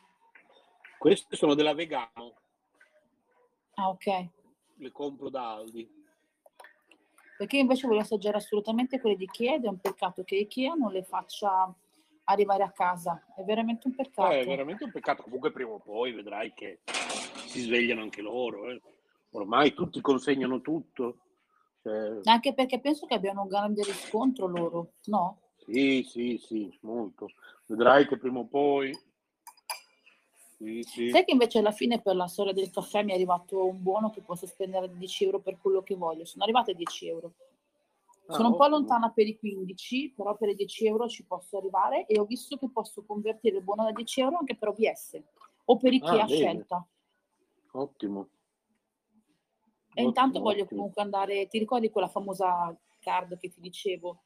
Queste 0.98 1.36
sono 1.36 1.54
della 1.54 1.74
Vegano, 1.74 2.34
Ah, 3.76 3.90
ok. 3.90 4.28
le 4.78 4.92
compro 4.92 5.30
da 5.30 5.54
Aldi. 5.54 6.02
Perché 7.44 7.58
io 7.58 7.64
invece 7.64 7.88
voglio 7.88 8.00
assaggiare 8.00 8.38
assolutamente 8.38 9.02
quelle 9.02 9.18
di 9.18 9.26
Ikea 9.26 9.56
ed 9.56 9.66
è 9.66 9.68
un 9.68 9.78
peccato 9.78 10.24
che 10.24 10.36
Ikea 10.38 10.76
non 10.76 10.94
le 10.94 11.04
faccia 11.04 11.76
arrivare 12.24 12.64
a 12.64 12.72
casa. 12.72 13.22
È 13.36 13.44
veramente 13.44 13.86
un 13.88 13.96
peccato. 13.96 14.32
Eh, 14.32 14.40
è 14.40 14.46
veramente 14.46 14.86
un 14.86 14.92
peccato. 14.92 15.24
Comunque 15.24 15.52
prima 15.52 15.72
o 15.72 15.80
poi 15.80 16.14
vedrai 16.14 16.54
che 16.54 16.80
si 17.46 17.60
svegliano 17.60 18.02
anche 18.02 18.22
loro. 18.22 18.70
eh. 18.70 18.82
Ormai 19.32 19.74
tutti 19.74 20.00
consegnano 20.00 20.62
tutto. 20.62 21.18
Cioè, 21.82 22.22
Anche 22.24 22.54
perché 22.54 22.80
penso 22.80 23.06
che 23.08 23.16
abbiano 23.16 23.42
un 23.42 23.50
grande 23.50 23.84
riscontro 23.84 24.48
loro, 24.48 24.94
no? 25.08 25.42
Sì, 25.66 26.08
sì, 26.10 26.38
sì, 26.42 26.74
molto. 26.84 27.28
Vedrai 27.66 28.08
che 28.08 28.18
prima 28.18 28.40
o 28.40 28.46
poi... 28.46 28.98
Sì, 30.64 30.82
sì. 30.84 31.10
Sai 31.10 31.26
che 31.26 31.32
invece 31.32 31.60
alla 31.60 31.72
fine 31.72 32.02
per 32.02 32.16
la 32.16 32.28
storia 32.28 32.54
del 32.54 32.70
caffè 32.72 33.04
mi 33.04 33.12
è 33.12 33.16
arrivato 33.16 33.66
un 33.66 33.82
buono 33.82 34.10
che 34.12 34.22
posso 34.22 34.46
spendere 34.48 34.96
10 34.96 35.26
euro 35.26 35.40
per 35.42 35.58
quello 35.60 35.82
che 35.84 35.96
voglio. 35.96 36.26
Sono 36.26 36.44
arrivate 36.44 36.72
a 36.72 36.76
10 36.76 37.08
euro. 37.08 37.34
Ah, 38.28 38.34
Sono 38.36 38.50
un 38.50 38.56
po' 38.56 38.64
ottimo. 38.64 38.78
lontana 38.78 39.12
per 39.12 39.28
i 39.28 39.38
15, 39.38 40.14
però 40.16 40.36
per 40.38 40.50
i 40.50 40.56
10 40.56 40.86
euro 40.88 41.08
ci 41.10 41.26
posso 41.26 41.58
arrivare 41.58 42.06
e 42.06 42.18
ho 42.20 42.26
visto 42.26 42.56
che 42.58 42.70
posso 42.72 43.04
convertire 43.04 43.58
il 43.58 43.64
buono 43.64 43.84
da 43.84 43.92
10 43.92 44.22
euro 44.22 44.38
anche 44.38 44.56
per 44.56 44.70
OBS 44.70 45.22
o 45.66 45.78
per 45.78 45.94
Ikea 45.94 46.22
Ah, 46.22 46.24
a 46.24 46.28
scelta. 46.28 46.88
Ottimo. 47.74 48.30
E 49.96 50.02
intanto 50.02 50.40
Ottimo, 50.40 50.46
voglio 50.46 50.64
ottimo. 50.64 50.80
comunque 50.80 51.02
andare, 51.02 51.48
ti 51.48 51.60
ricordi 51.60 51.90
quella 51.90 52.08
famosa 52.08 52.76
card 53.00 53.38
che 53.38 53.50
ti 53.50 53.60
dicevo, 53.60 54.22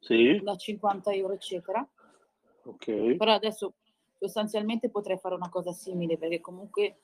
Sì, 0.00 0.40
da 0.42 0.56
50 0.56 1.12
euro 1.12 1.34
eccetera? 1.34 1.86
ok. 2.64 3.16
Però 3.16 3.32
adesso 3.32 3.74
sostanzialmente 4.28 4.88
potrei 4.90 5.18
fare 5.18 5.34
una 5.34 5.48
cosa 5.50 5.72
simile 5.72 6.16
perché 6.16 6.40
comunque 6.40 7.00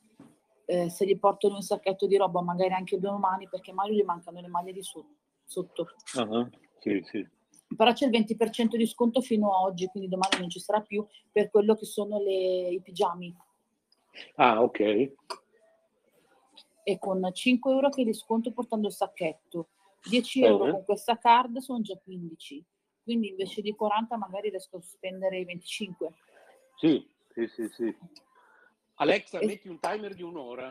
eh, 0.65 0.89
se 0.89 1.05
gli 1.07 1.19
porto 1.19 1.49
un 1.49 1.61
sacchetto 1.61 2.07
di 2.07 2.17
roba 2.17 2.41
magari 2.41 2.73
anche 2.73 2.99
domani 2.99 3.49
perché 3.49 3.73
Mario 3.73 3.95
gli 3.95 4.05
mancano 4.05 4.41
le 4.41 4.49
maglie 4.49 4.73
di 4.73 4.83
so- 4.83 5.07
sotto. 5.45 5.89
Ah, 6.17 6.49
Sì, 6.79 7.03
sì. 7.05 7.27
Però 7.77 7.93
c'è 7.93 8.07
il 8.07 8.11
20% 8.11 8.77
di 8.77 8.87
sconto 8.87 9.21
fino 9.21 9.53
a 9.53 9.61
oggi, 9.63 9.87
quindi 9.87 10.09
domani 10.09 10.39
non 10.41 10.49
ci 10.49 10.59
sarà 10.61 10.81
più 10.81 11.07
per 11.31 11.51
quello 11.51 11.75
che 11.77 11.85
sono 11.85 12.19
le- 12.19 12.71
i 12.71 12.81
pigiami. 12.81 13.35
Ah, 14.37 14.63
ok. 14.63 15.13
E 16.83 16.99
con 16.99 17.29
5 17.33 17.71
euro 17.73 17.91
che 17.91 18.03
di 18.05 18.15
sconto 18.15 18.51
portando 18.53 18.89
il 18.89 18.93
sacchetto, 18.95 19.69
10 20.09 20.43
euro 20.43 20.59
Bene. 20.65 20.71
con 20.73 20.85
questa 20.85 21.19
card 21.19 21.59
sono 21.59 21.81
già 21.83 21.97
15. 22.03 22.65
quindi 23.03 23.29
invece 23.29 23.61
di 23.61 23.75
40 23.75 24.17
magari 24.17 24.51
riesco 24.51 24.77
a 24.77 24.81
spendere 24.83 25.41
i 25.41 25.45
25. 25.45 26.13
Sì, 26.81 27.07
sì, 27.35 27.47
sì, 27.47 27.69
sì. 27.69 27.95
Alexa, 28.95 29.39
E- 29.41 29.45
metti 29.45 29.69
un 29.69 29.79
timer 29.79 30.15
di 30.15 30.23
un'ora. 30.23 30.71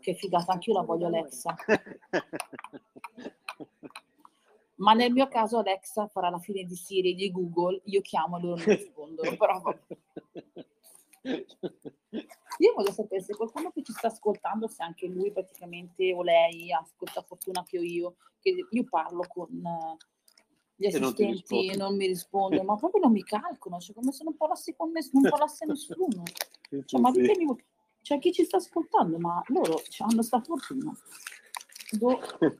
Che 0.00 0.14
figata, 0.14 0.54
anch'io 0.54 0.74
la 0.74 0.82
voglio 0.82 1.06
Alexa. 1.06 1.54
Ma 4.74 4.92
nel 4.92 5.12
mio 5.12 5.28
caso 5.28 5.58
Alexa 5.58 6.08
farà 6.08 6.30
la 6.30 6.40
fine 6.40 6.64
di 6.64 6.74
Siri 6.74 7.12
e 7.12 7.14
di 7.14 7.30
Google, 7.30 7.80
io 7.84 8.00
chiamo 8.00 8.38
e 8.38 8.40
loro 8.40 8.56
mi 8.56 8.64
rispondono, 8.64 9.36
però. 9.36 9.62
Io 12.58 12.72
voglio 12.74 12.90
sapere 12.90 13.22
se 13.22 13.36
qualcuno 13.36 13.70
che 13.70 13.84
ci 13.84 13.92
sta 13.92 14.08
ascoltando, 14.08 14.66
se 14.66 14.82
anche 14.82 15.06
lui 15.06 15.30
praticamente 15.30 16.12
o 16.12 16.24
lei 16.24 16.72
ha 16.72 16.84
questa 16.96 17.22
fortuna 17.22 17.62
che 17.62 17.78
ho 17.78 17.82
io, 17.82 18.16
che 18.40 18.66
io 18.68 18.84
parlo 18.84 19.22
con 19.28 19.48
eh, 19.64 19.96
gli 20.76 20.88
non 20.98 21.14
ti 21.14 21.24
assistenti 21.24 21.32
rispondono. 21.32 21.88
non 21.88 21.96
mi 21.96 22.06
rispondono, 22.06 22.62
ma 22.64 22.76
proprio 22.76 23.02
non 23.02 23.12
mi 23.12 23.24
calcolano, 23.24 23.80
cioè 23.80 23.94
come 23.94 24.12
se 24.12 24.24
non 24.24 24.36
parlassi 24.36 24.74
con 24.76 24.90
ness- 24.90 25.12
non 25.12 25.22
parlasse 25.22 25.64
nessuno. 25.66 26.22
Cioè, 26.84 27.00
ma 27.00 27.10
ditemi, 27.10 27.46
cioè 28.02 28.18
chi 28.18 28.32
ci 28.32 28.44
sta 28.44 28.58
ascoltando, 28.58 29.18
ma 29.18 29.42
loro 29.46 29.78
cioè, 29.88 30.06
hanno 30.10 30.22
sta 30.22 30.40
fortuna. 30.40 30.92
Boh, 31.98 32.20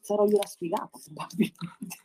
sarò 0.00 0.26
io 0.26 0.38
la 0.38 0.46
sfigata 0.46 0.98
probabilmente. 1.04 1.98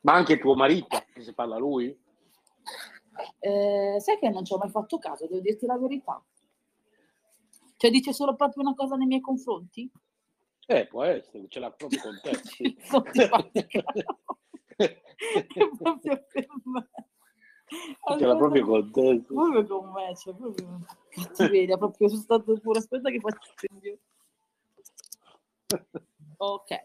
Ma 0.00 0.14
anche 0.14 0.38
tuo 0.38 0.54
marito, 0.54 1.04
se 1.18 1.32
parla 1.34 1.58
lui? 1.58 1.96
Eh, 3.40 3.96
sai 3.98 4.18
che 4.18 4.28
non 4.30 4.44
ci 4.44 4.52
ho 4.52 4.58
mai 4.58 4.70
fatto 4.70 4.98
caso, 4.98 5.26
devo 5.26 5.40
dirti 5.40 5.66
la 5.66 5.76
verità. 5.76 6.22
Cioè 7.76 7.90
dice 7.90 8.12
solo 8.12 8.34
proprio 8.34 8.62
una 8.62 8.74
cosa 8.74 8.96
nei 8.96 9.06
miei 9.06 9.20
confronti? 9.20 9.90
Eh, 10.70 10.86
può 10.86 11.02
essere, 11.02 11.48
ce 11.48 11.60
l'ha 11.60 11.70
proprio 11.70 11.98
con 12.02 12.20
te. 12.22 12.34
sì. 12.44 12.76
Proprio 12.88 13.28
per 16.28 16.46
me. 16.64 16.88
Ce 18.18 18.26
l'ha 18.26 18.36
proprio 18.36 18.66
con 18.66 18.90
te. 18.92 19.24
sì. 19.26 19.32
Proprio 19.32 19.66
con 19.66 19.92
me, 19.92 20.14
cioè 20.14 20.34
proprio 20.34 20.84
cattiveria, 21.08 21.78
proprio 21.78 22.08
sono 22.08 22.20
stato 22.20 22.60
pure, 22.60 22.80
aspetta 22.80 23.08
che 23.08 23.18
faccio 23.18 23.50
incendio. 23.50 23.98
Ok, 26.36 26.82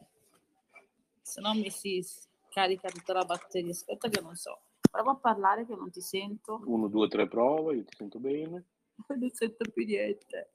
se 1.22 1.41
no 1.41 1.53
mi 1.53 1.69
si 1.69 2.01
scarica 2.49 2.88
tutta 2.88 3.11
la 3.11 3.26
batteria, 3.26 3.72
aspetta 3.72 4.07
che 4.07 4.22
non 4.22 4.35
so. 4.35 4.61
Prova 4.89 5.11
a 5.11 5.15
parlare 5.15 5.65
che 5.65 5.76
non 5.76 5.91
ti 5.91 5.99
sento, 5.99 6.61
Uno, 6.64 6.88
due, 6.88 7.10
tre 7.10 7.27
prove, 7.27 7.76
io 7.76 7.84
ti 7.84 7.95
sento 7.97 8.18
bene. 8.19 8.64
non 9.07 9.30
sento 9.31 9.69
più 9.73 9.85
niente. 9.85 10.51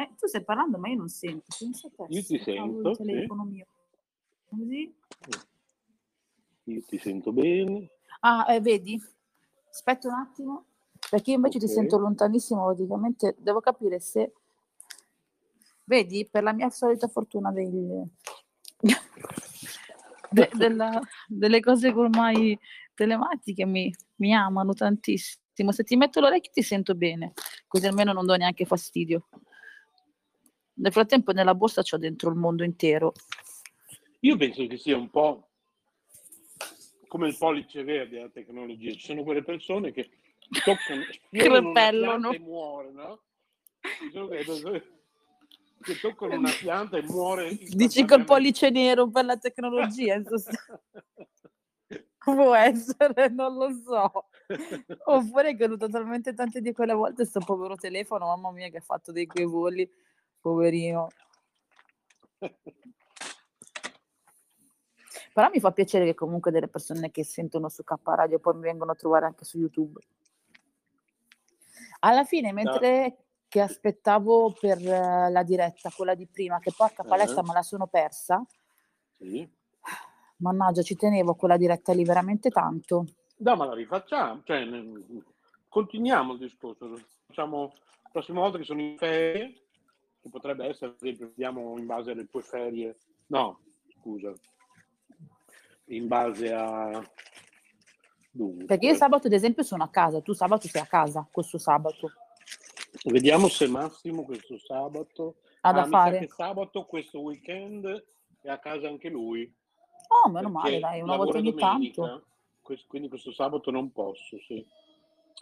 Eh, 0.00 0.14
tu 0.16 0.28
stai 0.28 0.44
parlando 0.44 0.78
ma 0.78 0.88
io 0.88 0.96
non 0.96 1.08
sento, 1.08 1.46
pensa 1.58 1.88
te, 1.88 2.06
Io 2.08 2.22
ti 2.22 2.38
sento, 2.38 2.90
il 2.90 2.96
sì. 2.96 3.26
Così? 4.48 4.94
Io 6.64 6.82
ti 6.86 6.98
sento 6.98 7.32
bene. 7.32 7.90
Ah, 8.20 8.46
eh, 8.54 8.60
vedi? 8.60 9.02
Aspetta 9.68 10.06
un 10.06 10.14
attimo, 10.14 10.66
perché 11.10 11.30
io 11.30 11.36
invece 11.36 11.58
ti 11.58 11.64
Ok. 11.64 11.72
sento 11.72 11.98
lontanissimo, 11.98 12.64
praticamente 12.66 13.34
devo 13.38 13.58
capire 13.58 13.98
se... 13.98 14.32
Vedi, 15.82 16.28
per 16.30 16.44
la 16.44 16.52
mia 16.52 16.70
solita 16.70 17.08
fortuna 17.08 17.50
del- 17.50 18.08
de- 20.30 20.50
della- 20.54 21.00
delle 21.26 21.60
cose 21.60 21.88
ormai 21.88 22.56
telematiche 22.94 23.64
mi, 23.66 23.92
mi 24.16 24.32
amano 24.32 24.74
tantissimo. 24.74 25.72
Se 25.72 25.82
ti 25.82 25.96
metto 25.96 26.20
l'orecchio 26.20 26.52
ti 26.52 26.62
sento 26.62 26.94
bene, 26.94 27.32
così 27.66 27.86
almeno 27.88 28.12
non 28.12 28.26
do 28.26 28.36
neanche 28.36 28.64
fastidio. 28.64 29.28
Nel 30.78 30.92
frattempo 30.92 31.32
nella 31.32 31.54
borsa 31.54 31.82
c'ho 31.82 31.98
dentro 31.98 32.30
il 32.30 32.36
mondo 32.36 32.62
intero. 32.62 33.12
Io 34.20 34.36
penso 34.36 34.66
che 34.66 34.76
sia 34.76 34.96
un 34.96 35.10
po' 35.10 35.48
come 37.08 37.28
il 37.28 37.36
pollice 37.36 37.82
verde 37.82 38.16
della 38.16 38.28
tecnologia. 38.28 38.92
Ci 38.92 39.00
sono 39.00 39.22
quelle 39.24 39.42
persone 39.42 39.92
che 39.92 40.10
toccano, 40.64 41.02
Crepellano. 41.30 42.30
e 42.30 42.38
muore, 42.38 42.92
no? 42.92 43.22
Ci 43.80 44.10
sono 44.12 44.26
quelle 44.26 44.44
persone 44.44 44.84
che 45.82 45.98
toccano 46.00 46.34
una 46.34 46.50
pianta 46.50 46.98
e 46.98 47.02
muore. 47.02 47.56
Dici 47.56 48.04
col 48.04 48.24
pollice 48.24 48.70
nero 48.70 49.08
per 49.08 49.24
la 49.24 49.36
tecnologia, 49.36 50.14
in 50.14 50.24
sostanza. 50.26 50.80
Può 52.18 52.54
essere, 52.54 53.28
non 53.30 53.54
lo 53.54 53.70
so. 53.72 54.26
Oppure 55.06 55.56
ho 55.58 55.64
avuto 55.64 55.88
talmente 55.88 56.34
tante 56.34 56.60
di 56.60 56.72
quelle 56.72 56.92
volte 56.92 57.24
sto 57.24 57.40
povero 57.40 57.74
telefono, 57.74 58.26
mamma 58.26 58.50
mia 58.52 58.68
che 58.68 58.78
ha 58.78 58.82
fatto 58.82 59.12
dei 59.12 59.26
quei 59.26 59.46
voli, 59.46 59.88
poverino. 60.48 61.08
Però 65.32 65.48
mi 65.50 65.60
fa 65.60 65.70
piacere 65.72 66.04
che 66.04 66.14
comunque 66.14 66.50
delle 66.50 66.68
persone 66.68 67.10
che 67.10 67.22
sentono 67.24 67.68
su 67.68 67.84
K 67.84 67.94
Radio 68.02 68.38
poi 68.40 68.54
mi 68.54 68.62
vengono 68.62 68.92
a 68.92 68.94
trovare 68.96 69.26
anche 69.26 69.44
su 69.44 69.58
YouTube. 69.58 70.00
Alla 72.00 72.24
fine, 72.24 72.52
mentre 72.52 73.24
che 73.48 73.60
aspettavo 73.60 74.54
per 74.58 74.78
eh, 74.78 75.30
la 75.30 75.42
diretta, 75.42 75.90
quella 75.94 76.14
di 76.14 76.26
prima, 76.26 76.58
che 76.58 76.72
porca 76.76 77.02
Eh. 77.02 77.08
me 77.42 77.52
la 77.52 77.62
sono 77.62 77.86
persa, 77.86 78.44
Sì. 79.16 79.48
mannaggia, 80.36 80.82
ci 80.82 80.96
tenevo 80.96 81.34
quella 81.34 81.56
diretta 81.56 81.92
lì 81.92 82.04
veramente 82.04 82.50
tanto. 82.50 83.06
No, 83.38 83.56
ma 83.56 83.64
la 83.64 83.74
rifacciamo, 83.74 84.42
cioè, 84.44 84.66
continuiamo 85.68 86.32
il 86.32 86.38
discorso. 86.40 87.00
Facciamo 87.26 87.74
la 88.02 88.08
prossima 88.10 88.40
volta 88.40 88.58
che 88.58 88.64
sono 88.64 88.80
in 88.80 88.98
ferie, 88.98 89.67
che 90.20 90.28
potrebbe 90.30 90.66
essere, 90.66 90.90
ad 90.92 90.96
esempio, 91.00 91.28
vediamo 91.28 91.78
in 91.78 91.86
base 91.86 92.10
alle 92.12 92.26
tue 92.26 92.42
ferie. 92.42 92.96
No, 93.26 93.60
scusa. 93.98 94.32
In 95.86 96.06
base 96.06 96.52
a... 96.52 97.02
Dunque, 98.30 98.66
Perché 98.66 98.86
io 98.86 98.94
sabato, 98.94 99.26
ad 99.26 99.32
esempio, 99.32 99.62
sono 99.62 99.84
a 99.84 99.88
casa, 99.88 100.20
tu 100.20 100.32
sabato 100.32 100.68
sei 100.68 100.82
a 100.82 100.86
casa, 100.86 101.26
questo 101.30 101.58
sabato. 101.58 102.12
vediamo 103.04 103.48
se 103.48 103.66
Massimo 103.66 104.24
questo 104.24 104.58
sabato... 104.58 105.36
Ha 105.62 105.70
Ah, 105.70 105.72
da 105.72 105.82
sa 105.84 105.88
fare. 105.88 106.18
che 106.20 106.28
sabato, 106.28 106.84
questo 106.84 107.18
weekend, 107.20 108.04
è 108.42 108.48
a 108.48 108.58
casa 108.60 108.86
anche 108.86 109.08
lui. 109.08 109.52
Oh, 110.24 110.28
meno 110.30 110.48
male, 110.50 110.78
dai, 110.78 111.00
una 111.00 111.16
volta 111.16 111.38
ogni 111.38 111.52
domenica. 111.52 112.02
tanto. 112.06 112.26
Quindi 112.86 113.08
questo 113.08 113.32
sabato 113.32 113.70
non 113.72 113.90
posso, 113.90 114.38
sì. 114.46 114.64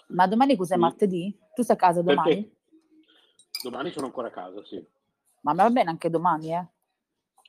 Ma 0.08 0.26
domani 0.26 0.56
cos'è 0.56 0.74
Sì. 0.74 0.80
martedì? 0.80 1.38
Tu 1.54 1.62
sei 1.62 1.74
a 1.76 1.78
casa 1.78 2.00
domani? 2.02 2.34
Perché? 2.34 2.55
Domani 3.62 3.90
sono 3.90 4.06
ancora 4.06 4.28
a 4.28 4.32
casa, 4.32 4.64
sì. 4.64 4.84
Ma 5.40 5.52
va 5.54 5.70
bene 5.70 5.90
anche 5.90 6.10
domani, 6.10 6.52
eh. 6.54 6.66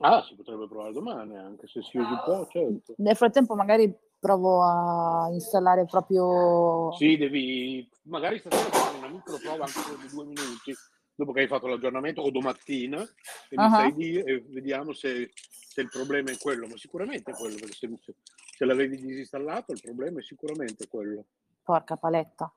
Ah, 0.00 0.22
si 0.22 0.34
potrebbe 0.36 0.68
provare 0.68 0.92
domani, 0.92 1.36
anche 1.36 1.66
se 1.66 1.82
si 1.82 1.98
usa 1.98 2.08
un 2.08 2.22
po', 2.24 2.46
certo. 2.50 2.94
Nel 2.98 3.16
frattempo 3.16 3.54
magari 3.54 3.92
provo 4.18 4.62
a 4.62 5.28
installare 5.30 5.84
proprio... 5.86 6.92
Sì, 6.92 7.16
devi... 7.16 7.88
Magari 8.02 8.38
stasera 8.38 8.70
fare 8.70 8.96
una 8.98 9.08
micro 9.08 9.36
prova 9.38 9.64
anche 9.64 9.80
solo 9.80 9.96
di 9.96 10.08
due 10.08 10.24
minuti, 10.24 10.74
dopo 11.14 11.32
che 11.32 11.40
hai 11.40 11.48
fatto 11.48 11.66
l'aggiornamento, 11.66 12.20
o 12.22 12.30
domattina, 12.30 13.00
e 13.02 13.56
mi 13.56 13.64
Ah. 13.64 13.70
sai 13.70 13.92
dire, 13.94 14.22
e 14.22 14.40
vediamo 14.48 14.92
se, 14.92 15.30
se 15.34 15.80
il 15.80 15.88
problema 15.90 16.30
è 16.30 16.38
quello. 16.38 16.68
Ma 16.68 16.76
sicuramente 16.76 17.32
è 17.32 17.34
quello, 17.34 17.56
perché 17.56 17.74
se- 17.74 18.14
se 18.56 18.64
l'avevi 18.64 18.96
disinstallato, 18.96 19.72
il 19.72 19.80
problema 19.82 20.20
è 20.20 20.22
sicuramente 20.22 20.86
quello. 20.88 21.24
Porca 21.64 21.96
paletta. 21.96 22.52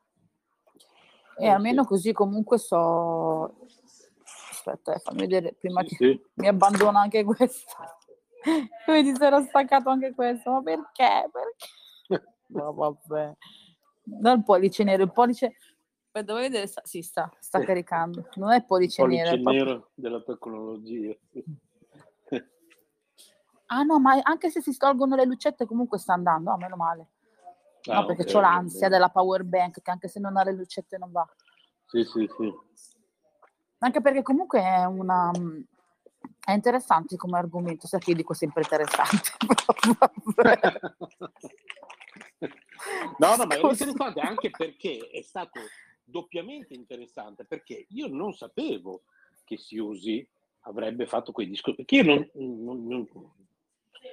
E 1.38 1.46
Eh, 1.46 1.50
almeno 1.50 1.82
sì. 1.84 1.88
così 1.88 2.12
comunque 2.14 2.58
so... 2.58 3.66
Aspetta, 4.52 4.94
eh, 4.94 5.00
fammi 5.00 5.20
vedere 5.22 5.54
prima 5.54 5.82
Sì, 5.82 5.88
che 5.88 5.96
sì. 5.96 6.22
mi 6.36 6.48
abbandona 6.48 7.00
anche 7.02 7.24
questo. 7.24 7.74
Quindi 8.86 9.16
si 9.16 9.24
era 9.24 9.42
staccato 9.42 9.90
anche 9.90 10.14
questo. 10.14 10.52
Ma 10.52 10.62
perché? 10.62 11.30
Perché? 11.32 12.30
No, 12.52 12.74
vabbè. 12.74 13.34
Non 14.20 14.40
il 14.40 14.44
pollice 14.44 14.84
nero, 14.84 15.04
il 15.04 15.12
pollice... 15.14 15.56
Aspetta, 16.08 16.34
vuoi 16.34 16.44
vedere? 16.50 16.68
Sta- 16.68 16.82
Sì, 16.84 17.02
sta, 17.02 17.32
sta 17.40 17.60
Sì. 17.60 17.66
caricando. 17.66 18.28
Non 18.36 18.52
è 18.52 18.58
il 18.58 18.66
pollice, 18.66 19.06
nero. 19.06 19.30
Pollice 19.42 19.64
nero 19.64 19.92
della 19.96 20.22
tecnologia. 20.22 21.16
Ah 23.68 23.84
no, 23.84 24.00
ma 24.02 24.20
anche 24.22 24.50
se 24.50 24.62
si 24.62 24.76
tolgono 24.76 25.16
le 25.16 25.24
lucette 25.24 25.66
comunque 25.66 25.98
sta 25.98 26.12
andando. 26.12 26.52
Ah, 26.52 26.58
meno 26.58 26.76
male. 26.76 27.08
Ah, 27.88 28.02
No, 28.02 28.06
perché 28.06 28.24
ok, 28.24 28.36
ho 28.36 28.40
l'ansia 28.42 28.80
bene. 28.88 28.92
della 28.94 29.10
power 29.10 29.44
bank, 29.44 29.82
che 29.82 29.92
anche 29.92 30.08
se 30.08 30.20
non 30.20 30.38
ha 30.38 30.44
le 30.44 30.54
lucette 30.54 30.98
non 30.98 31.12
va. 31.12 31.28
Sì, 31.88 32.04
sì, 32.04 32.30
sì. 32.36 32.54
Anche 33.80 34.02
perché 34.02 34.22
comunque 34.22 34.62
è 34.62 34.86
una... 34.86 35.32
È 36.44 36.52
interessante 36.54 37.16
come 37.18 37.38
argomento, 37.38 37.88
sai 37.88 38.00
che 38.00 38.12
io 38.12 38.16
dico 38.16 38.34
sempre 38.34 38.62
interessante. 38.62 39.32
No, 43.20 43.36
no, 43.36 43.46
ma 43.46 43.56
è 43.56 43.60
interessante 43.60 44.20
anche 44.22 44.50
perché 44.50 45.10
è 45.12 45.22
stato 45.22 45.60
doppiamente 46.04 46.74
interessante, 46.74 47.46
perché 47.46 47.86
io 47.90 48.08
non 48.08 48.34
sapevo 48.34 49.04
che 49.44 49.58
Siusi 49.58 50.28
avrebbe 50.62 51.06
fatto 51.06 51.32
quei 51.32 51.48
discorsi, 51.48 51.78
perché 51.84 51.96
io 51.98 52.04
non, 52.04 52.28
non, 52.34 52.88
non- 52.88 53.08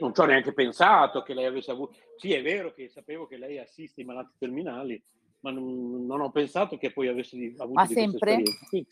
non 0.01 0.15
ci 0.15 0.21
ho 0.21 0.25
neanche 0.25 0.53
pensato 0.53 1.23
che 1.23 1.35
lei 1.35 1.47
avesse 1.47 1.71
avuto... 1.71 1.97
Sì, 2.17 2.33
è 2.33 2.43
vero 2.43 2.73
che 2.73 2.89
sapevo 2.89 3.27
che 3.27 3.37
lei 3.37 3.59
assiste 3.59 4.01
i 4.01 4.05
malati 4.05 4.33
terminali, 4.39 5.03
ma 5.41 5.51
non, 5.51 6.07
non 6.07 6.21
ho 6.21 6.31
pensato 6.31 6.77
che 6.77 6.93
poi 6.93 7.09
avesse 7.09 7.37
di- 7.37 7.55
avuto 7.59 7.81
Ma 7.81 7.87
sempre? 7.87 8.43
Sì. 8.69 8.87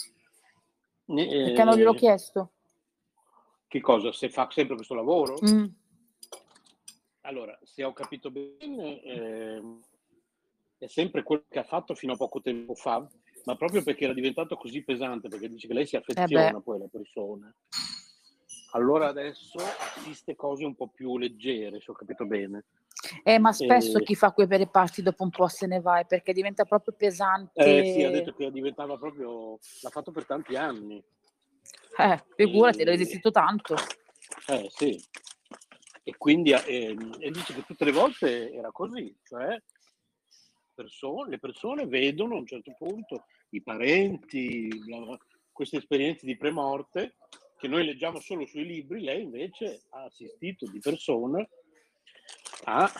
Ne- 1.07 1.27
Perché 1.29 1.65
non 1.65 1.77
gliel'ho 1.77 1.93
eh, 1.93 1.97
chiesto. 1.97 2.51
Che 3.69 3.81
cosa? 3.81 4.13
Se 4.13 4.29
fa 4.31 4.49
sempre 4.51 4.75
questo 4.77 4.95
lavoro? 4.95 5.39
Mm. 5.45 5.67
allora, 7.23 7.59
se 7.63 7.83
ho 7.83 7.93
capito 7.93 8.31
bene, 8.31 9.03
ehm, 9.03 9.81
è 10.79 10.87
sempre 10.87 11.23
quello 11.23 11.45
che 11.49 11.59
ha 11.59 11.65
fatto 11.65 11.95
fino 11.95 12.13
a 12.13 12.17
poco 12.17 12.41
tempo 12.41 12.75
fa, 12.75 13.07
ma 13.45 13.57
proprio 13.57 13.83
perché 13.83 14.05
era 14.05 14.13
diventato 14.13 14.57
così 14.57 14.83
pesante, 14.83 15.29
perché 15.29 15.49
dice 15.49 15.67
che 15.67 15.75
lei 15.75 15.87
si 15.87 15.97
Eh 15.97 15.99
affeziona 15.99 16.53
beh, 16.53 16.63
poi 16.63 16.77
alle 16.77 16.89
persone. 16.91 17.55
Allora 18.77 19.09
adesso 19.09 19.59
assiste 19.59 20.37
cose 20.37 20.67
un 20.67 20.75
po' 20.75 20.89
più 20.89 21.17
leggere, 21.17 21.81
se 21.81 21.91
ho 21.91 21.95
capito 21.95 22.27
bene. 22.27 22.67
eh, 23.23 23.39
ma 23.39 23.51
spesso 23.53 23.99
E, 23.99 24.03
chi 24.03 24.15
fa 24.15 24.33
quei 24.33 24.69
passi 24.69 25.03
dopo 25.03 25.23
un 25.23 25.31
po' 25.31 25.49
se 25.49 25.67
ne 25.67 25.81
va, 25.81 26.01
eh, 26.01 26.05
perché 26.05 26.35
diventa 26.35 26.67
proprio 26.67 26.93
eh 26.93 26.99
sì, 26.99 27.09
ha 27.09 28.11
pesante. 28.11 28.11
detto 28.11 28.35
che 28.35 28.51
diventava 28.51 28.99
proprio, 28.99 29.59
l'ha 29.81 29.89
fatto 29.89 30.13
per 30.13 30.27
tanti 30.27 30.57
anni. 30.57 31.03
Eh, 31.97 32.23
figurati, 32.35 32.83
E, 32.83 32.85
resistito 32.85 33.31
tanto. 33.31 33.77
eh 34.49 34.67
sì, 34.69 35.03
e 36.03 36.17
quindi 36.19 36.53
eh, 36.53 36.95
e 37.19 37.31
dice 37.31 37.55
che 37.55 37.65
tutte 37.65 37.85
le 37.87 37.93
volte 37.93 38.53
era 38.53 38.71
così, 38.73 39.17
cioè 39.23 39.59
persone- 40.75 41.31
le 41.31 41.39
persone 41.39 41.87
vedono 41.87 42.35
a 42.35 42.41
un 42.41 42.47
certo 42.47 42.75
punto 42.77 43.25
i 43.51 43.63
parenti, 43.63 44.69
queste 45.51 45.79
esperienze 45.79 46.27
di 46.27 46.37
premorte 46.37 47.15
che 47.59 47.69
noi 47.69 47.85
leggiamo 47.85 48.21
solo 48.21 48.47
sui 48.47 48.65
libri, 48.65 49.03
lei 49.03 49.23
invece 49.23 49.83
ha 49.91 50.05
assistito 50.05 50.67
di 50.67 50.79
persona 50.79 51.47
a 52.65 52.91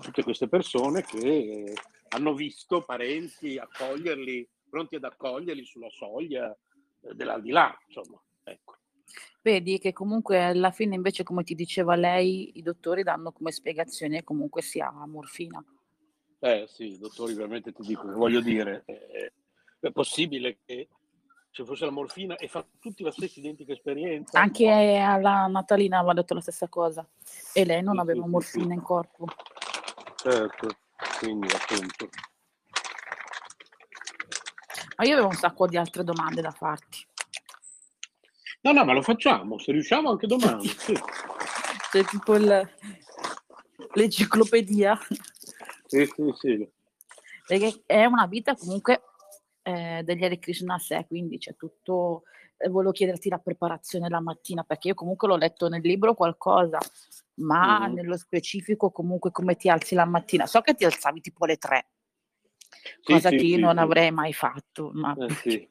tutte 0.00 0.22
queste 0.22 0.48
persone 0.48 1.02
che 1.02 1.74
hanno 2.08 2.34
visto 2.34 2.84
parenti 2.84 3.58
accoglierli, 3.58 4.48
pronti 4.68 4.96
ad 4.96 5.04
accoglierli 5.04 5.64
sulla 5.64 5.90
soglia 5.90 6.56
eh, 7.00 7.14
dell'aldilà, 7.14 7.76
insomma, 7.86 8.20
ecco. 8.44 8.76
Vedi 9.40 9.78
che 9.78 9.92
comunque 9.92 10.42
alla 10.42 10.70
fine 10.70 10.94
invece, 10.94 11.24
come 11.24 11.42
ti 11.42 11.54
diceva 11.54 11.96
lei, 11.96 12.58
i 12.58 12.62
dottori 12.62 13.02
danno 13.02 13.32
come 13.32 13.50
spiegazione 13.50 14.22
comunque 14.22 14.62
sia 14.62 14.90
morfina. 15.06 15.64
Eh 16.38 16.66
sì, 16.68 16.98
dottori, 16.98 17.34
veramente 17.34 17.72
ti 17.72 17.82
dico, 17.82 18.10
voglio 18.12 18.40
dire, 18.40 18.82
eh, 18.86 19.32
è 19.80 19.90
possibile 19.90 20.58
che 20.64 20.88
ci 21.52 21.64
fosse 21.64 21.84
la 21.84 21.90
morfina 21.90 22.36
e 22.36 22.48
fa 22.48 22.64
tutti 22.80 23.02
la 23.02 23.10
stessa 23.12 23.38
identica 23.38 23.72
esperienza? 23.72 24.40
Anche 24.40 24.96
alla 24.96 25.46
Natalina 25.46 25.98
aveva 25.98 26.14
detto 26.14 26.32
la 26.34 26.40
stessa 26.40 26.66
cosa 26.68 27.06
e 27.52 27.64
lei 27.66 27.82
non 27.82 27.98
aveva 27.98 28.26
morfina 28.26 28.72
in 28.72 28.80
corpo. 28.80 29.26
certo, 30.16 30.68
quindi 31.18 31.46
appunto. 31.52 32.08
Ma 34.96 35.04
io 35.04 35.12
avevo 35.12 35.28
un 35.28 35.34
sacco 35.34 35.66
di 35.66 35.76
altre 35.76 36.04
domande 36.04 36.40
da 36.40 36.50
farti. 36.52 37.06
No, 38.62 38.72
no, 38.72 38.84
ma 38.84 38.92
lo 38.94 39.02
facciamo, 39.02 39.58
se 39.58 39.72
riusciamo 39.72 40.08
anche 40.10 40.26
domani, 40.26 40.66
sì. 40.78 40.94
C'è 41.90 42.04
tipo 42.04 42.34
il- 42.36 42.70
l'enciclopedia. 43.94 44.98
Sì, 45.86 46.06
sì, 46.06 46.32
sì. 46.38 46.70
Perché 47.46 47.82
è 47.84 48.04
una 48.06 48.26
vita 48.26 48.54
comunque 48.54 49.02
eh, 49.62 50.02
degli 50.04 50.24
Hare 50.24 50.38
Krishna 50.38 50.74
a 50.74 50.78
sé, 50.78 51.04
quindi 51.06 51.38
c'è 51.38 51.54
tutto. 51.56 52.24
eh, 52.56 52.68
volevo 52.68 52.92
chiederti 52.92 53.28
la 53.28 53.38
preparazione 53.38 54.08
la 54.08 54.20
mattina, 54.20 54.62
perché 54.62 54.88
io 54.88 54.94
comunque 54.94 55.26
l'ho 55.26 55.36
letto 55.36 55.68
nel 55.68 55.80
libro 55.82 56.14
qualcosa, 56.14 56.78
ma 57.40 57.86
Mhm. 57.88 57.94
nello 57.94 58.16
specifico 58.16 58.90
comunque 58.92 59.30
come 59.32 59.56
ti 59.56 59.68
alzi 59.68 59.94
la 59.96 60.04
mattina. 60.04 60.46
So 60.46 60.60
che 60.60 60.74
ti 60.74 60.84
alzavi 60.84 61.20
tipo 61.20 61.44
alle 61.44 61.56
tre, 61.56 61.88
Sì, 62.68 63.00
cosa 63.02 63.30
sì, 63.30 63.36
che 63.36 63.44
io 63.44 63.56
sì, 63.56 63.60
non 63.62 63.78
avrei 63.78 64.10
mai 64.12 64.32
fatto. 64.32 64.90
Ma... 64.94 65.16
Eh. 65.18 65.70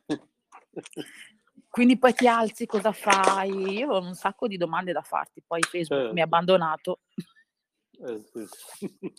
Quindi 1.70 1.98
poi 1.98 2.14
ti 2.14 2.28
alzi, 2.28 2.66
cosa 2.66 2.92
fai? 2.92 3.78
Io 3.78 3.90
ho 3.92 4.02
un 4.02 4.14
sacco 4.14 4.48
di 4.48 4.58
domande 4.58 4.92
da 4.92 5.02
farti, 5.02 5.42
poi 5.46 5.62
Facebook 5.62 6.12
mi 6.12 6.20
ha 6.20 6.24
Certo. 6.24 6.24
abbandonato, 6.24 7.00
Eh, 8.04 8.22
sì. 8.34 8.46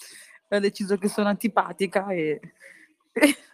ho 0.50 0.58
deciso 0.58 0.98
che 0.98 1.08
sono 1.08 1.28
antipatica 1.28 2.10
e 2.12 2.40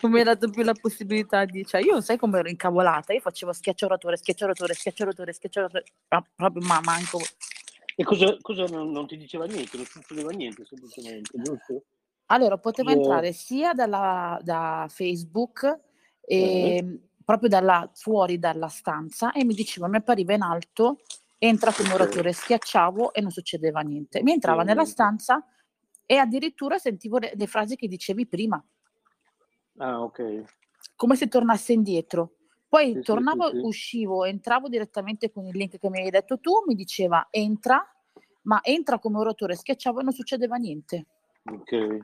non 0.00 0.12
mi 0.12 0.20
ha 0.20 0.24
dato 0.24 0.50
più 0.50 0.62
la 0.62 0.74
possibilità 0.74 1.44
di... 1.44 1.64
Cioè, 1.64 1.82
io 1.82 2.00
sai 2.00 2.16
come 2.16 2.38
ero 2.38 2.48
incavolata? 2.48 3.12
Io 3.12 3.20
facevo 3.20 3.52
schiacciaratore, 3.52 4.16
schiacciaratore, 4.16 4.74
schiacciaratore, 4.74 5.84
ma 6.08 6.26
proprio 6.34 6.66
ma 6.66 6.80
manco... 6.82 7.18
E 7.94 8.04
cosa, 8.04 8.36
cosa 8.40 8.64
non, 8.66 8.90
non 8.92 9.06
ti 9.06 9.16
diceva 9.16 9.44
niente, 9.46 9.76
non 9.76 9.86
succedeva 9.86 10.30
niente 10.30 10.64
semplicemente, 10.64 11.30
giusto? 11.42 11.82
Allora, 12.26 12.56
potevo 12.58 12.90
Cosa- 12.90 13.00
entrare 13.00 13.32
sia 13.32 13.72
dalla, 13.72 14.38
da 14.42 14.86
Facebook, 14.88 15.64
Eh. 16.20 16.76
e, 16.76 17.00
proprio 17.24 17.48
dalla, 17.48 17.90
fuori 17.92 18.38
dalla 18.38 18.68
stanza, 18.68 19.32
e 19.32 19.44
mi 19.44 19.52
diceva, 19.54 19.88
mi 19.88 19.96
appariva 19.96 20.32
in 20.32 20.42
alto, 20.42 21.00
entra 21.38 21.72
come 21.72 21.92
oratore, 21.92 22.32
schiacciavo 22.32 23.12
e 23.12 23.20
non 23.20 23.30
succedeva 23.30 23.80
niente. 23.80 24.22
Mi 24.22 24.32
entrava 24.32 24.62
nella 24.62 24.82
niente. 24.82 24.90
stanza 24.90 25.44
e 26.06 26.16
addirittura 26.16 26.78
sentivo 26.78 27.18
le, 27.18 27.32
le 27.34 27.46
frasi 27.46 27.76
che 27.76 27.86
dicevi 27.88 28.26
prima, 28.26 28.64
Ah, 29.78 30.02
ok. 30.02 30.44
come 30.96 31.16
se 31.16 31.28
tornasse 31.28 31.72
indietro. 31.72 32.32
Poi 32.68 32.92
Sì, 32.94 33.00
tornavo, 33.02 33.50
sì, 33.50 33.56
sì. 33.56 33.60
uscivo, 33.62 34.24
entravo 34.24 34.68
direttamente 34.68 35.30
con 35.30 35.46
il 35.46 35.56
link 35.56 35.78
che 35.78 35.88
mi 35.88 36.00
hai 36.00 36.10
detto 36.10 36.38
tu, 36.38 36.64
mi 36.66 36.74
diceva 36.74 37.28
entra, 37.30 37.82
ma 38.42 38.60
entra 38.62 38.98
come 38.98 39.18
oratore, 39.18 39.54
schiacciavo 39.54 40.00
e 40.00 40.02
non 40.02 40.12
succedeva 40.12 40.56
niente. 40.56 41.06
Ok. 41.44 41.98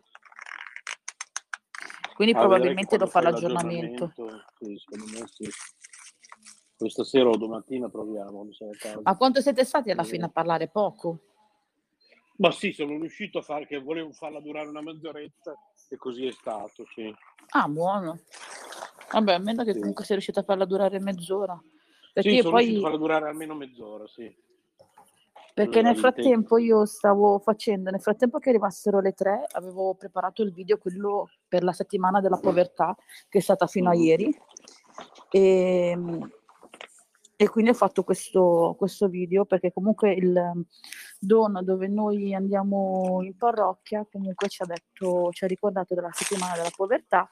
Quindi 2.15 2.35
Ah, 2.35 2.39
probabilmente 2.39 2.97
devo 2.97 3.11
fare 3.11 3.31
l'aggiornamento. 3.31 4.13
l'aggiornamento, 4.17 4.45
Sì, 4.59 4.77
secondo 4.79 5.19
me 5.19 5.27
sì. 5.27 5.49
Questa 6.77 7.05
sera 7.05 7.29
o 7.29 7.37
domattina 7.37 7.89
proviamo. 7.89 8.49
Ma 9.03 9.17
quanto 9.17 9.41
siete 9.41 9.65
stati 9.65 9.91
alla 9.91 10.03
Eh. 10.03 10.07
fine 10.07 10.25
a 10.25 10.29
parlare? 10.29 10.69
Poco? 10.69 11.19
Ma 12.37 12.51
sì, 12.51 12.73
sono 12.73 12.97
riuscito 12.99 13.39
a 13.39 13.43
fare 13.43 13.67
che 13.67 13.79
volevo 13.81 14.13
farla 14.13 14.41
durare 14.41 14.69
una 14.69 14.83
mezz'oretta 14.83 15.55
e 15.89 15.97
così 15.97 16.27
è 16.27 16.33
stato, 16.33 16.85
sì. 16.95 17.15
Ah, 17.51 17.69
buono. 17.69 18.19
Vabbè, 19.13 19.35
almeno 19.35 19.63
che 19.65 19.73
Sì. 19.73 19.79
comunque 19.79 20.05
sei 20.05 20.17
riuscita 20.17 20.41
a 20.41 20.45
farla 20.45 20.65
durare 20.65 20.99
mezz'ora. 21.01 21.61
Perché 22.13 22.31
Sì, 22.31 22.37
io 22.37 22.47
a 22.47 22.51
poi, 22.51 22.81
farla 22.81 22.97
durare 22.97 23.29
almeno 23.29 23.55
mezz'ora, 23.55 24.07
sì. 24.07 24.35
perché 25.55 25.83
nel 25.83 25.97
frattempo 25.97 26.59
io 26.59 26.85
stavo 26.85 27.39
facendo, 27.39 27.91
nel 27.91 28.01
frattempo 28.01 28.39
che 28.41 28.49
arrivassero 28.49 29.01
le 29.01 29.13
tre, 29.13 29.47
avevo 29.53 29.95
preparato 29.95 30.43
il 30.43 30.53
video, 30.53 30.79
quello 30.79 31.29
per 31.47 31.63
la 31.63 31.73
settimana 31.73 32.21
della 32.21 32.39
povertà, 32.39 32.97
che 33.29 33.39
è 33.39 33.41
stata 33.41 33.67
fino 33.69 33.89
a 33.91 33.95
Mhm. 33.95 34.01
ieri. 34.01 34.41
E, 35.31 35.99
e 37.37 37.49
quindi 37.49 37.71
ho 37.71 37.75
fatto 37.75 38.03
questo, 38.05 38.75
questo 38.79 39.09
video 39.09 39.45
perché 39.45 39.73
comunque 39.73 40.13
il 40.13 40.65
dono 41.25 41.63
dove 41.63 41.89
noi 41.89 42.35
andiamo 42.35 43.21
in 43.23 43.37
parrocchia 43.37 44.07
comunque 44.11 44.49
ci 44.49 44.63
ha 44.63 44.67
detto, 44.67 45.31
ci 45.33 45.45
ha 45.45 45.47
ricordato 45.47 45.95
della 45.95 46.11
settimana 46.13 46.55
della 46.55 46.71
povertà 46.75 47.29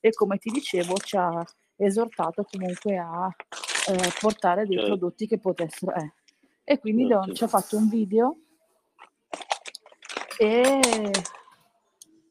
e 0.00 0.12
come 0.12 0.38
ti 0.38 0.50
dicevo 0.50 0.96
ci 0.96 1.16
ha 1.16 1.44
esortato 1.76 2.44
comunque 2.44 2.96
a 2.96 3.28
eh, 3.88 4.12
portare 4.20 4.66
dei 4.66 4.76
Certo. 4.76 4.96
prodotti 4.96 5.26
che 5.26 5.38
potessero... 5.38 5.94
eh. 5.94 6.12
E 6.64 6.78
quindi 6.78 7.06
Certo. 7.06 7.32
ci 7.34 7.44
ha 7.44 7.48
fatto 7.48 7.76
un 7.76 7.88
video 7.88 8.36
e 10.38 11.10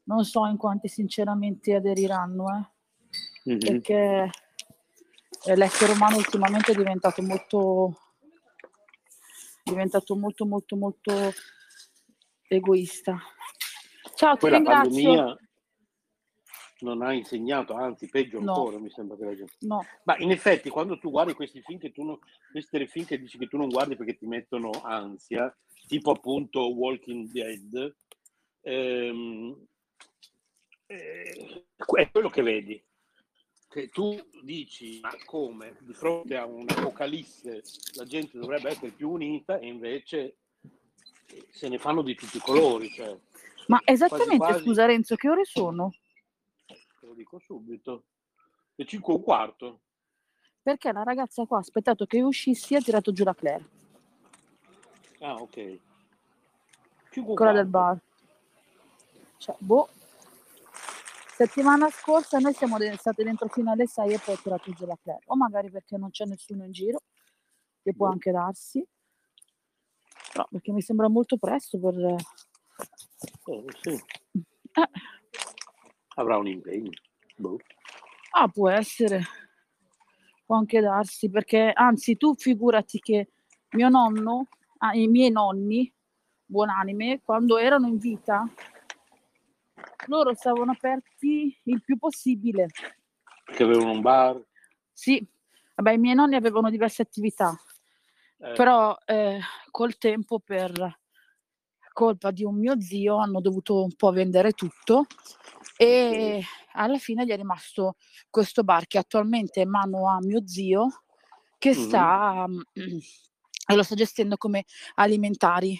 non 0.04 0.24
so 0.24 0.46
in 0.46 0.56
quanti 0.56 0.88
sinceramente 0.88 1.74
aderiranno, 1.74 2.44
eh 2.54 2.74
Mhm. 3.52 3.58
perché 3.58 4.30
eh, 5.44 5.56
l'essere 5.56 5.92
umano 5.92 6.16
ultimamente 6.16 6.72
è 6.72 6.74
diventato 6.74 7.22
molto 7.22 7.96
diventato 9.70 10.14
molto 10.16 10.46
molto 10.46 10.76
molto 10.76 11.12
egoista. 12.48 13.18
Ciao, 14.14 14.34
ti 14.34 14.40
Poi 14.40 14.50
la 14.50 14.56
ringrazio. 14.56 14.90
pandemia 14.90 15.38
non 16.78 17.02
ha 17.02 17.12
insegnato, 17.12 17.74
anzi 17.74 18.08
peggio 18.08 18.38
No. 18.38 18.52
ancora 18.52 18.78
mi 18.78 18.90
sembra 18.90 19.16
che 19.16 19.24
la 19.24 19.34
gente... 19.34 19.54
No, 19.60 19.84
Ma 20.04 20.16
in 20.18 20.30
effetti 20.30 20.68
quando 20.68 20.98
tu 20.98 21.10
guardi 21.10 21.32
questi 21.32 21.62
film 21.62 21.78
che 21.78 21.90
tu 21.90 22.04
non, 22.04 22.18
questi 22.50 22.70
telefilm 22.70 23.06
che 23.06 23.18
dici 23.18 23.38
che 23.38 23.48
tu 23.48 23.56
non 23.56 23.68
guardi 23.68 23.96
perché 23.96 24.16
ti 24.16 24.26
mettono 24.26 24.70
ansia, 24.82 25.54
tipo 25.88 26.10
appunto 26.10 26.74
Walking 26.74 27.30
Dead, 27.30 27.96
ehm, 28.60 29.66
eh, 30.86 31.64
è 31.74 32.10
quello 32.10 32.28
che 32.28 32.42
vedi. 32.42 32.84
Che 33.76 33.90
tu 33.90 34.18
dici, 34.40 35.00
ma 35.02 35.14
come? 35.26 35.76
Di 35.80 35.92
fronte 35.92 36.34
a 36.34 36.46
un'apocalisse 36.46 37.62
la 37.96 38.06
gente 38.06 38.38
dovrebbe 38.38 38.70
essere 38.70 38.90
più 38.90 39.10
unita 39.10 39.58
e 39.58 39.66
invece 39.66 40.36
se 41.50 41.68
ne 41.68 41.76
fanno 41.76 42.00
di 42.00 42.14
tutti 42.14 42.38
i 42.38 42.40
colori. 42.40 42.88
Cioè, 42.88 43.14
ma 43.66 43.76
quasi 43.76 43.92
esattamente, 43.92 44.36
quasi- 44.38 44.64
scusa 44.64 44.86
Renzo, 44.86 45.14
che 45.16 45.28
ore 45.28 45.44
sono? 45.44 45.92
Te 46.66 47.06
lo 47.06 47.12
dico 47.12 47.38
subito. 47.38 48.04
Le 48.76 48.86
5 48.86 49.12
e 49.12 49.16
un 49.18 49.22
quarto. 49.22 49.80
Perché 50.62 50.90
la 50.90 51.02
ragazza 51.02 51.44
qua 51.44 51.58
ha 51.58 51.60
aspettato 51.60 52.06
che 52.06 52.16
io 52.16 52.28
uscissi 52.28 52.72
e 52.72 52.78
ha 52.78 52.80
tirato 52.80 53.12
giù 53.12 53.24
la 53.24 53.34
Claire, 53.34 53.68
Ah, 55.18 55.34
ok. 55.34 55.78
5 57.10 57.34
quella 57.34 57.52
del 57.52 57.66
bar. 57.66 57.98
Cioè, 59.36 59.54
boh. 59.58 59.90
Settimana 61.36 61.90
scorsa 61.90 62.38
noi 62.38 62.54
siamo 62.54 62.78
state 62.96 63.22
dentro 63.22 63.46
fino 63.48 63.70
alle 63.70 63.86
6 63.86 64.10
e 64.10 64.18
poi 64.24 64.34
ho 64.36 64.38
tirato 64.38 64.72
giù 64.72 64.86
la 64.86 64.96
Claire. 65.02 65.20
O 65.26 65.36
magari 65.36 65.68
perché 65.70 65.98
non 65.98 66.08
c'è 66.08 66.24
nessuno 66.24 66.64
in 66.64 66.72
giro, 66.72 67.02
che 67.82 67.92
può 67.92 68.06
Boh. 68.06 68.12
anche 68.12 68.30
darsi. 68.30 68.82
Però 70.32 70.46
perché 70.50 70.72
mi 70.72 70.80
sembra 70.80 71.10
molto 71.10 71.36
presto 71.36 71.78
per... 71.78 71.94
Eh, 71.98 73.64
sì. 73.82 73.90
Eh, 73.90 74.88
Avrà 76.14 76.38
un 76.38 76.46
impegno. 76.46 76.92
Boh. 77.36 77.58
ah, 78.30 78.48
può 78.48 78.70
essere, 78.70 79.20
può 80.46 80.56
anche 80.56 80.80
darsi, 80.80 81.28
perché 81.28 81.70
anzi 81.70 82.16
tu 82.16 82.34
figurati 82.34 82.98
che 82.98 83.28
mio 83.72 83.90
nonno, 83.90 84.48
ah, 84.78 84.94
i 84.94 85.06
miei 85.06 85.30
nonni, 85.30 85.92
buonanime, 86.46 87.20
quando 87.22 87.58
erano 87.58 87.88
in 87.88 87.98
vita, 87.98 88.48
loro 90.06 90.34
stavano 90.34 90.72
aperti 90.72 91.58
il 91.64 91.82
più 91.82 91.96
possibile. 91.98 92.68
Che 93.44 93.62
avevano 93.62 93.92
un 93.92 94.00
bar. 94.00 94.42
Sì, 94.92 95.24
vabbè, 95.74 95.92
i 95.92 95.98
miei 95.98 96.14
nonni 96.14 96.34
avevano 96.36 96.70
diverse 96.70 97.02
attività, 97.02 97.54
eh, 98.38 98.52
però 98.52 98.96
eh, 99.04 99.40
col 99.70 99.96
tempo 99.98 100.38
per 100.40 100.98
colpa 101.92 102.30
di 102.30 102.44
un 102.44 102.58
mio 102.58 102.78
zio 102.80 103.16
hanno 103.16 103.40
dovuto 103.40 103.82
un 103.82 103.94
po' 103.94 104.10
vendere 104.10 104.52
tutto 104.52 105.06
e 105.78 106.42
alla 106.74 106.98
fine 106.98 107.24
gli 107.24 107.30
è 107.30 107.36
rimasto 107.36 107.96
questo 108.28 108.64
bar 108.64 108.86
che 108.86 108.98
attualmente 108.98 109.60
è 109.60 109.64
in 109.64 109.70
mano 109.70 110.10
a 110.10 110.18
mio 110.20 110.46
zio 110.46 111.04
che 111.56 111.70
Mhm. 111.70 111.74
sta 111.74 112.46
mm, 112.46 112.98
e 113.68 113.74
lo 113.74 113.82
sta 113.82 113.94
gestendo 113.94 114.36
come 114.36 114.64
alimentari 114.96 115.78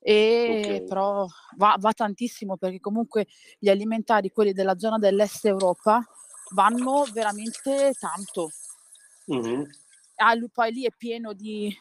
e 0.00 0.82
Ok. 0.82 0.82
però 0.84 1.26
va, 1.56 1.76
va 1.78 1.92
tantissimo 1.92 2.56
perché 2.56 2.80
comunque 2.80 3.26
gli 3.58 3.68
alimentari 3.68 4.30
quelli 4.30 4.52
della 4.52 4.78
zona 4.78 4.98
dell'est 4.98 5.44
Europa 5.44 6.02
vanno 6.54 7.08
veramente 7.12 7.94
tanto 7.98 8.54
Mhm. 9.28 9.70
ah, 10.16 10.34
poi 10.52 10.72
lì 10.72 10.84
è 10.84 10.90
pieno 10.96 11.32
di 11.32 11.74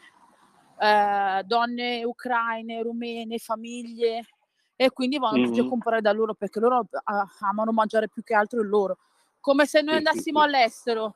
eh, 0.79 1.41
donne 1.45 2.03
ucraine, 2.03 2.81
rumene, 2.81 3.37
famiglie 3.37 4.29
e 4.75 4.91
quindi 4.91 5.17
vanno 5.19 5.39
tutti 5.41 5.59
a 5.59 5.65
comprare 5.65 6.01
da 6.01 6.11
loro 6.13 6.33
perché 6.35 6.59
loro 6.59 6.87
ah, 7.03 7.27
amano 7.41 7.71
mangiare 7.71 8.09
più 8.09 8.23
che 8.23 8.33
altro 8.33 8.61
il 8.61 8.69
loro. 8.69 8.97
Come 9.41 9.65
se 9.65 9.81
noi 9.81 9.95
andassimo 9.97 10.41
all'estero, 10.41 11.15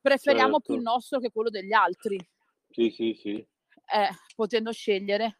preferiamo 0.00 0.60
più 0.60 0.76
il 0.76 0.82
Certo. 0.82 0.82
nostro 0.82 1.18
che 1.18 1.30
quello 1.30 1.50
degli 1.50 1.72
altri, 1.72 2.16
Sì, 2.72 2.90
sì, 2.90 3.14
sì. 3.14 3.46
eh, 3.92 4.08
potendo 4.34 4.72
scegliere. 4.72 5.39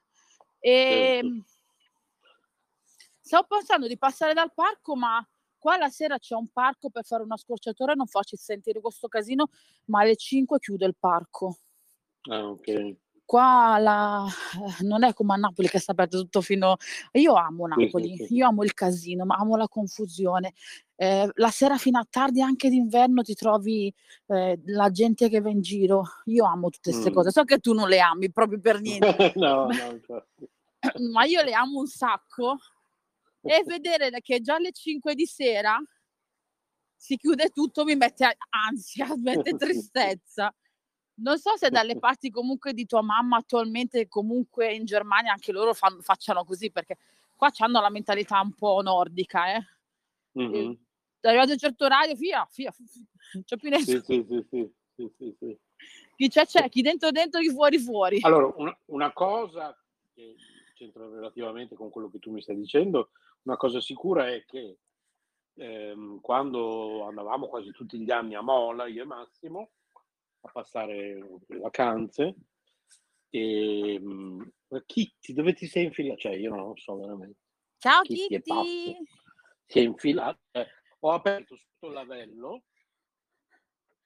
E 0.61 1.21
Certo. 1.23 1.45
stavo 3.21 3.47
pensando 3.49 3.87
di 3.87 3.97
passare 3.99 4.35
dal 4.35 4.53
parco, 4.53 4.97
ma 4.97 5.27
qua 5.59 5.77
la 5.77 5.89
sera 5.89 6.19
c'è 6.19 6.35
un 6.35 6.49
parco 6.49 6.91
per 6.91 7.05
fare 7.05 7.23
una 7.23 7.37
scorciatoia, 7.37 7.95
non 7.95 8.07
faccio 8.07 8.37
sentire 8.37 8.81
questo 8.81 9.09
casino, 9.09 9.49
ma 9.87 10.01
alle 10.01 10.17
5 10.17 10.59
chiude 10.59 10.87
il 10.87 10.97
parco. 10.99 11.59
Ah, 12.31 12.51
ok. 12.51 12.97
Qua 13.31 13.79
la- 13.79 14.27
eh, 14.27 14.83
non 14.83 15.05
è 15.05 15.13
come 15.15 15.35
a 15.35 15.37
Napoli 15.37 15.69
che 15.69 15.79
sta 15.79 15.93
aperto 15.93 16.19
tutto 16.19 16.41
fino... 16.41 16.79
Io 17.13 17.35
amo 17.35 17.69
Napoli, 17.69 18.27
io 18.29 18.49
amo 18.49 18.65
il 18.65 18.75
casino, 18.75 19.25
ma 19.25 19.37
amo 19.37 19.55
la 19.55 19.69
confusione. 19.69 20.53
Eh, 20.97 21.31
la 21.35 21.51
sera 21.51 21.79
fino 21.79 22.01
a 22.01 22.07
tardi, 22.11 22.43
anche 22.43 22.69
d'inverno, 22.69 23.23
ti 23.23 23.35
trovi 23.37 23.95
eh, 24.27 24.61
la 24.65 24.91
gente 24.91 25.29
che 25.29 25.41
va 25.41 25.49
in 25.49 25.61
giro. 25.61 26.03
Io 26.25 26.45
amo 26.45 26.71
tutte 26.71 26.91
queste 26.91 27.11
Mm. 27.11 27.13
cose. 27.13 27.31
So 27.31 27.45
che 27.45 27.59
tu 27.61 27.73
non 27.73 27.89
le 27.89 28.01
ami 28.01 28.33
proprio 28.33 28.59
per 28.59 28.81
niente, 28.83 29.33
no, 29.37 29.69
no, 29.79 30.01
ma 31.13 31.23
io 31.23 31.43
le 31.43 31.53
amo 31.53 31.79
un 31.79 31.87
sacco. 31.87 32.59
E 33.43 33.63
vedere 33.65 34.11
che 34.23 34.41
già 34.41 34.57
alle 34.57 34.73
5 34.73 35.15
di 35.15 35.27
sera 35.27 35.81
si 36.97 37.17
chiude 37.17 37.51
tutto 37.51 37.85
mi 37.85 37.95
mette 37.95 38.37
ansia, 38.49 39.07
mi 39.15 39.23
mette 39.23 39.55
tristezza. 39.55 40.53
Non 41.23 41.39
so 41.39 41.57
se 41.57 41.69
dalle 41.71 41.99
parti 41.99 42.31
comunque 42.31 42.73
di 42.73 42.87
tua 42.87 43.03
mamma 43.03 43.37
attualmente, 43.37 44.09
comunque 44.09 44.73
in 44.73 44.85
Germania 44.85 45.33
anche 45.33 45.53
loro 45.53 45.75
fan- 45.75 46.01
facciano 46.01 46.45
così, 46.45 46.71
perché 46.71 46.97
qua 47.37 47.51
hanno 47.59 47.81
la 47.81 47.91
mentalità 47.91 48.41
un 48.41 48.53
po' 48.53 48.81
nordica, 48.83 49.55
eh. 49.55 49.65
Mhm. 50.33 50.79
Arrivato 51.23 51.51
a 51.51 51.53
un 51.53 51.59
certo 51.59 51.85
orario, 51.85 52.15
via, 52.15 52.49
via, 52.55 52.73
non 53.35 53.45
c'è 53.45 53.57
più 53.57 53.69
nessuno. 53.69 54.01
Sì, 54.01 54.25
sì, 54.27 54.27
sì, 54.29 54.47
sì, 54.49 54.73
sì, 54.97 55.13
sì, 55.19 55.37
sì. 55.39 55.59
Chi 56.17 56.29
c'è 56.29 56.47
c'è, 56.47 56.69
chi 56.71 56.81
dentro 56.81 57.11
dentro, 57.11 57.41
chi 57.41 57.51
fuori 57.51 57.79
fuori. 57.79 58.19
Allora, 58.23 58.53
una, 58.57 58.79
una 58.87 59.13
cosa 59.13 59.79
che 60.15 60.37
c'entra 60.75 61.07
relativamente 61.07 61.75
con 61.75 61.91
quello 61.91 62.11
che 62.11 62.19
tu 62.19 62.31
mi 62.31 62.41
stai 62.41 62.57
dicendo, 62.57 63.11
una 63.43 63.57
cosa 63.57 63.81
sicura 63.81 64.29
è 64.31 64.45
che 64.47 64.79
ehm, 65.55 66.21
quando 66.21 67.05
andavamo 67.05 67.49
quasi 67.49 67.71
tutti 67.73 67.99
gli 67.99 68.11
anni 68.11 68.35
a 68.35 68.41
Mola, 68.41 68.87
io 68.87 69.03
e 69.03 69.07
Massimo, 69.07 69.71
a 70.41 70.51
passare 70.51 71.15
le 71.47 71.59
vacanze, 71.59 72.35
e 73.31 73.99
mh, 74.01 74.53
Kitty, 74.87 75.33
dove 75.33 75.53
ti 75.53 75.67
sei 75.67 75.85
infilato? 75.85 76.21
Cioè, 76.21 76.35
io 76.35 76.51
non 76.51 76.69
lo 76.69 76.77
so 76.77 76.97
veramente. 76.97 77.39
Ciao 77.79 78.03
Kitty 78.03 78.41
Kitty! 78.41 78.97
Si 79.67 79.79
è 79.79 79.83
infilato, 79.83 80.41
eh, 80.53 80.67
ho 81.01 81.13
aperto 81.13 81.57
sotto 81.57 81.87
il 81.87 81.93
lavello, 81.93 82.65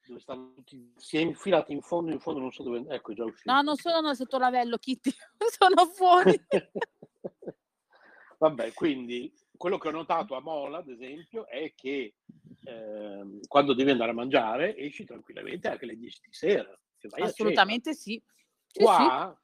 dove 0.05 0.19
stanno 0.19 0.53
tutti, 0.53 0.93
si 0.95 1.17
è 1.17 1.21
infilato 1.21 1.71
in 1.71 1.81
fondo, 1.81 2.11
in 2.11 2.19
fondo, 2.19 2.39
non 2.39 2.51
so 2.51 2.61
dove, 2.63 2.85
ecco, 2.87 3.11
è 3.11 3.15
già 3.15 3.23
uscito. 3.23 3.51
No, 3.51 3.61
non 3.61 3.75
sono 3.75 4.13
sotto 4.13 4.37
lavello, 4.37 4.77
Kitty, 4.77 5.11
sono 5.57 5.85
fuori. 5.87 6.39
Vabbè, 8.37 8.73
quindi 8.73 9.33
quello 9.57 9.77
che 9.77 9.87
ho 9.87 9.91
notato 9.91 10.35
a 10.35 10.41
Mola, 10.41 10.79
ad 10.79 10.89
esempio, 10.89 11.47
è 11.47 11.73
che 11.73 12.15
ehm, 12.65 13.39
quando 13.47 13.73
devi 13.73 13.91
andare 13.91 14.11
a 14.11 14.13
mangiare 14.13 14.75
esci 14.77 15.05
tranquillamente 15.05 15.67
anche 15.67 15.85
alle 15.85 15.97
10 15.97 16.19
di 16.25 16.33
sera. 16.33 16.77
Assolutamente 17.17 17.93
sì. 17.93 18.21
Sì, 18.67 18.85
sì. 18.87 19.03
Qua, 19.03 19.39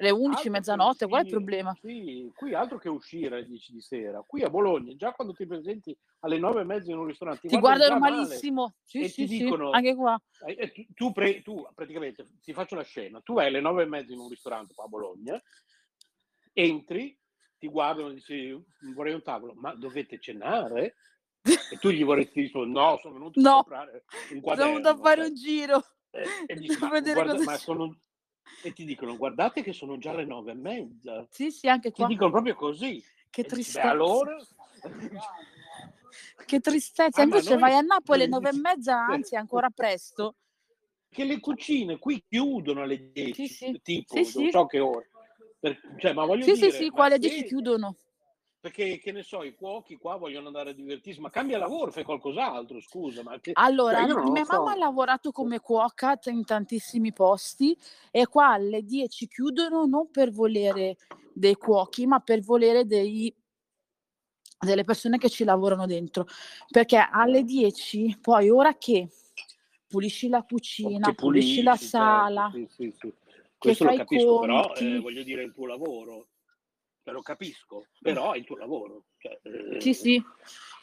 Le 0.00 0.10
11, 0.10 0.36
altro 0.36 0.50
che 0.50 0.50
mezzanotte, 0.50 1.06
qual 1.06 1.20
è 1.20 1.22
il 1.24 1.28
problema? 1.28 1.76
Sì, 1.80 2.30
qui 2.34 2.54
altro 2.54 2.78
che 2.78 2.88
uscire 2.88 3.36
alle 3.36 3.46
10 3.46 3.72
di 3.72 3.80
sera. 3.80 4.22
Qui 4.26 4.42
a 4.42 4.50
Bologna, 4.50 4.94
già 4.96 5.12
quando 5.12 5.32
ti 5.32 5.46
presenti 5.46 5.96
alle 6.20 6.38
9 6.38 6.62
e 6.62 6.64
mezza 6.64 6.90
in 6.90 6.98
un 6.98 7.06
ristorante, 7.06 7.46
Ti 7.46 7.56
guardano 7.58 7.96
guardano 7.96 7.98
malissimo. 7.98 8.74
Sì, 8.84 9.04
e 9.04 9.08
sì, 9.08 9.24
ti 9.24 9.26
sì, 9.26 9.44
dicono- 9.44 9.70
anche 9.70 9.94
qua. 9.94 10.20
Eh, 10.46 10.56
eh, 10.58 10.72
tu, 10.72 10.86
tu 10.94 11.12
pre- 11.12 11.42
tu, 11.42 11.66
praticamente 11.74 12.28
ti 12.42 12.52
faccio 12.52 12.74
la 12.76 12.82
scena, 12.84 13.20
tu 13.20 13.34
vai 13.34 13.46
alle 13.48 13.60
nove 13.60 13.82
e 13.82 13.86
mezza 13.86 14.12
in 14.12 14.18
un 14.20 14.28
ristorante 14.28 14.72
qua 14.74 14.84
a 14.84 14.88
Bologna, 14.88 15.42
entri, 16.52 17.18
ti 17.58 17.68
guardano 17.68 18.10
e 18.10 18.14
dici 18.14 18.64
vorrei 18.94 19.14
un 19.14 19.22
tavolo, 19.22 19.54
ma 19.54 19.74
dovete 19.74 20.18
cenare? 20.18 20.94
E 21.42 21.76
tu 21.78 21.90
gli 21.90 22.04
vorresti 22.04 22.40
rispondere 22.42 22.72
no, 22.86 22.98
sono 23.00 23.14
venuto 23.14 23.40
No. 23.40 23.50
a 23.50 23.54
comprare 23.62 24.04
un 24.10 24.26
Sono 24.28 24.40
quaderno. 24.40 24.70
venuto 24.72 24.88
a 24.88 24.96
fare 24.96 25.20
cioè, 25.20 25.28
un 25.28 25.34
giro. 25.34 25.84
eh, 26.10 26.24
e, 26.46 26.54
dici, 26.56 26.78
ma 26.80 26.88
guarda- 26.88 27.14
cosa 27.24 27.44
ma 27.44 27.52
c'è." 27.52 27.58
sono- 27.58 27.98
e 28.62 28.72
ti 28.72 28.84
dicono 28.84 29.16
guardate 29.16 29.62
che 29.62 29.72
sono 29.72 29.98
già 29.98 30.12
le 30.14 30.24
nove 30.24 30.52
e 30.52 30.54
mezza. 30.54 31.26
Sì, 31.30 31.50
sì, 31.50 31.68
anche 31.68 31.90
Ti 31.90 31.96
qua. 32.00 32.06
dicono 32.08 32.30
proprio 32.30 32.54
così. 32.54 33.02
Che 33.30 33.40
E 33.42 33.44
dici, 33.44 33.48
"Beh, 33.48 33.50
tristezza. 33.54 33.90
allora... 33.90 34.36
Che 36.46 36.60
tristezza. 36.60 37.20
Ah, 37.20 37.24
Invece 37.24 37.50
noi- 37.50 37.60
vai 37.60 37.74
a 37.74 37.80
Napoli 37.80 38.22
alle 38.22 38.30
nove 38.30 38.48
e 38.48 38.52
mezza, 38.58 39.04
sì. 39.06 39.12
anzi 39.14 39.36
ancora 39.36 39.68
presto. 39.70 40.34
che 41.10 41.24
le 41.24 41.40
cucine 41.40 41.98
qui 41.98 42.22
chiudono 42.28 42.82
alle 42.82 43.10
10, 43.12 43.46
Sì, 43.48 43.54
sì. 43.54 43.80
tipo, 43.82 44.14
Sì, 44.16 44.24
sì. 44.24 44.40
non 44.42 44.50
so 44.50 44.66
che 44.66 44.78
ore. 44.80 45.10
Per- 45.58 45.80
cioè, 45.98 46.12
ma 46.12 46.24
voglio 46.24 46.44
Sì, 46.44 46.54
sì, 46.54 46.60
dire, 46.66 46.72
sì, 46.72 46.84
ma 46.86 46.92
qua 46.92 47.04
alle 47.06 47.14
se- 47.14 47.20
10 47.28 47.44
chiudono. 47.44 47.96
Perché, 48.60 48.98
che 48.98 49.12
ne 49.12 49.22
so, 49.22 49.44
i 49.44 49.54
cuochi 49.54 49.96
qua 49.96 50.16
vogliono 50.16 50.48
andare 50.48 50.70
a 50.70 50.72
divertirsi, 50.72 51.20
ma 51.20 51.30
cambia 51.30 51.58
lavoro, 51.58 51.92
fai 51.92 52.02
qualcos'altro, 52.02 52.80
scusa. 52.80 53.22
Ma 53.22 53.38
che- 53.38 53.52
Allora, 53.54 54.04
cioè, 54.04 54.30
mia 54.30 54.44
so. 54.44 54.56
mamma 54.56 54.72
ha 54.72 54.76
lavorato 54.76 55.30
come 55.30 55.60
cuoca 55.60 56.18
in 56.24 56.44
tantissimi 56.44 57.12
posti 57.12 57.76
e 58.10 58.26
qua 58.26 58.48
alle 58.54 58.82
10 58.82 59.28
chiudono 59.28 59.86
non 59.86 60.10
per 60.10 60.32
volere 60.32 60.96
dei 61.32 61.54
cuochi, 61.54 62.06
ma 62.06 62.18
per 62.18 62.40
volere 62.40 62.84
dei- 62.84 63.32
delle 64.58 64.82
persone 64.82 65.18
che 65.18 65.30
ci 65.30 65.44
lavorano 65.44 65.86
dentro. 65.86 66.26
Perché 66.68 66.96
alle 66.96 67.44
10, 67.44 68.18
poi 68.20 68.50
ora 68.50 68.76
che 68.76 69.08
pulisci 69.86 70.28
la 70.28 70.42
cucina, 70.42 71.06
Che 71.10 71.14
pulisci 71.14 71.62
la 71.62 71.70
pulisci, 71.76 71.88
certo, 71.90 72.06
sala, 72.06 72.50
sì, 72.52 72.66
sì, 72.68 72.94
sì. 72.98 73.12
Questo 73.56 73.84
lo 73.84 73.90
fai 73.90 73.98
capisco, 73.98 74.38
però 74.40 74.66
conti. 74.66 74.94
eh, 74.96 74.98
voglio 75.00 75.22
dire, 75.22 75.42
il 75.44 75.52
tuo 75.52 75.66
lavoro. 75.66 76.26
Cioè, 77.08 77.12
lo 77.16 77.22
capisco, 77.22 77.86
però 78.00 78.32
è 78.32 78.38
il 78.38 78.44
tuo 78.44 78.56
lavoro. 78.56 79.04
Cioè, 79.16 79.40
eh, 79.42 79.80
Sì, 79.80 79.94
sì. 79.94 80.22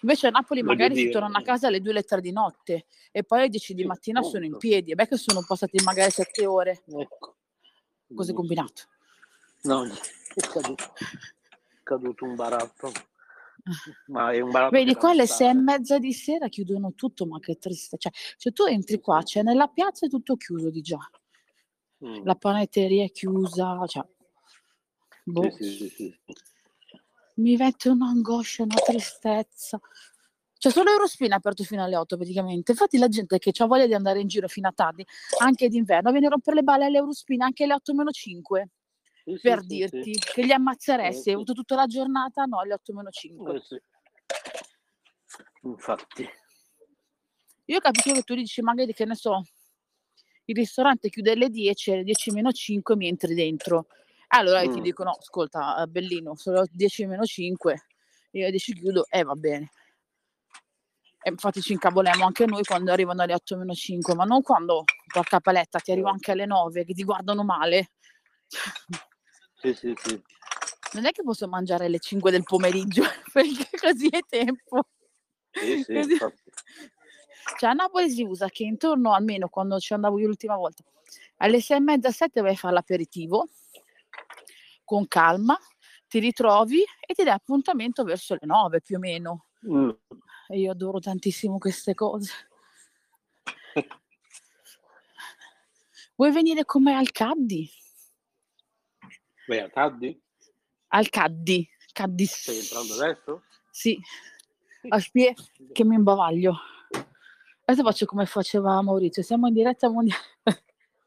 Invece 0.02 0.28
a 0.28 0.30
Napoli 0.32 0.64
magari 0.64 0.96
si 0.96 1.02
dire- 1.02 1.12
tornano 1.14 1.38
a 1.38 1.42
casa 1.42 1.68
alle 1.68 1.82
2 1.82 1.94
le 1.94 2.04
3 2.04 2.20
di 2.22 2.32
notte 2.32 2.88
e 3.12 3.24
poi 3.24 3.40
alle 3.40 3.50
10 3.50 3.74
di 3.76 3.82
Sì, 3.82 3.88
mattina 3.88 4.22
sono 4.24 4.44
in 4.44 4.54
appunto. 4.56 4.58
piedi. 4.68 4.92
E 4.92 4.96
beh 4.96 5.08
che 5.08 5.18
sono 5.18 5.44
passati 5.46 5.78
magari 5.84 6.10
7 6.12 6.46
ore. 6.48 6.84
Ecco. 6.88 7.36
Cos'è 8.14 8.34
combinato? 8.34 8.84
No, 9.64 9.84
è 9.86 10.42
caduto, 10.42 10.84
è 10.84 11.84
caduto 11.84 12.26
un 12.26 12.36
baratto. 12.36 12.92
Ma 14.08 14.32
è 14.32 14.40
un 14.40 14.52
baratto 14.52 14.76
Vedi, 14.76 14.94
qua 14.96 15.10
alle 15.10 15.24
deve 15.24 15.34
6 15.34 15.48
e 15.50 15.54
mezza 15.54 15.98
di 16.00 16.14
sera 16.14 16.48
chiudono 16.50 16.94
tutto, 16.94 17.26
ma 17.26 17.40
che 17.40 17.58
triste. 17.58 17.98
Cioè, 17.98 18.12
se 18.38 18.52
tu 18.52 18.64
entri 18.64 19.00
qua, 19.00 19.22
c'è 19.24 19.42
nella 19.44 19.68
piazza 19.68 20.06
è 20.06 20.10
tutto 20.10 20.36
chiuso 20.38 20.70
di 20.70 20.82
già. 20.82 21.00
Mm. 22.06 22.24
La 22.26 22.36
panetteria 22.36 23.04
è 23.06 23.12
chiusa, 23.12 23.84
cioè, 23.88 24.06
boh, 25.26 25.52
Sì, 25.52 25.64
sì, 25.72 25.90
sì, 25.90 26.16
mi 27.36 27.56
mette 27.58 27.90
un'angoscia, 27.90 28.64
una 28.64 28.76
tristezza. 28.76 29.80
Cioè, 30.58 30.72
solo 30.72 30.90
Eurospin 30.92 31.32
è 31.32 31.34
aperto 31.36 31.64
fino 31.64 31.84
alle 31.84 31.96
8 31.98 32.16
praticamente. 32.16 32.72
Infatti 32.72 32.98
la 32.98 33.08
gente 33.10 33.38
che 33.40 33.52
ha 33.58 33.66
voglia 33.66 33.88
di 33.88 33.94
andare 33.94 34.20
in 34.22 34.28
giro 34.28 34.48
fino 34.48 34.68
a 34.68 34.72
tardi, 34.74 35.06
anche 35.40 35.68
d'inverno, 35.68 36.12
viene 36.12 36.28
a 36.28 36.30
rompere 36.30 36.56
le 36.58 36.64
balle 36.64 36.86
all'Eurospin 36.86 37.42
anche 37.42 37.66
alle 37.66 37.74
8 37.74 37.94
meno 37.94 38.12
5. 38.12 38.70
Sì, 39.26 39.40
per 39.42 39.62
sì, 39.62 39.68
dirti, 39.68 40.14
sì. 40.14 40.20
che 40.34 40.44
li 40.44 40.52
ammazzeresti, 40.54 41.30
Eh, 41.30 41.32
hai 41.32 41.36
avuto 41.36 41.54
tutta 41.54 41.76
la 41.76 41.88
giornata, 41.88 42.44
no, 42.46 42.60
alle 42.60 42.74
8 42.74 42.94
meno 42.94 43.10
5. 43.10 43.56
Eh. 43.56 43.82
Infatti. 45.64 46.28
Io 47.66 47.80
capisco 47.80 48.14
che 48.14 48.22
tu 48.22 48.36
dici 48.36 48.62
magari 48.62 48.94
che 48.94 49.06
ne 49.06 49.16
so, 49.16 49.42
il 50.46 50.56
ristorante 50.56 51.10
chiude 51.10 51.32
alle 51.32 51.50
10, 51.50 51.92
alle 51.92 52.04
10 52.04 52.32
meno 52.32 52.52
5 52.52 52.96
mi 52.96 53.08
entri 53.08 53.34
dentro. 53.34 53.88
Allora 54.30 54.62
ti 54.62 54.80
Mm. 54.80 54.84
dico 54.84 55.04
no, 55.04 55.12
ascolta, 55.12 55.82
eh, 55.84 55.88
bellino, 55.88 56.36
sono 56.36 56.62
le 56.62 56.68
10 56.72 57.06
meno 57.06 57.24
5, 57.24 57.86
io 58.32 58.42
alle 58.42 58.52
10 58.52 58.74
chiudo, 58.74 59.06
e 59.10 59.24
va 59.24 59.34
bene. 59.36 59.72
E 61.22 61.30
infatti 61.32 61.62
ci 61.62 61.74
incavoliamo 61.74 62.24
anche 62.26 62.46
noi 62.46 62.64
quando 62.64 62.92
arrivano 62.92 63.24
alle 63.24 63.34
8 63.34 63.58
meno 63.58 63.74
5, 63.74 64.14
ma 64.14 64.26
non 64.26 64.42
quando, 64.44 64.84
porca 65.12 65.40
paletta, 65.40 65.80
ti 65.80 65.92
arriva 65.92 66.12
anche 66.12 66.32
alle 66.32 66.46
9, 66.46 66.86
che 66.86 66.94
ti 66.94 67.04
guardano 67.04 67.44
male. 67.44 67.92
Sì, 69.56 69.74
sì, 69.74 69.94
sì. 69.98 70.22
Non 70.94 71.06
è 71.06 71.12
che 71.12 71.24
posso 71.24 71.48
mangiare 71.48 71.86
alle 71.86 72.00
5 72.00 72.30
del 72.32 72.44
pomeriggio, 72.44 73.04
perché 73.34 73.70
così 73.80 74.08
è 74.08 74.20
tempo. 74.28 74.88
Sì, 75.52 75.84
sì, 75.84 75.94
Così-. 75.94 76.18
Cioè 77.58 77.70
a 77.70 77.74
Napoli 77.74 78.10
si 78.10 78.24
usa 78.24 78.50
che 78.50 78.64
intorno, 78.64 79.14
almeno 79.14 79.48
quando 79.50 79.80
ci 79.80 79.94
andavo 79.94 80.20
io 80.20 80.28
l'ultima 80.28 80.56
volta, 80.58 80.84
alle 81.38 81.60
sei 81.62 81.78
e 81.78 81.80
mezza, 81.80 82.12
sette 82.12 82.42
vai 82.42 82.54
a 82.54 82.56
fare 82.56 82.74
l'aperitivo, 82.74 83.48
con 84.86 85.08
calma, 85.08 85.60
ti 86.08 86.20
ritrovi 86.20 86.82
e 87.06 87.14
ti 87.14 87.24
dai 87.24 87.34
appuntamento 87.34 88.04
verso 88.04 88.36
le 88.36 88.46
nove 88.46 88.80
più 88.80 88.96
o 88.96 89.00
meno. 89.00 89.48
Mm. 89.68 89.90
E 90.48 90.60
io 90.60 90.72
adoro 90.72 91.00
tantissimo 91.00 91.58
queste 91.58 91.94
cose. 91.94 92.32
Vuoi 96.16 96.32
venire 96.32 96.64
con 96.64 96.84
me 96.84 96.96
al 96.96 97.12
Caddi? 97.12 97.70
Beh, 99.48 99.62
a 99.64 99.70
Caddi? 99.70 100.18
Al 100.90 101.10
Caddi. 101.10 101.68
Caddi. 101.92 102.26
Stai 102.26 102.60
entrando 102.60 102.94
adesso? 102.94 103.44
Sì. 103.70 104.00
Aspetta 104.88 105.44
che 105.72 105.84
mi 105.84 105.96
imbavaglio. 105.96 106.56
Adesso 107.66 107.84
faccio 107.84 108.06
come 108.06 108.26
faceva 108.26 108.82
Maurizio. 108.82 109.24
Siamo 109.24 109.48
in 109.48 109.54
diretta 109.54 109.90
mondiale. 109.90 110.22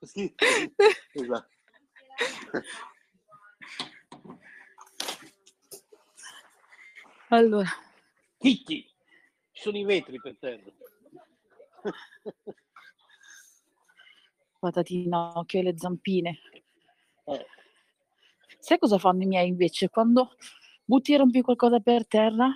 Sì, 0.00 0.32
esatto. 1.12 1.48
Allora, 7.30 7.68
Chicchi, 8.38 8.82
ci 9.52 9.62
sono 9.62 9.76
i 9.76 9.84
vetri 9.84 10.18
per 10.20 10.36
terra. 10.38 10.62
patatina, 14.58 15.32
occhio 15.38 15.60
e 15.60 15.62
le 15.62 15.76
zampine. 15.76 16.38
Eh, 17.26 17.46
Sai 18.58 18.78
cosa 18.78 18.98
fanno 18.98 19.22
i 19.22 19.26
miei 19.26 19.48
invece? 19.48 19.88
Quando 19.88 20.36
butti 20.84 21.12
e 21.12 21.18
rompi 21.18 21.42
qualcosa 21.42 21.80
per 21.80 22.06
terra, 22.06 22.48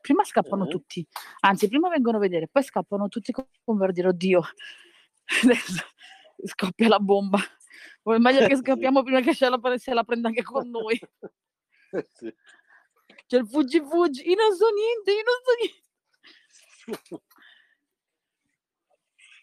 prima 0.00 0.24
scappano 0.24 0.64
Eh. 0.66 0.70
tutti. 0.70 1.06
Anzi, 1.40 1.68
prima 1.68 1.88
vengono 1.90 2.16
a 2.16 2.20
vedere, 2.20 2.48
poi 2.48 2.62
scappano 2.62 3.08
tutti 3.08 3.30
co- 3.30 3.48
come 3.62 3.78
per 3.80 3.92
dire, 3.92 4.08
oddio, 4.08 4.42
adesso 5.44 5.84
scoppia 6.44 6.88
la 6.88 6.98
bomba. 6.98 7.38
O 8.04 8.14
è 8.14 8.18
meglio 8.18 8.46
che 8.46 8.56
scappiamo 8.56 9.02
prima 9.02 9.20
che 9.20 9.34
ce 9.34 9.48
la, 9.48 9.60
se 9.76 9.92
la 9.94 10.04
prenda 10.04 10.28
anche 10.28 10.42
con 10.42 10.68
noi. 10.70 10.98
sì. 12.14 12.34
C'è 13.26 13.38
il 13.38 13.46
fuggi 13.46 13.80
fuggi, 13.80 14.28
io 14.28 14.34
non 14.36 14.54
so 14.54 14.66
niente, 14.70 15.12
io 15.12 15.22
non 15.24 15.40
so 15.42 15.54
niente. 15.60 17.22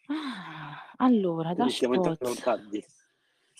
Ah, 0.07 0.93
allora, 0.97 1.55
Caddi. 2.35 2.85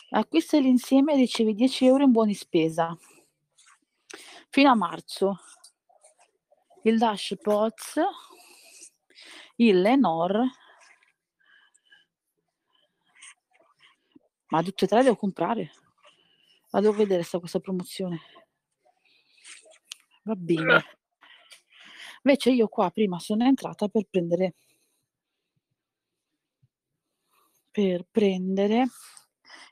Acquista 0.10 0.60
l'insieme 0.60 1.14
e 1.14 1.18
ricevi 1.18 1.56
10 1.56 1.86
euro 1.86 2.04
in 2.04 2.12
buoni 2.12 2.34
spesa. 2.34 2.98
Fino 4.50 4.70
a 4.70 4.76
marzo. 4.76 5.40
Il 6.84 6.98
Dash 6.98 7.38
Pots, 7.42 8.02
il 9.56 9.80
Lenor. 9.80 10.44
Ma 14.48 14.62
tutte 14.62 14.86
e 14.86 14.88
tre 14.88 15.04
devo 15.04 15.16
comprare. 15.16 15.72
Vado 16.72 16.90
a 16.90 16.94
vedere 16.94 17.26
ho 17.32 17.40
questa 17.40 17.60
promozione. 17.60 18.41
Va 20.26 20.36
bene. 20.36 20.84
Invece 22.24 22.52
io 22.52 22.68
qua 22.68 22.92
prima 22.92 23.18
sono 23.20 23.46
entrata 23.46 23.88
per 23.88 24.06
prendere 24.10 24.54
per 27.72 28.06
prendere 28.12 28.86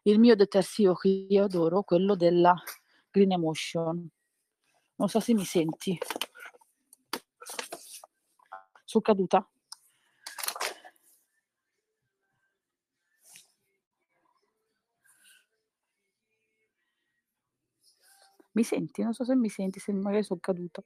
il 0.03 0.19
mio 0.19 0.35
detersivo 0.35 0.93
che 0.95 1.09
io 1.29 1.43
adoro, 1.43 1.83
quello 1.83 2.15
della 2.15 2.55
Green 3.11 3.33
Emotion. 3.33 4.09
Non 4.95 5.09
so 5.09 5.19
se 5.19 5.33
mi 5.33 5.43
senti. 5.43 5.97
Sono 8.85 9.03
caduta? 9.03 9.47
Mi 18.59 18.65
senti? 18.65 19.01
Non 19.01 19.13
so 19.13 19.23
se 19.23 19.35
mi 19.35 19.47
senti, 19.49 19.79
se 19.79 19.93
magari 19.93 20.23
sono 20.23 20.39
caduta. 20.41 20.83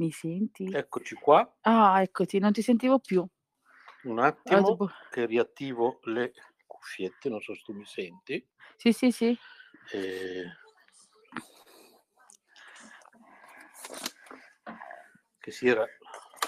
Mi 0.00 0.10
senti? 0.10 0.64
Eccoci 0.74 1.14
qua, 1.14 1.46
Ah, 1.60 2.00
eccoti, 2.00 2.38
non 2.38 2.52
ti 2.52 2.62
sentivo 2.62 3.00
più. 3.00 3.20
un 4.04 4.18
Allora, 4.18 4.28
attimo 4.28 4.60
dopo- 4.62 4.90
che 5.10 5.26
riattivo 5.26 6.00
le 6.04 6.32
cuffiette, 6.66 7.28
non 7.28 7.42
so 7.42 7.54
se 7.54 7.60
tu 7.62 7.74
mi 7.74 7.84
senti. 7.84 8.42
Sì, 8.78 8.92
sì, 8.94 9.10
sì. 9.12 9.36
eh, 9.92 10.44
che 15.38 15.50
si 15.50 15.68
era 15.68 15.84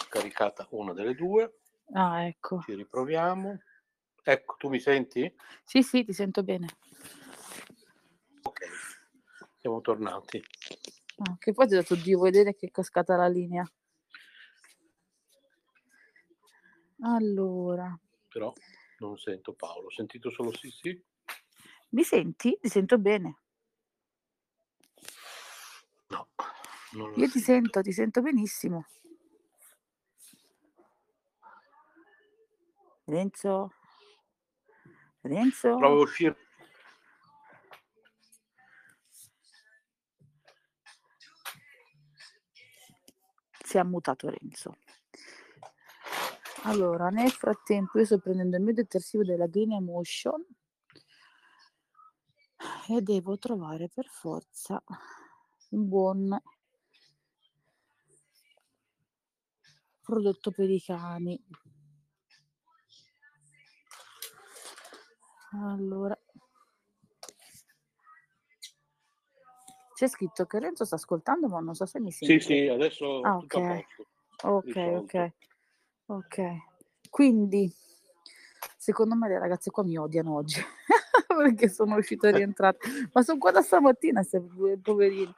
caricata 0.08 0.66
una 0.70 0.94
delle 0.94 1.14
due, 1.14 1.58
Ah, 1.92 2.24
ecco. 2.24 2.62
ci 2.64 2.74
riproviamo. 2.74 3.60
Ecco, 4.22 4.54
tu 4.56 4.70
mi 4.70 4.80
senti? 4.80 5.30
Sì, 5.62 5.82
sì, 5.82 6.04
ti 6.04 6.14
sento 6.14 6.42
bene. 6.42 6.68
Ok, 8.44 8.60
siamo 9.58 9.82
tornati. 9.82 10.42
Ah, 11.18 11.36
che 11.38 11.52
poi 11.52 11.66
ti 11.68 11.74
ho 11.74 11.78
detto, 11.78 11.94
Dio, 11.94 12.18
vuoi 12.18 12.30
vedere 12.30 12.54
che 12.54 12.66
è 12.66 12.70
cascata 12.70 13.16
la 13.16 13.28
linea? 13.28 13.64
Allora, 17.04 17.98
Però 18.28 18.52
non 18.98 19.18
sento 19.18 19.54
Paolo, 19.54 19.86
ho 19.86 19.90
sentito 19.90 20.30
solo 20.30 20.52
sì 20.52 20.70
sì. 20.70 21.02
mi 21.90 22.04
senti? 22.04 22.56
Ti 22.60 22.68
sento 22.68 22.98
bene. 22.98 23.38
No, 26.08 26.28
non 26.92 27.10
lo 27.10 27.16
Io 27.16 27.28
ti 27.28 27.40
sento, 27.40 27.80
ti 27.82 27.92
sento 27.92 28.22
benissimo. 28.22 28.86
Renzo? 33.04 33.72
Renzo? 35.22 35.76
Provo 35.76 35.98
a 35.98 36.02
uscire. 36.02 36.36
Si 43.72 43.78
è 43.78 43.80
ammutato 43.80 44.28
Renzo. 44.28 44.76
Allora, 46.64 47.08
nel 47.08 47.30
frattempo 47.30 47.98
io 47.98 48.04
sto 48.04 48.18
prendendo 48.18 48.58
il 48.58 48.62
mio 48.62 48.74
detersivo 48.74 49.24
della 49.24 49.46
Green 49.46 49.72
Emotion 49.72 50.44
e 52.90 53.00
devo 53.00 53.38
trovare 53.38 53.88
per 53.88 54.04
forza 54.08 54.78
un 55.70 55.88
buon 55.88 56.38
prodotto 60.02 60.50
per 60.50 60.68
i 60.68 60.82
cani. 60.82 61.42
Allora, 65.52 66.21
c'è 70.02 70.08
scritto 70.08 70.46
che 70.46 70.58
Renzo 70.58 70.84
sta 70.84 70.96
ascoltando, 70.96 71.46
ma 71.46 71.60
non 71.60 71.76
so 71.76 71.86
se 71.86 72.00
mi 72.00 72.10
Sì, 72.10 72.26
sente. 72.26 72.40
sì, 72.40 72.66
adesso 72.66 73.20
Ah, 73.22 73.34
a 73.34 73.36
ok. 73.36 73.84
Ok, 74.42 75.32
ok. 76.06 76.40
Quindi 77.08 77.72
Secondo 78.76 79.14
me 79.14 79.28
le 79.28 79.38
ragazze 79.38 79.70
qua 79.70 79.84
mi 79.84 79.96
odiano 79.96 80.34
oggi 80.34 80.60
perché 81.26 81.68
sono 81.68 81.94
riuscita 81.94 82.28
a 82.28 82.32
rientrare. 82.32 82.78
Ma 83.12 83.22
sono 83.22 83.38
qua 83.38 83.52
da 83.52 83.62
stamattina, 83.62 84.24
se 84.24 84.40
poverini. 84.80 85.32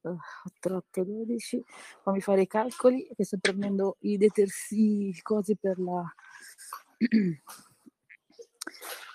8, 0.00 0.76
8, 0.76 1.04
12. 1.04 1.62
Fammi 2.02 2.22
fare 2.22 2.40
i 2.42 2.46
calcoli 2.46 3.06
che 3.14 3.24
sto 3.24 3.36
prendendo 3.38 3.96
i 4.00 4.16
detersivi, 4.16 5.20
cose 5.20 5.56
per 5.56 5.78
la... 5.78 6.02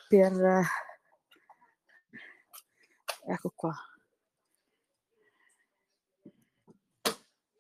per... 0.08 0.64
Ecco 3.28 3.52
qua. 3.56 3.74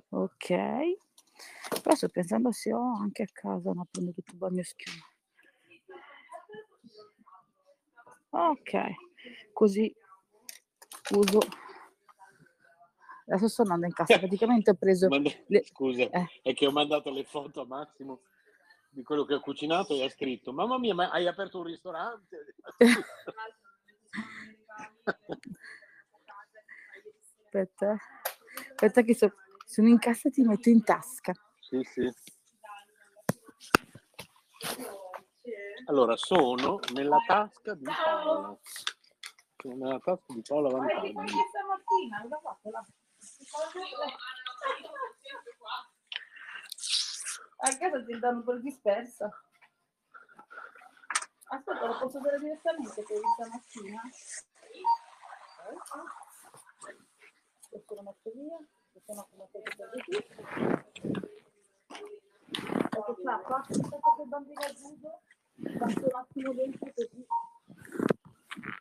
Ok. 0.09 0.47
Però 1.81 1.95
sto 1.95 2.09
pensando 2.09 2.51
se 2.51 2.73
ho 2.73 2.95
anche 2.95 3.23
a 3.23 3.27
casa, 3.31 3.71
no, 3.71 3.87
prendo 3.89 4.11
tutto 4.11 4.31
il 4.31 4.37
bagno 4.37 4.63
schiuma. 4.63 5.05
Ok, 8.33 8.73
così 9.53 9.93
uso. 11.11 11.39
Adesso 13.25 13.47
sto 13.47 13.61
andando 13.61 13.85
in 13.85 13.93
casa, 13.93 14.17
praticamente 14.19 14.71
ho 14.71 14.75
preso... 14.75 15.07
Manda- 15.07 15.31
le- 15.47 15.63
Scusa, 15.65 16.03
eh. 16.03 16.27
è 16.41 16.53
che 16.53 16.67
ho 16.67 16.71
mandato 16.71 17.09
le 17.11 17.23
foto 17.23 17.61
a 17.61 17.65
Massimo 17.65 18.21
di 18.89 19.03
quello 19.03 19.23
che 19.23 19.35
ho 19.35 19.39
cucinato 19.39 19.93
e 19.93 20.03
ha 20.03 20.09
scritto: 20.09 20.51
Mamma 20.51 20.77
mia, 20.77 20.93
ma 20.93 21.09
hai 21.09 21.27
aperto 21.27 21.59
un 21.59 21.65
ristorante? 21.65 22.55
Aspetta, 27.43 27.95
aspetta 28.71 29.01
che 29.01 29.15
so- 29.15 29.33
sono 29.65 29.87
in 29.87 29.99
casa 29.99 30.29
e 30.29 30.31
ti 30.31 30.41
metto 30.43 30.69
in 30.69 30.83
tasca. 30.83 31.33
sì, 31.59 31.81
sì. 31.83 32.13
Allora, 35.85 36.15
sono 36.15 36.79
nella 36.93 37.17
tasca 37.25 37.73
di 37.73 37.83
Paola. 37.83 38.57
Sono 39.57 39.75
nella 39.75 39.99
tasca 39.99 40.33
di 40.33 40.41
Paola 40.47 40.69
Vantaggi. 40.69 41.13
A 47.63 47.77
casa 47.77 48.03
ti 48.03 48.19
danno 48.19 48.43
per 48.43 48.61
dispersa. 48.61 49.29
Aspetta, 51.49 51.85
lo 51.85 51.97
posso 51.99 52.19
dare 52.19 52.39
direttamente 52.39 53.03
per 53.03 53.17
stamattina? 53.35 54.01
Questo 57.69 57.95
lo 57.95 58.01
metto 58.01 58.31
via, 58.33 58.57
questo 58.91 59.13
no, 59.13 59.27
come 59.29 59.47
metto 59.53 59.61
per 59.61 60.03
qui. 60.03 60.17
Ecco 62.93 63.15
qua, 63.15 63.39
passa 63.39 63.73
il 63.73 64.27
bambino 64.27 64.61
a 64.61 64.73
judo, 64.73 65.21
passo 65.79 65.99
un 65.99 66.15
attimo 66.15 66.53
dentro 66.53 66.91
così. 66.93 67.25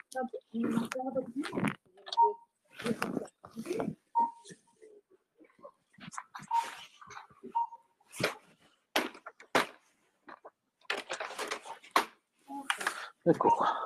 Tanto, 0.09 0.39
mi 0.51 0.61
mancava 0.65 1.23
più. 1.23 1.43
Ecco 13.23 13.49
qua. 13.49 13.80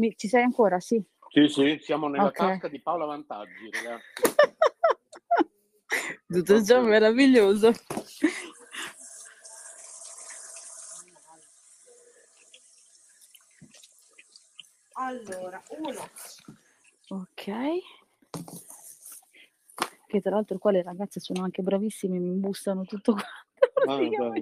Mi- 0.00 0.16
ci 0.16 0.28
sei 0.28 0.42
ancora? 0.42 0.80
Sì. 0.80 1.00
Sì, 1.28 1.46
sì, 1.48 1.78
siamo 1.82 2.08
nella 2.08 2.28
Ok. 2.28 2.36
tasca 2.36 2.68
di 2.68 2.80
Paola 2.80 3.04
Vantaggi, 3.04 3.70
ragazzi. 3.70 4.22
Tutto 6.26 6.64
ciò 6.64 6.80
meraviglioso. 6.80 7.70
Allora, 14.94 15.62
uno. 15.78 16.08
Ok. 17.08 17.44
Che 20.06 20.20
tra 20.20 20.30
l'altro 20.30 20.58
qua 20.58 20.70
le 20.72 20.82
ragazze 20.82 21.20
sono 21.20 21.44
anche 21.44 21.62
bravissime, 21.62 22.18
mi 22.18 22.32
bussano 22.36 22.84
tutto 22.84 23.12
quanto. 23.12 24.02
Ah, 24.02 24.32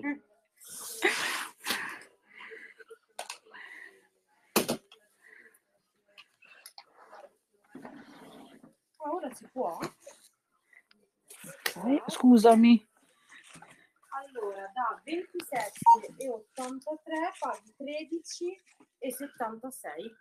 ora 9.10 9.32
si 9.32 9.47
può? 9.48 9.78
Ok, 11.76 12.10
Scusami. 12.10 12.86
Allora, 14.10 14.70
da 14.74 15.01
27 15.05 15.78
e 16.18 16.28
83 16.28 17.32
paghi 17.39 17.74
13 17.76 18.62
e 18.98 19.12
76. 19.12 20.16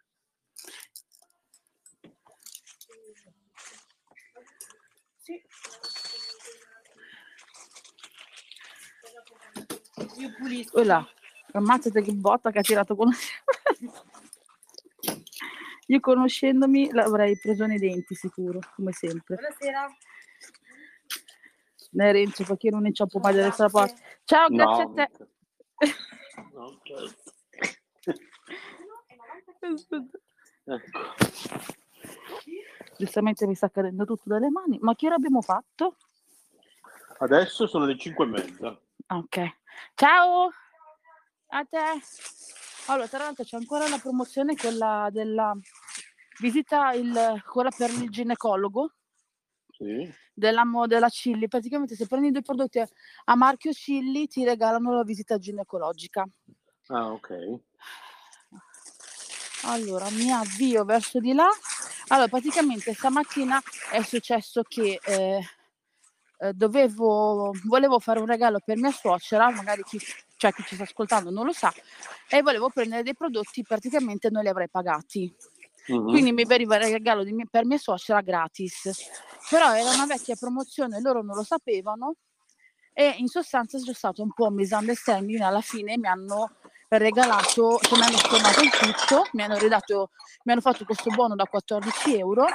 Sì. 5.18 5.42
Io 10.20 10.34
pulisco. 10.38 10.84
Là, 10.84 11.06
ammazzate 11.54 12.02
che 12.02 12.14
botta 12.14 12.52
che 12.52 12.60
ha 12.60 12.62
tirato 12.62 12.96
con... 12.96 13.10
Io 15.88 16.00
conoscendomi 16.00 16.92
l'avrei 16.92 17.38
preso 17.38 17.66
nei 17.66 17.80
denti 17.80 18.14
sicuro, 18.14 18.60
come 18.76 18.92
sempre. 18.92 19.36
Buonasera. 19.36 19.88
Ne 21.92 22.12
Renzo, 22.12 22.44
perché 22.44 22.70
non 22.70 22.86
inciampo 22.86 23.20
mai 23.20 23.34
dall'altra 23.34 23.70
parte. 23.70 24.02
Ciao, 24.26 24.50
grazie 24.50 24.84
No, 24.84 24.92
a 24.92 24.94
te. 24.94 25.10
Ecco. 30.66 31.00
Giustamente 32.98 33.48
mi 33.48 33.56
sta 33.56 33.70
cadendo 33.70 34.04
tutto 34.04 34.24
dalle 34.26 34.50
mani. 34.50 34.78
Ma 34.82 34.94
che 34.96 35.06
ora 35.06 35.16
abbiamo 35.16 35.42
fatto? 35.42 35.96
Adesso 37.20 37.66
sono 37.68 37.86
le 37.86 37.98
5 37.98 38.26
e 38.26 38.28
mezza. 38.28 38.80
Ok. 39.08 39.58
Ciao 39.96 40.52
a 41.48 41.64
te. 41.64 42.02
Allora, 42.90 43.08
tra 43.08 43.20
l'altro 43.20 43.44
c'è 43.44 43.58
ancora 43.58 43.88
la 43.88 43.98
promozione, 43.98 44.56
quella 44.56 45.10
della 45.12 45.54
visita, 46.40 46.94
il, 46.94 47.44
quella 47.46 47.70
per 47.76 47.90
il 47.90 48.10
ginecologo 48.10 48.94
Sì. 49.72 50.10
della, 50.34 50.64
della 50.86 51.10
Cilli. 51.10 51.50
Praticamente 51.50 51.96
se 51.96 52.08
prendi 52.08 52.32
due 52.32 52.42
prodotti 52.42 52.80
a, 52.80 52.88
a 53.26 53.36
marchio 53.36 53.74
Cilli 53.74 54.28
ti 54.28 54.46
regalano 54.46 54.94
la 54.94 55.04
visita 55.04 55.38
ginecologica. 55.38 56.26
Ah, 56.88 57.12
ok. 57.12 57.60
Allora, 59.64 60.10
mi 60.12 60.32
avvio 60.32 60.86
verso 60.86 61.20
di 61.20 61.34
là. 61.34 61.50
Allora, 62.08 62.30
praticamente 62.30 62.94
stamattina 62.94 63.62
è 63.92 64.02
successo 64.02 64.62
che 64.64 64.98
eh, 65.04 65.42
eh, 66.38 66.54
dovevo, 66.54 67.52
volevo 67.66 68.00
fare 68.00 68.20
un 68.20 68.28
regalo 68.28 68.62
per 68.64 68.78
mia 68.78 68.92
suocera, 68.92 69.52
magari 69.52 69.84
chi, 69.84 70.00
cioè, 70.38 70.54
chi 70.54 70.64
ci 70.64 70.76
sta 70.76 70.84
ascoltando 70.84 71.32
non 71.32 71.46
lo 71.46 71.52
sa, 71.52 71.74
e 72.30 72.42
volevo 72.42 72.70
prendere 72.70 73.04
dei 73.04 73.16
prodotti, 73.16 73.64
praticamente 73.64 74.30
non 74.30 74.44
li 74.44 74.50
avrei 74.50 74.70
pagati. 74.70 75.36
Mhm. 75.88 76.04
Quindi 76.10 76.32
mi 76.32 76.46
veniva 76.46 76.76
il 76.78 76.92
regalo 76.92 77.24
mia- 77.24 77.48
per 77.50 77.66
mia 77.66 77.78
suocera 77.78 78.22
gratis. 78.22 79.10
Però 79.50 79.74
era 79.74 79.92
una 79.92 80.06
vecchia 80.06 80.36
promozione, 80.36 81.02
loro 81.02 81.22
non 81.24 81.36
lo 81.36 81.44
sapevano 81.44 82.16
e 82.94 83.16
in 83.18 83.28
sostanza 83.28 83.78
c'è 83.80 83.94
stato 83.94 84.22
un 84.24 84.34
po' 84.34 84.48
un 84.48 84.56
misunderstanding, 84.56 85.40
alla 85.40 85.62
fine 85.62 85.98
mi 85.98 86.08
hanno 86.08 86.56
regalato, 86.90 87.78
cioè 87.80 88.00
mi 88.00 88.06
hanno 88.06 88.18
stornato 88.18 88.62
il 88.62 88.72
tutto, 88.72 89.28
mi 89.34 89.44
hanno 89.44 89.58
ridato, 89.58 90.10
mi 90.44 90.52
hanno 90.52 90.62
fatto 90.62 90.84
questo 90.84 91.10
buono 91.12 91.36
da 91.36 91.46
14 91.46 92.18
euro 92.18 92.48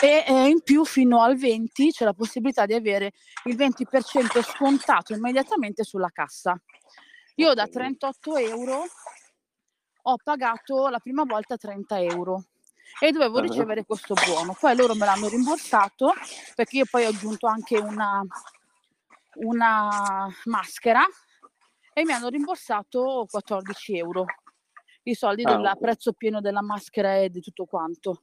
e 0.00 0.24
eh, 0.26 0.48
in 0.48 0.62
più 0.62 0.84
fino 0.84 1.22
al 1.22 1.36
20 1.36 1.90
c'è 1.90 2.04
la 2.04 2.12
possibilità 2.14 2.66
di 2.66 2.74
avere 2.74 3.12
il 3.44 3.56
20% 3.56 4.42
scontato 4.42 5.12
immediatamente 5.12 5.82
sulla 5.84 6.10
cassa. 6.10 6.60
Io 7.36 7.54
da 7.54 7.66
38 7.66 8.36
euro 8.36 8.84
ho 10.02 10.16
pagato 10.22 10.88
la 10.88 10.98
prima 11.00 11.24
volta 11.24 11.56
30 11.56 12.00
euro 12.00 12.44
e 13.00 13.10
dovevo 13.12 13.38
Ah. 13.38 13.42
ricevere 13.42 13.84
questo 13.84 14.14
buono. 14.26 14.56
Poi 14.58 14.74
loro 14.76 14.94
me 14.94 15.04
l'hanno 15.04 15.28
rimborsato 15.28 16.12
perché 16.54 16.78
io 16.78 16.84
poi 16.90 17.04
ho 17.04 17.08
aggiunto 17.08 17.46
anche 17.46 17.76
una, 17.78 18.22
una 19.34 20.28
maschera 20.44 21.04
e 21.92 22.04
mi 22.04 22.12
hanno 22.12 22.28
rimborsato 22.28 23.26
14 23.28 23.98
euro. 23.98 24.24
I 25.02 25.14
soldi 25.14 25.42
Ah, 25.44 25.56
del 25.56 25.76
prezzo 25.80 26.12
pieno 26.12 26.40
della 26.40 26.62
maschera 26.62 27.16
e 27.16 27.30
di 27.30 27.40
tutto 27.40 27.64
quanto. 27.64 28.22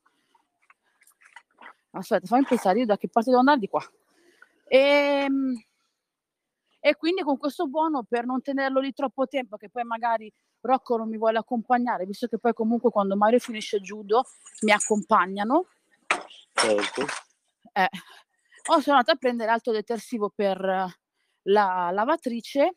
Aspetta, 1.96 2.28
fammi 2.28 2.46
pensare 2.46 2.80
io 2.80 2.86
da 2.86 2.98
che 2.98 3.08
parte 3.08 3.30
devo 3.30 3.40
andare 3.42 3.60
di 3.60 3.68
qua. 3.68 3.82
Ehm, 4.68 5.56
E, 6.86 6.96
quindi 6.98 7.24
con 7.24 7.40
questo 7.40 7.66
buono 7.66 8.04
per 8.04 8.26
non 8.26 8.44
tenerlo 8.44 8.80
lì 8.80 8.94
troppo 8.94 9.26
tempo, 9.26 9.58
che 9.58 9.70
poi 9.70 9.84
magari 9.84 10.32
Rocco 10.62 10.98
non 10.98 11.10
mi 11.10 11.18
vuole 11.18 11.40
accompagnare, 11.40 12.06
visto 12.06 12.28
che 12.28 12.38
poi 12.38 12.54
comunque 12.54 12.92
quando 12.92 13.16
Mario 13.16 13.40
finisce 13.40 13.80
judo 13.80 14.26
mi 14.62 14.72
accompagnano, 14.72 15.66
Certo. 16.54 17.06
eh, 17.74 17.90
Oh, 18.68 18.80
sono 18.82 18.98
andata 18.98 19.14
a 19.14 19.16
prendere 19.16 19.50
altro 19.50 19.72
detersivo 19.72 20.30
per 20.30 20.60
la 21.44 21.90
lavatrice 21.92 22.76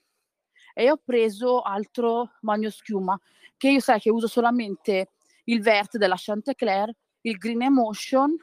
e 0.72 0.90
ho 0.90 0.96
preso 1.04 1.60
altro 1.60 2.30
bagno 2.40 2.70
schiuma 2.70 3.18
che 3.58 3.68
io 3.68 3.80
sai 3.80 4.00
che 4.00 4.08
uso 4.08 4.26
solamente 4.26 5.10
il 5.44 5.60
Vert 5.60 5.98
della 5.98 6.16
Chantecler, 6.16 6.90
il 7.22 7.36
Green 7.36 7.60
Emotion. 7.60 8.34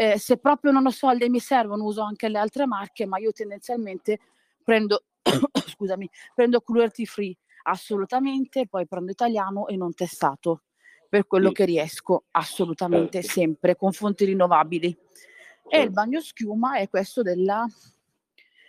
Eh, 0.00 0.18
se 0.18 0.38
proprio 0.38 0.72
non 0.72 0.86
ho 0.86 0.90
soldi 0.90 1.24
e 1.24 1.28
mi 1.28 1.40
servono 1.40 1.84
uso 1.84 2.00
anche 2.00 2.30
le 2.30 2.38
altre 2.38 2.64
marche, 2.66 3.04
ma 3.04 3.18
io 3.18 3.32
tendenzialmente 3.32 4.18
prendo, 4.64 5.04
scusami, 5.52 6.08
prendo 6.34 6.62
cruelty 6.62 7.04
free 7.04 7.36
assolutamente, 7.64 8.66
poi 8.66 8.86
prendo 8.86 9.10
italiano 9.10 9.66
e 9.66 9.76
non 9.76 9.92
testato 9.92 10.62
per 11.06 11.26
quello 11.26 11.48
Sì. 11.48 11.54
che 11.56 11.64
riesco, 11.66 12.24
assolutamente 12.30 13.20
Certo. 13.20 13.28
sempre 13.40 13.76
con 13.76 13.92
fonti 13.92 14.24
rinnovabili. 14.24 14.88
E 14.88 15.76
il 15.76 15.82
Certo. 15.82 15.90
bagno 15.90 16.20
schiuma 16.22 16.78
è 16.78 16.88
questo 16.88 17.20
della 17.20 17.66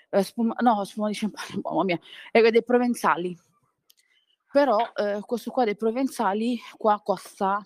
eh, 0.09 0.23
spuma, 0.23 0.53
no, 0.59 0.83
spuma 0.83 1.07
di 1.07 1.15
champagne, 1.15 1.61
mamma 1.63 1.83
mia, 1.85 1.99
è 2.29 2.41
dei 2.51 2.61
provenzali. 2.61 3.39
Però 4.51 4.91
eh, 4.97 5.21
questo 5.25 5.49
qua 5.49 5.63
dei 5.63 5.77
provenzali 5.77 6.59
qua 6.75 6.99
costa 7.01 7.65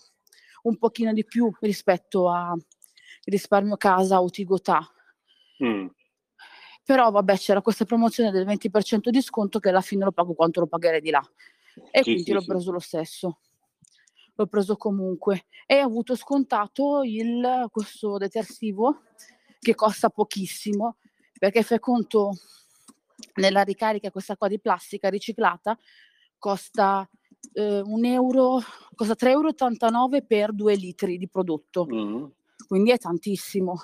un 0.61 0.77
pochino 0.77 1.13
di 1.13 1.25
più 1.25 1.51
rispetto 1.61 2.29
a 2.29 2.55
risparmio 3.25 3.77
casa 3.77 4.21
o 4.21 4.29
Tigotà. 4.29 4.87
Mm. 5.63 5.87
Però 6.83 7.09
vabbè, 7.09 7.37
c'era 7.37 7.61
questa 7.61 7.85
promozione 7.85 8.31
del 8.31 8.45
20% 8.45 9.09
di 9.09 9.21
sconto 9.21 9.59
che 9.59 9.69
alla 9.69 9.81
fine 9.81 10.03
lo 10.03 10.11
pago 10.11 10.33
quanto 10.33 10.59
lo 10.59 10.67
pagherei 10.67 11.01
di 11.01 11.09
là. 11.09 11.21
E 11.91 11.97
Sì, 11.99 12.03
quindi 12.03 12.23
sì, 12.23 12.31
l'ho 12.31 12.41
sì. 12.41 12.47
preso 12.47 12.71
lo 12.71 12.79
stesso. 12.79 13.39
L'ho 14.35 14.47
preso 14.47 14.75
comunque. 14.75 15.45
E 15.65 15.81
ho 15.81 15.85
avuto 15.85 16.15
scontato 16.15 17.01
il, 17.03 17.67
questo 17.71 18.17
detersivo 18.17 19.01
che 19.59 19.73
costa 19.73 20.09
pochissimo, 20.09 20.97
perché 21.39 21.63
fai 21.63 21.79
conto 21.79 22.31
nella 23.35 23.63
ricarica 23.63 24.11
questa 24.11 24.37
qua 24.37 24.47
di 24.47 24.59
plastica 24.59 25.09
riciclata 25.09 25.77
costa 26.37 27.09
eh, 27.53 27.81
un 27.83 28.05
euro, 28.05 28.59
costa 28.93 29.15
3,89 29.17 29.29
euro 29.29 30.25
per 30.27 30.53
due 30.53 30.75
litri 30.75 31.17
di 31.17 31.27
prodotto 31.27 31.87
Mm. 31.91 32.25
Quindi 32.67 32.91
è 32.91 32.97
tantissimo 32.97 33.75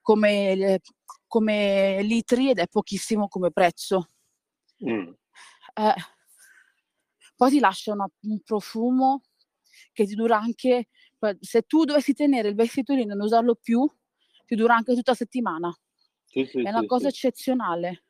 come, 0.00 0.54
le- 0.54 0.80
come 1.26 2.02
litri 2.02 2.50
ed 2.50 2.58
è 2.58 2.66
pochissimo 2.68 3.28
come 3.28 3.50
prezzo. 3.50 4.08
Mm. 4.84 5.12
Eh, 5.74 5.94
poi 7.36 7.50
ti 7.50 7.58
lascia 7.58 7.92
una- 7.92 8.08
un 8.22 8.40
profumo 8.42 9.22
che 9.92 10.04
ti 10.06 10.14
dura 10.14 10.38
anche, 10.38 10.88
se 11.40 11.62
tu 11.62 11.84
dovessi 11.84 12.12
tenere 12.12 12.48
il 12.48 12.54
vestitolino 12.54 13.12
e 13.12 13.14
non 13.14 13.24
usarlo 13.26 13.54
più, 13.54 13.86
ti 14.46 14.54
dura 14.54 14.74
anche 14.74 14.94
tutta 14.94 15.12
la 15.12 15.16
settimana. 15.16 15.74
Sì, 16.26 16.44
sì, 16.46 16.62
È 16.62 16.68
una 16.70 16.80
sì, 16.80 16.86
cosa 16.86 17.08
eccezionale. 17.08 18.04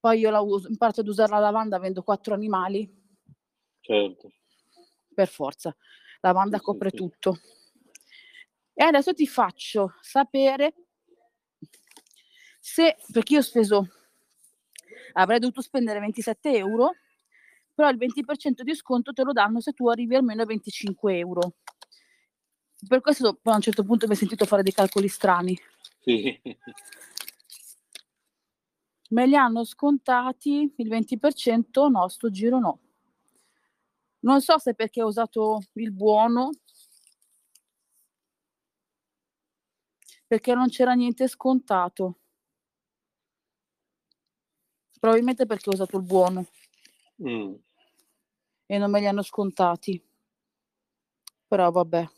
Poi 0.00 0.18
io 0.18 0.30
la 0.30 0.40
uso, 0.40 0.68
ad 0.78 1.08
usare 1.08 1.30
la 1.30 1.38
lavanda, 1.38 1.76
avendo 1.76 2.02
quattro 2.02 2.34
animali, 2.34 2.90
Certo. 3.80 4.32
per 5.14 5.28
forza. 5.28 5.74
Lavanda 6.20 6.56
Sì, 6.56 6.62
sì, 6.62 6.70
copre 6.70 6.90
tutto. 6.90 7.38
E 8.74 8.84
adesso 8.84 9.12
ti 9.12 9.26
faccio 9.26 9.94
sapere 10.00 10.74
se, 12.58 12.96
perché 13.12 13.34
io 13.34 13.40
ho 13.40 13.42
speso, 13.42 13.88
avrei 15.12 15.38
dovuto 15.38 15.60
spendere 15.60 16.00
27 16.00 16.56
euro, 16.56 16.94
però 17.74 17.90
il 17.90 17.96
20% 17.96 18.62
di 18.62 18.74
sconto 18.74 19.12
te 19.12 19.24
lo 19.24 19.32
danno 19.32 19.60
se 19.60 19.72
tu 19.72 19.88
arrivi 19.88 20.14
almeno 20.14 20.42
a 20.42 20.46
25 20.46 21.18
euro. 21.18 21.54
Per 22.86 23.00
questo 23.00 23.38
poi 23.40 23.52
a 23.52 23.56
un 23.56 23.62
certo 23.62 23.84
punto 23.84 24.06
mi 24.06 24.12
ho 24.12 24.16
sentito 24.16 24.44
fare 24.44 24.62
dei 24.62 24.72
calcoli 24.72 25.08
strani. 25.08 25.58
Sì. 26.00 26.40
Me 29.10 29.26
li 29.26 29.36
hanno 29.36 29.64
scontati 29.64 30.72
il 30.76 30.88
20%, 30.88 31.88
no, 31.88 32.08
sto 32.08 32.30
giro 32.30 32.58
no. 32.58 32.80
Non 34.20 34.40
so 34.40 34.58
se 34.58 34.74
perché 34.74 35.02
ho 35.02 35.06
usato 35.06 35.60
il 35.74 35.92
buono, 35.92 36.50
perché 40.32 40.54
non 40.54 40.70
c'era 40.70 40.94
niente 40.94 41.28
scontato. 41.28 42.20
Probabilmente 44.98 45.44
perché 45.44 45.68
ho 45.68 45.74
usato 45.74 45.98
il 45.98 46.04
buono 46.04 46.46
Mm. 47.22 47.54
e 48.64 48.78
non 48.78 48.90
me 48.90 49.00
li 49.00 49.06
hanno 49.06 49.20
scontati. 49.20 50.02
Però 51.46 51.70
vabbè. 51.70 52.08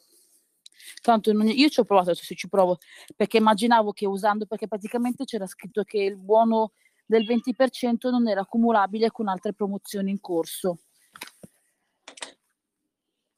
Tanto 1.02 1.32
io 1.32 1.68
ci 1.68 1.80
ho 1.80 1.84
provato, 1.84 2.10
adesso 2.10 2.24
se 2.24 2.36
ci 2.36 2.48
provo, 2.48 2.78
perché 3.16 3.38
immaginavo 3.38 3.90
che 3.90 4.06
usando, 4.06 4.46
perché 4.46 4.68
praticamente 4.68 5.24
c'era 5.24 5.46
scritto 5.46 5.82
che 5.82 5.98
il 5.98 6.16
buono 6.16 6.70
del 7.04 7.26
20% 7.26 8.10
non 8.10 8.28
era 8.28 8.42
accumulabile 8.42 9.10
con 9.10 9.26
altre 9.26 9.54
promozioni 9.54 10.12
in 10.12 10.20
corso. 10.20 10.78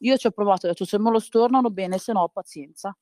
Io 0.01 0.17
ci 0.19 0.27
ho 0.27 0.33
provato, 0.33 0.67
ho 0.67 0.69
detto 0.69 0.85
se 0.85 0.99
me 0.99 1.11
lo 1.11 1.19
stornano 1.19 1.71
bene, 1.71 1.97
se 1.97 2.13
no 2.13 2.29
pazienza. 2.29 2.95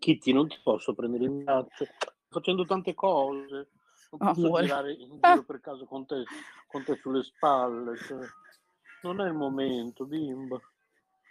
Kitty, 0.00 0.32
non 0.32 0.48
ti 0.48 0.58
posso 0.62 0.94
prendere 0.94 1.24
in 1.24 1.44
braccio. 1.44 1.84
Sto 1.84 2.12
facendo 2.28 2.64
tante 2.64 2.94
cose. 2.94 3.68
Non 4.10 4.18
posso 4.32 4.46
Amore. 4.46 4.64
girare 4.64 4.92
in 4.94 5.18
Ah. 5.20 5.32
giro 5.34 5.44
per 5.44 5.60
caso 5.60 5.84
con 5.84 6.06
te, 6.06 6.24
con 6.66 6.82
te 6.82 6.96
sulle 6.96 7.22
spalle. 7.22 7.96
cioè, 7.98 8.18
non 9.02 9.20
è 9.20 9.26
il 9.26 9.34
momento, 9.34 10.04
bimba. 10.06 10.58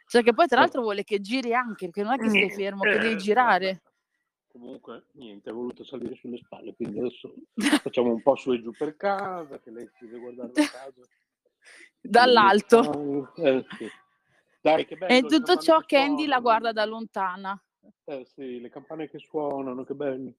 Cioè 0.08 0.24
che 0.24 0.34
poi 0.34 0.48
tra 0.48 0.58
Eh. 0.58 0.62
l'altro 0.62 0.82
vuole 0.82 1.04
che 1.04 1.20
giri 1.20 1.54
anche, 1.54 1.86
perché 1.90 2.04
non 2.04 2.14
è 2.14 2.18
che 2.18 2.30
stai 2.30 2.50
fermo, 2.52 2.84
che 2.84 2.98
devi 3.00 3.14
Eh, 3.14 3.18
girare. 3.18 3.82
Comunque, 4.52 5.06
niente, 5.14 5.50
ha 5.50 5.54
voluto 5.54 5.84
salire 5.84 6.16
sulle 6.16 6.38
spalle, 6.38 6.74
quindi 6.76 7.00
adesso 7.00 7.34
facciamo 7.82 8.12
un 8.12 8.22
po' 8.22 8.36
su 8.36 8.52
e 8.54 8.62
giù 8.62 8.72
per 8.72 8.96
casa, 8.96 9.60
che 9.60 9.72
lei 9.72 9.90
si 9.98 10.06
deve 10.08 10.20
guardare 10.20 10.52
la 10.56 10.68
casa. 10.72 11.02
Dall'alto. 12.02 13.34
Eh, 13.36 13.66
sì. 13.78 13.88
Dai, 14.62 14.86
che 14.86 14.96
bello, 14.96 15.14
E 15.14 15.22
tutto 15.30 15.58
ciò 15.58 15.80
che 15.82 15.98
Candy 15.98 16.26
la 16.26 16.40
guarda 16.40 16.72
da 16.72 16.86
lontana. 16.86 17.62
Eh 18.06 18.26
sì, 18.26 18.60
le 18.60 18.70
campane 18.70 19.10
che 19.10 19.20
suonano, 19.20 19.84
che 19.84 19.94
bello. 19.94 20.34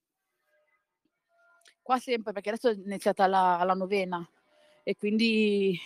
Qua 1.82 1.98
sempre, 1.98 2.32
perché 2.32 2.50
adesso 2.50 2.68
è 2.68 2.74
iniziata 2.74 3.26
la, 3.26 3.62
la 3.64 3.74
novena 3.74 4.28
e 4.82 4.96
quindi 4.96 5.78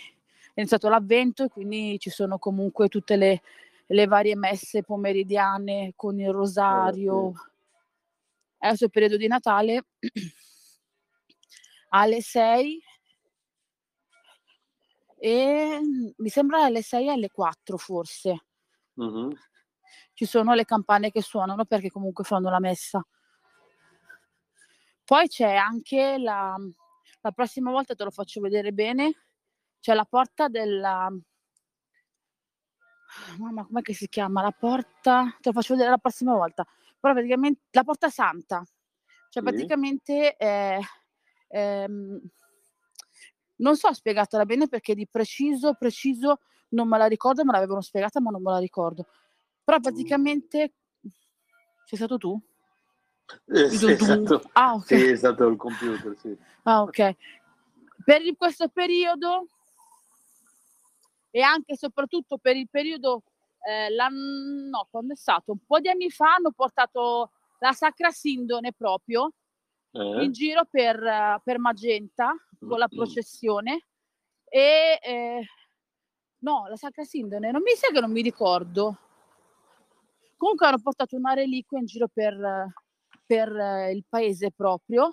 è 0.53 0.59
iniziato 0.59 0.89
l'avvento 0.89 1.43
e 1.43 1.49
quindi 1.49 1.97
ci 1.99 2.09
sono 2.09 2.37
comunque 2.37 2.87
tutte 2.89 3.15
le, 3.15 3.41
le 3.87 4.05
varie 4.05 4.35
messe 4.35 4.83
pomeridiane 4.83 5.93
con 5.95 6.19
il 6.19 6.31
rosario. 6.31 7.33
Adesso 8.57 8.83
è 8.83 8.85
il 8.85 8.91
periodo 8.91 9.17
di 9.17 9.27
Natale 9.27 9.85
alle 11.89 12.21
6 12.21 12.81
e 15.17 15.79
mi 16.17 16.29
sembra 16.29 16.63
alle 16.63 16.81
6 16.81 17.07
e 17.07 17.11
alle 17.11 17.29
4 17.29 17.77
forse. 17.77 18.45
Mhm. 18.93 19.35
Ci 20.15 20.25
sono 20.25 20.53
le 20.53 20.63
campane 20.63 21.11
che 21.11 21.21
suonano 21.21 21.65
perché 21.65 21.91
comunque 21.91 22.23
fanno 22.23 22.49
la 22.49 22.59
messa. 22.59 23.05
Poi 25.03 25.27
c'è 25.27 25.53
anche 25.55 26.17
la, 26.17 26.55
la 27.19 27.31
prossima 27.31 27.69
volta 27.69 27.95
te 27.95 28.05
lo 28.05 28.11
faccio 28.11 28.39
vedere 28.39 28.71
bene. 28.71 29.13
C'è 29.81 29.93
la 29.93 30.05
porta 30.05 30.47
della 30.47 31.11
mamma, 33.37 33.65
com'è 33.65 33.81
che 33.81 33.93
si 33.93 34.07
chiama? 34.07 34.41
La 34.41 34.51
porta, 34.51 35.35
te 35.41 35.49
lo 35.49 35.51
faccio 35.51 35.73
vedere 35.73 35.91
la 35.91 35.97
prossima 35.97 36.33
volta. 36.33 36.65
Però 36.97 37.13
praticamente 37.13 37.63
la 37.71 37.83
porta 37.83 38.09
santa. 38.09 38.63
Cioè 39.29 39.43
Sì. 39.43 39.49
praticamente 39.49 40.37
eh, 40.37 40.79
ehm, 41.49 42.21
non 43.57 43.75
so 43.75 43.93
spiegatela 43.93 44.45
bene 44.45 44.69
perché 44.69 44.95
di 44.95 45.07
preciso, 45.07 45.73
preciso 45.73 46.39
non 46.69 46.87
me 46.87 46.97
la 46.97 47.07
ricordo, 47.07 47.43
me 47.43 47.51
l'avevano 47.51 47.81
spiegata 47.81 48.21
ma 48.21 48.31
non 48.31 48.41
me 48.41 48.51
la 48.51 48.59
ricordo. 48.59 49.07
Però 49.65 49.79
praticamente 49.79 50.73
sei 51.85 51.97
stato 51.97 52.17
tu? 52.17 52.39
Eh, 53.47 53.69
sì, 53.69 53.79
dun. 53.79 53.89
esatto. 53.89 54.49
Ah, 54.53 54.73
ok. 54.73 54.85
Sì, 54.85 55.07
è 55.07 55.15
stato 55.15 55.47
il 55.47 55.57
computer, 55.57 56.15
sì. 56.17 56.37
Ah, 56.63 56.83
ok. 56.83 57.15
Per 58.05 58.21
questo 58.37 58.69
periodo 58.69 59.47
e 61.31 61.41
anche 61.41 61.73
e 61.73 61.77
soprattutto 61.77 62.37
per 62.37 62.55
il 62.55 62.69
periodo, 62.69 63.23
eh, 63.67 63.89
l'anno, 63.89 64.69
no, 64.69 64.87
quando 64.91 65.13
è 65.13 65.15
stato? 65.17 65.53
Un 65.53 65.65
po' 65.65 65.79
di 65.79 65.89
anni 65.89 66.11
fa 66.11 66.35
hanno 66.35 66.51
portato 66.51 67.31
la 67.59 67.73
Sacra 67.73 68.11
Sindone 68.11 68.71
proprio 68.71 69.33
Eh? 69.91 70.23
in 70.23 70.31
giro 70.31 70.65
per, 70.69 71.01
eh, 71.01 71.41
per 71.43 71.57
Magenta 71.57 72.35
con 72.59 72.77
la 72.77 72.87
processione 72.87 73.87
e 74.45 74.99
eh, 75.01 75.45
no, 76.39 76.67
la 76.67 76.75
Sacra 76.75 77.03
Sindone, 77.03 77.51
non 77.51 77.61
mi 77.63 77.71
sa 77.71 77.91
che 77.91 77.99
non 77.99 78.11
mi 78.11 78.21
ricordo. 78.21 78.99
Comunque 80.37 80.67
hanno 80.67 80.79
portato 80.81 81.15
una 81.15 81.33
reliquia 81.33 81.79
in 81.79 81.85
giro 81.85 82.07
per, 82.11 82.35
per 83.25 83.55
eh, 83.55 83.91
il 83.91 84.05
paese 84.07 84.51
proprio 84.51 85.09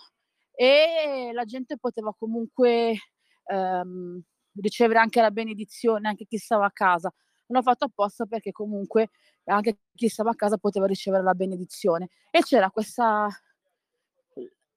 e 0.53 1.31
la 1.32 1.44
gente 1.44 1.78
poteva 1.78 2.15
comunque 2.16 2.97
ehm, 3.44 4.23
ricevere 4.61 4.99
anche 4.99 5.20
la 5.20 5.31
benedizione, 5.31 6.09
anche 6.09 6.27
chi 6.27 6.39
stava 6.39 6.66
a 6.66 6.73
casa. 6.73 7.12
l'ho 7.47 7.62
fatto 7.62 7.85
apposta 7.86 8.27
perché 8.27 8.53
comunque 8.53 9.11
anche 9.44 9.78
chi 9.94 10.09
stava 10.09 10.31
a 10.31 10.35
casa 10.35 10.59
poteva 10.59 10.86
ricevere 10.86 11.23
la 11.23 11.35
benedizione. 11.35 12.09
E 12.31 12.40
c'era 12.43 12.70
questa 12.70 13.28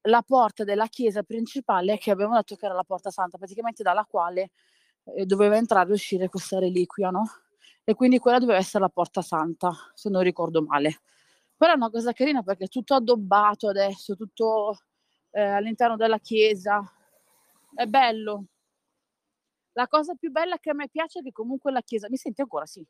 la 0.07 0.21
porta 0.21 0.63
della 0.63 0.87
chiesa 0.87 1.23
principale 1.23 1.97
che 1.97 2.11
abbiamo 2.11 2.35
detto 2.35 2.55
che 2.55 2.65
era 2.65 2.75
la 2.75 2.83
porta 2.83 3.09
santa, 3.09 3.37
praticamente 3.37 3.83
dalla 3.83 4.05
quale 4.05 4.51
eh, 5.15 5.25
doveva 5.25 5.57
entrare 5.57 5.89
e 5.89 5.93
uscire 5.93 6.29
questa 6.29 6.59
reliquia, 6.59 7.09
no? 7.09 7.25
E 7.87 7.93
quindi 7.93 8.17
quella 8.17 8.39
doveva 8.39 8.57
essere 8.57 8.83
la 8.83 8.89
porta 8.89 9.21
santa, 9.21 9.71
se 9.93 10.09
non 10.09 10.23
ricordo 10.23 10.63
male. 10.63 11.01
Però 11.55 11.71
è 11.71 11.75
una 11.75 11.91
cosa 11.91 12.13
carina 12.13 12.41
perché 12.41 12.65
è 12.65 12.67
tutto 12.67 12.95
addobbato 12.95 13.69
adesso, 13.69 14.15
tutto 14.15 14.79
eh, 15.29 15.41
all'interno 15.41 15.95
della 15.95 16.17
chiesa. 16.19 16.83
È 17.75 17.85
bello. 17.85 18.45
La 19.73 19.87
cosa 19.87 20.15
più 20.15 20.31
bella 20.31 20.57
che 20.57 20.71
a 20.71 20.73
me 20.73 20.89
piace 20.89 21.19
è 21.19 21.21
che 21.21 21.31
comunque 21.31 21.71
la 21.71 21.81
chiesa... 21.81 22.07
Mi 22.09 22.17
senti 22.17 22.41
ancora? 22.41 22.65
Sì. 22.65 22.83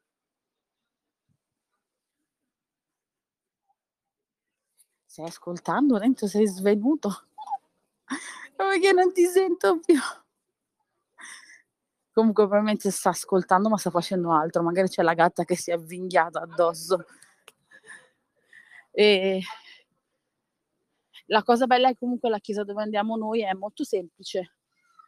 Stai 5.06 5.26
ascoltando? 5.26 5.98
Dentro 5.98 6.28
sei 6.28 6.48
svenuto? 6.48 7.28
Perché 8.56 8.92
non 8.94 9.12
ti 9.14 9.26
sento 9.26 9.80
più. 9.80 10.00
Comunque 12.16 12.44
probabilmente 12.44 12.92
sta 12.92 13.10
ascoltando 13.10 13.68
ma 13.68 13.76
sta 13.76 13.90
facendo 13.90 14.32
altro. 14.32 14.64
Magari 14.64 14.88
c'è 14.88 15.04
la 15.04 15.14
gatta 15.14 15.44
che 15.44 15.58
si 15.58 15.72
è 15.72 15.74
avvinghiata 15.74 16.40
addosso. 16.40 17.04
E 18.90 19.42
la 21.26 21.44
cosa 21.44 21.66
bella 21.66 21.90
è 21.90 21.96
comunque 21.98 22.30
la 22.30 22.40
chiesa 22.40 22.64
dove 22.64 22.82
andiamo 22.82 23.18
noi 23.18 23.44
è 23.44 23.52
molto 23.52 23.84
semplice, 23.84 24.54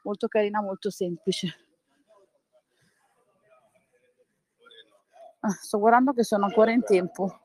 molto 0.03 0.27
carina, 0.27 0.61
molto 0.61 0.89
semplice. 0.89 1.55
Ah, 5.39 5.51
sto 5.51 5.79
guardando 5.79 6.11
che 6.11 6.25
sono 6.25 6.43
ancora 6.43 6.71
in 6.71 6.83
tempo. 6.83 7.39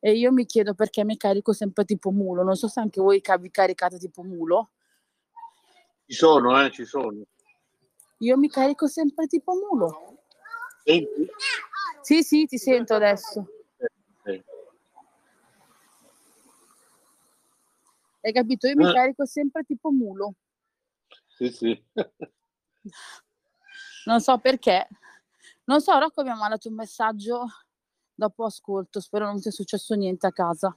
E 0.00 0.10
io 0.10 0.32
mi 0.32 0.44
chiedo 0.44 0.74
perché 0.74 1.04
mi 1.04 1.16
carico 1.16 1.52
sempre 1.52 1.84
tipo 1.84 2.10
mulo. 2.10 2.42
Non 2.42 2.56
so 2.56 2.66
se 2.66 2.80
anche 2.80 3.00
voi 3.00 3.22
vi 3.38 3.50
caricate 3.52 3.96
tipo 3.96 4.24
mulo. 4.24 4.70
Ci 6.04 6.14
sono, 6.14 6.60
eh, 6.60 6.72
ci 6.72 6.84
sono. 6.84 7.24
Io 8.24 8.38
mi 8.38 8.48
carico 8.48 8.86
sempre 8.86 9.26
tipo 9.26 9.52
mulo. 9.52 10.16
Senti? 10.82 11.28
Sì, 12.00 12.22
sì, 12.22 12.46
ti 12.46 12.56
sento 12.56 12.94
adesso. 12.94 13.46
Hai 18.22 18.32
capito? 18.32 18.66
Io 18.66 18.76
mi 18.76 18.88
Eh. 18.88 18.92
carico 18.94 19.26
sempre 19.26 19.62
tipo 19.64 19.90
mulo. 19.90 20.36
Sì, 21.36 21.50
sì. 21.50 21.84
Non 24.06 24.20
so 24.20 24.38
perché. 24.38 24.88
Non 25.64 25.82
so, 25.82 25.98
Rocco 25.98 26.22
mi 26.22 26.30
ha 26.30 26.34
mandato 26.34 26.68
un 26.68 26.76
messaggio 26.76 27.44
dopo 28.14 28.46
ascolto. 28.46 29.00
Spero 29.00 29.26
non 29.26 29.38
sia 29.40 29.50
successo 29.50 29.94
niente 29.94 30.26
a 30.26 30.32
casa. 30.32 30.74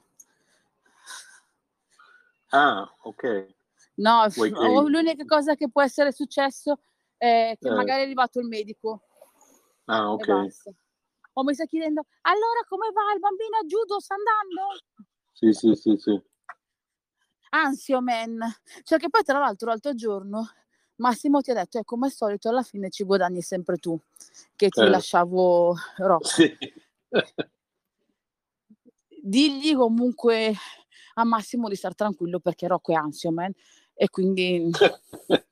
Ah, 2.50 2.94
ok. 3.04 3.54
No, 3.94 4.26
oh, 4.54 4.88
l'unica 4.88 5.24
cosa 5.24 5.54
che 5.54 5.70
può 5.70 5.80
essere 5.80 6.12
successo 6.12 6.80
è 7.18 7.56
che 7.58 7.68
Eh. 7.68 7.72
magari 7.74 8.00
è 8.00 8.04
arrivato 8.04 8.38
il 8.40 8.46
medico 8.46 9.02
Ah, 9.86 10.12
ok. 10.12 10.46
O 11.34 11.44
mi 11.44 11.54
sta 11.54 11.64
chiedendo, 11.66 12.04
allora 12.22 12.60
come 12.68 12.90
va 12.92 13.12
il 13.14 13.20
bambino 13.20 13.56
a 13.58 13.64
judo? 13.64 14.00
Sta 14.00 14.14
andando? 14.14 14.78
Sì, 15.32 15.52
sì, 15.52 15.74
sì, 15.74 15.96
sì. 15.96 16.20
Ansio, 17.50 18.00
man. 18.02 18.38
Cioè 18.82 18.98
che 18.98 19.08
poi 19.08 19.22
tra 19.22 19.38
l'altro 19.38 19.68
l'altro 19.68 19.94
giorno 19.94 20.48
Massimo 20.96 21.40
ti 21.40 21.50
ha 21.52 21.54
detto, 21.54 21.78
eh, 21.78 21.84
come 21.84 22.06
al 22.06 22.12
solito 22.12 22.48
alla 22.48 22.62
fine 22.62 22.90
ci 22.90 23.04
guadagni 23.04 23.40
sempre 23.40 23.76
tu, 23.78 23.98
che 24.56 24.68
ti 24.68 24.80
Eh. 24.80 24.88
lasciavo 24.88 25.74
Rocco. 25.98 26.24
Sì. 26.26 26.56
Digli 29.22 29.74
comunque 29.74 30.52
a 31.14 31.24
Massimo 31.24 31.68
di 31.68 31.76
star 31.76 31.94
tranquillo 31.94 32.40
perché 32.40 32.66
Rocco 32.66 32.92
è 32.92 32.96
ansio, 32.96 33.30
man. 33.32 33.52
E 33.94 34.08
quindi 34.10 34.70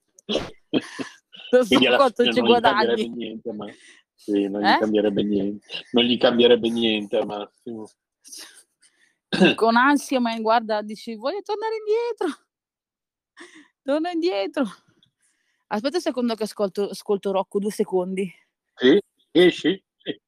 non 1.51 1.63
so 1.65 1.69
Quindi 1.69 1.95
quanto 1.95 2.25
ci 2.33 2.41
non 2.41 2.49
gli 2.49 2.61
cambierebbe 2.61 2.95
guadagni. 2.95 3.09
niente, 3.09 3.53
ma 3.53 3.67
sì, 4.15 4.49
non 4.49 4.65
Eh? 4.65 4.75
gli 4.75 4.79
cambierebbe 4.79 5.23
niente. 5.23 5.67
Non 5.93 6.05
gli 6.05 6.19
cambierebbe 6.19 6.69
niente 6.71 7.17
al 7.17 7.27
massimo. 7.27 7.89
Con 9.55 9.77
ansia, 9.77 10.21
man, 10.21 10.41
guarda, 10.41 10.83
dici, 10.83 11.15
voglio 11.15 11.43
tornare 11.43 11.75
indietro. 11.77 12.45
Torna 13.83 14.11
indietro. 14.11 14.65
Aspetta 15.69 15.97
un 15.97 16.03
secondo 16.03 16.35
che 16.35 16.45
ascolto, 16.45 16.89
ascolto 16.89 17.33
Rocco, 17.33 17.59
due 17.59 17.71
secondi. 17.71 18.33
Sì, 18.75 18.99
esci? 19.33 19.83
Sì. 19.97 20.21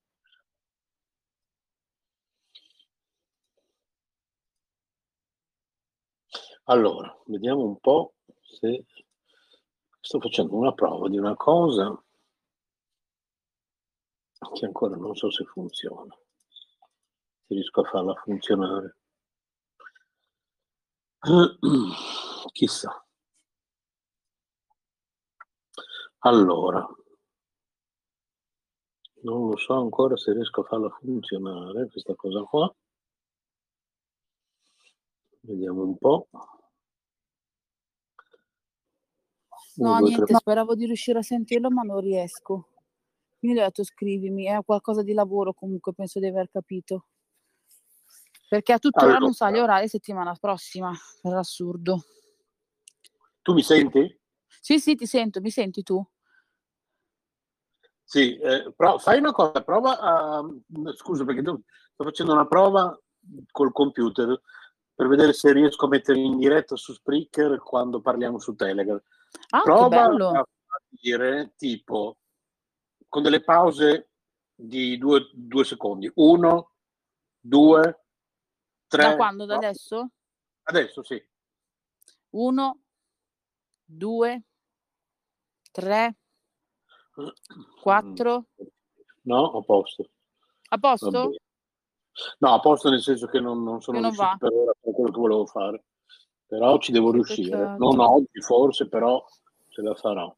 Allora, 6.64 7.16
vediamo 7.26 7.64
un 7.64 7.78
po' 7.78 8.14
se 8.42 8.84
sto 10.08 10.20
facendo 10.20 10.56
una 10.56 10.72
prova 10.72 11.06
di 11.10 11.18
una 11.18 11.36
cosa 11.36 12.02
che 14.54 14.64
ancora 14.64 14.96
non 14.96 15.14
so 15.14 15.30
se 15.30 15.44
funziona. 15.44 16.16
Se 17.46 17.52
riesco 17.52 17.82
a 17.82 17.90
farla 17.90 18.14
funzionare. 18.14 18.96
Chissà. 22.52 23.06
Allora, 26.20 26.88
non 29.24 29.50
lo 29.50 29.56
so 29.58 29.74
ancora 29.74 30.16
se 30.16 30.32
riesco 30.32 30.62
a 30.62 30.64
farla 30.64 30.88
funzionare 30.88 31.86
questa 31.90 32.14
cosa 32.14 32.40
qua. 32.44 32.74
Vediamo 35.40 35.82
un 35.82 35.98
po'. 35.98 36.28
No, 39.78 39.92
Uno, 39.92 40.06
niente, 40.06 40.24
tre. 40.24 40.36
speravo 40.36 40.74
di 40.74 40.86
riuscire 40.86 41.20
a 41.20 41.22
sentirlo, 41.22 41.70
ma 41.70 41.82
non 41.82 42.00
riesco. 42.00 42.68
Quindi 43.38 43.60
ho 43.60 43.64
detto 43.64 43.84
scrivimi, 43.84 44.46
è 44.46 44.58
qualcosa 44.64 45.02
di 45.02 45.12
lavoro 45.12 45.54
comunque, 45.54 45.92
penso 45.92 46.18
di 46.18 46.26
aver 46.26 46.50
capito. 46.50 47.06
Perché 48.48 48.72
a 48.72 48.78
tuttora 48.78 49.06
Allora. 49.06 49.20
non 49.20 49.32
sa 49.34 49.50
gli 49.50 49.58
orari 49.58 49.88
settimana 49.88 50.34
prossima, 50.34 50.92
per 51.22 51.34
assurdo. 51.34 52.04
Tu 53.42 53.52
mi 53.52 53.62
senti? 53.62 54.18
Sì, 54.60 54.80
sì, 54.80 54.96
ti 54.96 55.06
sento, 55.06 55.40
mi 55.40 55.50
senti 55.50 55.82
tu? 55.82 56.04
Sì, 58.02 58.36
eh, 58.38 58.72
pro- 58.74 58.98
fai 58.98 59.18
una 59.18 59.32
cosa, 59.32 59.62
prova 59.62 59.98
a... 60.00 60.42
Scusa 60.94 61.24
perché 61.24 61.42
sto 61.42 61.62
facendo 62.04 62.32
una 62.32 62.46
prova 62.46 62.98
col 63.50 63.70
computer 63.72 64.40
per 64.94 65.06
vedere 65.06 65.32
se 65.32 65.52
riesco 65.52 65.84
a 65.84 65.88
mettere 65.88 66.18
in 66.18 66.38
diretta 66.38 66.74
su 66.74 66.92
Spreaker 66.92 67.60
quando 67.60 68.00
parliamo 68.00 68.40
su 68.40 68.54
Telegram. 68.56 69.00
Ah, 69.50 69.58
che 69.58 69.64
Prova 69.64 69.88
bello! 69.88 70.28
a 70.28 70.46
dire 70.88 71.54
tipo 71.56 72.18
con 73.08 73.22
delle 73.22 73.42
pause 73.42 74.10
di 74.54 74.98
due, 74.98 75.30
due 75.32 75.64
secondi. 75.64 76.10
Uno, 76.16 76.72
due, 77.40 78.04
tre. 78.86 79.02
Da 79.02 79.16
quando? 79.16 79.46
Da 79.46 79.54
no, 79.54 79.58
adesso? 79.60 80.10
Adesso 80.64 81.02
sì. 81.02 81.22
Uno, 82.30 82.80
due, 83.84 84.42
tre, 85.70 86.16
quattro. 87.80 88.46
No, 89.22 89.50
a 89.58 89.62
posto. 89.62 90.10
A 90.70 90.78
posto? 90.78 91.32
No, 92.38 92.52
a 92.52 92.60
posto 92.60 92.90
nel 92.90 93.00
senso 93.00 93.26
che 93.26 93.40
non, 93.40 93.62
non 93.62 93.80
sono 93.80 93.98
Che 93.98 94.02
non 94.02 94.12
riuscito 94.12 94.28
va? 94.30 94.48
per 94.48 94.52
ora 94.52 94.72
quello 94.80 95.10
che 95.10 95.18
volevo 95.18 95.46
fare. 95.46 95.84
Però 96.48 96.78
ci 96.78 96.92
devo 96.92 97.10
Che 97.10 97.16
riuscire. 97.16 97.50
peccato. 97.58 97.76
Non 97.84 98.00
oggi 98.00 98.40
forse, 98.40 98.88
però 98.88 99.22
ce 99.68 99.82
la 99.82 99.94
farò. 99.94 100.34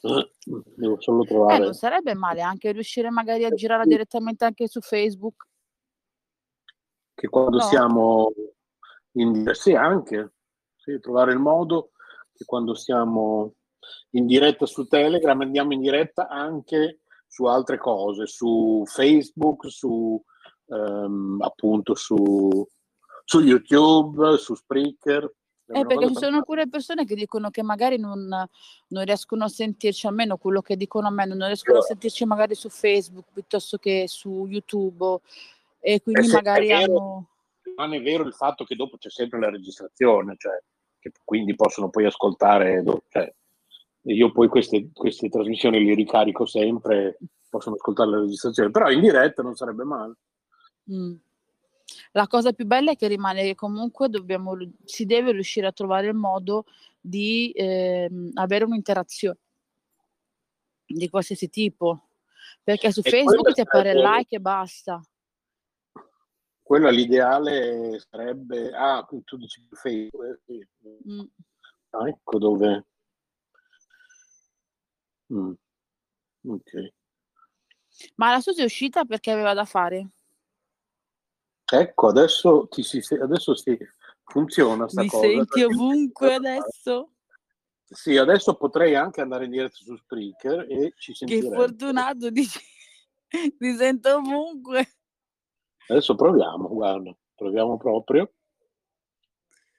Eh, 0.00 0.30
Devo 0.76 1.00
solo 1.00 1.24
Eh, 1.24 1.26
trovare. 1.26 1.58
non 1.64 1.74
sarebbe 1.74 2.14
male 2.14 2.40
anche 2.40 2.70
riuscire 2.70 3.10
magari 3.10 3.44
a 3.44 3.50
girare 3.50 3.84
direttamente 3.86 4.44
anche 4.44 4.68
su 4.68 4.80
Facebook. 4.80 5.46
che 7.18 7.26
quando 7.28 7.56
No? 7.56 7.62
siamo 7.64 8.32
in 9.14 9.32
diretta, 9.32 9.54
sì, 9.54 9.74
anche 9.74 10.34
sì, 10.76 11.00
trovare 11.00 11.32
il 11.32 11.40
modo 11.40 11.90
che 12.32 12.44
quando 12.44 12.74
siamo 12.76 13.54
in 14.10 14.24
diretta 14.26 14.66
su 14.66 14.86
Telegram 14.86 15.40
andiamo 15.40 15.72
in 15.72 15.80
diretta 15.80 16.28
anche 16.28 17.00
su 17.26 17.46
altre 17.46 17.76
cose, 17.76 18.28
su 18.28 18.84
Facebook, 18.86 19.68
su 19.68 20.22
ehm, 20.66 21.38
appunto 21.40 21.96
su, 21.96 22.64
su 23.28 23.40
YouTube, 23.40 24.38
su 24.38 24.54
Spreaker. 24.54 25.30
Eh, 25.66 25.84
perché 25.84 26.06
ci 26.06 26.14
sono 26.14 26.38
alcune 26.38 26.66
persone 26.66 27.04
che 27.04 27.14
dicono 27.14 27.50
che 27.50 27.62
magari 27.62 27.98
non, 27.98 28.26
non 28.26 29.04
riescono 29.04 29.44
a 29.44 29.48
sentirci, 29.48 30.06
almeno 30.06 30.38
quello 30.38 30.62
che 30.62 30.76
dicono 30.76 31.08
a 31.08 31.10
me, 31.10 31.26
non 31.26 31.46
riescono 31.46 31.80
a 31.80 31.82
sentirci 31.82 32.24
magari 32.24 32.54
su 32.54 32.70
Facebook 32.70 33.26
piuttosto 33.30 33.76
che 33.76 34.04
su 34.08 34.46
YouTube 34.46 35.18
e 35.78 36.00
quindi 36.00 36.26
se- 36.26 36.32
magari 36.32 36.68
vero. 36.68 36.78
hanno... 36.80 37.28
non 37.76 37.92
è 37.92 38.00
vero 38.00 38.24
il 38.24 38.32
fatto 38.32 38.64
che 38.64 38.76
dopo 38.76 38.96
c'è 38.96 39.10
sempre 39.10 39.40
la 39.40 39.50
registrazione, 39.50 40.36
cioè 40.38 40.58
che 40.98 41.12
quindi 41.22 41.54
possono 41.54 41.90
poi 41.90 42.06
ascoltare, 42.06 42.82
cioè, 43.10 43.30
io 44.04 44.32
poi 44.32 44.48
queste, 44.48 44.88
queste 44.90 45.28
trasmissioni 45.28 45.84
le 45.84 45.94
ricarico 45.94 46.46
sempre, 46.46 47.18
possono 47.50 47.74
ascoltare 47.74 48.08
la 48.08 48.20
registrazione, 48.20 48.70
però 48.70 48.90
in 48.90 49.02
diretta 49.02 49.42
non 49.42 49.54
sarebbe 49.54 49.84
male. 49.84 50.14
Mm. 50.90 51.16
La 52.12 52.26
cosa 52.26 52.52
più 52.52 52.66
bella 52.66 52.90
è 52.92 52.96
che 52.96 53.08
rimane 53.08 53.42
che 53.42 53.54
comunque 53.54 54.08
dobbiamo, 54.08 54.56
si 54.84 55.06
deve 55.06 55.32
riuscire 55.32 55.66
a 55.66 55.72
trovare 55.72 56.08
il 56.08 56.14
modo 56.14 56.66
di 57.00 57.50
ehm, 57.54 58.30
avere 58.34 58.64
un'interazione 58.64 59.38
di 60.86 61.08
qualsiasi 61.08 61.48
tipo, 61.48 62.08
perché 62.62 62.90
su 62.92 63.00
E 63.04 63.10
Facebook 63.10 63.52
ti 63.52 63.60
appare 63.60 63.92
sarebbe- 63.92 64.16
like 64.16 64.36
e 64.36 64.40
basta. 64.40 65.02
Quello 66.62 66.90
l'ideale 66.90 67.98
sarebbe, 68.10 68.70
ah, 68.74 69.02
tu 69.24 69.36
dici 69.38 69.66
Facebook, 69.70 70.24
eh, 70.26 70.38
sì. 70.44 70.66
Mm. 71.10 71.24
Ah, 71.90 72.08
ecco 72.08 72.38
dove. 72.38 72.86
Mm. 75.32 75.52
Ok. 76.46 76.92
Ma 78.16 78.32
la 78.32 78.40
Susi 78.40 78.60
è 78.60 78.64
uscita 78.64 79.04
perché 79.06 79.30
aveva 79.30 79.54
da 79.54 79.64
fare. 79.64 80.10
Ecco, 81.70 82.08
adesso, 82.08 82.66
ti 82.68 82.82
si, 82.82 83.02
adesso 83.14 83.54
si, 83.54 83.76
funziona 84.24 84.88
sta 84.88 85.02
Mi 85.02 85.08
cosa. 85.08 85.22
senti 85.22 85.36
perché- 85.44 85.64
ovunque 85.66 86.34
adesso? 86.34 87.10
Sì, 87.90 88.16
adesso 88.16 88.54
potrei 88.54 88.94
anche 88.94 89.20
andare 89.20 89.44
in 89.46 89.50
diretta 89.50 89.76
su 89.76 89.96
Spreaker 89.96 90.66
e 90.68 90.92
ci 90.96 91.12
Che 91.12 91.18
sentiremo. 91.26 91.54
fortunato, 91.54 92.28
dici. 92.30 92.58
Mi 93.58 93.74
sento 93.76 94.16
ovunque. 94.16 94.94
Adesso 95.88 96.14
proviamo, 96.14 96.68
guarda, 96.68 97.14
proviamo 97.34 97.76
proprio. 97.76 98.32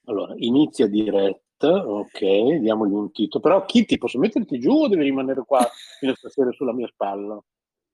Allora, 0.06 0.34
inizia 0.38 0.88
diretta, 0.88 1.88
ok, 1.88 2.20
diamogli 2.60 2.94
un 2.94 3.12
titolo. 3.12 3.44
Però 3.44 3.64
Kitty, 3.66 3.98
posso 3.98 4.18
metterti 4.18 4.60
giù 4.60 4.72
o 4.72 4.88
devi 4.88 5.04
rimanere 5.04 5.44
qua 5.46 5.60
fino 6.00 6.12
a 6.12 6.16
stasera 6.16 6.52
sulla 6.52 6.74
mia 6.74 6.88
spalla? 6.88 7.40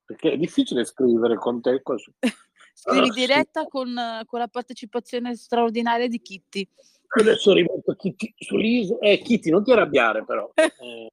Perché 0.06 0.34
è 0.34 0.38
difficile 0.38 0.86
scrivere 0.86 1.36
con 1.36 1.62
te 1.62 1.82
così. 1.82 2.14
Scrivi 2.78 3.12
sì. 3.14 3.20
diretta 3.22 3.66
con, 3.68 3.98
eh, 3.98 4.24
con 4.26 4.40
la 4.40 4.50
partecipazione 4.50 5.34
straordinaria 5.36 6.10
di 6.10 6.22
Kitty. 6.22 6.68
Adesso 7.08 7.54
rimetto 7.54 7.96
Kitty 7.96 8.34
sull'iso. 8.38 9.00
Eh, 9.00 9.22
Kitty, 9.22 9.50
non 9.50 9.64
ti 9.64 9.72
arrabbiare 9.72 10.26
però. 10.26 10.52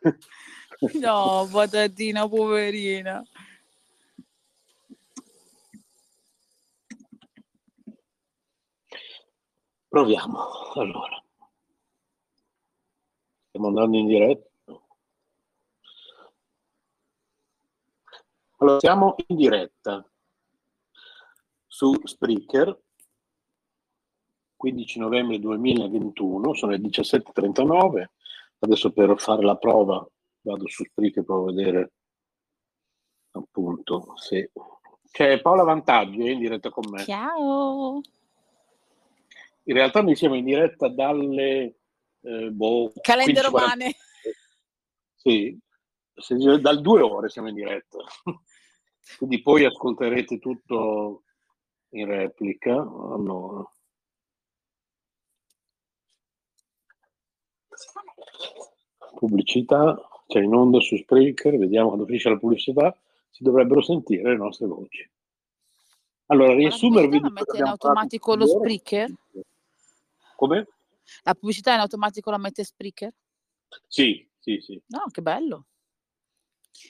Eh. 0.00 0.98
No, 0.98 1.48
patatina 1.50 2.28
poverina. 2.28 3.22
Proviamo. 9.88 10.72
Allora. 10.74 11.24
Stiamo 13.48 13.68
andando 13.68 13.96
in 13.96 14.06
diretta. 14.06 14.52
Allora, 18.56 18.78
siamo 18.80 19.14
in 19.28 19.36
diretta 19.36 20.08
su 21.74 21.92
Spreaker 22.04 22.80
15 24.54 24.98
novembre 25.00 25.40
2021, 25.40 26.54
sono 26.54 26.70
le 26.70 26.78
17.39. 26.78 28.04
Adesso 28.60 28.92
per 28.92 29.12
fare 29.18 29.42
la 29.42 29.56
prova 29.56 30.08
vado 30.42 30.68
su 30.68 30.84
Spreaker 30.84 31.24
per 31.24 31.36
vedere 31.40 31.92
appunto 33.32 34.12
se 34.14 34.52
c'è 35.10 35.40
Paola 35.40 35.64
Vantaggio 35.64 36.20
è 36.20 36.30
in 36.30 36.38
diretta 36.38 36.70
con 36.70 36.88
me. 36.88 37.02
Ciao. 37.02 38.00
In 39.64 39.74
realtà 39.74 40.00
noi 40.00 40.14
siamo 40.14 40.36
in 40.36 40.44
diretta 40.44 40.86
dalle 40.88 41.74
eh, 42.20 42.50
boh, 42.52 42.92
Calende 43.00 43.40
15.40. 43.40 43.42
romane. 43.42 43.96
Sì, 45.16 45.58
dal 46.60 46.80
due 46.80 47.00
ore 47.00 47.28
siamo 47.30 47.48
in 47.48 47.54
diretta. 47.56 47.98
Quindi 49.18 49.42
poi 49.42 49.64
ascolterete 49.64 50.38
tutto 50.38 51.24
in 51.94 52.06
replica. 52.06 52.74
Allora. 52.74 53.68
Pubblicità, 59.16 59.96
c'è 60.26 60.40
in 60.40 60.54
onda 60.54 60.80
su 60.80 60.96
Spreaker, 60.96 61.56
vediamo 61.56 61.88
quando 61.88 62.06
finisce 62.06 62.28
la 62.28 62.38
pubblicità, 62.38 62.96
si 63.30 63.42
dovrebbero 63.42 63.80
sentire 63.82 64.30
le 64.30 64.36
nostre 64.36 64.66
voci. 64.66 65.08
Allora, 66.26 66.50
Ma 66.50 66.58
riassumervi 66.58 67.20
cosa 67.20 67.32
mette 67.32 67.56
in 67.56 67.64
automatico 67.64 68.34
lo. 68.34 68.46
Spreaker? 68.46 69.12
Come? 70.36 70.68
La 71.22 71.34
pubblicità 71.34 71.74
in 71.74 71.80
automatico 71.80 72.30
la 72.30 72.38
mette 72.38 72.64
Spreaker? 72.64 73.12
Sì, 73.86 74.26
sì, 74.38 74.60
sì. 74.60 74.80
No, 74.86 75.04
che 75.10 75.22
bello. 75.22 75.66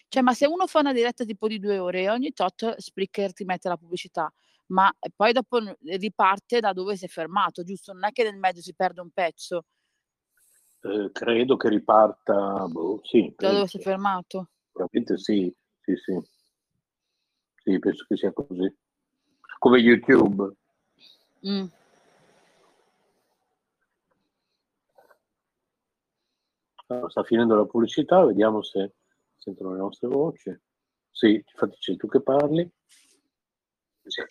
Cioè, 0.08 0.22
ma 0.22 0.32
se 0.32 0.46
uno 0.46 0.66
fa 0.66 0.78
una 0.80 0.92
diretta 0.92 1.24
tipo 1.24 1.46
di 1.46 1.58
due 1.58 1.78
ore 1.78 2.02
e 2.02 2.10
ogni 2.10 2.32
tot 2.32 2.76
Spreaker 2.76 3.32
ti 3.32 3.44
mette 3.44 3.68
la 3.68 3.76
pubblicità, 3.76 4.32
ma 4.66 4.90
poi 5.14 5.32
dopo 5.32 5.58
riparte 5.82 6.60
da 6.60 6.72
dove 6.72 6.96
si 6.96 7.04
è 7.04 7.08
fermato, 7.08 7.62
giusto? 7.62 7.92
Non 7.92 8.04
è 8.04 8.12
che 8.12 8.22
nel 8.24 8.36
mezzo 8.38 8.60
si 8.60 8.74
perde 8.74 9.00
un 9.00 9.10
pezzo 9.10 9.64
Eh, 10.82 11.10
credo 11.12 11.56
che 11.56 11.68
riparta, 11.70 12.66
boh, 12.68 13.00
sì, 13.04 13.32
da 13.36 13.52
dove 13.52 13.66
si 13.66 13.78
è 13.78 13.80
fermato. 13.80 14.50
Probabilmente 14.70 15.16
sì, 15.16 15.50
sì, 15.80 15.94
sì. 15.96 16.20
Sì, 17.62 17.78
penso 17.78 18.04
che 18.06 18.16
sia 18.16 18.32
così. 18.32 18.76
Come 19.58 19.78
YouTube. 19.78 20.52
Mm. 21.46 21.64
Allora, 26.88 27.08
sta 27.08 27.22
finendo 27.22 27.54
la 27.54 27.64
pubblicità, 27.64 28.22
vediamo 28.26 28.62
se 28.62 28.92
sentono 29.36 29.72
le 29.72 29.78
nostre 29.78 30.08
voci. 30.08 30.54
Sì, 31.10 31.34
infatti 31.34 31.76
c'è 31.78 31.96
tu 31.96 32.08
che 32.08 32.20
parli. 32.20 32.70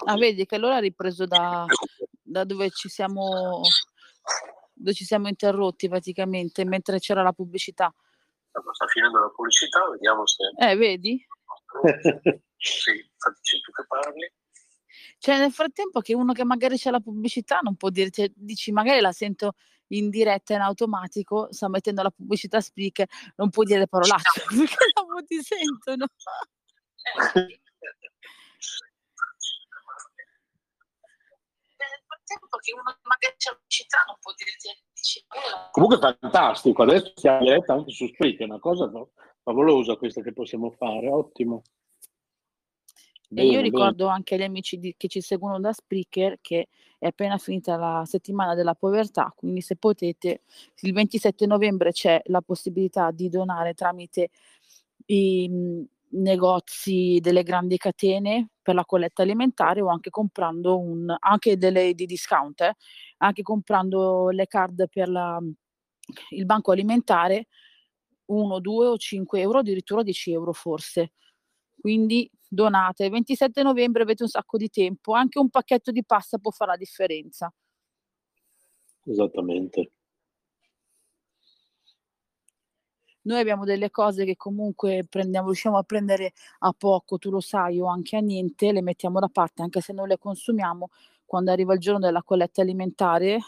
Ah, 0.06 0.18
vedi 0.18 0.46
che 0.46 0.56
allora 0.56 0.76
ha 0.76 0.80
ripreso 0.80 1.26
da, 1.26 1.66
da 2.22 2.44
dove 2.44 2.70
ci 2.70 2.90
siamo 2.90 3.62
dove 4.74 4.94
ci 4.94 5.06
siamo 5.06 5.28
interrotti 5.28 5.88
praticamente 5.88 6.66
mentre 6.66 7.00
c'era 7.00 7.24
la 7.24 7.32
pubblicità. 7.32 7.94
Sta 8.52 8.88
finendo 8.88 9.20
la 9.20 9.32
pubblicità, 9.34 9.90
vediamo 9.90 10.26
se... 10.28 10.44
Eh, 10.60 10.76
vedi? 10.76 11.26
sì, 12.58 12.92
infatti 12.92 13.40
c'è 13.42 13.60
tu 13.62 13.72
che 13.72 13.86
parli. 13.88 14.32
Cioè, 15.18 15.38
nel 15.38 15.52
frattempo 15.52 16.02
che 16.02 16.14
uno 16.14 16.34
che 16.34 16.44
magari 16.44 16.78
c'è 16.78 16.92
la 16.92 17.00
pubblicità 17.00 17.60
non 17.62 17.76
può 17.76 17.90
dire, 17.90 18.10
cioè, 18.10 18.30
dici 18.36 18.72
magari 18.72 19.00
la 19.00 19.12
sento 19.12 19.54
in 19.88 20.10
diretta 20.10 20.54
in 20.54 20.62
automatico, 20.62 21.48
sta 21.52 21.70
mettendo 21.70 22.02
la 22.04 22.12
pubblicità 22.12 22.60
speaker, 22.60 23.08
non 23.38 23.50
può 23.50 23.64
dire 23.64 23.88
parolacce 23.88 24.44
perché 24.50 24.86
dopo 24.94 25.24
ti 25.26 25.42
sentono. 25.42 26.06
Frattempo 32.34 32.58
che 32.58 32.74
uno 32.74 32.84
magari 32.84 33.36
c'è 33.38 33.52
la 33.52 33.58
pubblicità 33.58 33.98
non 34.08 34.18
può 34.20 34.32
dire, 34.36 34.52
Comunque 35.72 35.98
fantastico, 36.00 36.84
adesso 36.84 37.12
siamo 37.16 37.40
in 37.40 37.44
diretta 37.46 37.74
anche 37.74 37.92
su 37.92 38.08
Spreaker, 38.08 38.42
è 38.42 38.50
una 38.50 38.60
cosa 38.60 38.90
fa- 38.90 39.06
favolosa 39.44 39.96
questa 39.98 40.22
che 40.22 40.34
possiamo 40.34 40.72
fare, 40.72 41.10
ottimo. 41.10 41.62
E 43.36 43.46
io 43.46 43.52
bene. 43.52 43.64
ricordo 43.64 44.08
anche 44.08 44.36
agli 44.36 44.44
amici 44.44 44.78
di- 44.78 44.94
che 44.96 45.08
ci 45.08 45.20
seguono 45.20 45.60
da 45.60 45.74
Spreaker 45.74 46.38
che 46.40 46.68
è 47.00 47.08
appena 47.08 47.38
finita 47.38 47.76
la 47.76 48.04
settimana 48.06 48.54
della 48.56 48.76
povertà, 48.76 49.34
quindi 49.36 49.62
se 49.62 49.76
potete, 49.76 50.42
il 50.82 50.94
27 50.94 51.46
novembre 51.46 51.92
c'è 51.92 52.22
la 52.26 52.42
possibilità 52.42 53.12
di 53.12 53.30
donare 53.30 53.74
tramite 53.74 54.30
i 55.08 55.86
negozi 56.14 57.20
delle 57.22 57.44
grandi 57.44 57.78
catene 57.78 58.50
per 58.62 58.76
la 58.76 58.86
colletta 58.86 59.24
alimentare 59.24 59.82
o 59.82 59.88
anche 59.88 60.10
comprando 60.10 60.80
un, 60.80 61.14
anche 61.20 61.58
delle 61.58 61.94
di 61.94 62.06
discount, 62.06 62.62
eh, 62.62 62.76
anche 63.18 63.42
comprando 63.42 64.30
le 64.30 64.48
card 64.48 64.88
per 64.90 65.10
la- 65.10 65.42
il 66.30 66.46
banco 66.46 66.72
alimentare 66.72 67.48
1, 68.26 68.60
2 68.60 68.88
o 68.88 68.98
5 68.98 69.40
euro, 69.42 69.60
addirittura 69.60 70.04
10 70.04 70.32
euro 70.32 70.54
forse. 70.54 71.14
Quindi 71.80 72.30
donate. 72.48 73.10
27 73.10 73.64
novembre 73.64 74.04
avete 74.04 74.24
un 74.24 74.30
sacco 74.30 74.58
di 74.58 74.70
tempo, 74.70 75.14
anche 75.14 75.40
un 75.40 75.50
pacchetto 75.50 75.92
di 75.92 76.04
pasta 76.06 76.38
può 76.38 76.52
fare 76.52 76.72
la 76.72 76.78
differenza. 76.78 77.54
Esattamente. 79.06 79.92
Noi 83.24 83.40
abbiamo 83.40 83.64
delle 83.64 83.90
cose 83.90 84.26
che 84.26 84.36
comunque 84.36 85.06
prendiamo, 85.10 85.48
riusciamo 85.48 85.78
a 85.78 85.84
prendere 85.84 86.34
a 86.60 86.74
poco, 86.74 87.18
tu 87.18 87.30
lo 87.30 87.40
sai, 87.40 87.80
o 87.80 87.88
anche 87.88 88.18
a 88.18 88.20
niente, 88.20 88.72
le 88.72 88.82
mettiamo 88.82 89.20
da 89.20 89.30
parte, 89.30 89.62
anche 89.62 89.82
se 89.82 89.94
non 89.94 90.08
le 90.08 90.18
consumiamo. 90.18 90.90
Quando 91.26 91.52
arriva 91.52 91.74
il 91.74 91.80
giorno 91.80 92.00
della 92.00 92.22
colletta 92.24 92.62
alimentare, 92.62 93.40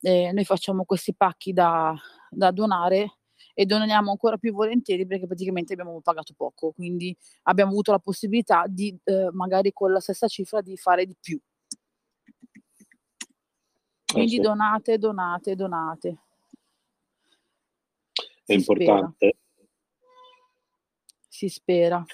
eh, 0.00 0.30
noi 0.32 0.44
facciamo 0.44 0.84
questi 0.84 1.14
pacchi 1.14 1.52
da, 1.52 1.94
da 2.30 2.50
donare 2.50 3.18
e 3.54 3.66
doniamo 3.66 4.10
ancora 4.10 4.36
più 4.38 4.52
volentieri 4.52 5.06
perché 5.06 5.26
praticamente 5.26 5.72
abbiamo 5.72 6.00
pagato 6.00 6.32
poco, 6.36 6.72
quindi 6.72 7.16
abbiamo 7.42 7.70
avuto 7.72 7.90
la 7.90 7.98
possibilità 7.98 8.64
di 8.68 8.96
eh, 9.04 9.28
magari 9.32 9.72
con 9.72 9.92
la 9.92 10.00
stessa 10.00 10.28
cifra 10.28 10.60
di 10.60 10.76
fare 10.76 11.06
di 11.06 11.16
più. 11.20 11.38
Quindi 14.12 14.30
sì. 14.32 14.40
donate, 14.40 14.98
donate, 14.98 15.54
donate. 15.54 16.18
È 18.44 18.52
Si 18.54 18.60
spera. 18.60 18.92
importante. 18.92 19.36
Si 21.28 21.48
spera 21.48 22.04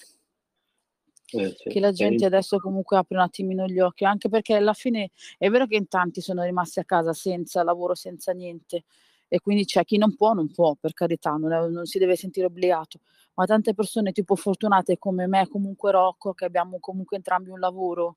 Eh, 1.31 1.55
sì. 1.59 1.69
che 1.69 1.81
la 1.81 1.93
gente 1.93 2.25
adesso 2.25 2.59
comunque 2.59 2.97
apre 2.97 3.17
un 3.17 3.23
attimino 3.23 3.67
gli 3.67 3.81
occhi, 3.81 4.05
anche 4.07 4.31
perché 4.31 4.55
alla 4.55 4.73
fine 4.73 5.11
è 5.37 5.51
vero 5.51 5.67
che 5.67 5.77
in 5.77 5.87
tanti 5.89 6.23
sono 6.23 6.43
rimasti 6.43 6.79
a 6.81 6.85
casa 6.85 7.13
senza 7.13 7.63
lavoro, 7.63 7.95
senza 7.95 8.33
niente, 8.33 8.85
e 9.29 9.41
quindi 9.41 9.67
c'è 9.67 9.85
chi 9.85 9.99
non 9.99 10.17
può, 10.17 10.33
non 10.33 10.51
può, 10.51 10.75
per 10.77 10.95
carità, 10.95 11.33
non, 11.33 11.53
è- 11.53 11.69
non 11.69 11.85
si 11.85 11.99
deve 11.99 12.17
sentire 12.17 12.47
obbligato, 12.47 13.01
ma 13.35 13.45
tante 13.45 13.75
persone 13.75 14.13
tipo 14.13 14.37
fortunate 14.37 14.97
come 14.97 15.27
me, 15.27 15.47
comunque 15.49 15.91
Rocco, 15.91 16.33
che 16.33 16.47
abbiamo 16.47 16.79
comunque 16.81 17.19
entrambi 17.19 17.51
un 17.51 17.59
lavoro, 17.61 18.17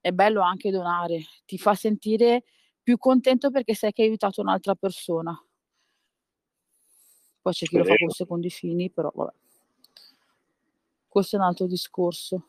è 0.00 0.10
bello 0.12 0.42
anche 0.42 0.70
donare, 0.70 1.22
ti 1.46 1.56
fa 1.56 1.74
sentire 1.74 2.44
più 2.82 2.98
contento 2.98 3.50
perché 3.50 3.74
sai 3.74 3.92
che 3.92 4.02
hai 4.02 4.08
aiutato 4.08 4.42
un'altra 4.42 4.74
persona. 4.74 5.34
Poi 7.48 7.56
c'è 7.56 7.64
chi 7.64 7.78
lo 7.78 7.84
fa 7.84 7.94
con 7.96 8.10
secondi 8.10 8.50
fini, 8.50 8.90
però 8.90 9.10
vabbè. 9.14 9.32
Questo 11.08 11.36
è 11.36 11.38
un 11.38 11.46
altro 11.46 11.66
discorso. 11.66 12.48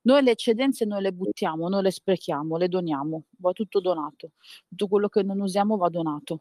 Noi 0.00 0.24
le 0.24 0.32
eccedenze 0.32 0.84
non 0.84 1.00
le 1.02 1.12
buttiamo, 1.12 1.68
non 1.68 1.84
le 1.84 1.92
sprechiamo, 1.92 2.56
le 2.56 2.66
doniamo, 2.66 3.26
va 3.36 3.52
tutto 3.52 3.78
donato. 3.80 4.32
Tutto 4.68 4.88
quello 4.88 5.08
che 5.08 5.22
non 5.22 5.38
usiamo 5.40 5.76
va 5.76 5.88
donato. 5.88 6.40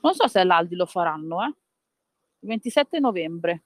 Non 0.00 0.14
so 0.14 0.26
se 0.26 0.40
all'Aldi 0.40 0.74
lo 0.74 0.86
faranno, 0.86 1.44
eh? 1.44 1.54
27 2.38 2.98
novembre. 2.98 3.64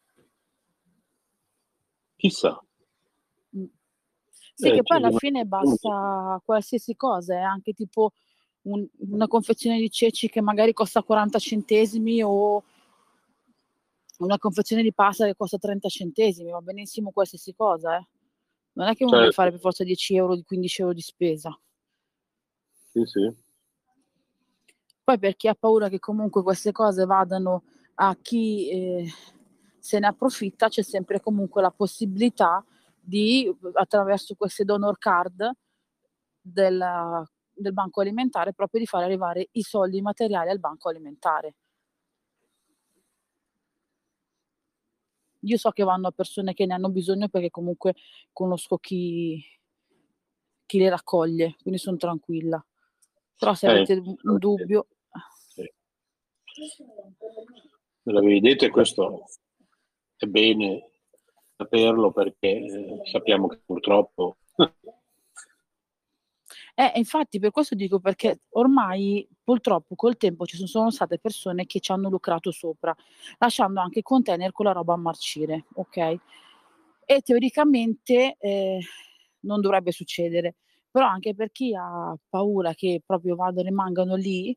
Chissà. 2.16 2.60
Sì, 4.58 4.70
Eh, 4.70 4.72
che 4.72 4.82
poi 4.82 4.96
alla 4.96 5.10
ma- 5.10 5.18
fine 5.18 5.44
basta 5.44 6.42
qualsiasi 6.44 6.96
cosa, 6.96 7.34
eh, 7.34 7.42
anche 7.42 7.72
tipo 7.74 8.10
un- 8.62 8.84
una 9.08 9.28
confezione 9.28 9.78
di 9.78 9.88
ceci 9.88 10.28
che 10.28 10.40
magari 10.40 10.72
costa 10.72 11.04
40 11.04 11.38
centesimi 11.38 12.20
o 12.24 12.64
una 14.18 14.36
confezione 14.36 14.82
di 14.82 14.92
pasta 14.92 15.26
che 15.26 15.36
costa 15.36 15.58
30 15.58 15.88
centesimi, 15.88 16.50
va 16.50 16.60
benissimo 16.60 17.12
qualsiasi 17.12 17.54
cosa, 17.54 17.98
eh. 17.98 18.08
Non 18.72 18.88
è 18.88 18.96
che 18.96 19.04
uno 19.04 19.12
deve 19.12 19.26
Certo. 19.26 19.40
fare 19.40 19.50
per 19.52 19.60
forza 19.60 19.84
10 19.84 20.16
euro, 20.16 20.34
di 20.34 20.42
15 20.42 20.80
euro 20.80 20.92
di 20.92 21.02
spesa. 21.02 21.56
Sì, 22.90 23.04
sì. 23.04 23.32
Poi 25.04 25.18
per 25.20 25.36
chi 25.36 25.46
ha 25.46 25.54
paura 25.54 25.88
che 25.88 26.00
comunque 26.00 26.42
queste 26.42 26.72
cose 26.72 27.04
vadano 27.04 27.62
a 27.94 28.16
chi 28.20 28.68
eh, 28.70 29.06
se 29.78 30.00
ne 30.00 30.08
approfitta, 30.08 30.68
c'è 30.68 30.82
sempre 30.82 31.20
comunque 31.20 31.62
la 31.62 31.70
possibilità 31.70 32.64
di, 33.08 33.50
attraverso 33.72 34.34
queste 34.34 34.64
donor 34.64 34.98
card 34.98 35.50
del, 36.40 37.24
del 37.50 37.72
banco 37.72 38.02
alimentare, 38.02 38.52
proprio 38.52 38.80
di 38.80 38.86
fare 38.86 39.04
arrivare 39.06 39.48
i 39.52 39.62
soldi 39.62 40.02
materiali 40.02 40.50
al 40.50 40.60
banco 40.60 40.90
alimentare. 40.90 41.54
Io 45.42 45.56
so 45.56 45.70
che 45.70 45.84
vanno 45.84 46.08
a 46.08 46.10
persone 46.10 46.52
che 46.52 46.66
ne 46.66 46.74
hanno 46.74 46.90
bisogno 46.90 47.28
perché 47.28 47.50
comunque 47.50 47.94
conosco 48.32 48.76
chi, 48.76 49.42
chi 50.66 50.78
le 50.78 50.90
raccoglie, 50.90 51.56
quindi 51.62 51.80
sono 51.80 51.96
tranquilla. 51.96 52.62
Però 53.38 53.54
se 53.54 53.66
Eh, 53.68 53.70
avete 53.70 53.92
un 53.94 54.16
un 54.22 54.38
dubbio, 54.38 54.88
Sì. 55.48 55.62
Me 58.02 58.12
l'avevi 58.12 58.40
detto 58.40 58.64
e 58.64 58.70
questo 58.70 59.24
è 60.16 60.26
bene 60.26 60.87
saperlo 61.58 62.12
perché 62.12 62.48
eh, 62.48 63.00
sappiamo 63.10 63.48
che 63.48 63.60
purtroppo 63.66 64.36
Eh, 66.80 66.92
infatti 66.94 67.40
per 67.40 67.50
questo 67.50 67.74
dico 67.74 67.98
perché 67.98 68.42
ormai 68.50 69.28
purtroppo 69.42 69.96
col 69.96 70.16
tempo 70.16 70.46
ci 70.46 70.64
sono, 70.64 70.92
state 70.92 71.18
persone 71.18 71.66
che 71.66 71.80
ci 71.80 71.90
hanno 71.90 72.08
lucrato 72.08 72.52
sopra, 72.52 72.94
lasciando 73.38 73.80
anche 73.80 73.98
i 73.98 74.02
container 74.02 74.52
con 74.52 74.66
la 74.66 74.70
roba 74.70 74.92
a 74.94 74.96
marcire, 74.96 75.64
ok? 75.74 75.96
E 77.04 77.20
teoricamente 77.22 78.36
eh, 78.38 78.78
non 79.40 79.60
dovrebbe 79.60 79.90
succedere, 79.90 80.54
però 80.88 81.06
anche 81.06 81.34
per 81.34 81.50
chi 81.50 81.74
ha 81.74 82.16
paura 82.28 82.72
che 82.74 83.02
proprio 83.04 83.34
vadano, 83.34 83.66
rimangano 83.66 84.14
lì, 84.14 84.56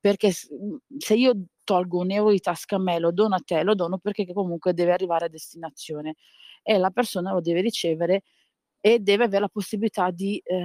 perché 0.00 0.32
se 0.32 1.14
io 1.14 1.44
tolgo 1.64 1.98
un 1.98 2.10
euro 2.10 2.30
di 2.30 2.40
tasca 2.40 2.76
a 2.76 2.78
me, 2.78 2.98
lo 2.98 3.10
dono 3.10 3.34
a 3.34 3.40
te, 3.44 3.62
lo 3.62 3.74
dono 3.74 3.98
perché 3.98 4.30
comunque 4.32 4.74
deve 4.74 4.92
arrivare 4.92 5.26
a 5.26 5.28
destinazione 5.28 6.14
e 6.62 6.78
la 6.78 6.90
persona 6.90 7.32
lo 7.32 7.40
deve 7.40 7.60
ricevere 7.60 8.22
e 8.80 9.00
deve 9.00 9.24
avere 9.24 9.40
la 9.40 9.48
possibilità 9.48 10.10
di 10.10 10.40
eh, 10.44 10.64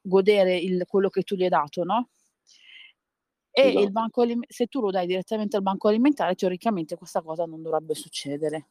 godere 0.00 0.56
il- 0.56 0.84
quello 0.86 1.08
che 1.08 1.22
tu 1.22 1.34
gli 1.34 1.42
hai 1.42 1.48
dato, 1.48 1.84
no? 1.84 2.08
E 3.52 3.68
il 3.68 3.74
Esatto. 3.76 3.90
banco 3.90 4.24
se 4.46 4.66
tu 4.66 4.80
lo 4.80 4.90
dai 4.90 5.06
direttamente 5.06 5.56
al 5.56 5.62
banco 5.62 5.88
alimentare, 5.88 6.34
teoricamente 6.36 6.96
questa 6.96 7.20
cosa 7.20 7.44
non 7.44 7.62
dovrebbe 7.62 7.94
succedere. 7.94 8.66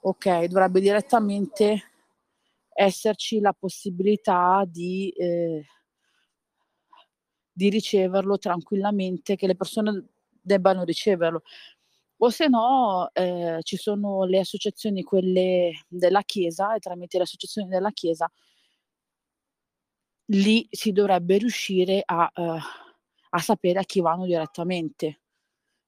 Ok, 0.00 0.44
dovrebbe 0.46 0.80
direttamente 0.80 1.92
esserci 2.72 3.40
la 3.40 3.52
possibilità 3.52 4.64
di, 4.66 5.10
eh, 5.10 5.64
di 7.52 7.68
riceverlo 7.70 8.38
tranquillamente, 8.38 9.36
che 9.36 9.46
le 9.46 9.56
persone 9.56 10.04
debbano 10.40 10.84
riceverlo. 10.84 11.42
O 12.22 12.30
se 12.30 12.48
no, 12.48 13.08
eh, 13.12 13.58
ci 13.62 13.76
sono 13.76 14.24
le 14.24 14.40
associazioni, 14.40 15.02
quelle 15.02 15.72
della 15.88 16.22
Chiesa, 16.22 16.74
e 16.74 16.78
tramite 16.78 17.16
le 17.16 17.24
associazioni 17.24 17.68
della 17.68 17.90
Chiesa 17.92 18.30
lì 20.32 20.66
si 20.70 20.92
dovrebbe 20.92 21.38
riuscire 21.38 22.02
a, 22.04 22.30
eh, 22.34 22.58
a 23.30 23.38
sapere 23.38 23.78
a 23.80 23.82
chi 23.82 24.00
vanno 24.00 24.26
direttamente. 24.26 25.20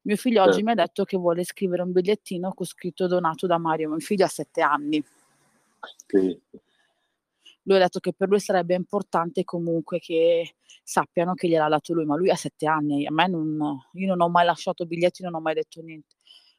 Mio 0.03 0.17
figlio 0.17 0.43
oggi 0.43 0.63
mi 0.63 0.73
ha 0.73 0.75
Certo. 0.75 0.83
detto 0.83 1.05
che 1.05 1.17
vuole 1.17 1.45
scrivere 1.45 1.83
un 1.83 1.93
bigliettino 1.93 2.53
con 2.55 2.67
scritto 2.67 3.07
donato 3.07 3.47
da 3.47 3.59
Mario. 3.59 3.91
Mio 3.91 3.99
figlio 3.99 4.25
ha 4.25 4.29
sette 4.29 4.61
anni. 4.61 5.03
sì, 6.09 6.41
Lui 7.65 7.77
ha 7.77 7.81
detto 7.81 8.01
che 8.01 8.13
per 8.13 8.29
lui 8.29 8.41
sarebbe 8.41 8.75
importante 8.75 9.45
comunque 9.45 9.99
che 10.01 10.57
sappiano 10.83 11.35
che 11.35 11.49
gliel'ha 11.49 11.69
dato 11.69 11.95
lui, 11.95 12.05
ma 12.05 12.17
lui 12.17 12.31
ha 12.31 12.35
sette 12.35 12.67
anni. 12.67 13.07
A 13.07 13.13
me 13.13 13.29
non, 13.29 13.79
io 13.93 14.07
non 14.09 14.21
ho 14.21 14.29
mai 14.29 14.45
lasciato 14.45 14.85
biglietti, 14.85 15.23
non 15.23 15.35
ho 15.35 15.41
mai 15.41 15.55
detto 15.55 15.81
niente. 15.81 16.17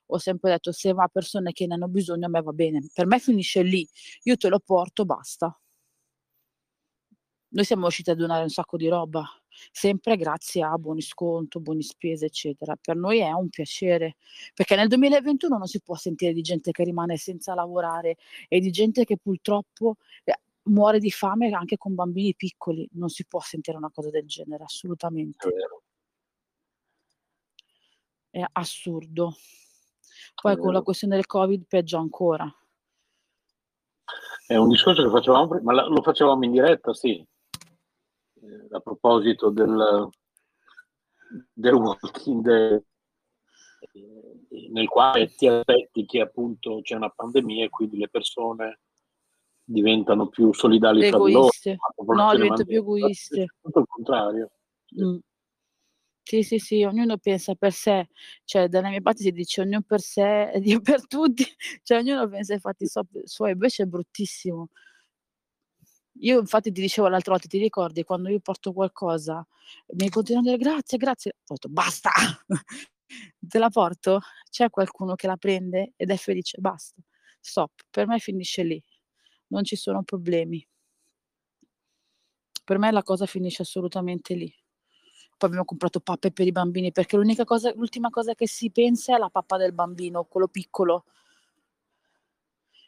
Ho 0.07 0.17
sempre 0.17 0.51
detto 0.51 0.71
se 0.71 0.93
va 0.93 1.07
persone 1.07 1.51
che 1.51 1.67
ne 1.67 1.73
hanno 1.75 1.87
bisogno, 1.87 2.27
a 2.27 2.29
me 2.29 2.41
va 2.41 2.51
bene. 2.53 2.87
Per 2.93 3.05
me 3.05 3.19
finisce 3.19 3.63
lì. 3.63 3.87
Io 4.23 4.37
te 4.37 4.49
lo 4.49 4.59
porto, 4.59 5.05
basta. 5.05 5.57
Noi 7.53 7.65
siamo 7.65 7.83
riusciti 7.83 8.09
a 8.09 8.15
donare 8.15 8.41
un 8.41 8.49
sacco 8.49 8.77
di 8.77 8.87
roba, 8.87 9.23
sempre 9.71 10.17
grazie 10.17 10.63
a 10.63 10.75
buoni 10.77 11.01
sconto, 11.01 11.59
buoni 11.59 11.83
spese, 11.83 12.25
eccetera. 12.25 12.75
Per 12.81 12.95
noi 12.95 13.19
è 13.19 13.31
un 13.31 13.49
piacere, 13.49 14.15
perché 14.55 14.75
nel 14.75 14.87
2021 14.87 15.57
non 15.57 15.67
si 15.67 15.79
può 15.81 15.95
sentire 15.95 16.33
di 16.33 16.41
gente 16.41 16.71
che 16.71 16.83
rimane 16.83 17.15
senza 17.17 17.53
lavorare 17.53 18.17
e 18.47 18.59
di 18.59 18.71
gente 18.71 19.05
che 19.05 19.17
purtroppo 19.17 19.97
eh, 20.23 20.35
muore 20.65 20.99
di 20.99 21.11
fame 21.11 21.49
anche 21.51 21.77
con 21.77 21.95
bambini 21.95 22.35
piccoli. 22.35 22.87
Non 22.93 23.09
si 23.09 23.25
può 23.25 23.39
sentire 23.41 23.77
una 23.77 23.91
cosa 23.91 24.09
del 24.09 24.25
genere, 24.25 24.63
è 24.63 24.65
assolutamente. 24.65 25.49
vero, 25.49 25.83
È 28.29 28.45
assurdo. 28.53 29.29
è 29.31 30.41
Poi 30.41 30.57
con 30.57 30.73
la 30.73 30.81
questione 30.81 31.15
del 31.15 31.25
Covid 31.25 31.65
peggio 31.67 31.97
ancora. 31.97 32.51
È 34.45 34.55
un 34.55 34.69
discorso 34.69 35.03
che 35.03 35.09
facevamo 35.09 35.47
prima, 35.47 35.73
ma 35.73 35.87
lo 35.87 36.01
facevamo 36.01 36.43
in 36.43 36.51
diretta, 36.51 36.93
sì, 36.93 37.25
Eh, 38.41 38.67
a 38.71 38.79
proposito 38.81 39.49
del, 39.49 40.09
del 41.53 41.73
Walking 41.73 42.43
Dead, 42.43 42.83
eh, 43.93 44.67
nel 44.69 44.87
quale 44.89 45.33
ti 45.33 45.47
aspetti 45.47 46.05
che 46.05 46.19
appunto 46.19 46.81
c'è 46.81 46.95
una 46.95 47.09
pandemia 47.09 47.63
e 47.65 47.69
quindi 47.69 47.97
le 47.97 48.09
persone 48.09 48.81
diventano 49.63 50.27
più 50.27 50.53
solidali 50.53 51.01
di 51.01 51.09
loro, 51.09 51.27
Egoiste. 51.27 51.71
No, 51.71 51.77
popolazione 51.95 52.35
diventa 52.35 52.63
più 52.63 52.77
egoiste. 52.79 53.45
tutto 53.61 53.79
il 53.79 53.85
contrario. 53.87 54.51
Mm. 55.01 55.17
Sì, 56.25 56.41
sì, 56.41 56.57
sì, 56.57 56.83
ognuno 56.83 57.17
pensa 57.17 57.53
per 57.53 57.73
sé, 57.73 58.07
cioè 58.45 58.69
dalle 58.69 58.89
mie 58.89 59.01
parti 59.01 59.23
si 59.23 59.31
dice 59.33 59.59
ognuno 59.59 59.81
per 59.81 59.99
sé 59.99 60.51
e 60.51 60.61
Dio 60.61 60.79
per 60.79 61.05
tutti, 61.05 61.43
cioè 61.83 61.97
ognuno 61.97 62.29
pensa 62.29 62.53
ai 62.53 62.59
fatti 62.59 62.87
so- 62.87 63.05
suoi, 63.25 63.51
invece 63.51 63.83
è 63.83 63.85
bruttissimo. 63.85 64.69
Io 66.19 66.39
infatti 66.39 66.71
ti 66.71 66.79
dicevo 66.79 67.09
l'altra 67.09 67.33
volta, 67.33 67.47
ti 67.47 67.57
ricordi, 67.57 68.03
quando 68.03 68.29
io 68.29 68.39
porto 68.39 68.71
qualcosa, 68.71 69.45
mi 69.95 70.09
continuano 70.09 70.47
a 70.47 70.55
dire 70.55 70.63
grazie, 70.63 70.97
grazie, 70.97 71.35
detto 71.45 71.67
basta, 71.67 72.11
te 73.39 73.59
la 73.59 73.69
porto, 73.69 74.21
c'è 74.49 74.69
qualcuno 74.69 75.15
che 75.15 75.27
la 75.27 75.37
prende 75.37 75.91
ed 75.97 76.09
è 76.09 76.15
felice, 76.15 76.57
basta, 76.61 77.01
stop, 77.41 77.71
per 77.89 78.07
me 78.07 78.19
finisce 78.19 78.63
lì, 78.63 78.81
non 79.53 79.63
ci 79.63 79.75
sono 79.75 80.03
problemi. 80.03 80.65
Per 82.65 82.77
me 82.77 82.91
la 82.91 83.03
cosa 83.03 83.25
finisce 83.25 83.61
assolutamente 83.61 84.33
lì. 84.33 84.51
Poi 85.37 85.49
abbiamo 85.49 85.65
comprato 85.65 85.99
pappe 85.99 86.31
per 86.31 86.47
i 86.47 86.51
bambini 86.51 86.91
perché 86.91 87.17
l'unica 87.17 87.43
cosa, 87.43 87.71
l'ultima 87.75 88.09
cosa 88.09 88.33
che 88.33 88.47
si 88.47 88.71
pensa 88.71 89.15
è 89.15 89.19
la 89.19 89.29
pappa 89.29 89.57
del 89.57 89.73
bambino, 89.73 90.23
quello 90.25 90.47
piccolo. 90.47 91.05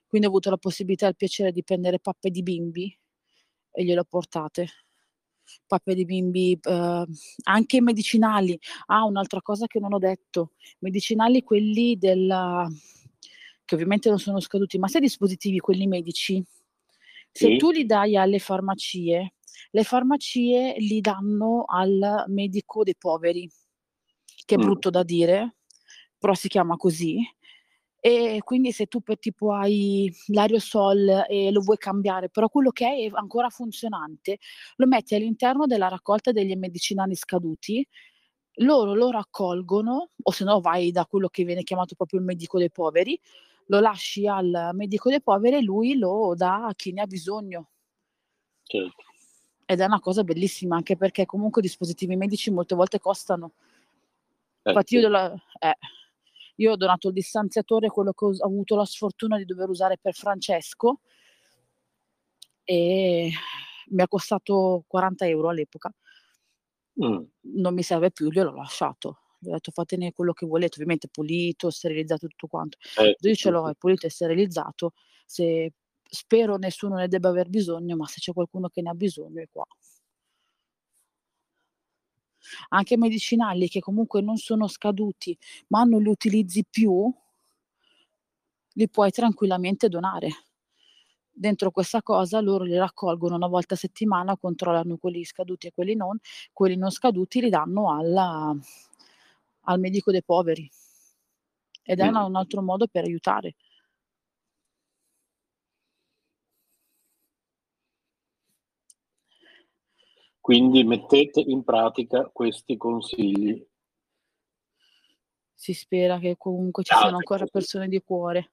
Quindi 0.07 0.27
ho 0.27 0.29
avuto 0.29 0.49
la 0.49 0.57
possibilità 0.57 1.05
e 1.05 1.09
il 1.09 1.15
piacere 1.15 1.51
di 1.51 1.63
prendere 1.63 1.99
pappe 1.99 2.29
di 2.29 2.41
bimbi 2.41 2.97
e 3.71 3.83
glielo 3.83 4.03
portate. 4.05 4.67
Poi 5.67 5.79
per 5.83 5.97
i 5.97 6.05
bimbi, 6.05 6.57
eh, 6.61 7.05
anche 7.43 7.81
medicinali. 7.81 8.57
Ah, 8.87 9.03
un'altra 9.03 9.41
cosa 9.41 9.67
che 9.67 9.79
non 9.79 9.93
ho 9.93 9.99
detto, 9.99 10.53
medicinali 10.79 11.43
quelli 11.43 11.97
della 11.97 12.67
che 13.65 13.75
ovviamente 13.75 14.09
non 14.09 14.19
sono 14.19 14.39
scaduti, 14.39 14.77
ma 14.77 14.87
i 14.93 14.99
dispositivi, 14.99 15.59
quelli 15.59 15.87
medici? 15.87 16.43
Se 17.31 17.51
Sì. 17.51 17.55
tu 17.55 17.71
li 17.71 17.85
dai 17.85 18.15
alle 18.15 18.39
farmacie, 18.39 19.33
le 19.71 19.83
farmacie 19.83 20.75
li 20.77 21.01
danno 21.01 21.63
al 21.67 22.25
medico 22.27 22.83
dei 22.83 22.95
poveri, 22.97 23.49
che 24.45 24.55
è 24.55 24.57
Mm. 24.57 24.59
brutto 24.59 24.89
da 24.89 25.03
dire, 25.03 25.57
però 26.17 26.33
si 26.33 26.47
chiama 26.47 26.75
così. 26.77 27.17
E 27.99 28.39
quindi 28.43 28.71
se 28.71 28.85
tu 28.85 29.01
per 29.01 29.17
tipo 29.17 29.51
hai 29.51 30.11
l'aerosol 30.27 31.25
e 31.27 31.49
lo 31.51 31.61
vuoi 31.61 31.77
cambiare, 31.77 32.29
però 32.29 32.49
quello 32.49 32.69
che 32.69 32.85
è 32.87 33.05
è 33.05 33.09
ancora 33.13 33.49
funzionante, 33.49 34.37
lo 34.75 34.85
metti 34.87 35.15
all'interno 35.15 35.65
della 35.65 35.87
raccolta 35.87 36.31
degli 36.31 36.55
medicinali 36.55 37.15
scaduti, 37.15 37.85
loro 38.59 38.93
lo 38.93 39.09
raccolgono, 39.09 40.11
o 40.21 40.31
se 40.31 40.43
no 40.43 40.61
vai 40.61 40.91
da 40.91 41.05
quello 41.07 41.27
che 41.29 41.43
viene 41.43 41.63
chiamato 41.63 41.95
proprio 41.95 42.19
il 42.19 42.25
medico 42.25 42.59
dei 42.59 42.71
poveri, 42.71 43.19
lo 43.67 43.79
lasci 43.79 44.27
al 44.27 44.71
medico 44.73 45.09
dei 45.09 45.21
poveri 45.21 45.57
e 45.57 45.61
lui 45.61 45.97
lo 45.97 46.33
dà 46.35 46.65
a 46.67 46.73
chi 46.75 46.91
ne 46.91 47.01
ha 47.01 47.07
bisogno. 47.07 47.69
Certo. 48.63 49.03
Ed 49.65 49.79
è 49.79 49.85
una 49.85 49.99
cosa 49.99 50.23
bellissima, 50.23 50.75
anche 50.75 50.95
perché 50.95 51.25
comunque 51.25 51.61
i 51.61 51.65
dispositivi 51.65 52.15
medici 52.15 52.51
molte 52.51 52.75
volte 52.75 52.99
costano. 52.99 53.53
Eh, 54.61 54.69
Infatti 54.69 54.93
io, 54.95 54.99
sì. 55.01 55.05
della- 55.05 55.33
eh, 55.59 55.77
io 56.57 56.71
ho 56.71 56.75
donato 56.75 57.07
il 57.07 57.13
distanziatore, 57.13 57.89
quello 57.89 58.13
che 58.13 58.25
ho 58.25 58.29
ho 58.29 58.45
avuto 58.45 58.75
la 58.75 58.85
sfortuna 58.85 59.37
di 59.37 59.45
dover 59.45 59.69
usare 59.69 59.97
per 59.99 60.13
Francesco, 60.13 61.01
e 62.63 63.31
mi 63.89 64.01
ha 64.01 64.07
costato 64.07 64.83
40 64.87 65.27
euro 65.27 65.49
all'epoca. 65.49 65.91
Mm. 67.03 67.23
Non 67.41 67.73
mi 67.73 67.83
serve 67.83 68.11
più, 68.11 68.29
gliel'ho 68.29 68.53
lasciato. 68.55 69.19
Ho 69.49 69.53
detto 69.53 69.71
fatene 69.71 70.13
quello 70.13 70.33
che 70.33 70.45
volete, 70.45 70.73
ovviamente 70.75 71.07
pulito, 71.07 71.69
sterilizzato 71.69 72.27
tutto 72.27 72.47
quanto. 72.47 72.77
Eh, 72.99 73.15
Io 73.19 73.35
ce 73.35 73.49
l'ho, 73.49 73.69
è 73.69 73.73
pulito 73.75 74.05
e 74.05 74.09
sterilizzato. 74.09 74.93
Se 75.25 75.71
spero 76.07 76.57
nessuno 76.57 76.95
ne 76.95 77.07
debba 77.07 77.29
aver 77.29 77.49
bisogno, 77.49 77.95
ma 77.95 78.07
se 78.07 78.19
c'è 78.19 78.33
qualcuno 78.33 78.69
che 78.69 78.81
ne 78.81 78.89
ha 78.89 78.93
bisogno 78.93 79.41
è 79.41 79.47
qua. 79.51 79.65
Anche 82.69 82.97
medicinali 82.97 83.67
che 83.67 83.79
comunque 83.79 84.21
non 84.21 84.37
sono 84.37 84.67
scaduti, 84.67 85.37
ma 85.67 85.83
non 85.83 86.01
li 86.01 86.09
utilizzi 86.09 86.63
più, 86.69 87.11
li 88.73 88.89
puoi 88.89 89.11
tranquillamente 89.11 89.89
donare. 89.89 90.29
Dentro 91.37 91.71
questa 91.71 92.01
cosa 92.01 92.39
loro 92.39 92.63
li 92.63 92.77
raccolgono 92.77 93.35
una 93.35 93.47
volta 93.47 93.73
a 93.73 93.77
settimana, 93.77 94.37
controllano 94.37 94.97
quelli 94.97 95.25
scaduti 95.25 95.67
e 95.67 95.71
quelli 95.73 95.95
non, 95.95 96.17
quelli 96.53 96.77
non 96.77 96.91
scaduti 96.91 97.41
li 97.41 97.49
danno 97.49 97.91
alla- 97.91 98.55
al 99.65 99.79
medico 99.79 100.11
dei 100.11 100.23
poveri. 100.23 100.69
Ed 101.83 101.99
è 101.99 102.09
Mm. 102.09 102.15
un 102.15 102.35
altro 102.35 102.61
modo 102.61 102.87
per 102.87 103.03
aiutare. 103.03 103.55
Quindi 110.39 110.83
mettete 110.83 111.39
in 111.41 111.63
pratica 111.63 112.29
questi 112.31 112.77
consigli. 112.77 113.65
Si 115.53 115.73
spera 115.73 116.19
che 116.19 116.35
comunque 116.37 116.83
ci 116.83 116.93
Ah, 116.93 116.97
siano 116.99 117.17
ancora 117.17 117.45
persone 117.47 117.87
di 117.87 117.99
cuore. 118.01 118.51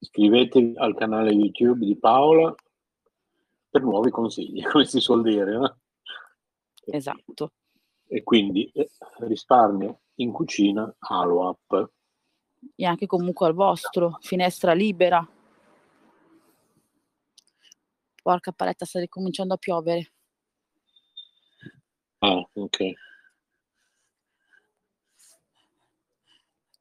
Iscrivetevi 0.00 0.74
al 0.76 0.94
canale 0.94 1.30
YouTube 1.32 1.84
di 1.84 1.96
Paola 1.96 2.54
per 3.70 3.82
nuovi 3.82 4.10
consigli, 4.10 4.62
come 4.68 4.84
si 4.84 5.00
suol 5.00 5.22
dire. 5.22 5.56
no? 5.56 5.78
Esatto. 6.84 7.52
E 8.08 8.22
quindi 8.22 8.70
eh, 8.74 8.90
risparmio 9.18 10.00
in 10.16 10.32
cucina 10.32 10.92
Aloap. 10.98 11.90
E 12.74 12.84
anche 12.84 13.06
comunque 13.06 13.46
al 13.46 13.54
vostro, 13.54 14.18
finestra 14.20 14.72
libera. 14.72 15.26
Porca 18.22 18.52
paletta, 18.52 18.84
sta 18.84 18.98
ricominciando 18.98 19.54
a 19.54 19.58
piovere. 19.58 20.12
Ah, 22.18 22.48
ok. 22.52 22.92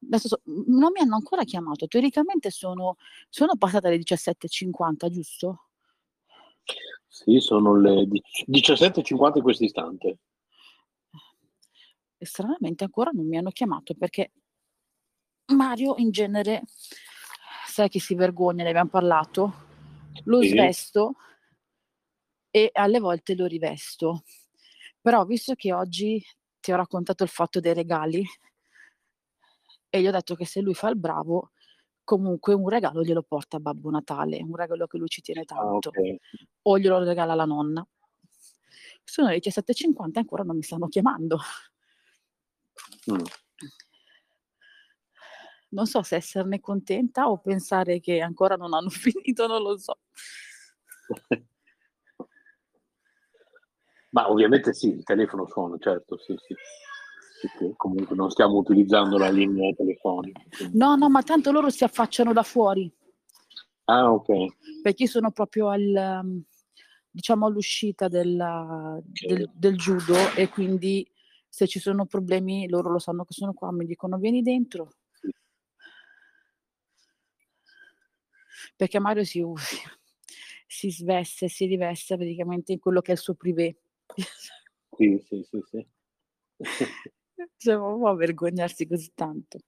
Adesso 0.05 0.41
non 0.67 0.91
mi 0.93 1.01
hanno 1.01 1.15
ancora 1.15 1.43
chiamato. 1.43 1.87
Teoricamente 1.87 2.49
sono, 2.49 2.95
sono 3.29 3.55
passate 3.57 3.89
le 3.89 3.97
17.50, 3.97 5.09
giusto? 5.09 5.63
Sì, 7.07 7.39
sono 7.39 7.75
le 7.75 8.03
17.50 8.03 9.37
in 9.37 9.43
questo 9.43 9.63
istante. 9.63 10.19
E 12.21 12.25
stranamente 12.25 12.83
ancora 12.83 13.11
non 13.11 13.27
mi 13.27 13.37
hanno 13.37 13.51
chiamato 13.51 13.93
perché 13.93 14.31
Mario 15.53 15.95
in 15.97 16.11
genere, 16.11 16.63
sai 17.67 17.87
che 17.89 17.99
si 18.01 18.15
vergogna, 18.15 18.63
ne 18.63 18.69
abbiamo 18.69 18.89
parlato, 18.89 19.53
lo 20.25 20.41
Sì. 20.41 20.49
svesto 20.49 21.15
e 22.53 22.69
alle 22.73 22.99
volte 22.99 23.35
lo 23.35 23.45
rivesto. 23.45 24.23
Però 25.01 25.25
visto 25.25 25.53
che 25.55 25.73
oggi 25.73 26.21
ti 26.59 26.71
ho 26.71 26.75
raccontato 26.75 27.23
il 27.23 27.29
fatto 27.29 27.59
dei 27.59 27.73
regali 27.73 28.25
e 29.89 30.01
gli 30.01 30.07
ho 30.07 30.11
detto 30.11 30.35
che 30.35 30.45
se 30.45 30.61
lui 30.61 30.73
fa 30.73 30.89
il 30.89 30.97
bravo, 30.97 31.51
comunque 32.03 32.53
un 32.53 32.67
regalo 32.69 33.03
glielo 33.03 33.23
porta 33.23 33.57
a 33.57 33.59
Babbo 33.59 33.89
Natale, 33.89 34.41
un 34.41 34.55
regalo 34.55 34.87
che 34.87 34.97
lui 34.97 35.07
ci 35.07 35.21
tiene 35.21 35.41
Ah, 35.41 35.45
tanto, 35.55 35.89
ok. 35.89 36.15
o 36.63 36.79
glielo 36.79 37.03
regala 37.03 37.35
la 37.35 37.45
nonna. 37.45 37.85
Sono 39.03 39.29
le 39.29 39.39
17.50 39.39 40.19
e 40.19 40.23
ancora 40.23 40.43
non 40.43 40.57
mi 40.57 40.63
stanno 40.63 40.87
chiamando. 40.87 41.39
Mm. 43.11 43.21
Non 45.69 45.85
so 45.85 46.01
se 46.01 46.15
esserne 46.15 46.59
contenta 46.59 47.29
o 47.29 47.39
pensare 47.39 47.99
che 47.99 48.21
ancora 48.21 48.55
non 48.55 48.73
hanno 48.73 48.89
finito, 48.89 49.47
non 49.47 49.61
lo 49.61 49.77
so. 49.77 49.97
Ma 54.11 54.29
ovviamente 54.31 54.73
sì, 54.73 54.89
il 54.89 55.03
telefono 55.03 55.47
suona, 55.47 55.77
certo, 55.79 56.17
sì, 56.17 56.35
sì. 56.37 56.55
Comunque 57.75 58.15
non 58.15 58.31
stiamo 58.31 58.55
utilizzando 58.57 59.17
la 59.17 59.29
linea 59.29 59.71
telefonica. 59.75 60.41
quindi- 60.49 60.77
No, 60.77 60.95
no, 60.95 61.09
ma 61.09 61.21
tanto 61.21 61.51
loro 61.51 61.69
si 61.69 61.83
affacciano 61.83 62.33
da 62.33 62.43
fuori, 62.43 62.91
Ah, 63.85 64.11
ok. 64.11 64.81
perché 64.81 65.03
io 65.03 65.09
sono 65.09 65.31
proprio 65.31 65.69
al, 65.69 66.41
diciamo 67.11 67.45
all'uscita 67.45 68.07
della- 68.07 68.99
del, 69.03 69.49
del 69.53 69.75
judo 69.75 70.15
e 70.35 70.49
quindi 70.49 71.07
se 71.49 71.67
ci 71.67 71.79
sono 71.79 72.05
problemi 72.05 72.67
loro 72.67 72.89
lo 72.91 72.99
sanno 72.99 73.25
che 73.25 73.33
sono 73.33 73.53
qua, 73.53 73.71
mi 73.71 73.85
dicono 73.85 74.17
vieni 74.17 74.41
dentro. 74.41 74.91
Perché 78.75 78.99
Mario 78.99 79.23
si, 79.23 79.43
si 80.67 80.91
sveste, 80.91 81.47
si 81.49 81.65
riveste 81.65 82.15
praticamente 82.15 82.71
in 82.73 82.79
quello 82.79 83.01
che 83.01 83.11
è 83.11 83.15
il 83.15 83.19
suo 83.19 83.33
privé. 83.35 83.77
Sì, 84.97 85.23
sì, 85.27 85.43
sì, 85.49 85.61
sì. 85.69 85.87
Cioè, 87.57 87.77
ma 87.77 87.93
può 87.95 88.15
vergognarsi 88.15 88.87
così 88.87 89.11
tanto. 89.13 89.59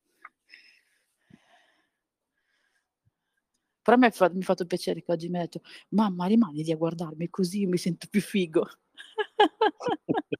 Però 3.81 3.97
mi 3.97 4.06
ha 4.06 4.11
fa- 4.11 4.30
mi 4.30 4.39
ha 4.41 4.43
fatto 4.45 4.65
piacere 4.65 5.01
che 5.03 5.11
oggi 5.11 5.30
mi 5.30 5.38
ha 5.38 5.41
detto, 5.41 5.61
mamma 5.89 6.26
rimani 6.27 6.64
lì 6.64 6.72
a 6.72 6.77
guardarmi 6.77 7.30
così 7.30 7.61
io 7.61 7.69
mi 7.69 7.77
sento 7.77 8.07
più 8.10 8.22
figo. 8.22 8.68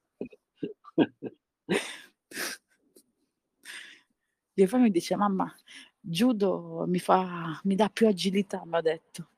E 4.52 4.66
poi 4.66 4.80
mi 4.80 4.90
dice, 4.90 5.16
mamma, 5.16 5.50
judo 5.98 6.84
mi, 6.86 6.98
fa, 6.98 7.58
mi 7.64 7.74
dà 7.74 7.88
più 7.88 8.06
agilità, 8.06 8.62
mi 8.66 8.76
ha 8.76 8.80
detto. 8.82 9.30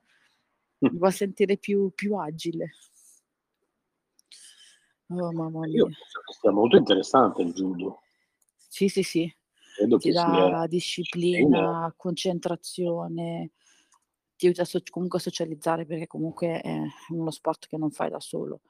Mi 0.78 0.98
fa 0.98 1.12
sentire 1.12 1.58
più, 1.58 1.92
più 1.94 2.16
agile. 2.16 2.72
Oh, 5.08 5.30
mamma 5.30 5.64
Io 5.68 5.86
mia. 5.86 5.96
sia 6.40 6.50
molto 6.50 6.76
interessante 6.76 7.42
il 7.42 7.52
judo. 7.52 8.00
Sì, 8.56 8.88
sì, 8.88 9.04
sì. 9.04 9.32
Credo 9.76 9.98
Ti 9.98 10.10
dà 10.10 10.66
disciplina, 10.66 11.92
concentrazione, 11.96 13.52
ti 14.36 14.46
aiuta 14.46 14.64
so- 14.64 14.82
comunque 14.90 15.18
a 15.18 15.22
socializzare 15.22 15.86
perché 15.86 16.08
comunque 16.08 16.60
è 16.60 16.80
uno 17.10 17.30
sport 17.30 17.68
che 17.68 17.76
non 17.76 17.92
fai 17.92 18.10
da 18.10 18.18
solo. 18.18 18.62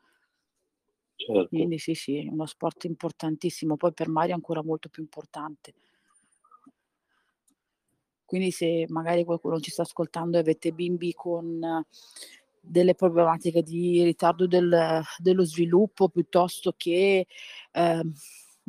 Certo. 1.26 1.48
Quindi 1.48 1.78
sì, 1.78 1.94
sì, 1.94 2.18
è 2.26 2.28
uno 2.30 2.46
sport 2.46 2.84
importantissimo. 2.84 3.76
Poi 3.76 3.92
per 3.92 4.08
Mario 4.08 4.32
è 4.32 4.34
ancora 4.34 4.62
molto 4.62 4.88
più 4.88 5.02
importante. 5.02 5.74
Quindi 8.24 8.50
se 8.50 8.86
magari 8.88 9.24
qualcuno 9.24 9.60
ci 9.60 9.70
sta 9.70 9.82
ascoltando 9.82 10.36
e 10.38 10.40
avete 10.40 10.72
bimbi 10.72 11.12
con 11.12 11.62
eh, 11.62 11.84
delle 12.60 12.94
problematiche 12.94 13.62
di 13.62 14.02
ritardo 14.04 14.46
del- 14.46 15.02
dello 15.18 15.44
sviluppo 15.44 16.08
piuttosto 16.08 16.72
che 16.76 17.26
ehm, 17.72 18.12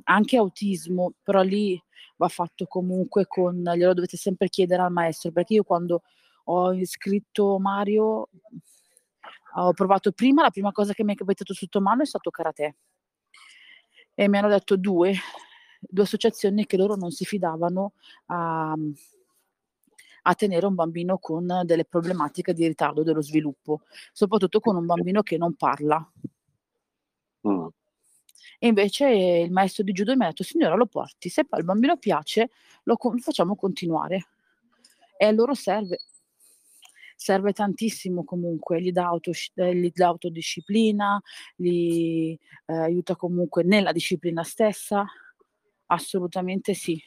anche 0.06 0.38
autismo, 0.38 1.14
però 1.24 1.42
lì 1.44 1.82
va 2.18 2.28
fatto 2.28 2.66
comunque 2.66 3.26
con, 3.28 3.62
glielo 3.62 3.94
dovete 3.94 4.18
sempre 4.18 4.50
chiedere 4.50 4.82
al 4.82 4.92
maestro, 4.92 5.32
perché 5.32 5.54
io 5.54 5.64
quando 5.64 6.02
ho 6.46 6.74
iscritto 6.74 7.58
Mario 7.60 8.30
ho 9.56 9.74
provato 9.74 10.12
prima, 10.12 10.42
la 10.42 10.50
prima 10.50 10.72
cosa 10.72 10.94
che 10.94 11.04
mi 11.04 11.14
è 11.14 11.16
capitato 11.16 11.54
sotto 11.54 11.82
mano 11.82 12.02
è 12.02 12.06
stato 12.06 12.30
karate. 12.30 12.76
E 14.16 14.28
mi 14.28 14.38
hanno 14.38 14.50
detto 14.50 14.78
due, 14.78 15.14
due 15.80 16.04
associazioni 16.04 16.66
che 16.66 16.78
loro 16.78 16.96
non 16.96 17.12
si 17.12 17.26
fidavano 17.26 17.94
a, 18.28 18.76
a 20.24 20.36
tenere 20.36 20.66
un 20.66 20.76
bambino 20.76 21.18
con 21.18 21.62
delle 21.66 21.86
problematiche 21.86 22.54
di 22.54 22.68
ritardo 22.68 23.04
dello 23.04 23.22
sviluppo, 23.22 23.82
soprattutto 24.12 24.60
con 24.60 24.76
un 24.76 24.86
bambino 24.86 25.22
che 25.22 25.38
non 25.38 25.56
parla. 25.56 26.12
Mm. 27.48 27.68
E 28.60 28.68
invece 28.68 29.08
il 29.10 29.52
maestro 29.52 29.84
di 29.84 29.92
judo 29.92 30.16
mi 30.16 30.24
ha 30.24 30.28
detto, 30.28 30.44
signora 30.44 30.76
lo 30.76 30.86
porti, 30.86 31.28
se 31.30 31.44
poi 31.44 31.60
il 31.60 31.66
bambino 31.66 31.98
piace 31.98 32.50
lo 32.84 32.96
co- 32.96 33.18
facciamo 33.18 33.56
continuare. 33.56 34.28
E 35.18 35.26
a 35.26 35.32
loro 35.32 35.54
serve, 35.54 36.00
serve 37.24 37.54
tantissimo 37.54 38.26
comunque, 38.26 38.82
gli 38.82 38.91
dà, 38.91 39.06
autosci- 39.06 39.54
eh, 39.56 39.74
gli 39.74 39.90
dà 39.94 40.08
autodisciplina, 40.08 41.22
gli 41.56 42.38
eh, 42.66 42.74
aiuta 42.74 43.16
comunque 43.16 43.64
nella 43.64 43.94
disciplina 43.94 44.44
stessa, 44.44 45.06
assolutamente 45.86 46.74
sì. 46.74 47.02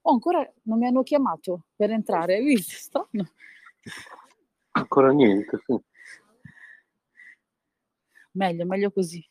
Oh, 0.00 0.12
ancora 0.12 0.50
non 0.62 0.78
mi 0.78 0.86
hanno 0.86 1.02
chiamato 1.02 1.66
per 1.76 1.90
entrare, 1.90 2.36
hai 2.40 2.44
visto? 2.44 2.74
Strano. 2.74 3.32
Ancora 4.70 5.10
niente, 5.12 5.60
sì. 5.66 5.78
Meglio, 8.32 8.64
meglio 8.64 8.90
così. 8.90 9.22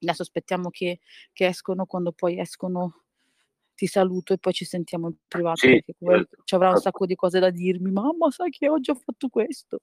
Adesso 0.00 0.22
aspettiamo 0.22 0.70
che, 0.70 0.98
che 1.32 1.46
escono, 1.46 1.86
quando 1.86 2.10
poi 2.10 2.40
escono 2.40 3.04
ti 3.80 3.86
saluto 3.86 4.34
e 4.34 4.38
poi 4.38 4.52
ci 4.52 4.66
sentiamo 4.66 5.08
in 5.08 5.14
privato 5.26 5.60
Sì, 5.60 5.82
perché 5.82 5.94
certo. 5.98 6.42
ci 6.44 6.54
avrà 6.54 6.68
un 6.68 6.76
sacco 6.76 7.06
di 7.06 7.14
cose 7.14 7.38
da 7.38 7.48
dirmi. 7.48 7.90
Mamma, 7.90 8.30
sai 8.30 8.50
che 8.50 8.68
oggi 8.68 8.90
ho 8.90 8.94
fatto 8.94 9.28
questo? 9.30 9.80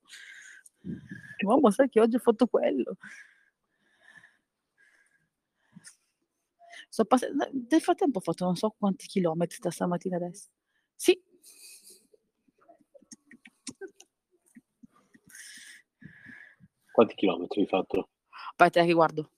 Mamma, 1.44 1.72
sai 1.72 1.90
che 1.90 2.00
oggi 2.00 2.16
ho 2.16 2.20
fatto 2.20 2.46
quello? 2.46 2.96
So 6.90 7.06
pass- 7.06 7.28
nel 7.28 7.82
frattempo 7.82 8.20
ho 8.20 8.22
fatto 8.22 8.46
non 8.46 8.56
so 8.56 8.70
quanti 8.78 9.08
chilometri 9.08 9.58
da 9.60 9.72
stamattina 9.72 10.18
adesso. 10.18 10.50
Sì. 10.96 11.20
Quanti 16.92 17.16
chilometri 17.16 17.62
hai 17.62 17.68
fatto? 17.68 18.10
Aspetta 18.52 18.86
che 18.86 18.94
guardo. 18.94 19.32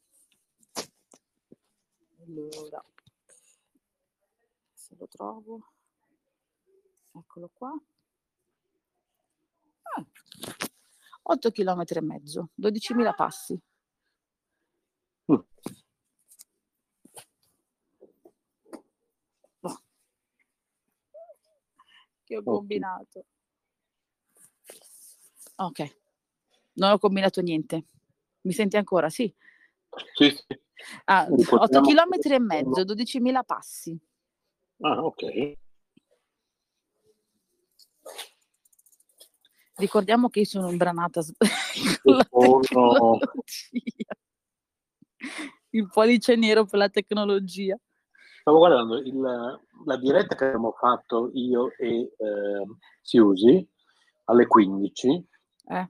Allora, 2.25 2.83
lo 4.99 5.07
trovo. 5.07 5.71
Eccolo 7.13 7.49
qua. 7.53 7.71
Ah, 9.97 10.05
8 11.23 11.51
km 11.51 11.83
e 11.87 12.01
mezzo, 12.01 12.49
12.000 12.55 13.13
passi. 13.13 13.59
Mm. 15.31 15.35
Boh. 19.61 19.81
Che 22.23 22.37
ho 22.37 22.43
combinato. 22.43 23.25
Ok, 25.55 25.95
non 26.73 26.91
ho 26.91 26.99
combinato 26.99 27.41
niente. 27.41 27.85
Mi 28.41 28.53
senti 28.53 28.77
ancora? 28.77 29.09
Sì. 29.09 29.33
Sì, 30.13 30.29
sì. 30.29 30.45
Ah, 31.05 31.25
Quindi 31.25 31.43
8 31.43 31.57
possiamo- 31.81 31.87
km 31.87 32.31
e 32.33 32.39
mezzo, 32.39 32.83
12.000 32.85 33.43
passi. 33.43 33.99
Ah, 34.81 35.03
ok. 35.03 35.57
Ricordiamo 39.75 40.27
che 40.29 40.39
io 40.39 40.45
sono 40.45 40.69
imbranata 40.69 41.21
con 42.01 42.15
la 42.15 42.23
tecnologia. 42.23 44.13
Il 45.71 45.89
pollice 45.91 46.35
nero 46.35 46.65
per 46.65 46.79
la 46.79 46.89
tecnologia. 46.89 47.77
Stavo 48.41 48.57
guardando 48.57 48.97
il- 48.97 49.59
la 49.85 49.97
diretta 49.97 50.35
che 50.35 50.45
abbiamo 50.45 50.71
fatto 50.71 51.29
io 51.33 51.71
e 51.77 52.13
eh, 52.17 52.65
Siusi 53.01 53.67
alle 54.25 54.47
15. 54.47 55.27
Eh. 55.67 55.89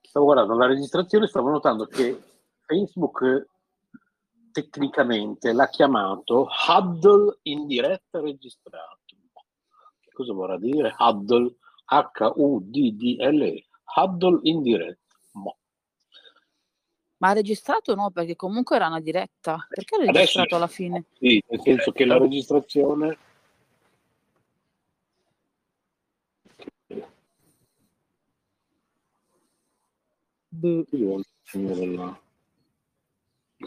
Stavo 0.00 0.24
guardando 0.26 0.54
la 0.54 0.66
registrazione 0.66 1.24
e 1.26 1.28
stavo 1.28 1.50
notando 1.50 1.86
che 1.86 2.20
Facebook 2.66 3.46
tecnicamente 4.52 5.52
l'ha 5.52 5.68
chiamato 5.68 6.46
Huddle 6.68 7.38
in 7.42 7.66
diretta 7.66 8.20
registrato. 8.20 9.00
Che 9.98 10.10
cosa 10.12 10.32
vorrà 10.32 10.58
dire? 10.58 10.94
Huddle, 10.96 11.56
H-U-D-D-L-E, 11.86 13.66
Huddle 13.96 14.38
in 14.42 14.62
diretta. 14.62 15.16
Boh. 15.32 15.56
Ma 17.18 17.28
ha 17.30 17.32
registrato 17.32 17.94
no? 17.94 18.10
Perché 18.10 18.36
comunque 18.36 18.76
era 18.76 18.86
una 18.88 19.00
diretta. 19.00 19.64
Perché 19.68 19.96
ha 19.96 19.98
Adesso- 20.00 20.12
registrato 20.18 20.56
alla 20.56 20.66
fine? 20.68 21.04
Sì, 21.18 21.42
nel 21.48 21.60
senso 21.60 21.92
che 21.92 22.04
la 22.04 22.18
registrazione 22.18 23.16
Boh. 30.50 30.84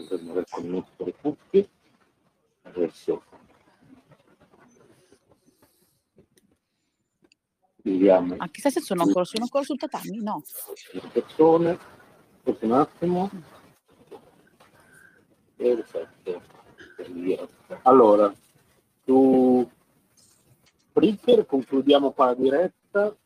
Prendere 0.04 0.40
il 0.40 0.46
connettore 0.50 1.14
cuffie 1.20 1.68
adesso 2.62 3.22
vediamo 7.82 8.34
Anche 8.38 8.70
se 8.70 8.80
sono 8.80 9.02
ancora, 9.02 9.24
sono 9.24 9.44
ancora 9.44 9.64
sul 9.64 9.78
tatami? 9.78 10.18
No. 10.22 10.42
le 10.92 11.08
persone 11.12 11.78
un 12.60 12.72
attimo 12.72 13.30
perfetto 15.56 16.42
allora 17.82 18.32
su 19.04 19.68
Spreaker 20.90 21.46
concludiamo 21.46 22.12
qua 22.12 22.26
la 22.26 22.34
diretta 22.34 23.16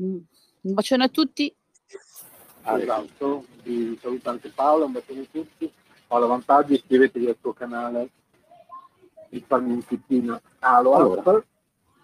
Mm. 0.00 0.18
Un 0.62 0.74
bacione 0.74 1.04
a 1.04 1.08
tutti. 1.08 1.54
Ah, 2.68 2.80
esatto, 2.80 3.44
vi 3.62 3.96
saluto 4.02 4.28
anche 4.28 4.48
Paola, 4.48 4.86
un 4.86 4.92
bacione 4.92 5.20
a 5.20 5.26
tutti. 5.30 5.70
Paola 6.08 6.26
Vantaggi, 6.26 6.74
iscrivetevi 6.74 7.28
al 7.28 7.36
suo 7.40 7.52
canale. 7.52 8.08
In 9.30 9.84
cucina 9.84 10.40
Alo 10.60 10.94
allora, 10.94 11.44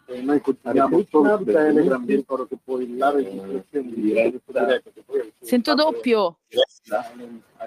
e 0.06 0.20
noi 0.22 0.40
continuiamo 0.40 1.04
su 1.08 1.44
Telegram, 1.44 2.04
vi 2.04 2.14
ricordo 2.16 2.46
che 2.46 2.58
poi 2.62 2.96
la 2.96 3.10
registrazione 3.10 3.88
di 3.92 4.00
diretta, 4.00 4.90
che 4.94 5.02
poi 5.04 5.32
Sento 5.40 5.74
doppio. 5.74 6.38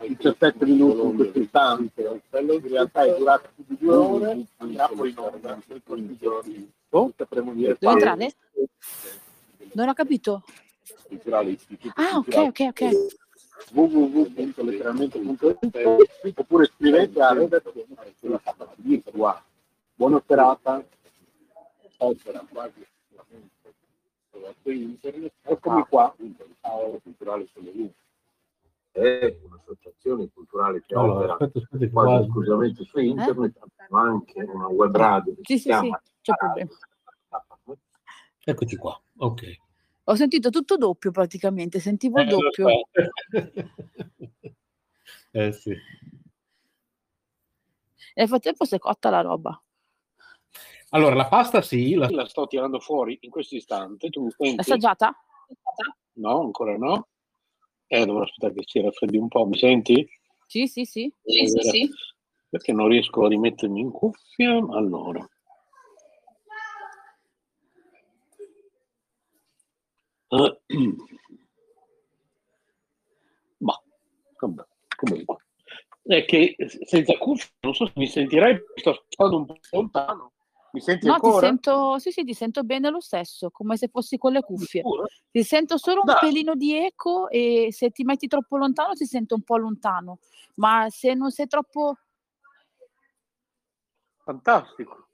17 0.01 0.65
minuti 0.65 1.01
in 1.01 1.15
questo 1.15 1.39
istante, 1.39 2.01
in 2.01 2.61
realtà 2.67 3.03
è 3.03 3.17
durata 3.17 3.49
più 3.53 3.63
di 3.67 3.77
due 3.77 3.95
ore, 3.95 4.45
andrà 4.57 4.87
poi 4.87 5.09
in 5.09 5.17
onda. 5.17 5.59
nei 5.67 5.79
prossimi 5.81 6.17
giorni. 6.17 6.71
Sapremo 7.17 7.53
dire 7.53 7.77
quando- 7.77 7.99
entrare? 8.05 8.33
Non 9.73 9.89
ho 9.89 9.93
capito. 9.93 10.43
Culturale, 11.07 11.51
istituto 11.51 11.93
Ah, 12.01 12.17
ok, 12.17 12.23
culturale. 12.23 12.47
ok, 12.47 12.59
ok. 12.69 13.13
www.letteralmente.it 13.71 16.39
oppure 16.39 16.65
scrivete 16.65 17.21
a 17.21 17.33
redazione 17.33 17.85
sulla 18.19 18.39
tappa 18.43 18.71
di 18.75 19.01
qua. 19.03 19.41
Buona 19.95 20.21
serata. 20.27 20.83
Opera 21.97 22.45
quasi 22.49 22.85
internet. 24.63 25.33
Eccomi 25.43 25.85
qua. 25.87 26.13
Aula 26.61 26.97
culturale 26.99 27.47
sulle 27.53 27.71
linee. 27.71 27.93
È 28.91 29.35
un'associazione 29.43 30.29
culturale 30.33 30.81
che 30.85 30.95
Allora, 30.95 31.33
opera 31.33 31.33
aspetta, 31.33 31.59
aspetta, 31.59 31.77
quasi 31.91 31.91
guarda. 31.91 32.25
esclusivamente 32.25 32.83
su 32.85 32.99
internet, 32.99 33.59
ma 33.89 34.01
anche 34.01 34.41
una 34.43 34.67
web 34.67 34.95
radio 34.95 35.33
che 35.35 35.41
Sì, 35.43 35.57
si 35.59 35.71
sì, 35.71 35.77
sì, 35.79 35.93
c'è 36.21 36.33
problema. 36.35 36.69
Eccoci 38.47 38.75
qua, 38.77 39.01
ok. 39.17 39.57
Ho 40.07 40.15
sentito 40.15 40.49
tutto 40.51 40.77
doppio 40.77 41.09
praticamente, 41.11 41.79
sentivo 41.79 42.19
il 42.21 42.27
Eh, 42.27 42.29
doppio. 42.29 42.67
eh 45.31 45.51
sì. 45.51 45.75
Nel 48.13 48.27
frattempo 48.27 48.65
si 48.65 48.75
è 48.75 48.79
cotta 48.79 49.09
la 49.09 49.21
roba. 49.21 49.59
Allora, 50.89 51.15
la 51.15 51.27
pasta 51.27 51.61
sì, 51.61 51.95
la- 51.95 52.07
La 52.11 52.27
sto 52.27 52.45
tirando 52.45 52.79
fuori 52.79 53.17
in 53.21 53.31
questo 53.31 53.55
istante. 53.55 54.09
Tu 54.09 54.25
mi 54.25 54.31
senti? 54.31 54.61
Assaggiata? 54.61 55.13
No, 56.13 56.39
ancora 56.41 56.77
no. 56.77 57.07
Eh, 57.87 58.05
dovrò 58.05 58.23
aspettare 58.23 58.53
che 58.53 58.63
si 58.65 58.79
raffreddi 58.81 59.17
un 59.17 59.27
po'. 59.27 59.45
Mi 59.47 59.57
senti? 59.57 60.07
Sì, 60.45 60.67
sì, 60.67 60.85
sì. 60.85 61.11
Eh, 61.23 61.89
Perché 62.47 62.71
non 62.71 62.87
riesco 62.87 63.25
a 63.25 63.27
rimettermi 63.27 63.79
in 63.81 63.91
cuffia. 63.91 64.51
Allora. 64.51 65.27
Ma, 73.57 73.81
vabbè, 74.39 74.63
comunque. 74.95 75.37
È 76.01 76.23
che 76.25 76.55
senza 76.85 77.17
cuffia 77.17 77.49
non 77.61 77.73
so 77.73 77.87
se 77.87 77.93
mi 77.95 78.07
sentirai, 78.07 78.59
sto 78.75 79.05
stando 79.09 79.37
un 79.37 79.45
po' 79.45 79.57
lontano. 79.71 80.33
Mi 80.71 80.81
senti 80.81 81.07
No, 81.07 81.19
ti 81.19 81.27
ancora? 81.27 81.47
sento, 81.47 81.99
sì, 81.99 82.11
sì, 82.11 82.23
ti 82.23 82.33
sento 82.33 82.63
bene 82.63 82.89
lo 82.89 82.99
stesso, 82.99 83.49
come 83.49 83.77
se 83.77 83.87
fossi 83.87 84.17
con 84.17 84.33
le 84.33 84.41
cuffie. 84.41 84.83
Ti 85.31 85.43
sento 85.43 85.77
solo 85.77 86.01
un 86.01 86.07
Dai. 86.07 86.17
pelino 86.19 86.53
di 86.53 86.75
eco 86.75 87.29
e 87.29 87.69
se 87.71 87.91
ti 87.91 88.03
metti 88.03 88.27
troppo 88.27 88.57
lontano 88.57 88.93
ti 88.93 89.05
sento 89.05 89.35
un 89.35 89.41
po' 89.41 89.57
lontano, 89.57 90.19
ma 90.55 90.87
se 90.89 91.13
non 91.13 91.31
sei 91.31 91.47
troppo... 91.47 91.97
Fantastico. 94.23 95.04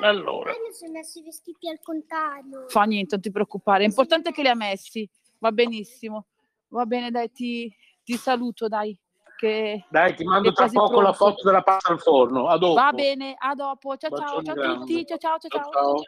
Allora, 0.00 0.52
Io 0.52 0.72
si 0.72 0.86
è 0.86 0.88
messi 0.88 1.20
i 1.20 1.22
vestiti 1.22 1.68
al 1.68 1.78
contrario. 1.82 2.66
Fa 2.68 2.82
niente, 2.84 3.14
non 3.14 3.22
ti 3.22 3.30
preoccupare, 3.30 3.84
è 3.84 3.86
importante 3.86 4.32
che 4.32 4.42
li 4.42 4.48
ha 4.48 4.54
messi, 4.54 5.08
va 5.38 5.52
benissimo. 5.52 6.26
Va 6.68 6.84
bene, 6.84 7.10
dai, 7.10 7.30
ti, 7.30 7.74
ti 8.02 8.16
saluto, 8.16 8.66
dai, 8.68 8.98
che 9.36 9.84
dai, 9.88 10.14
ti 10.16 10.24
mando 10.24 10.52
tra 10.52 10.68
poco 10.68 11.00
la 11.00 11.12
pronto. 11.12 11.36
foto 11.36 11.44
della 11.44 11.62
pasta 11.62 11.92
al 11.92 12.00
forno. 12.00 12.48
A 12.48 12.58
dopo. 12.58 12.74
Va 12.74 12.92
bene, 12.92 13.34
a 13.38 13.54
dopo, 13.54 13.96
ciao 13.96 14.10
ciao, 14.10 14.42
ciao 14.42 14.60
a 14.60 14.74
tutti, 14.78 15.06
ciao 15.06 15.18
ciao 15.18 15.38
ciao 15.38 15.50
Ciao, 15.50 15.70
ciao. 15.70 16.02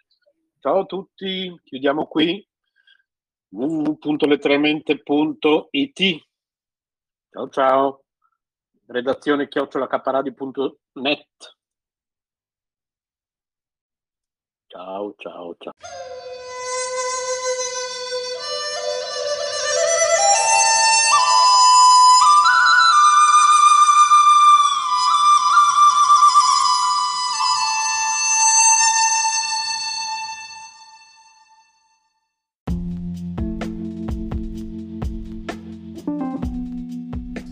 ciao. 0.60 0.78
A 0.80 0.84
tutti, 0.84 1.60
chiudiamo 1.62 2.06
qui 2.06 2.44
www.letteralmente.it 3.50 6.26
Ciao 7.30 7.48
ciao. 7.48 8.02
Redazione 8.86 9.48
chiocciolacaparadio.net 9.48 11.57
Ciao 14.78 15.12
ciao 15.18 15.56
ciao. 15.58 15.72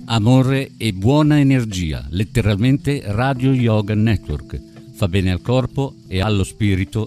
Amore 0.06 0.70
e 0.78 0.92
buona 0.92 1.40
energia, 1.40 2.06
letteralmente 2.10 3.02
Radio 3.05 3.52
Yoga 3.52 3.96
Network. 3.96 4.75
Fa 4.97 5.08
bene 5.08 5.31
al 5.31 5.42
corpo 5.42 5.97
e 6.08 6.23
allo 6.23 6.42
spirito. 6.42 7.07